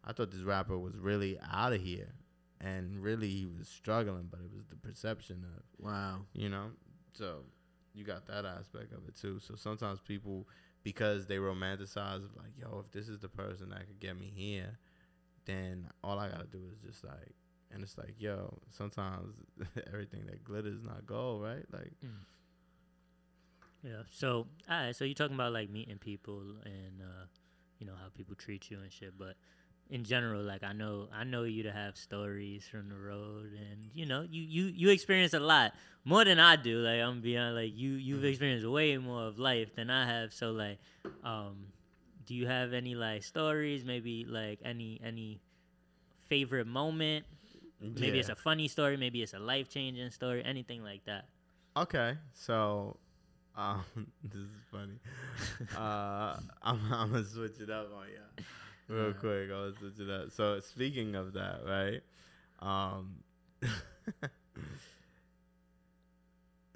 I 0.04 0.12
thought 0.12 0.30
this 0.30 0.42
rapper 0.42 0.78
was 0.78 0.96
really 0.96 1.38
out 1.52 1.72
of 1.72 1.80
here. 1.80 2.12
And 2.60 3.02
really 3.02 3.28
he 3.28 3.46
was 3.46 3.68
struggling, 3.68 4.28
but 4.30 4.40
it 4.40 4.50
was 4.52 4.64
the 4.66 4.76
perception 4.76 5.44
of, 5.56 5.62
Wow. 5.78 6.22
you 6.32 6.48
know? 6.48 6.70
So 7.12 7.44
you 7.94 8.04
got 8.04 8.26
that 8.26 8.44
aspect 8.44 8.92
of 8.92 9.06
it 9.06 9.16
too. 9.16 9.38
So 9.38 9.54
sometimes 9.54 10.00
people, 10.00 10.48
because 10.82 11.26
they 11.26 11.36
romanticize 11.36 12.22
like, 12.36 12.56
yo, 12.56 12.82
if 12.84 12.90
this 12.90 13.08
is 13.08 13.20
the 13.20 13.28
person 13.28 13.68
that 13.70 13.86
could 13.86 14.00
get 14.00 14.18
me 14.18 14.32
here, 14.34 14.78
then 15.48 15.88
all 16.04 16.18
I 16.18 16.28
gotta 16.28 16.46
do 16.46 16.60
is 16.72 16.78
just 16.86 17.04
like, 17.04 17.34
and 17.72 17.82
it's 17.82 17.98
like, 17.98 18.14
yo, 18.18 18.58
sometimes 18.70 19.34
everything 19.92 20.26
that 20.26 20.44
glitters 20.44 20.82
not 20.84 21.06
gold, 21.06 21.42
right? 21.42 21.64
Like, 21.72 21.92
Yeah. 23.82 24.02
So, 24.10 24.46
all 24.70 24.84
right. 24.84 24.94
So 24.94 25.04
you're 25.04 25.14
talking 25.14 25.34
about 25.34 25.52
like 25.52 25.70
meeting 25.70 25.98
people 25.98 26.42
and 26.64 27.00
uh, 27.02 27.26
you 27.78 27.86
know 27.86 27.94
how 28.00 28.08
people 28.14 28.34
treat 28.34 28.70
you 28.70 28.78
and 28.78 28.92
shit, 28.92 29.18
but 29.18 29.34
in 29.90 30.04
general, 30.04 30.42
like 30.42 30.62
I 30.62 30.72
know 30.72 31.08
I 31.14 31.24
know 31.24 31.44
you 31.44 31.62
to 31.62 31.72
have 31.72 31.96
stories 31.96 32.66
from 32.70 32.88
the 32.88 32.96
road, 32.96 33.52
and 33.52 33.90
you 33.94 34.04
know 34.06 34.22
you 34.28 34.42
you 34.42 34.64
you 34.74 34.90
experience 34.90 35.32
a 35.32 35.40
lot 35.40 35.72
more 36.04 36.24
than 36.24 36.38
I 36.38 36.56
do. 36.56 36.78
Like 36.78 37.00
I'm 37.00 37.20
beyond 37.20 37.54
like 37.54 37.72
you 37.74 37.92
you've 37.92 38.24
experienced 38.24 38.66
way 38.66 38.96
more 38.98 39.22
of 39.22 39.38
life 39.38 39.74
than 39.76 39.90
I 39.90 40.06
have. 40.06 40.32
So 40.32 40.50
like, 40.52 40.78
um, 41.24 41.68
do 42.28 42.34
you 42.34 42.46
have 42.46 42.74
any 42.74 42.94
like 42.94 43.24
stories? 43.24 43.84
Maybe 43.84 44.26
like 44.28 44.60
any 44.62 45.00
any 45.02 45.40
favorite 46.28 46.66
moment? 46.66 47.24
Maybe 47.80 48.18
it's 48.18 48.28
a 48.28 48.36
funny 48.36 48.68
story. 48.68 48.96
Maybe 48.98 49.22
it's 49.22 49.32
a 49.32 49.38
life 49.38 49.70
changing 49.70 50.10
story. 50.10 50.44
Anything 50.44 50.84
like 50.84 51.04
that. 51.06 51.24
Okay, 51.76 52.18
so 52.34 52.96
um, 53.56 53.82
this 54.22 54.42
is 54.42 54.62
funny. 54.70 54.98
uh, 55.76 56.36
I'm, 56.62 56.80
I'm 56.92 57.12
gonna 57.12 57.24
switch 57.24 57.60
it 57.60 57.70
up 57.70 57.88
on 57.96 58.08
you 58.08 58.94
real 58.94 59.14
quick. 59.14 59.48
Gonna 59.48 59.72
switch 59.78 59.98
it 59.98 60.10
up. 60.10 60.30
So 60.32 60.60
speaking 60.60 61.14
of 61.14 61.32
that, 61.32 61.60
right? 61.66 62.02
Um, 62.60 63.22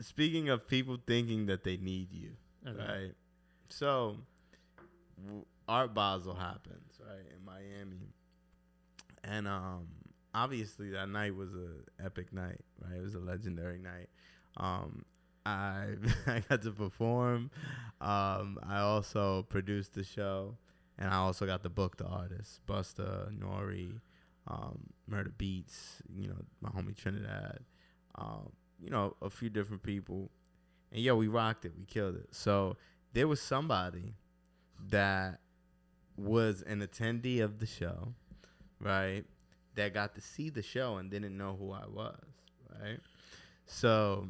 speaking 0.01 0.49
of 0.49 0.67
people 0.67 0.97
thinking 1.07 1.45
that 1.47 1.63
they 1.63 1.77
need 1.77 2.11
you, 2.11 2.31
Okay. 2.67 2.79
right? 2.79 3.13
So 3.69 4.17
Art 5.69 5.95
Basel 5.95 6.35
happens, 6.35 6.99
right, 7.01 7.27
in 7.35 7.45
Miami, 7.45 8.13
and 9.25 9.47
um, 9.47 9.87
obviously 10.35 10.91
that 10.91 11.09
night 11.09 11.35
was 11.35 11.51
a 11.55 12.05
epic 12.05 12.33
night, 12.33 12.61
right? 12.81 12.99
It 12.99 13.03
was 13.03 13.15
a 13.15 13.21
legendary 13.21 13.79
night. 13.79 14.09
Um, 14.57 15.05
I 15.47 15.95
I 16.27 16.43
got 16.49 16.63
to 16.63 16.71
perform. 16.73 17.51
Um, 18.01 18.59
I 18.67 18.81
also 18.81 19.43
produced 19.49 19.95
the 19.95 20.05
show, 20.05 20.57
and 20.99 21.09
I 21.11 21.17
also 21.17 21.47
got 21.47 21.63
to 21.63 21.69
book 21.69 21.97
the 21.97 22.07
artists: 22.07 22.61
Busta, 22.67 23.29
N.O.R.E., 23.29 24.01
um, 24.49 24.81
Murda 25.11 25.33
Beatz. 25.33 26.01
You 26.15 26.29
know, 26.29 26.39
my 26.61 26.71
homie 26.71 26.97
Trinidad. 26.97 27.61
Um, 28.17 28.53
you 28.79 28.91
know, 28.91 29.17
a 29.23 29.31
few 29.31 29.49
different 29.49 29.83
people, 29.83 30.31
and 30.91 31.01
yo, 31.01 31.17
we 31.17 31.29
rocked 31.29 31.65
it. 31.65 31.73
We 31.79 31.85
killed 31.85 32.17
it. 32.17 32.29
So 32.33 32.77
there 33.13 33.29
was 33.29 33.41
somebody 33.41 34.15
that 34.89 35.41
was 36.17 36.63
an 36.63 36.81
attendee 36.81 37.43
of 37.43 37.59
the 37.59 37.67
show, 37.67 38.15
right? 38.81 39.25
That 39.75 39.95
got 39.95 40.15
to 40.17 40.21
see 40.21 40.51
the 40.51 40.63
show 40.63 40.97
and 40.97 41.11
didn't 41.11 41.37
know 41.37 41.57
who 41.59 41.73
I 41.73 41.87
was, 41.87 42.21
right? 42.81 42.99
So 43.67 44.29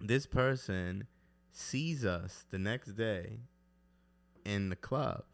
this 0.00 0.26
person 0.26 1.06
sees 1.52 2.04
us 2.04 2.44
the 2.50 2.58
next 2.58 2.92
day 2.96 3.38
in 4.44 4.68
the 4.68 4.76
club. 4.76 5.24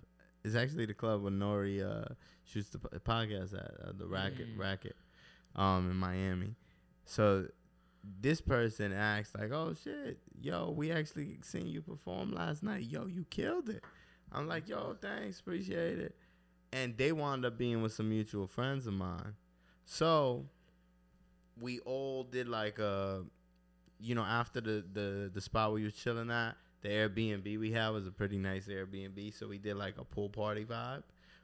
It's 0.44 0.54
actually 0.54 0.86
the 0.86 0.94
club 0.94 1.22
where 1.22 1.32
N.O.R.E. 1.32 1.82
uh, 1.82 2.04
shoots 2.44 2.68
the 2.70 2.78
podcast 2.78 3.54
at, 3.54 3.88
uh, 3.88 3.92
the 3.96 4.06
Racket 4.06 4.56
Mm. 4.56 4.58
Racket, 4.58 4.96
um, 5.56 5.90
in 5.90 5.96
Miami. 5.96 6.54
So 7.04 7.46
this 8.20 8.40
person 8.40 8.92
asked 8.92 9.36
like, 9.38 9.52
"Oh 9.52 9.74
shit, 9.84 10.18
yo, 10.40 10.70
we 10.70 10.90
actually 10.90 11.38
seen 11.42 11.66
you 11.68 11.80
perform 11.82 12.32
last 12.32 12.62
night. 12.62 12.82
Yo, 12.84 13.06
you 13.06 13.24
killed 13.30 13.68
it." 13.68 13.84
I'm 14.32 14.48
like, 14.48 14.68
"Yo, 14.68 14.96
thanks, 15.00 15.40
appreciate 15.40 15.98
it." 15.98 16.16
And 16.72 16.96
they 16.96 17.12
wound 17.12 17.44
up 17.44 17.58
being 17.58 17.82
with 17.82 17.92
some 17.92 18.08
mutual 18.08 18.46
friends 18.46 18.86
of 18.86 18.94
mine. 18.94 19.34
So 19.84 20.46
we 21.60 21.80
all 21.80 22.24
did 22.24 22.48
like 22.48 22.78
a, 22.78 23.24
you 24.00 24.14
know, 24.14 24.22
after 24.24 24.60
the 24.60 24.84
the 24.92 25.30
the 25.32 25.40
spot 25.40 25.72
we 25.72 25.84
was 25.84 25.94
chilling 25.94 26.30
at, 26.30 26.56
the 26.82 26.88
Airbnb 26.88 27.58
we 27.58 27.72
had 27.72 27.90
was 27.90 28.06
a 28.06 28.10
pretty 28.12 28.38
nice 28.38 28.66
Airbnb. 28.66 29.38
So 29.38 29.48
we 29.48 29.58
did 29.58 29.76
like 29.76 29.98
a 29.98 30.04
pool 30.04 30.28
party 30.28 30.64
vibe, 30.64 31.02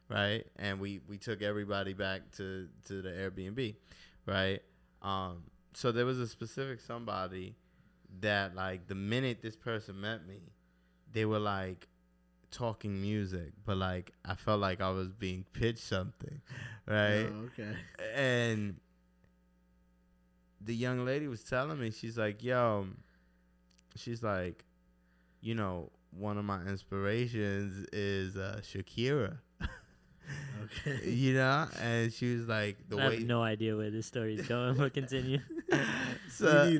right? 0.09 0.45
And 0.57 0.81
we 0.81 1.01
we 1.09 1.19
took 1.19 1.43
everybody 1.43 1.93
back 1.95 2.31
to 2.37 2.69
to 2.87 3.03
the 3.03 3.11
Airbnb, 3.11 3.77
right? 4.27 4.61
Um, 5.03 5.45
so 5.75 5.93
there 5.93 6.07
was 6.07 6.19
a 6.19 6.27
specific 6.27 6.81
somebody 6.81 7.55
that 8.21 8.55
like 8.55 8.87
the 8.89 8.95
minute 8.95 9.43
this 9.43 9.57
person 9.57 10.01
met 10.01 10.27
me, 10.27 10.41
they 11.13 11.25
were 11.25 11.39
like 11.39 11.87
talking 12.51 13.01
music, 13.01 13.53
but 13.65 13.77
like 13.77 14.13
I 14.25 14.35
felt 14.35 14.61
like 14.61 14.81
I 14.81 14.91
was 14.91 15.09
being 15.09 15.45
pitched 15.53 15.79
something, 15.79 16.41
right? 16.87 17.29
Oh, 17.33 17.49
okay. 17.53 17.77
and 18.15 18.77
the 20.61 20.75
young 20.75 21.05
lady 21.05 21.29
was 21.29 21.43
telling 21.45 21.79
me 21.81 21.91
she's 21.91 22.19
like 22.19 22.43
yo 22.43 22.87
she's 23.97 24.23
like 24.23 24.65
you 25.41 25.55
know 25.55 25.91
one 26.11 26.37
of 26.37 26.45
my 26.45 26.61
inspirations 26.63 27.87
is 27.93 28.37
uh 28.37 28.61
shakira 28.63 29.39
Okay. 30.65 31.09
you 31.11 31.33
know 31.35 31.67
and 31.81 32.13
she 32.13 32.35
was 32.37 32.47
like 32.47 32.77
the 32.89 32.99
I 32.99 33.09
way 33.09 33.15
have 33.15 33.25
no 33.25 33.43
idea 33.43 33.77
where 33.77 33.91
this 33.91 34.07
story 34.07 34.35
is 34.35 34.47
going, 34.47 34.75
but 34.77 34.93
continue. 34.93 35.39
so, 36.29 36.65
Me 36.67 36.79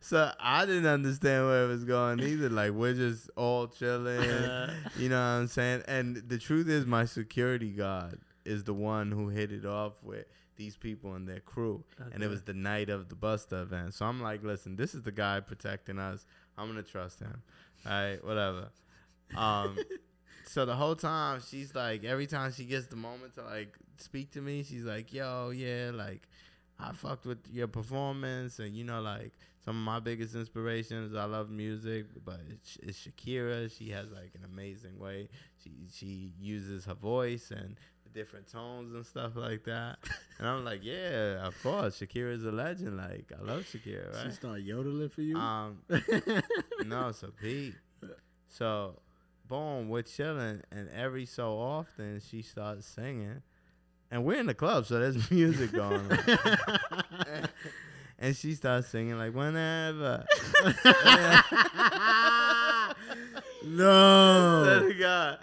so 0.00 0.30
i 0.40 0.64
didn't 0.64 0.86
understand 0.86 1.46
where 1.46 1.64
it 1.64 1.68
was 1.68 1.84
going 1.84 2.20
either 2.20 2.48
like 2.48 2.72
we're 2.72 2.94
just 2.94 3.30
all 3.36 3.66
chilling 3.66 4.22
you 4.96 5.08
know 5.08 5.16
what 5.16 5.40
i'm 5.40 5.46
saying 5.46 5.82
and 5.88 6.16
the 6.28 6.38
truth 6.38 6.68
is 6.68 6.86
my 6.86 7.04
security 7.04 7.70
guard 7.70 8.18
is 8.44 8.64
the 8.64 8.74
one 8.74 9.10
who 9.10 9.28
hit 9.28 9.52
it 9.52 9.66
off 9.66 9.92
with 10.02 10.24
these 10.56 10.76
people 10.76 11.14
and 11.14 11.28
their 11.28 11.40
crew 11.40 11.84
and 12.12 12.22
it 12.22 12.28
was 12.28 12.42
the 12.42 12.52
night 12.52 12.90
of 12.90 13.08
the 13.08 13.14
Busta 13.14 13.62
event. 13.62 13.94
So 13.94 14.04
I'm 14.04 14.20
like, 14.20 14.42
listen, 14.42 14.74
this 14.74 14.92
is 14.92 15.02
the 15.02 15.12
guy 15.12 15.38
protecting 15.38 15.98
us. 15.98 16.26
I'm 16.58 16.66
gonna 16.66 16.82
trust 16.82 17.20
him. 17.20 17.42
All 17.86 17.92
right, 17.92 18.24
whatever. 18.24 18.68
Um, 19.36 19.78
so 20.44 20.66
the 20.66 20.74
whole 20.74 20.96
time 20.96 21.40
she's 21.48 21.74
like, 21.74 22.04
every 22.04 22.26
time 22.26 22.52
she 22.52 22.64
gets 22.64 22.86
the 22.88 22.96
moment 22.96 23.36
to 23.36 23.44
like 23.44 23.76
speak 23.98 24.32
to 24.32 24.40
me, 24.40 24.64
she's 24.64 24.82
like, 24.84 25.12
"Yo, 25.12 25.50
yeah, 25.50 25.92
like 25.94 26.22
I 26.78 26.92
fucked 26.92 27.24
with 27.24 27.38
your 27.52 27.68
performance, 27.68 28.58
and 28.58 28.74
you 28.74 28.84
know, 28.84 29.00
like 29.00 29.32
some 29.64 29.76
of 29.76 29.82
my 29.82 30.00
biggest 30.00 30.34
inspirations. 30.34 31.14
I 31.14 31.24
love 31.24 31.50
music, 31.50 32.06
but 32.24 32.40
it's, 32.48 32.78
it's 32.82 32.98
Shakira. 33.06 33.70
She 33.76 33.90
has 33.90 34.10
like 34.10 34.32
an 34.34 34.44
amazing 34.44 34.98
way. 34.98 35.28
She 35.62 35.72
she 35.92 36.32
uses 36.40 36.84
her 36.86 36.94
voice 36.94 37.50
and 37.50 37.76
the 38.04 38.10
different 38.18 38.50
tones 38.50 38.94
and 38.94 39.04
stuff 39.04 39.32
like 39.36 39.64
that. 39.64 39.98
And 40.38 40.46
I'm 40.48 40.64
like, 40.64 40.80
yeah, 40.84 41.46
of 41.46 41.60
course, 41.62 41.98
Shakira 42.00 42.32
is 42.34 42.44
a 42.44 42.52
legend. 42.52 42.96
Like 42.96 43.30
I 43.38 43.42
love 43.42 43.62
Shakira, 43.62 44.16
She 44.20 44.24
right? 44.26 44.32
start 44.34 44.60
yodeling 44.60 45.08
for 45.10 45.22
you. 45.22 45.36
Um, 45.36 45.78
no, 46.86 47.12
so 47.12 47.28
Pete. 47.40 47.74
So, 48.48 49.00
boom, 49.46 49.88
we're 49.90 50.02
chilling, 50.02 50.62
and 50.72 50.88
every 50.90 51.26
so 51.26 51.58
often 51.58 52.20
she 52.26 52.40
starts 52.40 52.86
singing, 52.86 53.42
and 54.10 54.24
we're 54.24 54.40
in 54.40 54.46
the 54.46 54.54
club, 54.54 54.86
so 54.86 54.98
there's 54.98 55.30
music 55.30 55.72
going 55.72 56.10
on. 56.10 56.18
and 58.18 58.36
she 58.36 58.54
starts 58.54 58.88
singing 58.88 59.18
like 59.18 59.34
whenever. 59.34 60.24
no. 63.64 64.92
God. 64.98 65.38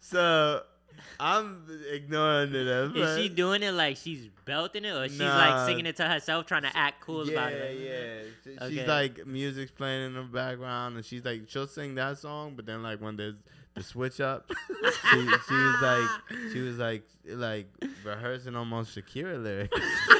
So 0.00 0.62
I'm 1.18 1.64
ignoring 1.92 2.54
it. 2.54 2.66
At 2.66 3.18
she 3.18 3.28
doing 3.28 3.62
it 3.62 3.72
like 3.72 3.96
she's 3.96 4.28
belting 4.44 4.84
it, 4.84 4.92
or 4.94 5.08
she's 5.08 5.18
Nah. 5.18 5.36
like 5.36 5.66
singing 5.68 5.86
it 5.86 5.96
to 5.96 6.06
herself, 6.08 6.46
trying 6.46 6.62
to 6.62 6.76
act 6.76 7.00
cool 7.00 7.26
yeah, 7.26 7.32
about 7.32 7.52
it? 7.52 7.80
yeah. 7.80 8.22
She- 8.44 8.50
Okay. 8.60 8.76
She's 8.78 8.86
like 8.88 9.26
music's 9.26 9.70
playing 9.70 10.06
in 10.06 10.14
the 10.14 10.22
background, 10.22 10.96
and 10.96 11.04
she's 11.04 11.24
like 11.24 11.42
she'll 11.48 11.66
sing 11.66 11.94
that 11.96 12.18
song, 12.18 12.54
but 12.56 12.66
then 12.66 12.82
like 12.82 13.00
when 13.00 13.16
there's 13.16 13.34
the 13.74 13.82
switch 13.82 14.20
up, 14.20 14.50
she, 14.82 15.20
she 15.20 15.54
was 15.54 15.82
like 15.82 16.52
she 16.52 16.60
was 16.60 16.78
like 16.78 17.02
like 17.26 17.66
rehearsing 18.04 18.56
almost 18.56 18.96
Shakira 18.96 19.42
lyrics. 19.42 19.78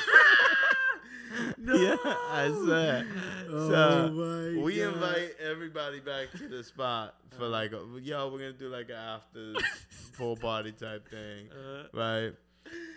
Yeah, 1.64 1.97
I 2.05 2.53
said. 2.66 3.07
Oh 3.49 3.68
so 3.70 4.61
we 4.64 4.78
God. 4.78 4.95
invite 4.95 5.31
everybody 5.41 6.01
back 6.01 6.31
to 6.33 6.49
the 6.49 6.64
spot 6.64 7.14
for 7.39 7.47
like, 7.47 7.72
a, 7.72 7.81
yo, 8.03 8.28
we're 8.28 8.39
gonna 8.39 8.53
do 8.53 8.68
like 8.68 8.89
an 8.89 8.97
after 8.97 9.55
pool 10.18 10.37
party 10.37 10.72
type 10.72 11.09
thing, 11.09 11.49
Uh, 11.51 11.85
right? 11.93 12.33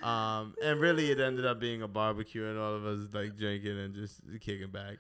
Um, 0.04 0.54
and 0.64 0.80
really, 0.80 1.10
it 1.12 1.20
ended 1.20 1.46
up 1.46 1.60
being 1.60 1.82
a 1.82 1.88
barbecue, 1.88 2.46
and 2.46 2.60
all 2.60 2.74
of 2.76 2.86
us 2.86 3.00
like 3.14 3.38
drinking 3.38 3.80
and 3.80 3.94
just 3.96 4.20
kicking 4.42 4.70
back. 4.70 4.98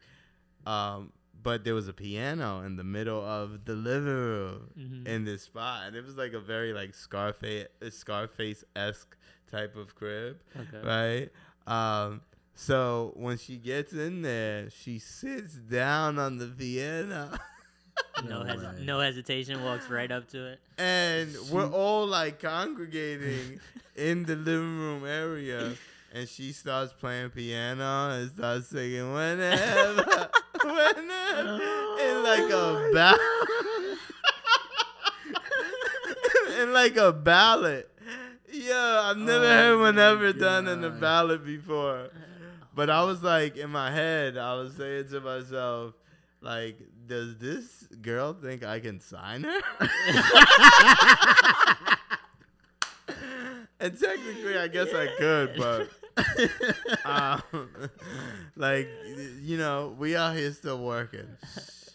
Um, 0.66 1.12
but 1.42 1.64
there 1.66 1.76
was 1.76 1.88
a 1.90 1.94
piano 1.94 2.62
in 2.62 2.78
the 2.78 2.84
middle 2.86 3.22
of 3.24 3.66
the 3.66 3.74
living 3.74 4.08
room 4.08 4.70
Mhm. 4.80 5.08
in 5.08 5.26
this 5.26 5.44
spot, 5.44 5.88
and 5.88 5.96
it 5.96 6.04
was 6.06 6.16
like 6.18 6.34
a 6.34 6.40
very 6.40 6.72
like 6.74 6.94
Scarface 6.96 7.68
Scarface 7.90 8.64
esque 8.76 9.18
type 9.52 9.76
of 9.76 9.94
crib 9.96 10.38
okay. 10.58 10.82
right? 10.88 11.30
Um, 11.68 12.22
so 12.56 13.12
when 13.16 13.38
she 13.38 13.58
gets 13.58 13.94
in 13.94 14.22
there, 14.22 14.70
she 14.70 15.00
sits 15.00 15.54
down 15.54 16.20
on 16.20 16.38
the 16.38 16.48
piano, 16.48 17.30
No, 18.28 18.44
No 18.44 18.46
hes- 18.46 18.80
no 18.82 19.00
hesitation. 19.00 19.64
Walks 19.64 19.90
right 19.90 20.12
up 20.12 20.28
to 20.30 20.46
it. 20.54 20.60
and 20.78 21.36
we're 21.52 21.70
all 21.70 22.06
like 22.08 22.40
congregating 22.40 23.60
in 23.96 24.24
the 24.26 24.36
living 24.36 24.78
room 24.80 25.06
area, 25.06 25.74
and 26.14 26.28
she 26.30 26.52
starts 26.54 26.94
playing 26.94 27.30
piano 27.32 28.12
and 28.12 28.32
starts 28.32 28.68
singing 28.68 29.14
whenever, 29.14 30.30
whenever, 30.64 31.60
in 32.02 32.24
like 32.24 32.52
a 32.52 32.90
ballad, 32.94 33.20
in 36.60 36.74
like 36.74 36.98
a 36.98 37.12
ballad. 37.12 37.86
Yeah, 38.52 39.02
I've 39.06 39.18
never 39.18 39.44
Oh 39.46 39.48
heard 39.50 39.78
my 39.78 39.84
whenever 39.86 40.34
done 40.34 40.68
in 40.68 40.84
a 40.84 40.90
ballad 40.92 41.44
before. 41.46 42.06
Uh-huh. 42.06 42.20
But 42.76 42.90
I 42.90 43.04
was 43.04 43.22
like, 43.22 43.58
in 43.58 43.70
my 43.70 43.92
head, 43.92 44.38
I 44.38 44.56
was 44.56 44.76
saying 44.76 45.10
to 45.10 45.22
myself, 45.22 45.94
like, 46.42 46.80
does 47.08 47.38
this 47.38 47.88
girl 48.02 48.34
think 48.34 48.64
I 48.64 48.80
can 48.80 49.00
sign 49.00 49.44
her? 49.44 49.60
and 53.80 54.00
technically, 54.00 54.58
I 54.58 54.68
guess 54.68 54.94
I 54.94 55.08
could, 55.18 55.56
but 55.58 55.90
um, 57.06 57.42
like, 58.56 58.90
you 59.42 59.58
know, 59.58 59.96
we 59.98 60.16
out 60.16 60.36
here 60.36 60.52
still 60.52 60.84
working, 60.84 61.28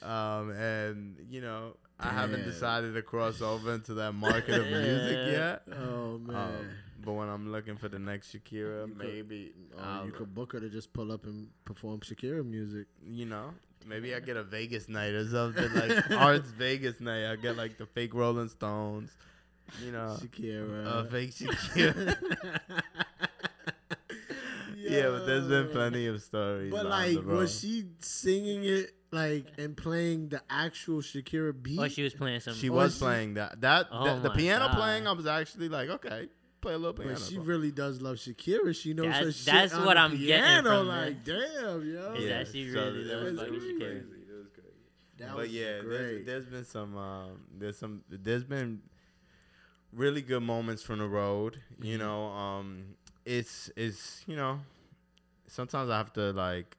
um, 0.03 0.51
and 0.51 1.17
you 1.29 1.41
know, 1.41 1.75
I 2.01 2.11
haven't 2.11 2.45
decided 2.45 2.95
to 2.95 3.03
cross 3.03 3.43
over 3.43 3.75
into 3.75 3.95
that 3.95 4.13
market 4.13 4.61
of 4.61 4.67
music 4.67 5.19
yet. 5.33 5.63
Oh 5.81 6.19
man. 6.19 6.37
Um, 6.37 6.69
but 7.05 7.13
when 7.13 7.29
I'm 7.29 7.53
looking 7.53 7.77
for 7.77 7.89
the 7.89 7.99
next 7.99 8.35
Shakira, 8.35 8.89
You 8.89 8.95
maybe 8.97 9.53
Oh, 9.77 9.81
I'll- 9.83 10.07
you 10.07 10.13
could 10.13 10.35
book 10.35 10.53
her 10.53 10.61
to 10.61 10.69
just 10.69 10.93
pull 10.93 11.13
up 11.13 11.25
and 11.25 11.49
perform 11.65 12.01
Shakira 12.01 12.45
music. 12.45 12.87
you 13.07 13.27
know, 13.27 13.55
maybe 13.87 14.15
I 14.15 14.21
get 14.21 14.37
a 14.37 14.43
Vegas 14.45 14.89
night 14.89 15.13
or 15.15 15.27
something 15.29 15.73
like 15.75 15.91
ARTZ 16.11 16.53
Vegas 16.55 17.01
night. 17.01 17.31
I 17.31 17.37
get 17.37 17.57
like 17.57 17.79
the 17.79 17.87
fake 17.87 18.15
Rolling 18.15 18.49
Stones, 18.49 19.11
you 19.85 19.93
know, 19.93 20.17
Shakira. 20.21 20.87
uh, 20.87 21.05
fake 21.05 21.31
Shakira. 21.31 22.17
yeah, 24.77 25.09
but 25.11 25.27
there's 25.27 25.49
been 25.49 25.69
plenty 25.71 26.07
of 26.07 26.23
stories. 26.23 26.71
But 26.73 26.87
like, 26.87 27.19
was 27.25 27.59
she 27.61 27.85
singing 28.01 28.65
it 28.65 28.93
like 29.11 29.47
and 29.59 29.77
playing 29.77 30.29
the 30.31 30.43
actual 30.51 31.01
Shakira 31.01 31.55
beat? 31.61 31.79
Or 31.79 31.89
she 31.89 32.03
was 32.03 32.15
playing 32.15 32.41
some. 32.41 32.55
She 32.55 32.71
was 32.71 32.95
she- 32.95 33.01
playing 33.01 33.35
that. 33.35 33.61
That 33.61 33.89
Oh 33.91 34.17
the, 34.21 34.29
the 34.29 34.35
piano 34.35 34.67
God. 34.67 34.77
playing, 34.77 35.07
I 35.07 35.13
was 35.13 35.27
actually 35.27 35.69
like, 35.69 35.89
okay, 35.89 36.29
play 36.61 36.75
a 36.75 36.79
little 36.79 36.93
piano. 36.95 37.15
but 37.15 37.23
she 37.23 37.37
for- 37.37 37.43
really 37.43 37.71
does 37.71 38.01
love 38.01 38.17
Shakira. 38.17 38.75
She 38.75 38.95
knows 38.95 39.07
That's- 39.07 39.25
her 39.25 39.33
shit 39.33 39.47
that's 39.47 39.75
on 39.75 39.85
what 39.87 39.95
the 39.95 40.01
I'm 40.01 40.11
getting 40.13 40.27
piano. 40.43 40.79
from 40.79 40.89
Like, 40.89 41.25
damn, 41.25 41.93
yo. 41.95 42.15
Is 42.15 42.29
that 42.29 42.49
she 42.49 42.71
so 42.73 42.79
really 42.85 43.05
that 43.05 43.11
does 43.15 43.25
was 43.33 43.41
fuck 43.41 43.49
crazy. 43.49 43.67
Shakira. 43.73 43.97
It 43.97 44.07
was 44.39 44.49
crazy. 44.55 44.69
That 45.19 45.29
but 45.31 45.37
was 45.37 45.51
yeah, 45.53 45.81
there's, 45.83 46.27
there's 46.27 46.47
been 46.47 46.65
some 46.65 46.97
um, 46.97 47.41
there's 47.59 47.77
some 47.79 48.03
there's 48.09 48.45
been 48.45 48.81
really 49.93 50.21
good 50.23 50.43
moments 50.43 50.83
from 50.83 50.99
the 50.99 51.09
road. 51.09 51.61
You 51.83 51.97
Mhm. 51.97 52.01
know, 52.01 52.27
um, 52.29 52.97
it's 53.25 53.71
it's 53.77 54.23
you 54.27 54.37
know, 54.37 54.61
sometimes 55.47 55.91
I 55.91 55.99
have 55.99 56.13
to 56.15 56.33
like, 56.33 56.77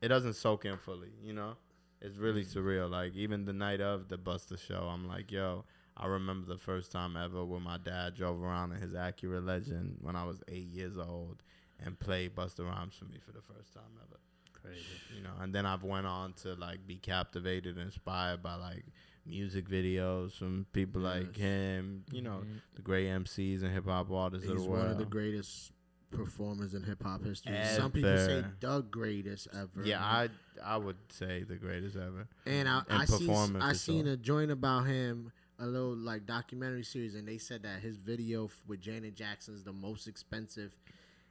it 0.00 0.08
doesn't 0.08 0.34
soak 0.34 0.64
in 0.64 0.76
fully. 0.76 1.12
You 1.22 1.32
know, 1.32 1.56
it's 2.00 2.16
really 2.18 2.44
surreal. 2.44 2.90
Like 2.90 3.14
even 3.14 3.44
the 3.44 3.52
night 3.52 3.80
of 3.80 4.08
the 4.08 4.18
Busta 4.18 4.58
show, 4.58 4.88
I'm 4.92 5.06
like, 5.08 5.30
yo. 5.32 5.64
I 6.02 6.06
remember 6.06 6.46
the 6.48 6.58
first 6.58 6.90
time 6.92 7.16
ever 7.16 7.44
when 7.44 7.62
my 7.62 7.78
dad 7.78 8.14
drove 8.16 8.42
around 8.42 8.72
in 8.72 8.80
his 8.80 8.92
Acura 8.92 9.44
Legend 9.44 9.98
when 10.00 10.16
I 10.16 10.24
was 10.24 10.42
eight 10.48 10.66
years 10.68 10.96
old 10.98 11.42
and 11.84 11.98
played 11.98 12.34
Busta 12.34 12.66
Rhymes 12.66 12.94
for 12.96 13.04
me 13.06 13.18
for 13.24 13.32
the 13.32 13.42
first 13.42 13.72
time 13.74 13.84
ever 14.00 14.18
Crazy. 14.62 14.78
you 15.16 15.20
know 15.22 15.32
and 15.40 15.52
then 15.52 15.66
i've 15.66 15.82
went 15.82 16.06
on 16.06 16.32
to 16.34 16.54
like 16.54 16.86
be 16.86 16.94
captivated 16.94 17.74
and 17.76 17.86
inspired 17.86 18.44
by 18.44 18.54
like 18.54 18.84
music 19.26 19.68
videos 19.68 20.32
from 20.38 20.66
people 20.72 21.00
like 21.02 21.36
him 21.36 22.04
you 22.12 22.22
know 22.22 22.42
Mhm. 22.44 22.60
the 22.76 22.82
great 22.82 23.08
mcs 23.08 23.62
and 23.62 23.72
hip-hop 23.72 24.08
artists 24.12 24.48
of 24.48 24.54
He's 24.58 24.64
the 24.64 24.70
one 24.70 24.86
of 24.86 24.98
the 24.98 25.04
greatest 25.04 25.72
performers 26.12 26.74
in 26.74 26.82
hip 26.84 27.02
hop 27.02 27.24
history. 27.24 27.56
Some 27.64 27.90
people 27.90 28.16
say 28.18 28.44
the 28.60 28.82
greatest 28.88 29.48
ever. 29.52 29.82
yeah 29.84 30.00
i 30.00 30.28
i 30.62 30.76
would 30.76 30.96
say 31.08 31.42
the 31.42 31.56
greatest 31.56 31.96
ever 31.96 32.28
And 32.46 32.68
I, 32.68 32.82
I 32.88 33.04
seen 33.06 33.56
I 33.56 33.72
seen 33.72 34.06
a 34.06 34.16
joint 34.16 34.50
about 34.52 34.86
him, 34.86 35.32
a 35.62 35.66
little 35.66 35.96
like 35.96 36.26
documentary 36.26 36.82
series, 36.84 37.14
and 37.14 37.26
they 37.26 37.38
said 37.38 37.62
that 37.62 37.80
his 37.80 37.96
video 37.96 38.50
with 38.66 38.80
Janet 38.80 39.14
Jackson 39.14 39.54
is 39.54 39.62
the 39.64 39.72
most 39.72 40.06
expensive 40.08 40.72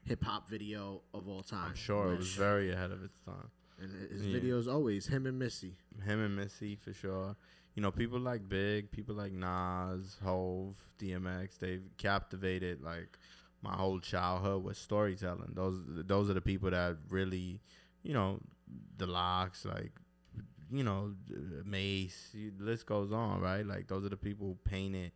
hip 0.03 0.23
hop 0.23 0.49
video 0.49 1.01
of 1.13 1.27
all 1.27 1.43
time. 1.43 1.69
i'm 1.69 1.75
sure 1.75 2.13
it 2.13 2.17
was 2.17 2.29
very 2.29 2.71
ahead 2.71 2.91
of 2.91 3.03
its 3.03 3.19
time 3.19 3.51
And 3.79 3.91
his 4.11 4.25
Yeah. 4.25 4.39
videos 4.39 4.67
always 4.71 5.05
him 5.07 5.27
and 5.27 5.37
Missy. 5.37 5.75
him 6.03 6.19
and 6.23 6.35
missy 6.35 6.75
for 6.75 6.91
sure 6.93 7.35
you 7.75 7.81
know 7.83 7.91
people 7.91 8.19
like 8.19 8.47
big 8.49 8.89
people 8.91 9.13
like 9.13 9.31
nas 9.31 10.17
hove 10.23 10.75
dmx 10.99 11.59
they've 11.59 11.87
captivated 11.97 12.81
like 12.81 13.19
my 13.61 13.75
whole 13.75 13.99
childhood 13.99 14.63
with 14.63 14.77
storytelling 14.77 15.51
those 15.53 15.77
those 15.87 16.29
are 16.31 16.33
the 16.33 16.41
people 16.41 16.71
that 16.71 16.97
really 17.09 17.59
you 18.01 18.13
know 18.13 18.39
the 18.97 19.05
LOX 19.05 19.65
like 19.65 19.91
you 20.71 20.83
know 20.83 21.13
Mase 21.65 22.29
the 22.33 22.63
list 22.63 22.85
goes 22.85 23.11
on 23.11 23.41
right? 23.41 23.65
Like 23.65 23.87
those 23.87 24.05
are 24.05 24.09
the 24.09 24.17
people 24.17 24.47
who 24.47 24.69
painted 24.69 25.11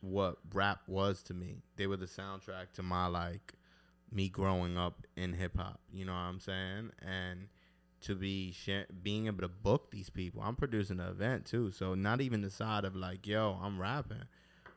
what 0.00 0.36
rap 0.52 0.80
was 0.86 1.22
to 1.24 1.34
me. 1.34 1.62
They 1.76 1.86
were 1.86 1.96
the 1.96 2.06
soundtrack 2.06 2.72
to 2.74 2.82
my 2.82 3.06
like 3.06 3.54
me 4.12 4.28
growing 4.28 4.76
up 4.78 5.06
in 5.16 5.32
hip 5.32 5.56
hop 5.56 5.80
you 5.92 6.04
know 6.04 6.12
what 6.12 6.18
i'm 6.18 6.38
saying? 6.38 6.90
And 7.02 7.48
to 8.04 8.14
be 8.14 8.52
share, 8.52 8.86
being 9.02 9.26
able 9.26 9.40
to 9.40 9.48
book 9.48 9.90
these 9.90 10.10
people. 10.10 10.42
I'm 10.42 10.56
producing 10.56 10.98
the 10.98 11.08
event 11.08 11.46
too, 11.46 11.70
so 11.70 11.94
not 11.94 12.20
even 12.20 12.42
the 12.42 12.50
side 12.50 12.84
of 12.84 12.94
like, 12.94 13.26
yo, 13.26 13.58
I'm 13.62 13.80
rapping, 13.80 14.24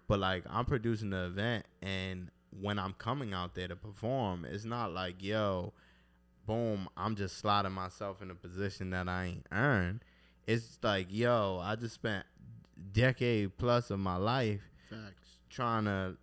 but 0.08 0.20
like 0.20 0.44
I'm 0.50 0.66
producing 0.66 1.10
the 1.10 1.26
event, 1.26 1.66
and 1.82 2.32
when 2.58 2.80
I'm 2.80 2.94
coming 2.94 3.34
out 3.34 3.54
there 3.54 3.68
to 3.68 3.76
perform, 3.76 4.46
it's 4.46 4.64
not 4.64 4.94
like, 4.94 5.22
yo, 5.22 5.74
boom, 6.48 6.88
I'm 6.98 7.16
just 7.16 7.44
slotting 7.44 7.74
myself 7.74 8.22
in 8.22 8.32
a 8.32 8.36
position 8.36 8.90
that 8.92 9.08
I 9.08 9.26
ain't 9.26 9.46
earned. 9.52 10.04
It's 10.48 10.80
like, 10.82 11.08
yo, 11.10 11.60
I 11.62 11.76
just 11.76 11.94
spent 11.96 12.26
decade 12.94 13.58
plus 13.58 13.92
of 13.92 14.00
my 14.00 14.16
life 14.16 14.62
Facts. 14.90 15.38
trying 15.50 15.86
to 15.86 16.16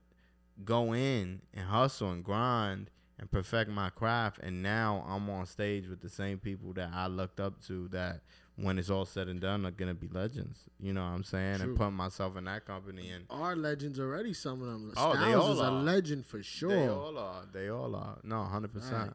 go 0.64 0.94
in 0.94 1.42
and 1.52 1.66
hustle 1.66 2.10
and 2.10 2.24
grind 2.24 2.90
and 3.18 3.30
perfect 3.30 3.70
my 3.70 3.90
craft 3.90 4.38
and 4.40 4.62
now 4.62 5.04
I'm 5.06 5.28
on 5.28 5.46
stage 5.46 5.88
with 5.88 6.00
the 6.00 6.08
same 6.08 6.38
people 6.38 6.72
that 6.74 6.90
I 6.92 7.06
looked 7.08 7.40
up 7.40 7.60
to 7.66 7.88
that 7.88 8.20
when 8.56 8.78
it's 8.78 8.88
all 8.88 9.04
said 9.04 9.28
and 9.28 9.40
done 9.40 9.66
are 9.66 9.72
gonna 9.72 9.94
be 9.94 10.08
legends. 10.08 10.60
You 10.78 10.92
know 10.92 11.02
what 11.02 11.08
I'm 11.08 11.24
saying? 11.24 11.56
True. 11.56 11.68
And 11.70 11.76
putting 11.76 11.94
myself 11.94 12.36
in 12.36 12.44
that 12.44 12.64
company 12.64 13.10
and 13.10 13.24
Are 13.30 13.56
legends 13.56 13.98
already? 13.98 14.32
Some 14.32 14.62
of 14.62 14.68
them. 14.68 14.92
Oh, 14.96 15.12
they 15.12 15.18
Styles 15.18 15.44
all 15.44 15.52
is 15.52 15.58
a 15.58 15.70
legend 15.70 16.24
for 16.24 16.42
sure. 16.42 16.70
they 16.70 16.86
all 16.88 17.18
are. 17.18 17.42
They 17.52 17.68
all 17.68 17.96
are. 17.96 18.18
No, 18.22 18.44
hundred 18.44 18.72
percent. 18.72 19.12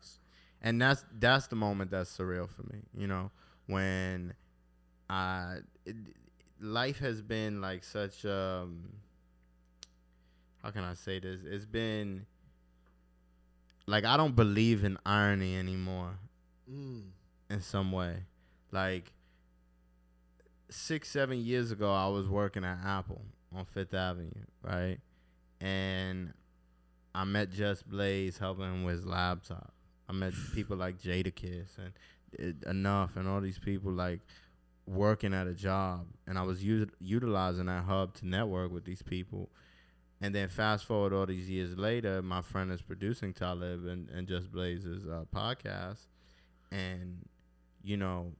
And 0.61 0.81
that's 0.81 1.06
that's 1.19 1.48
the 1.48 1.56
moment 1.56 1.91
that's 1.91 2.15
surreal 2.18 2.49
for 2.49 2.64
me 2.64 2.80
you 2.94 3.07
know 3.07 3.31
when 3.68 4.34
i 5.10 5.57
it, 5.86 5.95
life 6.60 6.99
has 6.99 7.22
been 7.22 7.61
like 7.61 7.84
such 7.84 8.26
um 8.26 8.90
how 10.61 10.72
can 10.72 10.84
i 10.84 10.94
say 10.94 11.19
this? 11.19 11.40
It's 11.45 11.65
been 11.65 12.26
like 13.88 14.03
i 14.06 14.18
don't 14.18 14.36
believe 14.36 14.84
in 14.84 14.98
irony 15.06 15.57
anymore 15.57 16.19
Mm. 16.69 17.03
in 17.49 17.61
some 17.61 17.91
way. 17.91 18.26
Like 18.72 19.11
six 20.69 21.10
seven 21.10 21.40
years 21.44 21.72
ago 21.72 21.91
i 21.91 22.07
was 22.07 22.27
working 22.27 22.64
at 22.64 22.77
apple 22.86 23.22
on 23.56 23.65
fifth 23.65 23.94
avenue 23.94 24.30
right? 24.61 24.99
And 25.61 26.34
i 27.15 27.23
met 27.23 27.49
just 27.52 27.90
blaze 27.90 28.38
helping 28.38 28.65
him 28.65 28.84
with 28.84 28.95
his 28.98 29.06
laptop 29.06 29.73
i 30.10 30.11
met 30.11 30.34
people 30.53 30.76
like 30.76 30.99
Jada 30.99 31.31
jadakiss 31.31 31.77
and 31.77 32.64
enough 32.65 33.15
and 33.15 33.27
all 33.27 33.41
these 33.41 33.60
people 33.60 33.91
like 33.91 34.19
working 34.86 35.34
at 35.34 35.48
a 35.48 35.53
job 35.53 36.06
and 36.27 36.38
i 36.38 36.41
was 36.41 36.64
u- 36.64 36.90
utilizing 36.99 37.68
that 37.68 37.84
hub 37.84 38.14
to 38.15 38.27
network 38.27 38.72
with 38.72 38.86
these 38.86 39.02
people 39.02 39.49
and 40.22 40.34
then 40.36 40.49
fast 40.49 40.86
forward 40.86 41.14
all 41.14 41.26
these 41.26 41.49
years 41.49 41.77
later 41.77 42.22
my 42.22 42.41
friend 42.41 42.72
is 42.72 42.81
producing 42.81 43.34
talib 43.34 43.86
and, 43.86 44.10
and 44.10 44.27
just 44.27 44.52
blaze's 44.52 45.07
uh, 45.07 45.23
podcast 45.34 46.07
and 46.72 47.26
you 47.84 47.98
know 47.98 48.31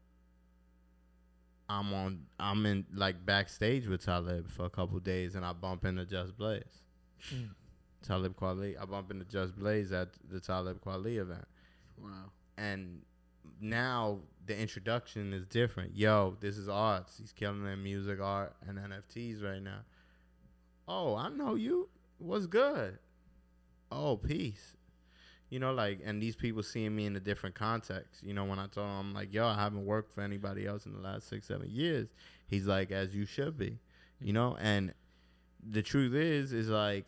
I'm 1.69 1.93
on 1.93 2.25
I'm 2.39 2.65
in 2.65 2.85
like 2.93 3.25
backstage 3.25 3.87
with 3.87 4.03
Talib 4.03 4.49
for 4.49 4.65
a 4.65 4.69
couple 4.69 4.99
days 4.99 5.35
and 5.35 5.45
I 5.45 5.53
bump 5.53 5.85
into 5.85 6.05
Just 6.05 6.35
Blaze. 6.35 6.63
Mm. 7.33 7.49
Talib 8.01 8.35
Kweli. 8.35 8.81
I 8.81 8.85
bump 8.85 9.11
into 9.11 9.25
Just 9.25 9.55
Blaze 9.55 9.91
at 9.91 10.09
the 10.31 10.39
Talib 10.39 10.81
Kweli 10.81 11.17
event. 11.17 11.45
Wow. 12.01 12.31
And 12.57 13.01
now 13.61 14.19
the 14.45 14.57
introduction 14.57 15.34
is 15.34 15.45
different. 15.45 15.95
Yo, 15.95 16.38
this 16.39 16.57
is 16.57 16.67
ARTZ. 16.67 17.19
He's 17.19 17.31
killing 17.31 17.65
in 17.65 17.84
music, 17.84 18.19
art, 18.21 18.55
and 18.67 18.77
NFTs 18.77 19.43
right 19.43 19.61
now. 19.61 19.81
Oh, 20.88 21.15
I 21.15 21.30
know 21.30 21.55
you. 21.55 21.89
What's 22.17 22.47
good? 22.47 22.97
Oh, 23.91 24.17
peace. 24.17 24.76
You 25.49 25.59
know, 25.59 25.73
like, 25.73 25.99
and 26.03 26.21
these 26.21 26.35
people 26.35 26.61
seeing 26.61 26.95
me 26.95 27.05
in 27.05 27.15
a 27.15 27.19
different 27.19 27.55
context. 27.55 28.23
You 28.23 28.34
know, 28.34 28.45
when 28.45 28.59
I 28.59 28.67
told 28.67 28.88
him, 28.88 28.95
I'm 28.97 29.13
like, 29.13 29.34
yo, 29.34 29.47
I 29.47 29.55
haven't 29.55 29.85
worked 29.85 30.13
for 30.13 30.21
anybody 30.21 30.67
else 30.67 30.85
in 30.85 30.93
the 30.93 30.99
last 30.99 31.27
six, 31.27 31.47
seven 31.47 31.69
years. 31.69 32.09
He's 32.47 32.65
like, 32.67 32.91
as 32.91 33.15
you 33.15 33.26
should 33.26 33.57
be. 33.57 33.80
You 34.19 34.34
know, 34.34 34.57
and 34.59 34.93
the 35.67 35.81
truth 35.81 36.13
is, 36.13 36.53
is 36.53 36.69
like, 36.69 37.07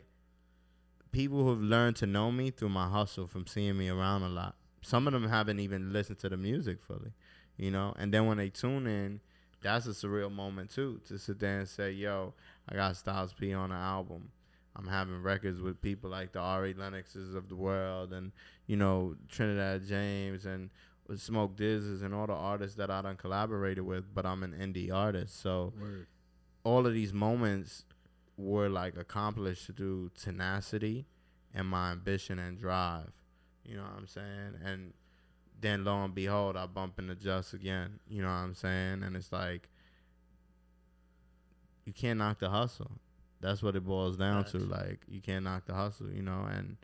people 1.11 1.43
who've 1.43 1.61
learned 1.61 1.97
to 1.97 2.07
know 2.07 2.31
me 2.31 2.51
through 2.51 2.69
my 2.69 2.87
hustle 2.87 3.27
from 3.27 3.45
seeing 3.45 3.77
me 3.77 3.89
around 3.89 4.23
a 4.23 4.29
lot. 4.29 4.55
Some 4.81 5.07
of 5.07 5.13
them 5.13 5.27
haven't 5.29 5.59
even 5.59 5.93
listened 5.93 6.19
to 6.19 6.29
the 6.29 6.37
music 6.37 6.81
fully, 6.81 7.11
you 7.57 7.71
know. 7.71 7.93
And 7.97 8.13
then 8.13 8.25
when 8.25 8.37
they 8.37 8.49
tune 8.49 8.87
in, 8.87 9.19
that's 9.61 9.85
a 9.85 9.91
surreal 9.91 10.31
moment 10.31 10.71
too 10.71 10.99
to 11.07 11.19
sit 11.19 11.39
there 11.39 11.59
and 11.59 11.67
say, 11.69 11.91
"Yo, 11.91 12.33
I 12.67 12.75
got 12.75 12.97
Styles 12.97 13.33
P 13.33 13.53
on 13.53 13.69
the 13.69 13.75
album. 13.75 14.31
I'm 14.75 14.87
having 14.87 15.21
records 15.21 15.59
with 15.61 15.81
people 15.81 16.09
like 16.09 16.31
the 16.31 16.39
Ari 16.39 16.73
Lennoxes 16.75 17.35
of 17.35 17.49
the 17.49 17.55
world, 17.55 18.13
and 18.13 18.31
you 18.67 18.75
know 18.77 19.15
Trinidad 19.29 19.85
James 19.85 20.45
and 20.45 20.69
Smoke 21.15 21.57
DZAs 21.57 22.01
and 22.03 22.13
all 22.13 22.25
the 22.25 22.33
artists 22.33 22.77
that 22.77 22.89
I 22.89 23.01
done 23.01 23.17
collaborated 23.17 23.83
with. 23.85 24.13
But 24.13 24.25
I'm 24.25 24.43
an 24.43 24.53
indie 24.53 24.91
artist, 24.93 25.39
so 25.41 25.73
Word. 25.79 26.07
all 26.63 26.87
of 26.87 26.93
these 26.93 27.11
moments 27.13 27.83
were 28.37 28.69
like 28.69 28.95
accomplished 28.97 29.69
through 29.75 30.09
tenacity 30.19 31.05
and 31.53 31.67
my 31.67 31.91
ambition 31.91 32.39
and 32.39 32.57
drive. 32.57 33.11
You 33.71 33.77
know 33.77 33.83
what 33.83 33.97
I'm 33.97 34.07
saying? 34.07 34.55
And 34.65 34.93
then 35.61 35.85
lo 35.85 36.03
and 36.03 36.13
behold, 36.13 36.57
I 36.57 36.65
bump 36.65 36.99
into 36.99 37.15
Just 37.15 37.53
again. 37.53 37.99
You 38.09 38.21
know 38.21 38.27
what 38.27 38.33
I'm 38.33 38.53
saying? 38.53 39.03
And 39.03 39.15
it's 39.15 39.31
like 39.31 39.69
you 41.85 41.93
can't 41.93 42.19
knock 42.19 42.39
the 42.39 42.49
hustle. 42.49 42.91
That's 43.39 43.63
what 43.63 43.77
it 43.77 43.85
boils 43.85 44.17
down 44.17 44.43
to. 44.45 44.57
Like 44.57 44.99
you 45.07 45.21
can't 45.21 45.45
knock 45.45 45.65
the 45.67 45.73
hustle, 45.73 46.11
you 46.11 46.21
know. 46.21 46.47
And 46.51 46.75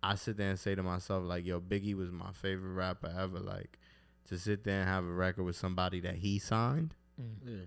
I 0.00 0.14
sit 0.14 0.36
there 0.36 0.50
and 0.50 0.58
say 0.58 0.76
to 0.76 0.82
myself, 0.82 1.24
like, 1.24 1.44
yo, 1.44 1.60
Biggie 1.60 1.96
was 1.96 2.12
my 2.12 2.30
favorite 2.32 2.74
rapper 2.74 3.12
ever. 3.18 3.40
Like 3.40 3.80
to 4.28 4.38
sit 4.38 4.62
there 4.62 4.80
and 4.80 4.88
have 4.88 5.04
a 5.04 5.12
record 5.12 5.42
with 5.42 5.56
somebody 5.56 5.98
that 6.00 6.14
he 6.14 6.38
signed 6.38 6.94
mm. 7.20 7.34
Yeah. 7.44 7.64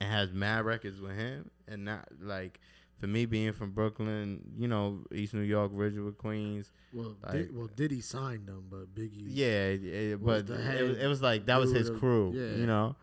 and 0.00 0.10
has 0.10 0.32
mad 0.32 0.64
records 0.64 1.00
with 1.00 1.16
him 1.16 1.50
and 1.68 1.84
not 1.84 2.08
like 2.20 2.58
for 3.02 3.08
me 3.08 3.26
being 3.26 3.52
from 3.52 3.72
Brooklyn, 3.72 4.40
you 4.56 4.68
know, 4.68 5.00
East 5.12 5.34
New 5.34 5.40
York, 5.40 5.72
Ridgewood, 5.74 6.16
Queens. 6.18 6.70
Well, 6.92 7.16
Like- 7.20 7.32
did, 7.32 7.56
well, 7.56 7.66
Diddy 7.74 8.00
signed 8.00 8.46
them, 8.46 8.66
but 8.70 8.94
Biggie. 8.94 9.24
Yeah, 9.26 9.46
it, 9.70 10.24
but 10.24 10.48
it, 10.48 10.82
was- 10.86 10.98
it 10.98 11.06
was 11.08 11.20
like 11.20 11.46
that 11.46 11.58
was 11.58 11.72
his 11.72 11.90
crew, 11.90 12.32
yeah. 12.32 12.56
you 12.56 12.66
know. 12.66 12.94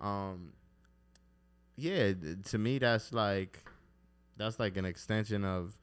Um 0.00 0.52
yeah, 1.74 2.12
to 2.44 2.56
me 2.58 2.78
that's 2.78 3.12
like 3.12 3.58
that's 4.36 4.60
like 4.60 4.76
an 4.76 4.84
extension 4.84 5.44
of 5.44 5.76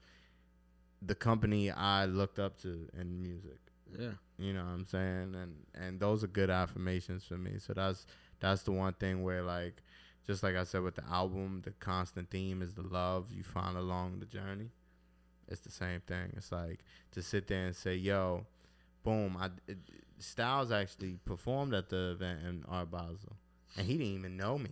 the 1.02 1.14
company 1.14 1.70
I 1.70 2.06
looked 2.06 2.38
up 2.38 2.56
to 2.62 2.88
in 2.98 3.20
music. 3.20 3.58
Yeah. 3.98 4.12
You 4.38 4.54
know 4.54 4.64
what 4.64 4.70
I'm 4.70 4.84
saying? 4.86 5.34
And 5.34 5.54
and 5.74 6.00
those 6.00 6.24
are 6.24 6.28
good 6.28 6.48
affirmations 6.48 7.24
for 7.24 7.36
me. 7.36 7.58
So 7.58 7.74
that's 7.74 8.06
that's 8.40 8.62
the 8.62 8.72
one 8.72 8.94
thing 8.94 9.22
where 9.22 9.42
like 9.42 9.82
just 10.26 10.42
like 10.42 10.56
I 10.56 10.64
said 10.64 10.82
with 10.82 10.96
the 10.96 11.04
album, 11.08 11.62
the 11.64 11.70
constant 11.72 12.30
theme 12.30 12.62
is 12.62 12.74
the 12.74 12.82
love 12.82 13.32
you 13.32 13.42
find 13.42 13.76
along 13.76 14.18
the 14.18 14.26
journey. 14.26 14.70
It's 15.48 15.60
the 15.60 15.70
same 15.70 16.00
thing. 16.00 16.32
It's 16.36 16.50
like 16.50 16.80
to 17.12 17.22
sit 17.22 17.46
there 17.46 17.66
and 17.66 17.76
say, 17.76 17.94
"Yo, 17.94 18.46
boom!" 19.04 19.36
I 19.38 19.50
it, 19.68 19.78
Styles 20.18 20.72
actually 20.72 21.18
performed 21.24 21.74
at 21.74 21.88
the 21.88 22.12
event 22.12 22.40
in 22.44 22.64
Art 22.68 22.90
Basel, 22.90 23.36
and 23.76 23.86
he 23.86 23.96
didn't 23.96 24.14
even 24.14 24.36
know 24.36 24.58
me 24.58 24.70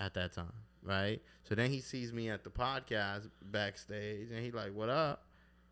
at 0.00 0.14
that 0.14 0.32
time, 0.32 0.52
right? 0.82 1.22
So 1.44 1.54
then 1.54 1.70
he 1.70 1.80
sees 1.80 2.12
me 2.12 2.28
at 2.28 2.42
the 2.42 2.50
podcast 2.50 3.30
backstage, 3.40 4.30
and 4.30 4.44
he 4.44 4.50
like, 4.50 4.74
"What 4.74 4.88
up?" 4.88 5.26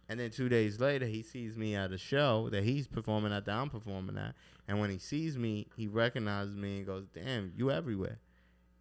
And 0.09 0.21
then 0.21 0.31
two 0.31 0.49
days 0.49 0.79
later, 0.79 1.07
he 1.07 1.25
sees 1.25 1.57
me 1.57 1.75
at 1.75 1.91
a 1.91 1.99
show 1.99 2.49
that 2.51 2.63
he's 2.63 2.87
performing 2.87 3.33
at 3.33 3.45
that 3.47 3.57
I'm 3.57 3.71
performing 3.71 4.17
at. 4.17 4.37
And 4.69 4.79
when 4.79 4.91
he 4.91 4.99
sees 4.99 5.37
me, 5.37 5.67
he 5.77 5.89
recognizes 5.89 6.55
me 6.57 6.77
and 6.79 6.87
goes, 6.87 7.07
"Damn, 7.13 7.53
you 7.57 7.73
everywhere." 7.73 8.21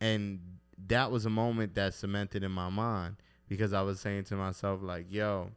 And 0.05 0.39
that 0.87 1.09
was 1.11 1.25
a 1.25 1.29
moment 1.29 1.75
that 1.75 1.93
cemented 1.93 2.43
in 2.43 2.51
my 2.51 2.69
mind 2.69 3.15
because 3.47 3.73
I 3.73 3.81
was 3.81 3.99
saying 3.99 4.25
to 4.25 4.35
myself, 4.35 4.81
like, 4.83 5.07
"Yo, 5.09 5.51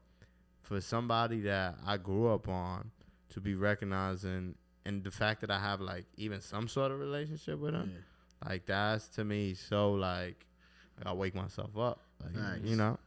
for 0.62 0.80
somebody 0.80 1.40
that 1.42 1.76
I 1.86 1.96
grew 1.98 2.28
up 2.28 2.48
on 2.48 2.90
to 3.30 3.40
be 3.40 3.54
recognizing, 3.54 4.54
and 4.84 5.04
the 5.04 5.10
fact 5.10 5.42
that 5.42 5.50
I 5.50 5.58
have 5.58 5.80
like 5.80 6.06
even 6.16 6.40
some 6.40 6.68
sort 6.68 6.92
of 6.92 6.98
relationship 6.98 7.58
with 7.58 7.74
him, 7.74 7.92
yeah. 7.94 8.48
like 8.48 8.66
that's 8.66 9.08
to 9.08 9.24
me 9.24 9.54
so 9.54 9.92
like 9.92 10.46
I 10.98 11.04
gotta 11.04 11.16
wake 11.16 11.34
myself 11.34 11.76
up, 11.76 12.00
like 12.22 12.34
Facts. 12.34 12.60
you 12.64 12.76
know." 12.76 12.98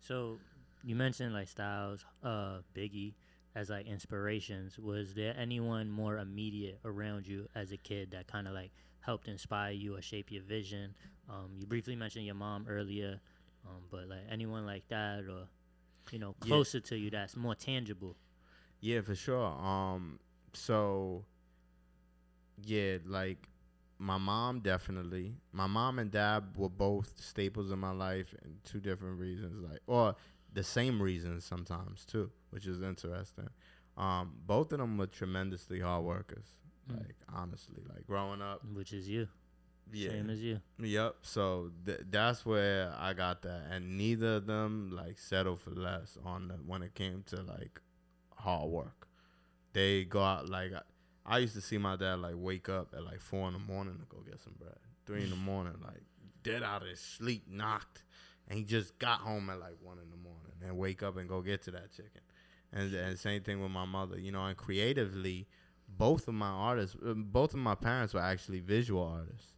So 0.00 0.38
you 0.84 0.94
mentioned 0.94 1.32
like 1.32 1.48
Styles, 1.48 2.04
uh, 2.22 2.58
Biggie 2.74 3.14
as 3.54 3.70
like 3.70 3.86
inspirations. 3.86 4.78
Was 4.78 5.14
there 5.14 5.34
anyone 5.38 5.90
more 5.90 6.18
immediate 6.18 6.80
around 6.84 7.26
you 7.26 7.48
as 7.54 7.72
a 7.72 7.76
kid 7.76 8.10
that 8.12 8.26
kind 8.26 8.46
of 8.46 8.54
like 8.54 8.72
helped 9.00 9.28
inspire 9.28 9.72
you 9.72 9.96
or 9.96 10.02
shape 10.02 10.30
your 10.30 10.42
vision? 10.42 10.94
Um, 11.28 11.50
you 11.56 11.66
briefly 11.66 11.96
mentioned 11.96 12.26
your 12.26 12.34
mom 12.34 12.66
earlier, 12.68 13.20
um, 13.66 13.82
but 13.90 14.08
like 14.08 14.20
anyone 14.30 14.66
like 14.66 14.86
that 14.88 15.24
or 15.28 15.48
you 16.10 16.18
know 16.18 16.34
Yeah. 16.42 16.48
closer 16.48 16.80
to 16.80 16.96
you 16.96 17.10
that's 17.10 17.36
more 17.36 17.54
tangible. 17.54 18.16
Yeah, 18.80 19.00
for 19.02 19.14
sure. 19.14 19.46
Um, 19.46 20.18
so 20.52 21.24
yeah, 22.64 22.98
like 23.06 23.48
my 23.98 24.18
mom 24.18 24.60
definitely. 24.60 25.34
My 25.52 25.66
mom 25.66 25.98
and 25.98 26.10
dad 26.10 26.44
were 26.56 26.68
both 26.70 27.12
staples 27.20 27.70
in 27.70 27.78
my 27.78 27.92
life, 27.92 28.34
and 28.42 28.56
two 28.64 28.80
different 28.80 29.18
reasons, 29.18 29.62
like 29.68 29.80
or 29.86 30.14
the 30.52 30.64
same 30.64 31.00
reasons 31.00 31.44
sometimes 31.44 32.04
too, 32.04 32.30
which 32.50 32.66
is 32.66 32.82
interesting. 32.82 33.48
Um, 33.96 34.32
both 34.46 34.72
of 34.72 34.78
them 34.78 34.96
were 34.96 35.06
tremendously 35.06 35.80
hard 35.80 36.04
workers. 36.04 36.46
Mm. 36.90 36.98
Like 36.98 37.16
honestly, 37.34 37.82
like 37.92 38.06
growing 38.06 38.42
up, 38.42 38.62
Which 38.74 38.92
is 38.92 39.08
you, 39.08 39.28
yeah, 39.92 40.10
same 40.10 40.30
as 40.30 40.40
you. 40.40 40.60
Yep. 40.78 41.16
So 41.22 41.70
th- 41.84 42.00
that's 42.10 42.46
where 42.46 42.94
I 42.98 43.12
got 43.12 43.42
that, 43.42 43.62
and 43.70 43.96
neither 43.96 44.36
of 44.36 44.46
them 44.46 44.90
like 44.92 45.18
settled 45.18 45.60
for 45.60 45.70
less 45.70 46.16
on 46.24 46.48
the 46.48 46.54
when 46.54 46.82
it 46.82 46.94
came 46.94 47.24
to 47.28 47.42
like 47.42 47.80
hard 48.36 48.70
work. 48.70 49.08
They 49.72 50.04
go 50.04 50.22
out 50.22 50.48
like 50.48 50.72
I, 50.72 50.80
I 51.26 51.38
used 51.38 51.54
to 51.54 51.60
see 51.60 51.78
my 51.78 51.96
dad 51.96 52.20
like 52.20 52.34
wake 52.36 52.68
up 52.68 52.94
at 52.96 53.04
like 53.04 53.20
four 53.20 53.46
in 53.46 53.52
the 53.52 53.60
morning 53.60 53.98
to 53.98 54.04
go 54.14 54.22
get 54.22 54.40
some 54.40 54.54
bread. 54.58 54.76
Three 55.06 55.24
in 55.24 55.30
the 55.30 55.36
morning, 55.36 55.74
like 55.82 56.02
dead 56.42 56.62
out 56.62 56.82
of 56.82 56.88
his 56.88 57.00
sleep, 57.00 57.44
knocked, 57.48 58.04
and 58.48 58.58
he 58.58 58.64
just 58.64 58.98
got 58.98 59.20
home 59.20 59.50
at 59.50 59.58
like 59.60 59.76
one 59.82 59.98
in 59.98 60.10
the 60.10 60.16
morning 60.16 60.52
and 60.66 60.76
wake 60.76 61.02
up 61.02 61.16
and 61.16 61.28
go 61.28 61.40
get 61.40 61.62
to 61.62 61.70
that 61.72 61.90
chicken. 61.92 62.20
And, 62.72 62.94
and 62.94 63.18
same 63.18 63.42
thing 63.42 63.60
with 63.60 63.72
my 63.72 63.84
mother, 63.84 64.18
you 64.18 64.30
know. 64.30 64.44
And 64.44 64.56
creatively, 64.56 65.48
both 65.96 66.28
of 66.28 66.34
my 66.34 66.48
artists, 66.48 66.96
uh, 67.06 67.14
both 67.14 67.52
of 67.54 67.60
my 67.60 67.74
parents 67.74 68.14
were 68.14 68.20
actually 68.20 68.60
visual 68.60 69.02
artists. 69.02 69.52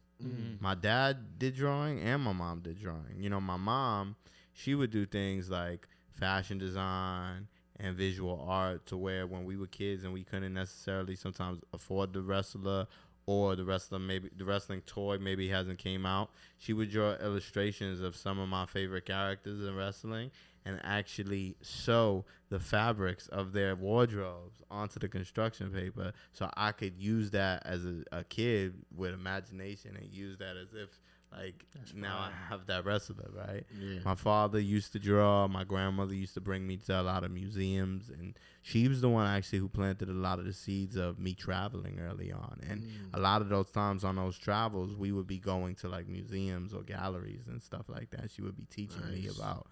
My 0.61 0.73
dad 0.73 1.37
did 1.37 1.55
drawing 1.55 1.99
and 1.99 2.21
my 2.23 2.31
mom 2.31 2.61
did 2.61 2.79
drawing. 2.79 3.17
You 3.19 3.29
know, 3.29 3.41
my 3.41 3.57
mom, 3.57 4.15
she 4.53 4.73
would 4.73 4.89
do 4.89 5.05
things 5.05 5.49
like 5.49 5.87
fashion 6.13 6.57
design 6.57 7.47
and 7.77 7.95
visual 7.97 8.45
art 8.47 8.85
to 8.85 8.95
where 8.95 9.27
when 9.27 9.43
we 9.43 9.57
were 9.57 9.67
kids 9.67 10.05
and 10.05 10.13
we 10.13 10.23
couldn't 10.23 10.53
necessarily 10.53 11.15
sometimes 11.15 11.59
afford 11.73 12.13
the 12.13 12.21
wrestler 12.21 12.87
or 13.25 13.55
the 13.55 13.63
wrestler 13.63 13.99
maybe 13.99 14.29
the 14.37 14.45
wrestling 14.45 14.81
toy 14.81 15.17
maybe 15.17 15.47
hasn't 15.47 15.79
came 15.79 16.05
out 16.05 16.29
she 16.57 16.73
would 16.73 16.91
draw 16.91 17.13
illustrations 17.15 18.01
of 18.01 18.15
some 18.15 18.39
of 18.39 18.49
my 18.49 18.65
favorite 18.65 19.05
characters 19.05 19.65
in 19.65 19.75
wrestling 19.75 20.29
and 20.65 20.79
actually 20.83 21.55
sew 21.61 22.23
the 22.49 22.59
fabrics 22.59 23.27
of 23.27 23.53
their 23.53 23.75
wardrobes 23.75 24.61
onto 24.69 24.99
the 24.99 25.07
construction 25.07 25.69
paper 25.71 26.11
so 26.31 26.49
i 26.55 26.71
could 26.71 26.97
use 26.97 27.31
that 27.31 27.61
as 27.65 27.85
a, 27.85 28.03
a 28.11 28.23
kid 28.23 28.73
with 28.95 29.13
imagination 29.13 29.95
and 29.95 30.11
use 30.11 30.37
that 30.37 30.55
as 30.57 30.73
if 30.73 30.99
like 31.37 31.65
now 31.95 32.17
i 32.19 32.31
have 32.49 32.65
that 32.67 32.85
wrestler 32.85 33.29
right 33.33 33.65
Yeah. 33.79 33.99
my 34.05 34.15
father 34.15 34.59
used 34.59 34.91
to 34.93 34.99
draw. 34.99 35.47
My 35.47 35.63
grandmother 35.63 36.13
used 36.13 36.33
to 36.35 36.41
bring 36.41 36.65
me 36.67 36.77
to 36.77 37.01
a 37.01 37.03
lot 37.03 37.23
of 37.23 37.31
museums, 37.31 38.09
and 38.09 38.37
she 38.61 38.87
was 38.87 39.01
the 39.01 39.09
one 39.09 39.27
actually 39.27 39.59
who 39.59 39.67
planted 39.69 40.09
a 40.09 40.13
lot 40.13 40.39
of 40.39 40.45
the 40.45 40.53
seeds 40.53 40.95
of 40.95 41.17
me 41.19 41.33
traveling 41.33 41.99
early 41.99 42.31
on. 42.31 42.59
And 42.69 42.83
a 43.13 43.19
lot 43.19 43.41
of 43.41 43.49
those 43.49 43.69
times 43.71 44.03
on 44.03 44.15
those 44.17 44.37
travels, 44.37 44.95
we 44.95 45.11
would 45.11 45.27
be 45.27 45.39
going 45.39 45.75
to 45.75 45.87
like 45.89 46.07
museums 46.07 46.73
or 46.73 46.83
galleries 46.83 47.47
and 47.47 47.61
stuff 47.61 47.89
like 47.89 48.09
that. 48.11 48.29
She 48.31 48.41
would 48.41 48.55
be 48.55 48.65
teaching 48.69 49.01
me 49.11 49.27
about 49.35 49.67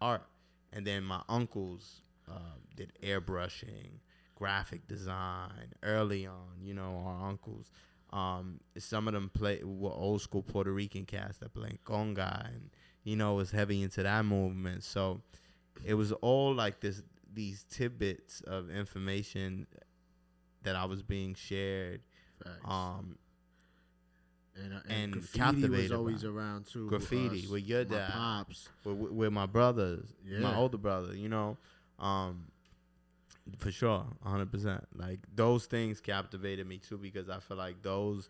art, 0.00 0.24
and 0.72 0.86
then 0.86 1.02
my 1.04 1.22
uncles 1.28 2.02
uh, 2.30 2.56
did 2.76 2.92
airbrushing, 3.02 3.98
graphic 4.36 4.86
design 4.86 5.72
early 5.82 6.26
on. 6.26 6.54
You 6.62 6.74
know, 6.74 7.02
our 7.06 7.28
uncles. 7.28 7.70
Um, 8.12 8.60
some 8.78 9.08
of 9.08 9.14
them 9.14 9.30
play 9.32 9.60
were 9.64 9.90
old 9.90 10.20
school 10.20 10.42
Puerto 10.42 10.70
Rican 10.72 11.06
cats 11.06 11.38
that 11.38 11.54
played 11.54 11.78
conga, 11.84 12.46
and 12.46 12.70
you 13.04 13.16
know 13.16 13.34
was 13.34 13.50
heavy 13.50 13.82
into 13.82 14.02
that 14.02 14.24
movement. 14.24 14.84
So 14.84 15.22
it 15.84 15.94
was 15.94 16.12
all 16.12 16.54
like 16.54 16.80
this 16.80 17.02
these 17.32 17.64
tidbits 17.70 18.42
of 18.42 18.68
information 18.70 19.66
that 20.62 20.76
I 20.76 20.84
was 20.84 21.02
being 21.02 21.34
shared. 21.34 22.02
Facts. 22.44 22.56
Um, 22.64 23.16
and, 24.54 24.74
uh, 24.74 24.80
and 24.90 25.12
graffiti 25.12 25.68
was 25.70 25.92
always 25.92 26.24
it. 26.24 26.28
around 26.28 26.66
too. 26.66 26.86
Graffiti 26.88 27.44
us, 27.44 27.48
with 27.48 27.64
your 27.64 27.84
dad. 27.84 28.10
pops. 28.12 28.68
with, 28.84 28.96
with- 28.96 29.12
with 29.12 29.32
my 29.32 29.46
brothers, 29.46 30.12
my 30.40 30.54
older 30.54 30.76
brother, 30.76 31.14
you 31.16 31.30
know, 31.30 31.56
um, 31.98 32.48
for 33.58 33.70
sure, 33.70 34.06
hundred 34.22 34.50
percent. 34.50 34.84
Like 34.94 35.20
those 35.34 35.66
things 35.66 36.00
captivated 36.00 36.66
me 36.66 36.78
too 36.78 36.98
because 36.98 37.28
I 37.28 37.40
feel 37.40 37.56
like 37.56 37.82
those, 37.82 38.28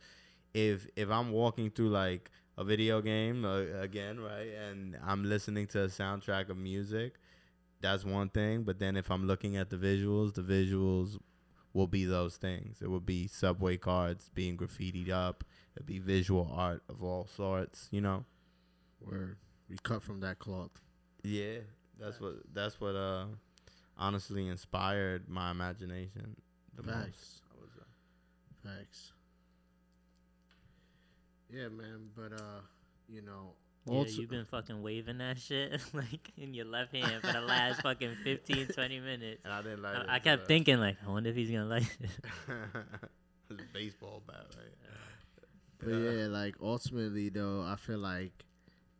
if 0.55 0.87
if 0.97 1.11
I'm 1.11 1.33
walking 1.33 1.71
through 1.71 1.91
like 1.91 2.31
a 2.59 2.65
video 2.65 3.01
game 3.01 3.45
uh, 3.45 3.81
again, 3.81 4.21
right, 4.21 4.49
and 4.69 4.97
I'm 5.05 5.25
listening 5.25 5.67
to 5.69 5.85
a 5.85 5.89
soundtrack 5.89 6.49
of 6.51 6.57
music, 6.57 7.15
that's 7.81 8.05
one 8.05 8.29
thing. 8.29 8.63
But 8.63 8.79
then 8.79 8.97
if 8.97 9.11
I'm 9.11 9.27
looking 9.27 9.57
at 9.57 9.71
the 9.71 9.77
visuals, 9.77 10.35
the 10.35 10.43
visuals 10.43 11.19
will 11.73 11.87
be 11.87 12.05
those 12.05 12.37
things. 12.37 12.83
It 12.83 12.91
would 12.91 13.07
be 13.07 13.27
subway 13.27 13.77
cards 13.77 14.31
being 14.35 14.57
graffitied 14.57 15.11
up. 15.11 15.45
It'd 15.75 15.87
be 15.87 15.99
visual 15.99 16.51
art 16.55 16.83
of 16.89 17.03
all 17.03 17.27
sorts, 17.27 17.89
you 17.91 18.01
know. 18.01 18.25
Word. 19.01 19.37
We 19.69 19.77
cut 19.83 20.03
from 20.03 20.21
that 20.21 20.39
cloth. 20.39 20.71
Yeah, 21.23 21.59
that's 21.99 22.21
what 22.21 22.35
that's 22.53 22.81
what 22.81 22.95
uh 22.95 23.27
honestly 24.03 24.49
inspired 24.49 25.29
my 25.29 25.51
imagination 25.51 26.37
the 26.77 26.83
most. 26.83 26.95
Facts. 26.97 27.41
I 27.53 27.61
was, 27.61 27.71
uh, 27.81 28.69
Facts. 28.69 29.13
Yeah, 31.51 31.69
man. 31.69 32.09
But 32.17 32.33
uh, 32.41 32.61
you 33.09 33.23
know, 33.23 33.53
Yeah, 33.87 34.05
you've 34.07 34.31
been 34.31 34.47
fucking 34.47 34.83
waving 34.83 35.19
that 35.19 35.39
shit 35.39 35.81
like 35.93 36.31
in 36.37 36.55
your 36.55 36.65
left 36.67 36.95
hand 36.95 37.23
for 37.23 37.33
the 37.33 37.41
last 37.41 37.83
fucking 37.83 38.17
15, 38.25 38.69
20 38.69 39.01
minutes. 39.01 39.41
and 39.45 39.53
I 39.53 39.63
didn't 39.63 39.83
like 39.83 39.97
it. 39.97 40.07
I, 40.09 40.15
I 40.17 40.19
kept 40.19 40.43
but- 40.43 40.49
thinking 40.49 40.79
like, 40.79 40.97
I 41.07 41.11
wonder 41.11 41.31
if 41.31 41.37
he's 41.37 41.51
gonna 41.51 41.67
like 41.67 41.83
it. 42.01 42.11
it's 43.51 43.61
a 43.61 43.65
baseball 43.73 44.23
bat, 44.27 44.47
right? 44.57 44.69
But 45.79 45.91
yeah, 45.95 46.27
like 46.29 46.55
ultimately 46.63 47.29
though, 47.29 47.63
I 47.67 47.77
feel 47.77 47.99
like, 47.99 48.45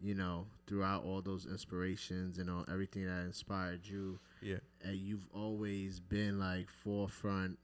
you 0.01 0.15
know, 0.15 0.47
throughout 0.67 1.05
all 1.05 1.23
those 1.23 1.47
inspirations 1.47 2.39
and 2.39 2.51
all 2.51 2.65
everything 2.71 3.07
that 3.07 3.21
inspired 3.25 3.87
you, 3.87 4.19
Yeah. 4.43 4.57
and 4.83 4.97
you've 4.97 5.27
always 5.35 6.01
been 6.01 6.39
like 6.39 6.69
forefront, 6.71 7.59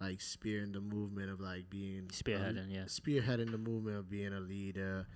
like 0.00 0.20
spearing 0.20 0.72
the 0.72 0.80
movement 0.80 1.30
of 1.30 1.40
like 1.40 1.68
being 1.70 2.04
Spearheading, 2.12 2.66
yeah. 2.70 2.84
spearheading 2.84 3.50
the 3.50 3.58
movement 3.58 3.96
of 3.98 4.08
being 4.10 4.32
a 4.32 4.40
leader, 4.40 5.06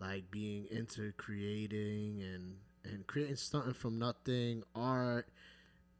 like 0.00 0.30
being 0.30 0.66
into 0.70 1.12
creating 1.16 2.22
and 2.22 2.56
and 2.84 3.06
creating 3.06 3.36
something 3.36 3.74
from 3.74 3.98
nothing, 3.98 4.62
art, 4.74 5.28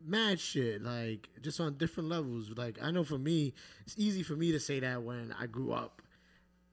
mad 0.05 0.39
shit, 0.41 0.83
like 0.83 1.29
just 1.43 1.61
on 1.61 1.77
different 1.77 2.09
levels. 2.09 2.51
Like 2.57 2.79
I 2.83 2.91
know 2.91 3.05
for 3.05 3.19
me, 3.19 3.55
it's 3.87 3.95
easy 3.99 4.23
for 4.23 4.35
me 4.37 4.53
to 4.53 4.61
say 4.61 4.81
that 4.81 5.03
when 5.03 5.35
I 5.39 5.47
grew 5.47 5.73
up 5.73 6.03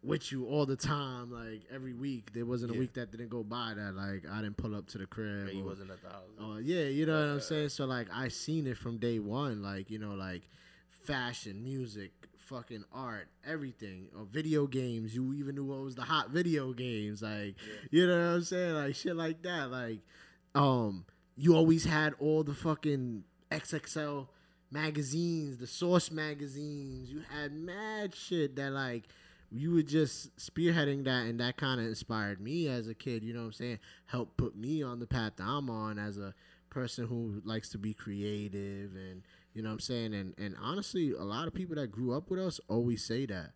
with 0.05 0.31
you 0.31 0.45
all 0.45 0.65
the 0.65 0.75
time, 0.75 1.31
like 1.31 1.63
every 1.73 1.93
week. 1.93 2.31
There 2.33 2.45
wasn't 2.45 2.71
a 2.71 2.73
Yeah. 2.75 2.79
week 2.81 2.93
that 2.93 3.11
didn't 3.11 3.29
go 3.29 3.43
by 3.43 3.73
that 3.75 3.95
like 3.95 4.25
I 4.29 4.41
didn't 4.41 4.57
pull 4.57 4.75
up 4.75 4.87
to 4.87 4.97
the 4.97 5.05
crib. 5.05 5.49
He 5.49 5.61
or- 5.61 5.65
wasn't 5.65 5.91
at 5.91 6.01
the 6.01 6.09
house. 6.09 6.29
Oh 6.39 6.57
yeah, 6.57 6.83
you 6.85 7.05
know 7.05 7.19
what 7.19 7.29
I'm 7.35 7.41
saying. 7.41 7.69
So 7.69 7.85
like 7.85 8.07
I 8.13 8.27
seen 8.27 8.67
it 8.67 8.77
from 8.77 8.97
day 8.97 9.19
one, 9.19 9.61
like 9.61 9.89
you 9.89 9.97
know, 9.99 10.13
like 10.13 10.43
fashion, 10.89 11.63
music, 11.63 12.11
fucking 12.37 12.83
art, 12.91 13.27
everything, 13.45 14.07
or 14.17 14.25
video 14.25 14.67
games. 14.67 15.15
You 15.15 15.33
even 15.33 15.55
knew 15.55 15.65
what 15.65 15.81
was 15.81 15.95
the 15.95 16.03
hot 16.03 16.29
video 16.29 16.73
games, 16.73 17.21
like 17.21 17.55
you 17.91 18.05
know 18.07 18.17
what 18.17 18.35
I'm 18.35 18.43
saying, 18.43 18.73
like 18.75 18.95
shit 18.95 19.15
like 19.15 19.41
that. 19.43 19.71
Like, 19.71 19.99
um, 20.53 21.05
you 21.35 21.55
always 21.55 21.85
had 21.85 22.13
all 22.19 22.43
the 22.43 22.53
fucking 22.53 23.23
XXL 23.51 24.27
magazines, 24.71 25.57
the 25.57 25.67
Source 25.67 26.11
magazines. 26.11 27.09
You 27.11 27.21
had 27.29 27.53
mad 27.53 28.13
shit 28.15 28.55
that 28.55 28.71
like 28.71 29.03
you 29.51 29.73
were 29.73 29.81
just 29.81 30.35
spearheading 30.37 31.03
that 31.05 31.25
and 31.25 31.39
that 31.39 31.57
kind 31.57 31.79
of 31.79 31.87
inspired 31.87 32.39
me 32.39 32.67
as 32.67 32.87
a 32.87 32.93
kid 32.93 33.23
you 33.23 33.33
know 33.33 33.41
what 33.41 33.45
i'm 33.47 33.53
saying? 33.53 33.79
Helped 34.07 34.37
put 34.37 34.55
me 34.55 34.83
on 34.83 34.99
the 34.99 35.07
path 35.07 35.33
that 35.37 35.43
i'm 35.45 35.69
on 35.69 35.97
as 35.97 36.17
a 36.17 36.33
person 36.69 37.07
who 37.07 37.41
likes 37.45 37.69
to 37.69 37.77
be 37.77 37.93
creative 37.93 38.91
and 38.95 39.23
you 39.53 39.61
know 39.61 39.69
what 39.69 39.73
i'm 39.73 39.79
saying? 39.79 40.13
And 40.13 40.33
and 40.37 40.55
honestly 40.61 41.11
a 41.11 41.23
lot 41.23 41.47
of 41.47 41.53
people 41.53 41.75
that 41.75 41.91
grew 41.91 42.13
up 42.13 42.29
with 42.29 42.39
us 42.39 42.59
always 42.67 43.03
say 43.03 43.25
that. 43.27 43.51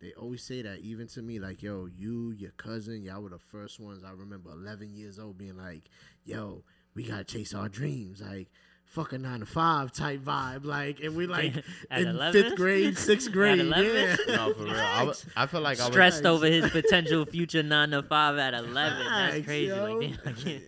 They 0.00 0.12
always 0.12 0.42
say 0.42 0.62
that 0.62 0.78
even 0.78 1.08
to 1.08 1.22
me 1.22 1.38
like 1.38 1.62
yo 1.62 1.86
you 1.86 2.30
your 2.32 2.52
cousin 2.52 3.02
y'all 3.02 3.22
were 3.22 3.30
the 3.30 3.38
first 3.38 3.80
ones. 3.80 4.04
I 4.04 4.12
remember 4.12 4.50
11 4.50 4.94
years 4.94 5.18
old 5.18 5.38
being 5.38 5.56
like 5.56 5.84
yo 6.24 6.64
we 6.94 7.04
gotta 7.04 7.24
chase 7.24 7.54
our 7.54 7.68
dreams. 7.68 8.20
Like 8.20 8.48
fucking 8.90 9.22
nine 9.22 9.40
to 9.40 9.46
five 9.46 9.92
type 9.92 10.20
vibe 10.20 10.64
like 10.64 11.00
and 11.00 11.16
we 11.16 11.26
like 11.26 11.54
in 11.90 12.06
11? 12.08 12.42
fifth 12.42 12.56
grade 12.56 12.98
sixth 13.10 13.30
grade 13.32 13.58
yeah 13.58 14.16
No, 14.28 14.52
for 14.52 14.64
real. 14.64 14.74
I, 14.76 15.04
was, 15.04 15.24
I 15.36 15.46
feel 15.46 15.60
like 15.60 15.78
I 15.80 15.84
was 15.84 15.92
Stressed 15.92 16.24
over 16.26 16.46
his 16.46 16.68
potential 16.70 17.24
future 17.24 17.62
nine 17.62 17.90
to 17.90 18.02
five 18.02 18.36
at 18.38 18.52
eleven. 18.54 19.04
That's 19.06 19.44
crazy. 19.46 19.66
yo. 19.68 19.94
Like, 19.96 20.10
damn, 20.24 20.28
I 20.28 20.32
can't. 20.40 20.62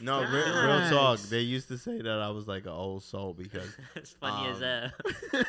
no 0.00 0.20
real, 0.20 0.30
real 0.30 0.90
talk. 0.90 1.18
They 1.20 1.40
used 1.40 1.68
to 1.68 1.78
say 1.78 1.96
that 2.02 2.18
I 2.20 2.28
was 2.30 2.46
like 2.46 2.64
an 2.64 2.72
old 2.72 3.02
soul 3.04 3.32
because 3.32 3.74
It's 3.96 4.10
funny 4.12 4.50
as 4.50 4.56
Um, 4.62 4.90
hell. 5.32 5.44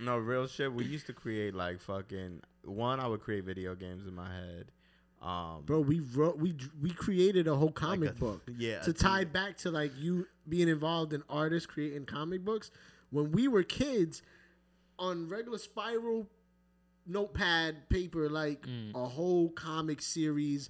no 0.00 0.18
real 0.18 0.46
shit. 0.48 0.72
We 0.72 0.84
used 0.84 1.06
to 1.06 1.12
create 1.12 1.54
like 1.54 1.80
fucking 1.80 2.40
one. 2.64 2.98
I 3.00 3.06
would 3.06 3.20
create 3.20 3.44
video 3.44 3.74
games 3.76 4.06
in 4.06 4.14
my 4.14 4.28
head. 4.28 4.72
Um, 5.20 5.62
Bro, 5.66 5.80
we 5.80 5.98
wrote 6.00 6.38
we 6.38 6.54
we 6.80 6.90
created 6.90 7.48
a 7.48 7.54
whole 7.56 7.72
comic 7.72 8.10
a- 8.10 8.14
book. 8.14 8.42
yeah, 8.56 8.80
To 8.80 8.92
tie 8.92 9.24
team. 9.24 9.32
back 9.32 9.56
to 9.58 9.70
like 9.70 9.90
you 9.98 10.26
being 10.48 10.68
involved 10.68 11.12
in 11.12 11.22
artists 11.28 11.66
creating 11.66 12.06
comic 12.06 12.44
books. 12.44 12.70
When 13.10 13.32
we 13.32 13.48
were 13.48 13.62
kids, 13.62 14.22
on 14.98 15.28
regular 15.28 15.58
spiral 15.58 16.26
notepad 17.06 17.88
paper, 17.88 18.28
like 18.28 18.66
Mm. 18.66 18.94
a 18.94 19.06
whole 19.08 19.50
comic 19.50 20.02
series, 20.02 20.68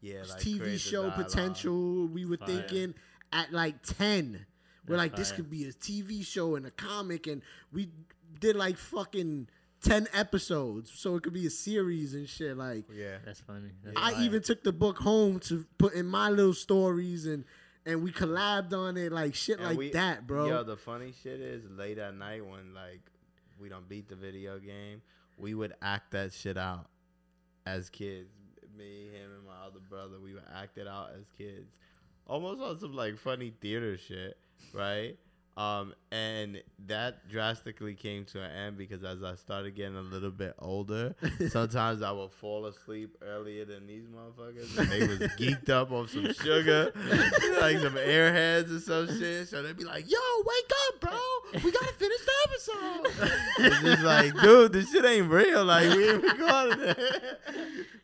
yeah, 0.00 0.22
like 0.28 0.40
TV 0.40 0.78
show 0.78 1.10
potential. 1.10 2.06
We 2.06 2.24
were 2.24 2.36
Fire. 2.36 2.46
thinking 2.48 2.94
at 3.32 3.52
like 3.52 3.82
ten. 3.82 4.46
We're 4.86 4.96
That's 4.96 4.98
like, 5.10 5.16
this 5.16 5.28
fire. 5.30 5.36
could 5.38 5.50
be 5.50 5.64
a 5.64 5.72
TV 5.72 6.22
show 6.24 6.54
and 6.54 6.64
a 6.66 6.70
comic, 6.70 7.26
and 7.26 7.42
we 7.72 7.90
did 8.38 8.54
like 8.54 8.76
fucking 8.76 9.48
ten 9.82 10.06
episodes, 10.12 10.92
so 10.94 11.16
it 11.16 11.22
could 11.24 11.32
be 11.32 11.46
a 11.46 11.50
series 11.50 12.14
and 12.14 12.28
shit. 12.28 12.56
Like, 12.56 12.84
Yeah, 12.92 13.18
That's 13.24 13.40
funny. 13.40 13.70
That's 13.82 13.96
I 13.96 14.12
fire. 14.12 14.22
even 14.22 14.42
took 14.42 14.62
the 14.62 14.72
book 14.72 14.98
home 14.98 15.40
to 15.40 15.66
put 15.78 15.94
in 15.94 16.06
my 16.06 16.28
little 16.30 16.54
stories 16.54 17.26
and 17.26 17.44
and 17.86 18.02
we 18.02 18.10
collabed 18.12 18.72
on 18.74 18.96
it 18.96 19.12
like 19.12 19.34
shit 19.34 19.58
And 19.58 19.68
like 19.68 19.78
we- 19.78 19.90
that, 19.92 20.26
bro. 20.26 20.46
Yo, 20.48 20.62
the 20.64 20.76
funny 20.76 21.12
shit 21.22 21.40
is 21.40 21.62
late 21.70 21.98
at 21.98 22.14
night 22.14 22.44
when 22.44 22.74
like 22.74 23.00
we 23.60 23.68
don't 23.68 23.88
beat 23.88 24.08
the 24.08 24.16
video 24.16 24.58
game, 24.58 25.00
we 25.38 25.54
would 25.54 25.72
act 25.80 26.10
that 26.10 26.32
shit 26.32 26.58
out 26.58 26.86
as 27.64 27.88
kids. 27.88 28.28
me, 28.76 29.04
him, 29.14 29.30
and 29.34 29.46
my 29.46 29.66
other 29.66 29.80
brother. 29.88 30.16
We 30.22 30.34
would 30.34 30.42
act 30.54 30.76
it 30.76 30.86
out 30.86 31.10
as 31.18 31.24
kids, 31.38 31.70
almost 32.26 32.60
on 32.60 32.78
some 32.78 32.92
like 32.94 33.16
funny 33.18 33.54
theater 33.62 33.96
shit, 33.96 34.36
right? 34.74 35.16
Um, 35.56 35.94
and 36.12 36.62
that 36.86 37.28
drastically 37.30 37.94
came 37.94 38.26
to 38.26 38.42
an 38.42 38.50
end 38.50 38.76
because 38.76 39.02
as 39.04 39.22
I 39.22 39.36
started 39.36 39.74
getting 39.74 39.96
a 39.96 40.02
little 40.02 40.30
bit 40.30 40.54
older, 40.58 41.14
sometimes 41.48 42.02
I 42.02 42.12
would 42.12 42.30
fall 42.32 42.66
asleep 42.66 43.16
earlier 43.22 43.64
than 43.64 43.86
these 43.86 44.04
motherfuckers. 44.06 44.76
And 44.78 44.88
they 44.90 45.06
was 45.06 45.18
geeked 45.38 45.70
up 45.70 45.92
on 45.92 46.08
some 46.08 46.30
sugar, 46.34 46.92
like 47.60 47.78
some 47.78 47.94
airheads 47.94 48.76
or 48.76 48.80
some 48.80 49.18
shit. 49.18 49.48
So 49.48 49.62
they'd 49.62 49.76
be 49.76 49.84
like, 49.84 50.10
"Yo, 50.10 50.18
wake 50.44 50.72
up, 50.88 51.00
bro! 51.00 51.62
We 51.64 51.70
gotta 51.72 51.92
finish 51.94 52.20
the 52.20 52.32
episode." 52.44 53.30
it's 53.60 53.80
just 53.80 54.02
like, 54.02 54.34
dude, 54.42 54.72
this 54.74 54.92
shit 54.92 55.06
ain't 55.06 55.30
real. 55.30 55.64
Like 55.64 55.88
we 55.96 56.10
ain't 56.10 56.22
recording 56.22 56.80
it. 56.84 57.34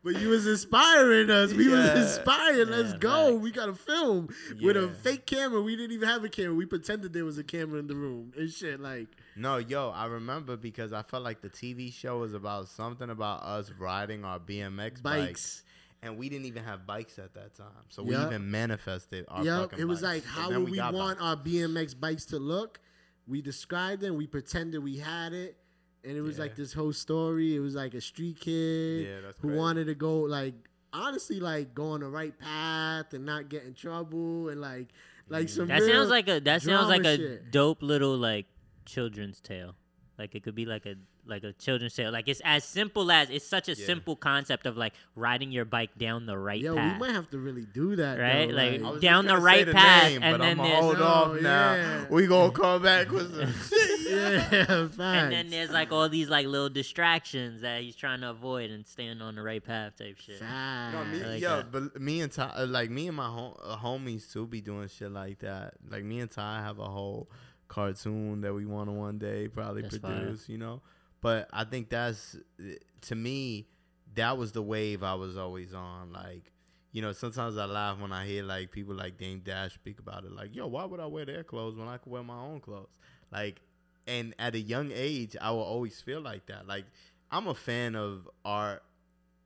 But 0.04 0.16
you 0.20 0.30
was 0.30 0.46
inspiring 0.46 1.30
us. 1.30 1.52
We 1.52 1.70
Yeah. 1.70 1.94
was 1.94 2.16
inspired. 2.16 2.68
Let's 2.68 2.94
go. 2.94 3.36
We 3.36 3.52
got 3.52 3.68
a 3.68 3.74
film 3.74 4.28
with 4.60 4.76
a 4.76 4.88
fake 4.88 5.26
camera. 5.26 5.62
We 5.62 5.76
didn't 5.76 5.92
even 5.92 6.08
have 6.08 6.24
a 6.24 6.28
camera. 6.28 6.54
We 6.54 6.66
pretended 6.66 7.12
there 7.12 7.24
was 7.24 7.38
a 7.38 7.41
camera 7.43 7.78
in 7.78 7.86
the 7.86 7.94
room 7.94 8.32
and 8.36 8.51
shit. 8.51 8.81
Like, 8.81 9.09
No, 9.36 9.56
yo, 9.59 9.90
I 9.90 10.06
remember 10.06 10.56
because 10.56 10.93
I 10.93 11.02
felt 11.02 11.23
like 11.23 11.40
the 11.40 11.51
TV 11.51 11.93
show 11.93 12.19
was 12.19 12.35
about 12.35 12.69
something 12.69 13.10
about 13.10 13.43
us 13.43 13.70
riding 13.78 14.24
our 14.24 14.39
BMX 14.39 15.02
bikes, 15.02 15.02
bikes. 15.02 15.62
and 16.02 16.16
we 16.16 16.28
didn't 16.28 16.47
even 16.47 16.64
have 16.64 16.86
bikes 16.86 17.19
at 17.19 17.35
that 17.35 17.55
time, 17.55 17.66
so 17.89 18.02
we 18.02 18.16
even 18.16 18.51
manifested 18.51 19.24
our. 19.28 19.44
Yep. 19.44 19.74
It 19.78 19.85
was 19.85 20.02
bikes. 20.02 20.24
like, 20.27 20.35
how 20.35 20.51
would 20.59 20.70
we, 20.70 20.77
got 20.77 20.94
want 20.94 21.19
bikes. 21.19 21.27
our 21.28 21.36
BMX 21.36 21.98
bikes 21.98 22.24
to 22.27 22.39
look? 22.39 22.81
We 23.27 23.40
described 23.43 24.02
them. 24.02 24.16
We 24.16 24.27
pretended 24.27 24.82
we 24.82 24.97
had 24.98 25.32
it. 25.32 25.56
And 26.05 26.16
it 26.16 26.20
was 26.20 26.36
Yeah. 26.39 26.43
like 26.44 26.56
this 26.56 26.73
whole 26.73 26.93
story. 26.93 27.55
It 27.55 27.60
was 27.60 27.77
like 27.77 27.94
a 27.94 28.01
street 28.01 28.40
kid 28.40 29.06
Yeah, 29.06 29.31
who 29.40 29.48
crazy. 29.48 29.56
wanted 29.56 29.85
to 29.85 29.94
go, 29.94 30.19
like, 30.23 30.55
honestly, 30.93 31.39
like, 31.39 31.73
go 31.74 31.90
on 31.93 32.01
the 32.01 32.09
right 32.09 32.36
path 32.36 33.14
and 33.14 33.24
not 33.24 33.48
get 33.48 33.62
in 33.62 33.74
trouble. 33.74 34.48
And, 34.48 34.60
like, 34.60 34.89
like 35.28 35.46
mm. 35.46 35.50
some 35.50 35.68
That 35.68 35.82
sounds 35.82 36.10
like 36.10 36.28
a 36.28 36.40
that 36.40 36.62
sounds 36.62 36.88
like 36.88 37.02
drama 37.02 37.14
a 37.14 37.16
shit. 37.18 37.50
dope 37.50 37.82
little 37.82 38.16
like 38.16 38.46
children's 38.84 39.40
tale. 39.40 39.74
Like 40.18 40.34
it 40.34 40.42
could 40.42 40.54
be 40.54 40.66
like 40.66 40.86
a 40.86 40.94
like 41.24 41.44
a 41.44 41.52
children's 41.52 41.94
tale. 41.94 42.10
Like 42.12 42.28
it's 42.28 42.40
as 42.44 42.64
simple 42.64 43.10
as 43.12 43.30
it's 43.30 43.46
such 43.46 43.68
a 43.68 43.72
Yeah. 43.74 43.86
simple 43.86 44.16
concept 44.16 44.66
of 44.66 44.76
like 44.76 44.92
riding 45.14 45.52
your 45.52 45.64
bike 45.64 45.96
down 45.96 46.26
the 46.26 46.36
right 46.36 46.60
Yo, 46.60 46.74
path. 46.74 46.94
we 47.00 47.06
might 47.06 47.14
have 47.14 47.30
to 47.30 47.38
really 47.38 47.64
do 47.64 47.94
that, 47.96 48.18
Right? 48.18 48.48
though, 48.48 48.54
Like, 48.56 48.82
I 48.82 48.90
was 48.90 49.00
down 49.02 49.26
the 49.26 49.36
right 49.38 49.60
say 49.60 49.64
the 49.64 49.72
path, 49.72 50.02
name, 50.10 50.22
and 50.22 50.32
but 50.38 50.44
then 50.44 50.58
I'ma 50.58 50.64
there's- 50.64 50.80
hold 50.82 50.98
No, 50.98 51.04
off 51.04 51.40
now. 51.40 51.74
yeah. 51.74 52.04
We 52.10 52.26
gonna 52.26 52.50
come 52.52 52.82
back 52.82 53.10
with 53.12 53.34
some 53.34 53.52
shit. 53.78 53.91
Yeah, 54.16 54.43
facts. 54.89 54.98
and 54.98 55.32
then 55.32 55.51
there's 55.51 55.70
like 55.70 55.93
all 55.93 56.09
these 56.09 56.28
like 56.28 56.47
little 56.47 56.68
distractions 56.68 57.62
that 57.62 57.82
he's 57.82 57.97
trying 57.97 58.20
to 58.20 58.30
avoid 58.30 58.70
and 58.70 58.86
staying 58.86 59.20
on 59.20 59.34
the 59.34 59.43
right 59.43 59.64
path 59.64 59.97
type 59.98 60.18
shit. 60.18 60.39
facts. 60.39 60.94
No, 60.94 61.05
me, 61.05 61.24
like 61.24 61.40
yo, 61.40 61.56
that. 61.59 61.70
but 61.72 62.01
me 62.01 62.20
and 62.20 62.30
Ty, 62.32 62.52
uh, 62.56 62.66
like 62.66 62.90
me 62.90 63.09
and 63.09 63.16
my 63.16 63.26
hom- 63.26 63.56
uh, 63.62 63.76
homies 63.76 64.32
too, 64.32 64.47
be 64.47 64.60
doing 64.60 64.89
shit 64.89 65.10
like 65.10 65.39
that. 65.40 65.74
Like 65.89 66.05
me 66.05 66.20
and 66.20 66.30
Ty 66.30 66.60
have 66.62 66.78
a 66.78 66.84
whole 66.84 67.30
cartoon 67.68 68.43
that 68.43 68.52
we 68.52 68.66
want 68.66 68.89
to 68.89 68.93
one 68.93 69.18
day 69.18 69.48
probably 69.48 69.82
That's 69.82 69.97
fire. 69.98 70.18
produce, 70.20 70.48
you 70.48 70.59
know. 70.59 70.82
But 71.20 71.48
I 71.52 71.64
think 71.64 71.89
that's 71.89 72.36
uh, 72.60 72.64
to 73.02 73.14
me, 73.14 73.68
that 74.14 74.36
was 74.36 74.52
the 74.52 74.62
wave 74.62 75.02
I 75.02 75.14
was 75.14 75.36
always 75.36 75.72
on. 75.72 76.12
Like, 76.12 76.52
you 76.90 77.01
know, 77.01 77.12
sometimes 77.12 77.56
I 77.56 77.64
laugh 77.64 77.98
when 77.98 78.12
I 78.12 78.26
hear 78.26 78.43
like 78.43 78.70
people 78.70 78.94
like 78.94 79.16
Dame 79.16 79.40
Dash 79.40 79.72
speak 79.74 79.98
about 80.01 80.24
it. 80.24 80.32
Like, 80.32 80.55
yo, 80.55 80.66
why 80.66 80.84
would 80.84 81.01
I 81.01 81.06
wear 81.06 81.24
their 81.24 81.44
clothes 81.44 81.76
when 81.76 81.89
I 81.89 81.97
could 81.97 82.12
wear 82.12 82.22
my 82.22 82.39
own 82.39 82.60
clothes? 82.60 82.89
Like, 83.32 83.62
and 84.06 84.34
at 84.38 84.54
a 84.54 84.60
young 84.60 84.90
age, 84.92 85.36
I 85.40 85.50
will 85.50 85.62
always 85.62 86.00
feel 86.00 86.20
like 86.20 86.46
that. 86.46 86.66
Like, 86.66 86.84
I'm 87.30 87.46
a 87.46 87.54
fan 87.54 87.94
of 87.96 88.28
art 88.44 88.82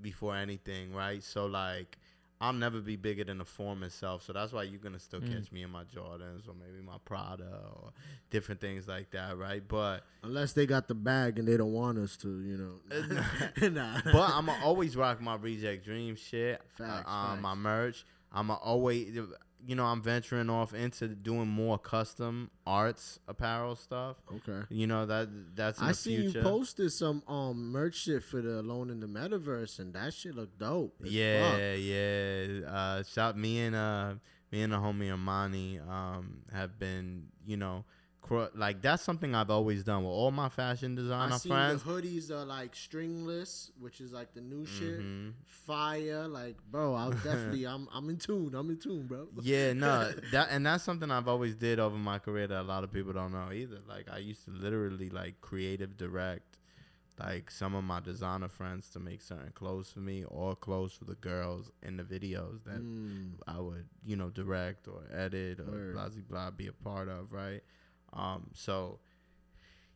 before 0.00 0.36
anything, 0.36 0.92
right? 0.92 1.22
So 1.22 1.46
like 1.46 1.96
I'll 2.38 2.52
never 2.52 2.80
be 2.80 2.96
bigger 2.96 3.24
than 3.24 3.38
the 3.38 3.46
form 3.46 3.82
itself. 3.82 4.22
So 4.22 4.34
that's 4.34 4.52
why 4.52 4.64
you're 4.64 4.78
gonna 4.78 4.98
still 4.98 5.20
Mm. 5.20 5.32
catch 5.34 5.50
me 5.52 5.62
in 5.62 5.70
my 5.70 5.84
Jordans 5.84 6.46
or 6.46 6.52
maybe 6.54 6.84
my 6.84 6.98
Prada 7.06 7.48
or 7.74 7.92
different 8.28 8.60
things 8.60 8.86
like 8.86 9.10
that, 9.12 9.38
right? 9.38 9.66
But 9.66 10.04
Unless 10.22 10.52
they 10.52 10.66
got 10.66 10.86
the 10.86 10.94
bag 10.94 11.38
and 11.38 11.48
they 11.48 11.56
don't 11.56 11.72
want 11.72 11.96
us 11.96 12.14
to, 12.18 12.28
you 12.42 12.58
know. 12.58 13.68
nah. 13.70 14.00
but 14.04 14.30
I'ma 14.34 14.54
always 14.62 14.96
rock 14.96 15.20
my 15.22 15.36
Reject 15.36 15.82
Dream 15.84 16.14
shit. 16.16 16.60
Facts, 16.76 17.08
uh, 17.08 17.10
um, 17.10 17.40
my 17.40 17.54
merch. 17.54 18.04
I'ma 18.30 18.54
always 18.56 19.16
you 19.66 19.74
know, 19.74 19.84
I'm 19.84 20.01
venturing 20.01 20.48
off 20.48 20.72
into 20.74 21.09
doing 21.09 21.48
more 21.48 21.78
custom 21.78 22.51
arts 22.66 23.18
apparel 23.26 23.74
stuff. 23.74 24.16
okay. 24.36 24.64
You 24.70 24.86
know, 24.86 25.06
that 25.06 25.28
that's 25.56 25.80
in 25.80 25.86
I 25.86 25.93
seen 25.93 26.20
future. 26.22 26.38
you 26.38 26.44
posted 26.44 26.93
some 26.93 27.22
um 27.26 27.72
merch 27.72 27.97
shit 27.97 28.22
for 28.22 28.40
the 28.40 28.60
Alone 28.60 28.90
in 28.90 29.01
the 29.01 29.06
Metaverse, 29.06 29.78
and 29.80 29.93
that 29.94 30.14
shit 30.14 30.34
look 30.36 30.56
dope. 30.59 30.94
Yeah, 31.02 31.51
fuck. 31.51 31.60
yeah. 31.78 32.47
Uh, 32.70 33.02
shout 33.02 33.36
me 33.36 33.60
and 33.60 33.74
uh, 33.74 34.14
me 34.52 34.62
and 34.62 34.72
the 34.72 34.76
homie 34.76 35.10
Amani 35.12 35.80
um 35.80 36.43
have 36.52 36.78
been, 36.78 37.24
you 37.44 37.56
know, 37.56 37.84
like 38.54 38.82
that's 38.82 39.02
something 39.02 39.34
I've 39.34 39.50
always 39.50 39.84
done 39.84 40.02
with 40.04 40.12
all 40.12 40.30
my 40.30 40.48
fashion 40.48 40.92
I 40.92 40.96
designer 41.02 41.38
seen 41.38 41.52
friends. 41.52 41.82
the 41.82 41.88
hoodies 41.88 42.30
are 42.30 42.44
like 42.44 42.74
stringless, 42.74 43.70
which 43.78 44.00
is 44.00 44.12
like 44.12 44.34
the 44.34 44.40
new 44.40 44.66
shit. 44.66 45.00
Mhm. 45.00 45.32
Fire, 45.44 46.28
like 46.28 46.56
bro, 46.70 46.94
I'll 46.94 47.10
definitely, 47.22 47.66
I'm, 47.66 47.88
I'm 47.92 48.08
in 48.10 48.16
tune. 48.18 48.54
I'm 48.54 48.70
in 48.70 48.78
tune, 48.78 49.06
bro. 49.06 49.28
Yeah, 49.42 49.72
no, 49.72 50.12
that 50.32 50.48
and 50.50 50.64
that's 50.66 50.84
something 50.84 51.10
I've 51.10 51.28
always 51.28 51.54
did 51.56 51.78
over 51.78 51.96
my 51.96 52.18
career 52.18 52.46
that 52.46 52.60
a 52.60 52.62
lot 52.62 52.84
of 52.84 52.92
people 52.92 53.12
don't 53.12 53.32
know 53.32 53.50
either. 53.52 53.78
Like 53.88 54.08
I 54.12 54.18
used 54.18 54.44
to 54.46 54.50
literally 54.50 55.08
like 55.10 55.40
creative 55.40 55.96
direct 55.96 56.58
like 57.18 57.50
some 57.50 57.74
of 57.74 57.82
my 57.82 57.98
designer 57.98 58.46
friends 58.48 58.90
to 58.90 59.00
make 59.00 59.22
certain 59.22 59.50
clothes 59.54 59.90
for 59.90 60.00
me 60.00 60.22
or 60.28 60.54
clothes 60.54 60.92
for 60.92 61.06
the 61.06 61.14
girls 61.14 61.70
in 61.82 61.96
the 61.96 62.02
videos 62.02 62.62
that 62.64 62.82
Mm. 62.82 63.32
I 63.46 63.58
would, 63.58 63.86
you 64.04 64.16
know, 64.16 64.28
direct 64.28 64.86
or 64.86 65.00
edit 65.10 65.60
or 65.60 65.64
Word. 65.64 65.94
blah 65.94 66.08
blah 66.28 66.50
be 66.50 66.66
a 66.66 66.72
part 66.74 67.08
of, 67.08 67.32
right? 67.32 67.62
Um, 68.16 68.48
so 68.55 68.98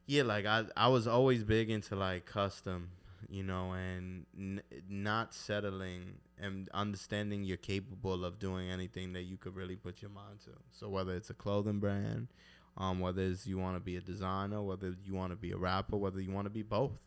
yeah, 0.06 0.22
like 0.22 0.46
I 0.46 0.64
I 0.76 0.88
was 0.88 1.06
always 1.06 1.44
big 1.44 1.70
into 1.70 1.96
like 1.96 2.26
custom, 2.26 2.90
you 3.28 3.42
know, 3.42 3.72
and 3.72 4.26
n- 4.36 4.62
not 4.88 5.32
settling 5.34 6.18
and 6.40 6.68
understanding 6.74 7.44
you're 7.44 7.56
capable 7.56 8.24
of 8.24 8.38
doing 8.38 8.70
anything 8.70 9.12
that 9.12 9.22
you 9.22 9.36
could 9.36 9.54
really 9.54 9.76
put 9.76 10.02
your 10.02 10.10
mind 10.10 10.40
to. 10.44 10.50
So 10.70 10.88
whether 10.88 11.14
it's 11.14 11.30
a 11.30 11.34
clothing 11.34 11.78
brand, 11.78 12.28
um, 12.76 13.00
whether 13.00 13.22
it's 13.22 13.46
you 13.46 13.58
want 13.58 13.76
to 13.76 13.80
be 13.80 13.96
a 13.96 14.00
designer, 14.00 14.62
whether 14.62 14.94
you 15.04 15.14
want 15.14 15.32
to 15.32 15.36
be 15.36 15.52
a 15.52 15.56
rapper, 15.56 15.96
whether 15.96 16.20
you 16.20 16.32
want 16.32 16.46
to 16.46 16.50
be 16.50 16.62
both, 16.62 16.98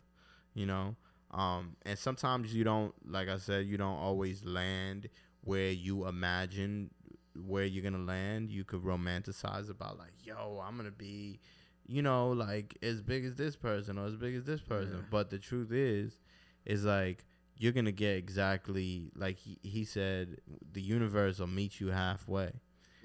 you 0.53 0.65
know. 0.65 0.95
Um, 1.31 1.76
and 1.84 1.98
sometimes 1.98 2.53
you 2.53 2.64
don't, 2.64 2.94
like 3.10 3.27
I 3.27 3.38
said, 3.38 3.65
you 3.65 3.76
don't 3.76 3.98
always 3.98 4.45
land 4.45 5.10
where 5.44 5.72
you 5.72 6.07
imagine 6.07 6.91
where 7.35 7.65
you're 7.65 7.84
gonna 7.84 8.03
land. 8.03 8.49
You 8.49 8.64
could 8.64 8.81
romanticize 8.81 9.69
about 9.69 9.97
like, 9.97 10.14
yo, 10.23 10.61
I'm 10.65 10.77
gonna 10.77 10.91
be, 10.91 11.39
you 11.85 12.01
know, 12.01 12.30
like 12.30 12.77
as 12.81 13.01
big 13.01 13.26
as 13.26 13.35
this 13.35 13.55
person 13.55 13.97
or 13.97 14.05
as 14.05 14.15
big 14.15 14.35
as 14.35 14.43
this 14.43 14.61
person. 14.61 14.95
Yeah. 14.95 15.07
But 15.10 15.30
the 15.30 15.39
truth 15.39 15.72
is, 15.72 16.19
is 16.65 16.85
like 16.85 17.26
you're 17.57 17.72
gonna 17.72 17.91
get 17.91 18.18
exactly 18.18 19.11
like 19.15 19.38
he, 19.38 19.60
he 19.61 19.85
said, 19.85 20.38
the 20.72 20.81
universe 20.81 21.39
will 21.39 21.47
meet 21.47 21.80
you 21.80 21.88
halfway 21.88 22.53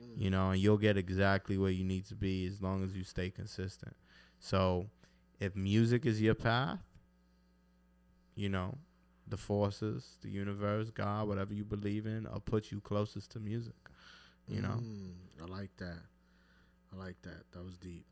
mm. 0.00 0.20
you 0.20 0.30
know, 0.30 0.50
and 0.50 0.60
you'll 0.60 0.78
get 0.78 0.96
exactly 0.96 1.58
where 1.58 1.70
you 1.70 1.84
need 1.84 2.06
to 2.06 2.14
be 2.14 2.46
as 2.46 2.62
long 2.62 2.84
as 2.84 2.96
you 2.96 3.04
stay 3.04 3.30
consistent. 3.30 3.94
So, 4.38 4.86
if 5.40 5.54
music 5.56 6.06
is 6.06 6.20
your 6.20 6.34
path, 6.34 6.80
you 8.34 8.48
know, 8.48 8.78
the 9.26 9.36
forces, 9.36 10.16
the 10.22 10.30
universe, 10.30 10.90
God, 10.90 11.28
whatever 11.28 11.54
you 11.54 11.64
believe 11.64 12.06
in, 12.06 12.24
will 12.30 12.40
put 12.40 12.70
you 12.70 12.80
closest 12.80 13.32
to 13.32 13.40
music. 13.40 13.74
You 14.48 14.62
know, 14.62 14.80
Mm, 14.80 15.12
I 15.42 15.44
like 15.46 15.70
that. 15.76 15.98
I 16.92 16.96
like 16.96 17.20
that. 17.22 17.50
That 17.52 17.64
was 17.64 17.76
deep. 17.76 18.04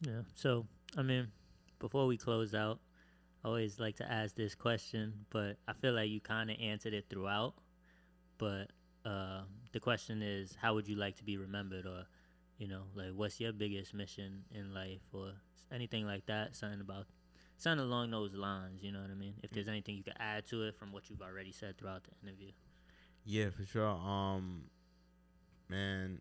Yeah. 0.00 0.22
So, 0.34 0.66
I 0.96 1.02
mean, 1.02 1.28
before 1.80 2.06
we 2.06 2.16
close 2.16 2.54
out, 2.54 2.78
I 3.44 3.48
always 3.48 3.80
like 3.80 3.96
to 3.96 4.10
ask 4.10 4.34
this 4.34 4.54
question, 4.54 5.26
but 5.30 5.56
I 5.66 5.72
feel 5.72 5.92
like 5.92 6.08
you 6.10 6.20
kind 6.20 6.50
of 6.50 6.56
answered 6.60 6.94
it 6.94 7.06
throughout. 7.10 7.54
But 8.38 8.70
uh, 9.04 9.42
the 9.72 9.80
question 9.80 10.22
is, 10.22 10.56
how 10.60 10.74
would 10.74 10.88
you 10.88 10.96
like 10.96 11.16
to 11.16 11.24
be 11.24 11.36
remembered, 11.36 11.86
or 11.86 12.04
you 12.58 12.68
know, 12.68 12.84
like 12.94 13.10
what's 13.14 13.40
your 13.40 13.52
biggest 13.52 13.94
mission 13.94 14.44
in 14.52 14.72
life, 14.72 15.02
or 15.12 15.32
anything 15.72 16.06
like 16.06 16.26
that? 16.26 16.54
Something 16.54 16.80
about 16.80 17.06
something 17.56 17.84
along 17.84 18.12
those 18.12 18.34
lines. 18.34 18.82
You 18.82 18.92
know 18.92 19.00
what 19.00 19.10
I 19.10 19.14
mean? 19.14 19.34
If 19.42 19.50
there's 19.50 19.68
anything 19.68 19.96
you 19.96 20.04
could 20.04 20.16
add 20.18 20.46
to 20.46 20.62
it 20.62 20.76
from 20.78 20.92
what 20.92 21.10
you've 21.10 21.22
already 21.22 21.52
said 21.52 21.76
throughout 21.78 22.04
the 22.04 22.28
interview. 22.28 22.52
Yeah, 23.24 23.50
for 23.50 23.64
sure. 23.64 23.88
Um, 23.88 24.64
man, 25.74 26.20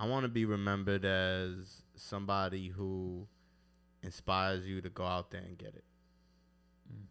I 0.00 0.06
want 0.06 0.24
to 0.24 0.28
be 0.28 0.46
remembered 0.46 1.04
as 1.04 1.82
somebody 1.94 2.68
who 2.68 3.26
inspires 4.02 4.66
you 4.66 4.80
to 4.80 4.88
go 4.88 5.04
out 5.04 5.30
there 5.30 5.42
and 5.42 5.58
get 5.58 5.74
it. 5.74 5.84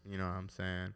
You 0.10 0.18
know 0.18 0.26
what 0.26 0.32
I'm 0.32 0.50
saying? 0.50 0.94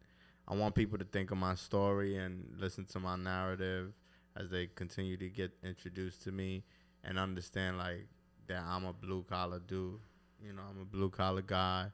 I 0.48 0.56
want 0.56 0.74
people 0.74 0.98
to 0.98 1.06
think 1.06 1.30
of 1.30 1.38
my 1.38 1.54
story 1.54 2.18
and 2.18 2.46
listen 2.58 2.86
to 2.86 3.00
my 3.00 3.16
narrative 3.16 3.94
as 4.36 4.50
they 4.50 4.68
continue 4.68 5.18
to 5.18 5.30
get 5.30 5.52
introduced 5.64 6.24
to 6.24 6.32
me 6.32 6.64
and 7.04 7.20
understand 7.20 7.78
like 7.78 8.08
that 8.48 8.64
I'm 8.66 8.86
a 8.86 8.94
blue 8.94 9.24
collar 9.30 9.60
dude. 9.60 10.00
You 10.44 10.54
know, 10.54 10.64
I'm 10.68 10.82
a 10.82 10.86
blue 10.86 11.12
collar 11.12 11.44
guy 11.44 11.88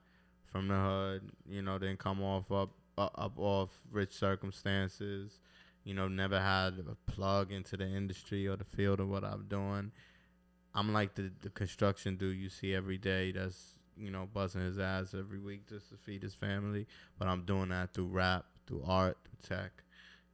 from 0.46 0.70
the 0.70 0.76
hood. 0.76 1.30
You 1.50 1.62
know, 1.62 1.78
didn't 1.78 2.00
come 2.00 2.24
off 2.24 2.50
up 2.52 2.70
uh, 2.98 3.10
up 3.16 3.34
off 3.38 3.70
rich 3.92 4.14
circumstances. 4.14 5.40
You 5.88 5.94
know, 5.94 6.10
never 6.10 6.38
had 6.38 6.84
a 6.92 7.10
plug 7.10 7.54
into 7.54 7.78
the 7.78 7.88
industry 7.88 8.46
or 8.46 8.58
the 8.58 8.66
field 8.66 9.00
of 9.00 9.08
what 9.08 9.24
I'm 9.24 9.46
doing. 9.48 9.94
I'm 10.76 10.92
like 10.92 11.16
the, 11.16 11.32
the 11.42 11.50
construction 11.50 12.18
dude 12.18 12.38
you 12.38 12.50
see 12.50 12.76
every 12.76 12.98
day 12.98 13.32
that's, 13.32 13.76
you 13.96 14.12
know, 14.12 14.28
busting 14.34 14.60
his 14.60 14.80
ass 14.80 15.16
every 15.18 15.40
week 15.40 15.66
just 15.70 15.88
to 15.92 15.96
feed 15.96 16.24
his 16.24 16.36
family. 16.36 16.88
But 17.18 17.30
I'm 17.30 17.46
doing 17.46 17.70
that 17.70 17.94
through 17.94 18.08
rap, 18.08 18.44
through 18.68 18.84
art, 18.86 19.18
through 19.24 19.58
tech, 19.58 19.72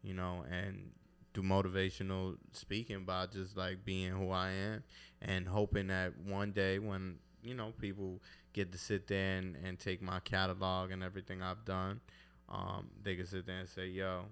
you 0.01 0.15
know, 0.15 0.43
and 0.49 0.89
through 1.35 1.43
motivational 1.43 2.37
speaking 2.51 3.05
by 3.05 3.27
just 3.27 3.55
like 3.55 3.85
being 3.85 4.09
who 4.09 4.31
I 4.31 4.49
am 4.49 4.83
and 5.21 5.47
hoping 5.47 5.85
that 5.89 6.17
one 6.17 6.51
day 6.51 6.79
when, 6.79 7.17
you 7.43 7.53
know, 7.53 7.73
people 7.79 8.23
get 8.53 8.71
to 8.71 8.79
sit 8.79 9.05
there 9.05 9.37
and, 9.37 9.55
and 9.63 9.77
take 9.77 10.01
my 10.01 10.19
catalog 10.21 10.89
and 10.89 11.03
everything 11.03 11.43
I've 11.43 11.63
done, 11.63 12.01
um, 12.49 12.87
they 13.03 13.15
can 13.15 13.27
sit 13.27 13.45
there 13.45 13.59
and 13.59 13.69
say, 13.69 13.85
yo, 13.89 14.23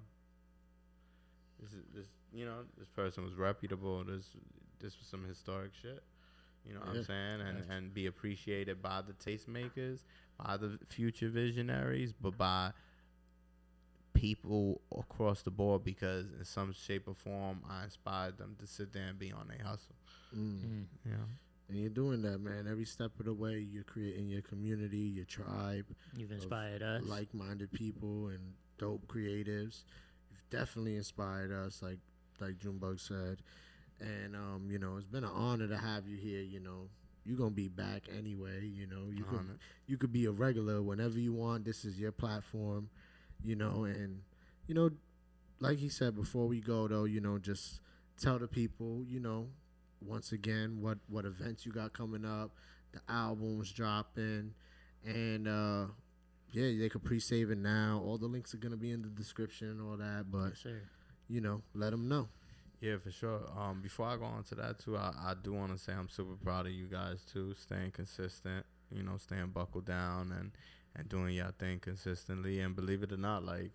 this 1.61 1.71
is 1.71 1.83
this 1.93 2.07
you 2.33 2.45
know, 2.45 2.59
this 2.77 2.89
person 2.89 3.23
was 3.23 3.35
reputable, 3.35 4.03
this 4.03 4.25
this 4.79 4.97
was 4.97 5.07
some 5.07 5.25
historic 5.25 5.71
shit. 5.79 6.03
You 6.65 6.75
know 6.75 6.81
what 6.81 6.89
I'm 6.89 7.03
saying? 7.03 7.41
And 7.41 7.71
and 7.71 7.93
be 7.93 8.05
appreciated 8.07 8.81
by 8.81 9.01
the 9.01 9.13
tastemakers, 9.13 9.99
by 10.37 10.57
the 10.57 10.77
future 10.89 11.29
visionaries, 11.29 12.13
but 12.13 12.37
by 12.37 12.71
people 14.13 14.81
across 14.95 15.41
the 15.41 15.49
board 15.49 15.83
because 15.83 16.27
in 16.37 16.45
some 16.45 16.73
shape 16.73 17.07
or 17.07 17.15
form 17.15 17.61
I 17.69 17.85
inspired 17.85 18.37
them 18.37 18.55
to 18.59 18.67
sit 18.67 18.93
there 18.93 19.07
and 19.07 19.17
be 19.17 19.31
on 19.31 19.47
their 19.47 19.65
hustle. 19.65 19.95
Mm. 20.35 20.85
You 21.05 21.11
know? 21.11 21.17
And 21.69 21.79
you're 21.79 21.89
doing 21.89 22.21
that, 22.23 22.39
man. 22.39 22.67
Every 22.69 22.83
step 22.85 23.11
of 23.19 23.25
the 23.25 23.33
way, 23.33 23.65
you're 23.71 23.85
creating 23.85 24.27
your 24.27 24.41
community, 24.41 24.97
your 24.97 25.23
tribe, 25.23 25.85
You've 26.17 26.33
inspired 26.33 26.83
us. 26.83 27.03
like-minded 27.05 27.71
people, 27.71 28.27
and 28.27 28.39
dope 28.77 29.07
creatives. 29.07 29.83
Definitely 30.51 30.97
inspired 30.97 31.51
us, 31.51 31.81
like 31.81 31.99
like 32.39 32.59
Junebug 32.59 32.99
said. 32.99 33.37
And 33.99 34.35
um, 34.35 34.67
you 34.69 34.79
know, 34.79 34.97
it's 34.97 35.07
been 35.07 35.23
an 35.23 35.31
honor 35.33 35.67
to 35.67 35.77
have 35.77 36.07
you 36.07 36.17
here. 36.17 36.41
You 36.41 36.59
know, 36.59 36.89
you're 37.25 37.37
gonna 37.37 37.51
be 37.51 37.69
back 37.69 38.03
anyway. 38.15 38.65
You 38.65 38.87
know, 38.87 39.09
you 39.11 39.23
could 39.23 39.39
you 39.87 39.97
could 39.97 40.11
be 40.13 40.25
a 40.25 40.31
regular 40.31 40.81
whenever 40.81 41.19
you 41.19 41.33
want. 41.33 41.65
This 41.65 41.85
is 41.85 41.99
your 41.99 42.11
platform. 42.11 42.89
You 43.43 43.55
know, 43.55 43.85
and 43.85 44.21
you 44.67 44.75
know, 44.75 44.91
like 45.59 45.77
he 45.79 45.89
said 45.89 46.15
before 46.15 46.47
we 46.47 46.59
go 46.61 46.87
though, 46.87 47.05
you 47.05 47.21
know, 47.21 47.39
just 47.39 47.79
tell 48.19 48.39
the 48.39 48.47
people, 48.47 49.03
you 49.07 49.19
know, 49.19 49.47
once 50.05 50.31
again 50.33 50.81
what 50.81 50.97
what 51.07 51.25
events 51.25 51.65
you 51.65 51.71
got 51.71 51.93
coming 51.93 52.25
up, 52.25 52.51
the 52.93 52.99
albums 53.09 53.71
dropping, 53.71 54.53
and 55.05 55.47
uh 55.47 55.85
yeah, 56.51 56.77
they 56.79 56.89
could 56.89 57.03
pre-save 57.03 57.51
it 57.51 57.57
now. 57.57 58.01
All 58.05 58.17
the 58.17 58.27
links 58.27 58.53
are 58.53 58.57
gonna 58.57 58.77
be 58.77 58.91
in 58.91 59.01
the 59.01 59.09
description, 59.09 59.69
and 59.69 59.81
all 59.81 59.97
that. 59.97 60.25
But 60.29 60.53
yes, 60.63 60.65
you 61.27 61.41
know, 61.41 61.61
let 61.73 61.91
them 61.91 62.07
know. 62.07 62.27
Yeah, 62.81 62.97
for 62.97 63.11
sure. 63.11 63.41
Um, 63.57 63.79
before 63.81 64.07
I 64.07 64.17
go 64.17 64.25
on 64.25 64.43
to 64.45 64.55
that 64.55 64.79
too, 64.79 64.97
I, 64.97 65.13
I 65.19 65.33
do 65.41 65.53
want 65.53 65.71
to 65.71 65.77
say 65.77 65.93
I'm 65.93 66.09
super 66.09 66.35
proud 66.43 66.65
of 66.65 66.71
you 66.71 66.87
guys 66.87 67.23
too, 67.23 67.53
staying 67.53 67.91
consistent. 67.91 68.65
You 68.91 69.03
know, 69.03 69.17
staying 69.17 69.49
buckled 69.49 69.85
down 69.85 70.33
and 70.37 70.51
and 70.95 71.07
doing 71.07 71.35
your 71.35 71.51
thing 71.51 71.79
consistently. 71.79 72.59
And 72.59 72.75
believe 72.75 73.03
it 73.03 73.11
or 73.13 73.17
not, 73.17 73.45
like 73.45 73.71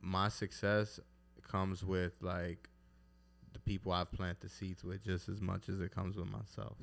my 0.00 0.28
success 0.28 0.98
comes 1.46 1.84
with 1.84 2.12
like 2.20 2.68
the 3.52 3.58
people 3.60 3.92
I've 3.92 4.10
planted 4.10 4.50
seeds 4.50 4.82
with 4.82 5.04
just 5.04 5.28
as 5.28 5.40
much 5.40 5.68
as 5.68 5.80
it 5.80 5.94
comes 5.94 6.16
with 6.16 6.28
myself. 6.30 6.76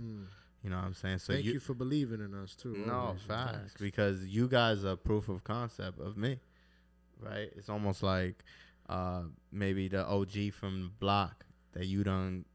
You 0.63 0.69
know 0.71 0.77
what 0.77 0.85
I'm 0.85 0.93
saying? 0.93 1.19
So 1.19 1.33
Thank 1.33 1.45
you, 1.45 1.59
for 1.59 1.73
believing 1.73 2.19
in 2.19 2.33
us 2.33 2.55
too. 2.55 2.83
no, 2.85 3.15
facts. 3.27 3.57
Facts. 3.57 3.73
Because 3.79 4.25
you 4.25 4.47
guys 4.47 4.83
are 4.83 4.95
proof 4.95 5.29
of 5.29 5.43
concept 5.43 5.99
of 5.99 6.17
me, 6.17 6.39
right? 7.21 7.49
It's 7.55 7.69
almost 7.69 8.03
like 8.03 8.43
uh, 8.89 9.21
maybe 9.51 9.87
the 9.87 10.05
OG 10.05 10.53
from 10.53 10.81
the 10.83 10.89
block 10.99 11.45
that 11.73 11.85
you 11.85 12.03
done 12.03 12.45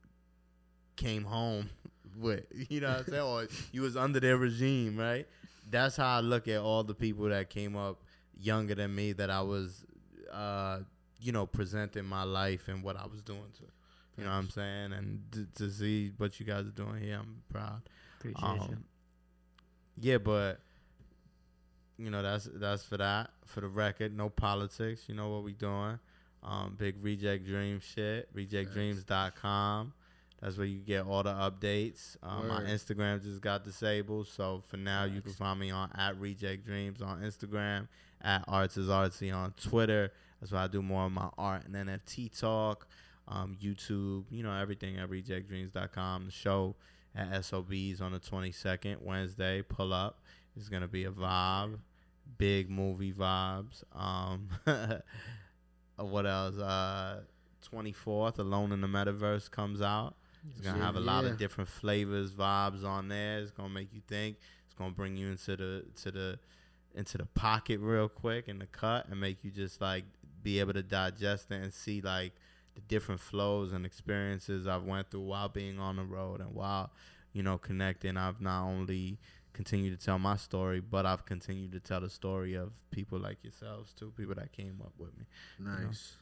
came 0.96 1.24
home 1.24 1.70
with. 2.18 2.44
You 2.68 2.80
know 2.80 2.88
what 2.90 2.98
I'm 2.98 3.06
saying? 3.06 3.22
or 3.22 3.46
you 3.72 3.82
was 3.82 3.96
under 3.96 4.20
their 4.20 4.36
regime, 4.36 4.96
right? 4.96 5.26
That's 5.70 5.96
how 5.96 6.16
I 6.16 6.20
look 6.20 6.48
at 6.48 6.60
all 6.60 6.84
the 6.84 6.94
people 6.94 7.26
that 7.28 7.48
came 7.48 7.76
up 7.76 8.02
younger 8.38 8.74
than 8.74 8.94
me 8.94 9.12
that 9.12 9.30
I 9.30 9.40
was, 9.42 9.86
uh, 10.32 10.80
you 11.20 11.32
know, 11.32 11.46
presenting 11.46 12.04
my 12.04 12.24
life 12.24 12.68
and 12.68 12.82
what 12.82 12.96
I 12.96 13.06
was 13.06 13.22
doing 13.22 13.52
to. 13.58 13.64
You 14.16 14.24
know 14.24 14.30
what 14.30 14.36
I'm 14.36 14.51
saying? 14.51 14.93
And 14.93 15.22
to, 15.32 15.47
to 15.62 15.70
see 15.70 16.12
what 16.18 16.39
you 16.39 16.47
guys 16.47 16.66
are 16.66 16.70
doing 16.70 17.01
here, 17.01 17.18
I'm 17.20 17.43
proud. 17.51 17.82
Appreciate 18.18 18.43
you. 18.43 18.74
Um, 18.74 18.84
yeah, 20.01 20.18
but 20.18 20.60
you 21.98 22.10
know 22.10 22.22
that's 22.22 22.48
that's 22.55 22.84
for 22.84 22.98
that. 22.98 23.30
For 23.47 23.60
the 23.60 23.68
record, 23.68 24.16
no 24.16 24.28
politics. 24.28 25.05
You 25.09 25.14
know 25.14 25.30
what 25.30 25.44
we 25.44 25.52
doing? 25.52 25.98
Um, 26.43 26.76
big 26.78 26.97
reject 27.02 27.47
dream 27.47 27.80
shit. 27.80 28.34
Rejectdreams.com. 28.34 29.93
That's 30.40 30.59
where 30.59 30.66
you 30.66 30.80
get 30.80 31.06
all 31.06 31.22
the 31.22 31.32
updates. 31.32 32.16
Um, 32.20 32.48
my 32.48 32.62
Instagram 32.62 33.22
just 33.22 33.40
got 33.40 33.62
disabled, 33.62 34.26
so 34.26 34.60
for 34.66 34.76
now 34.76 35.05
you 35.05 35.20
can 35.20 35.32
find 35.32 35.60
me 35.60 35.70
on 35.70 35.90
at 35.97 36.18
Reject 36.18 36.66
Dreams 36.66 37.01
on 37.01 37.20
Instagram, 37.20 37.86
at 38.20 38.43
Arts 38.48 38.76
is 38.76 38.89
Artsy 38.89 39.32
on 39.32 39.52
Twitter. 39.52 40.10
That's 40.40 40.51
where 40.51 40.62
I 40.62 40.66
do 40.66 40.82
more 40.82 41.05
of 41.05 41.12
my 41.12 41.28
art 41.39 41.62
and 41.66 41.76
NFT 41.76 42.36
talk. 42.36 42.89
Um, 43.28 43.56
YouTube, 43.62 44.24
you 44.30 44.42
know 44.42 44.52
everything 44.54 44.98
at 44.98 45.08
rejectdreams.com. 45.08 46.26
The 46.26 46.30
show 46.32 46.76
at 47.14 47.44
SOBs 47.44 48.00
on 48.00 48.12
the 48.12 48.20
22nd, 48.20 49.00
Wednesday. 49.02 49.62
Pull 49.62 49.92
up. 49.92 50.20
It's 50.56 50.68
going 50.68 50.82
to 50.82 50.88
be 50.88 51.04
a 51.04 51.10
vibe. 51.10 51.78
Big 52.38 52.68
movie 52.70 53.12
vibes. 53.12 53.82
Um, 53.94 54.48
what 55.96 56.26
else? 56.26 56.56
Uh, 56.58 57.20
24th, 57.72 58.38
Alone 58.38 58.72
in 58.72 58.80
the 58.80 58.86
Metaverse 58.86 59.50
comes 59.50 59.80
out. 59.80 60.14
It's 60.50 60.60
going 60.60 60.74
to 60.74 60.80
Yeah, 60.80 60.86
have 60.86 60.96
a 60.96 61.00
lot 61.00 61.24
of 61.24 61.38
different 61.38 61.68
flavors, 61.70 62.32
vibes 62.32 62.84
on 62.84 63.08
there. 63.08 63.38
It's 63.38 63.52
going 63.52 63.68
to 63.68 63.74
make 63.74 63.92
you 63.92 64.00
think. 64.08 64.36
It's 64.64 64.74
going 64.74 64.90
to 64.90 64.96
bring 64.96 65.16
you 65.16 65.28
into 65.28 65.56
the 65.56 65.84
to 66.02 66.10
the 66.10 66.38
into 66.94 67.16
the 67.16 67.26
pocket 67.26 67.78
real 67.80 68.08
quick 68.08 68.48
in 68.48 68.58
the 68.58 68.66
cut 68.66 69.08
and 69.08 69.18
make 69.20 69.44
you 69.44 69.50
just 69.50 69.80
like 69.80 70.04
be 70.42 70.58
able 70.60 70.72
to 70.72 70.82
digest 70.82 71.50
it 71.50 71.62
and 71.62 71.72
see 71.72 72.00
like 72.02 72.32
the 72.74 72.80
different 72.82 73.20
flows 73.20 73.72
and 73.72 73.84
experiences 73.84 74.66
I've 74.66 74.84
went 74.84 75.10
through 75.10 75.22
while 75.22 75.48
being 75.48 75.78
on 75.78 75.96
the 75.96 76.04
road 76.04 76.40
and 76.40 76.54
while 76.54 76.90
you 77.32 77.42
know 77.42 77.58
connecting. 77.58 78.16
I've 78.16 78.40
not 78.40 78.64
only 78.64 79.18
continued 79.52 79.98
to 79.98 80.04
tell 80.04 80.18
my 80.18 80.36
story, 80.36 80.80
but 80.80 81.06
I've 81.06 81.24
continued 81.24 81.72
to 81.72 81.80
tell 81.80 82.00
the 82.00 82.10
story 82.10 82.54
of 82.54 82.72
people 82.90 83.18
like 83.18 83.38
yourselves 83.42 83.92
too, 83.92 84.12
people 84.16 84.34
that 84.36 84.52
came 84.52 84.80
up 84.82 84.92
with 84.98 85.16
me. 85.18 85.24
Nice. 85.58 86.16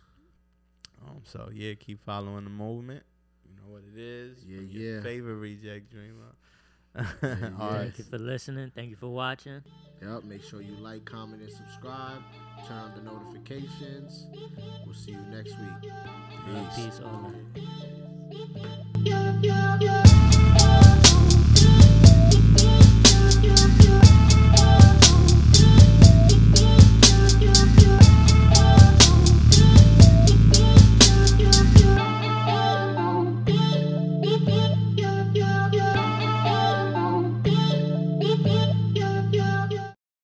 Um, 1.07 1.23
so 1.25 1.51
yeah, 1.53 1.75
keep 1.75 2.05
following 2.05 2.45
the 2.45 2.51
movement. 2.51 3.03
You 3.49 3.57
know 3.57 3.73
what 3.73 3.83
it 3.95 3.99
is. 3.99 4.39
Yeah, 4.47 4.61
yeah. 4.61 5.03
Favorite 5.03 5.37
reject 5.37 5.91
dreamer. 5.91 6.35
Yeah. 6.97 7.05
All 7.61 7.71
right. 7.71 7.83
Thank 7.83 7.99
you 7.99 8.05
for 8.05 8.19
listening. 8.19 8.73
Thank 8.75 8.91
you 8.91 8.97
for 8.97 9.09
watching. 9.09 9.63
Yep. 10.03 10.25
Make 10.25 10.43
sure 10.43 10.61
you 10.61 10.75
like, 10.77 11.05
comment, 11.05 11.43
and 11.43 11.53
subscribe. 11.53 12.23
Turn 12.67 12.77
on 12.77 12.93
the 12.95 13.03
notifications. 13.03 14.27
We'll 14.85 14.95
see 14.95 15.13
you 15.13 15.21
next 15.31 15.57
week. 15.59 15.93
Peace 16.75 17.01
all 17.05 17.31
night. 17.31 17.45
Peace. 19.43 20.60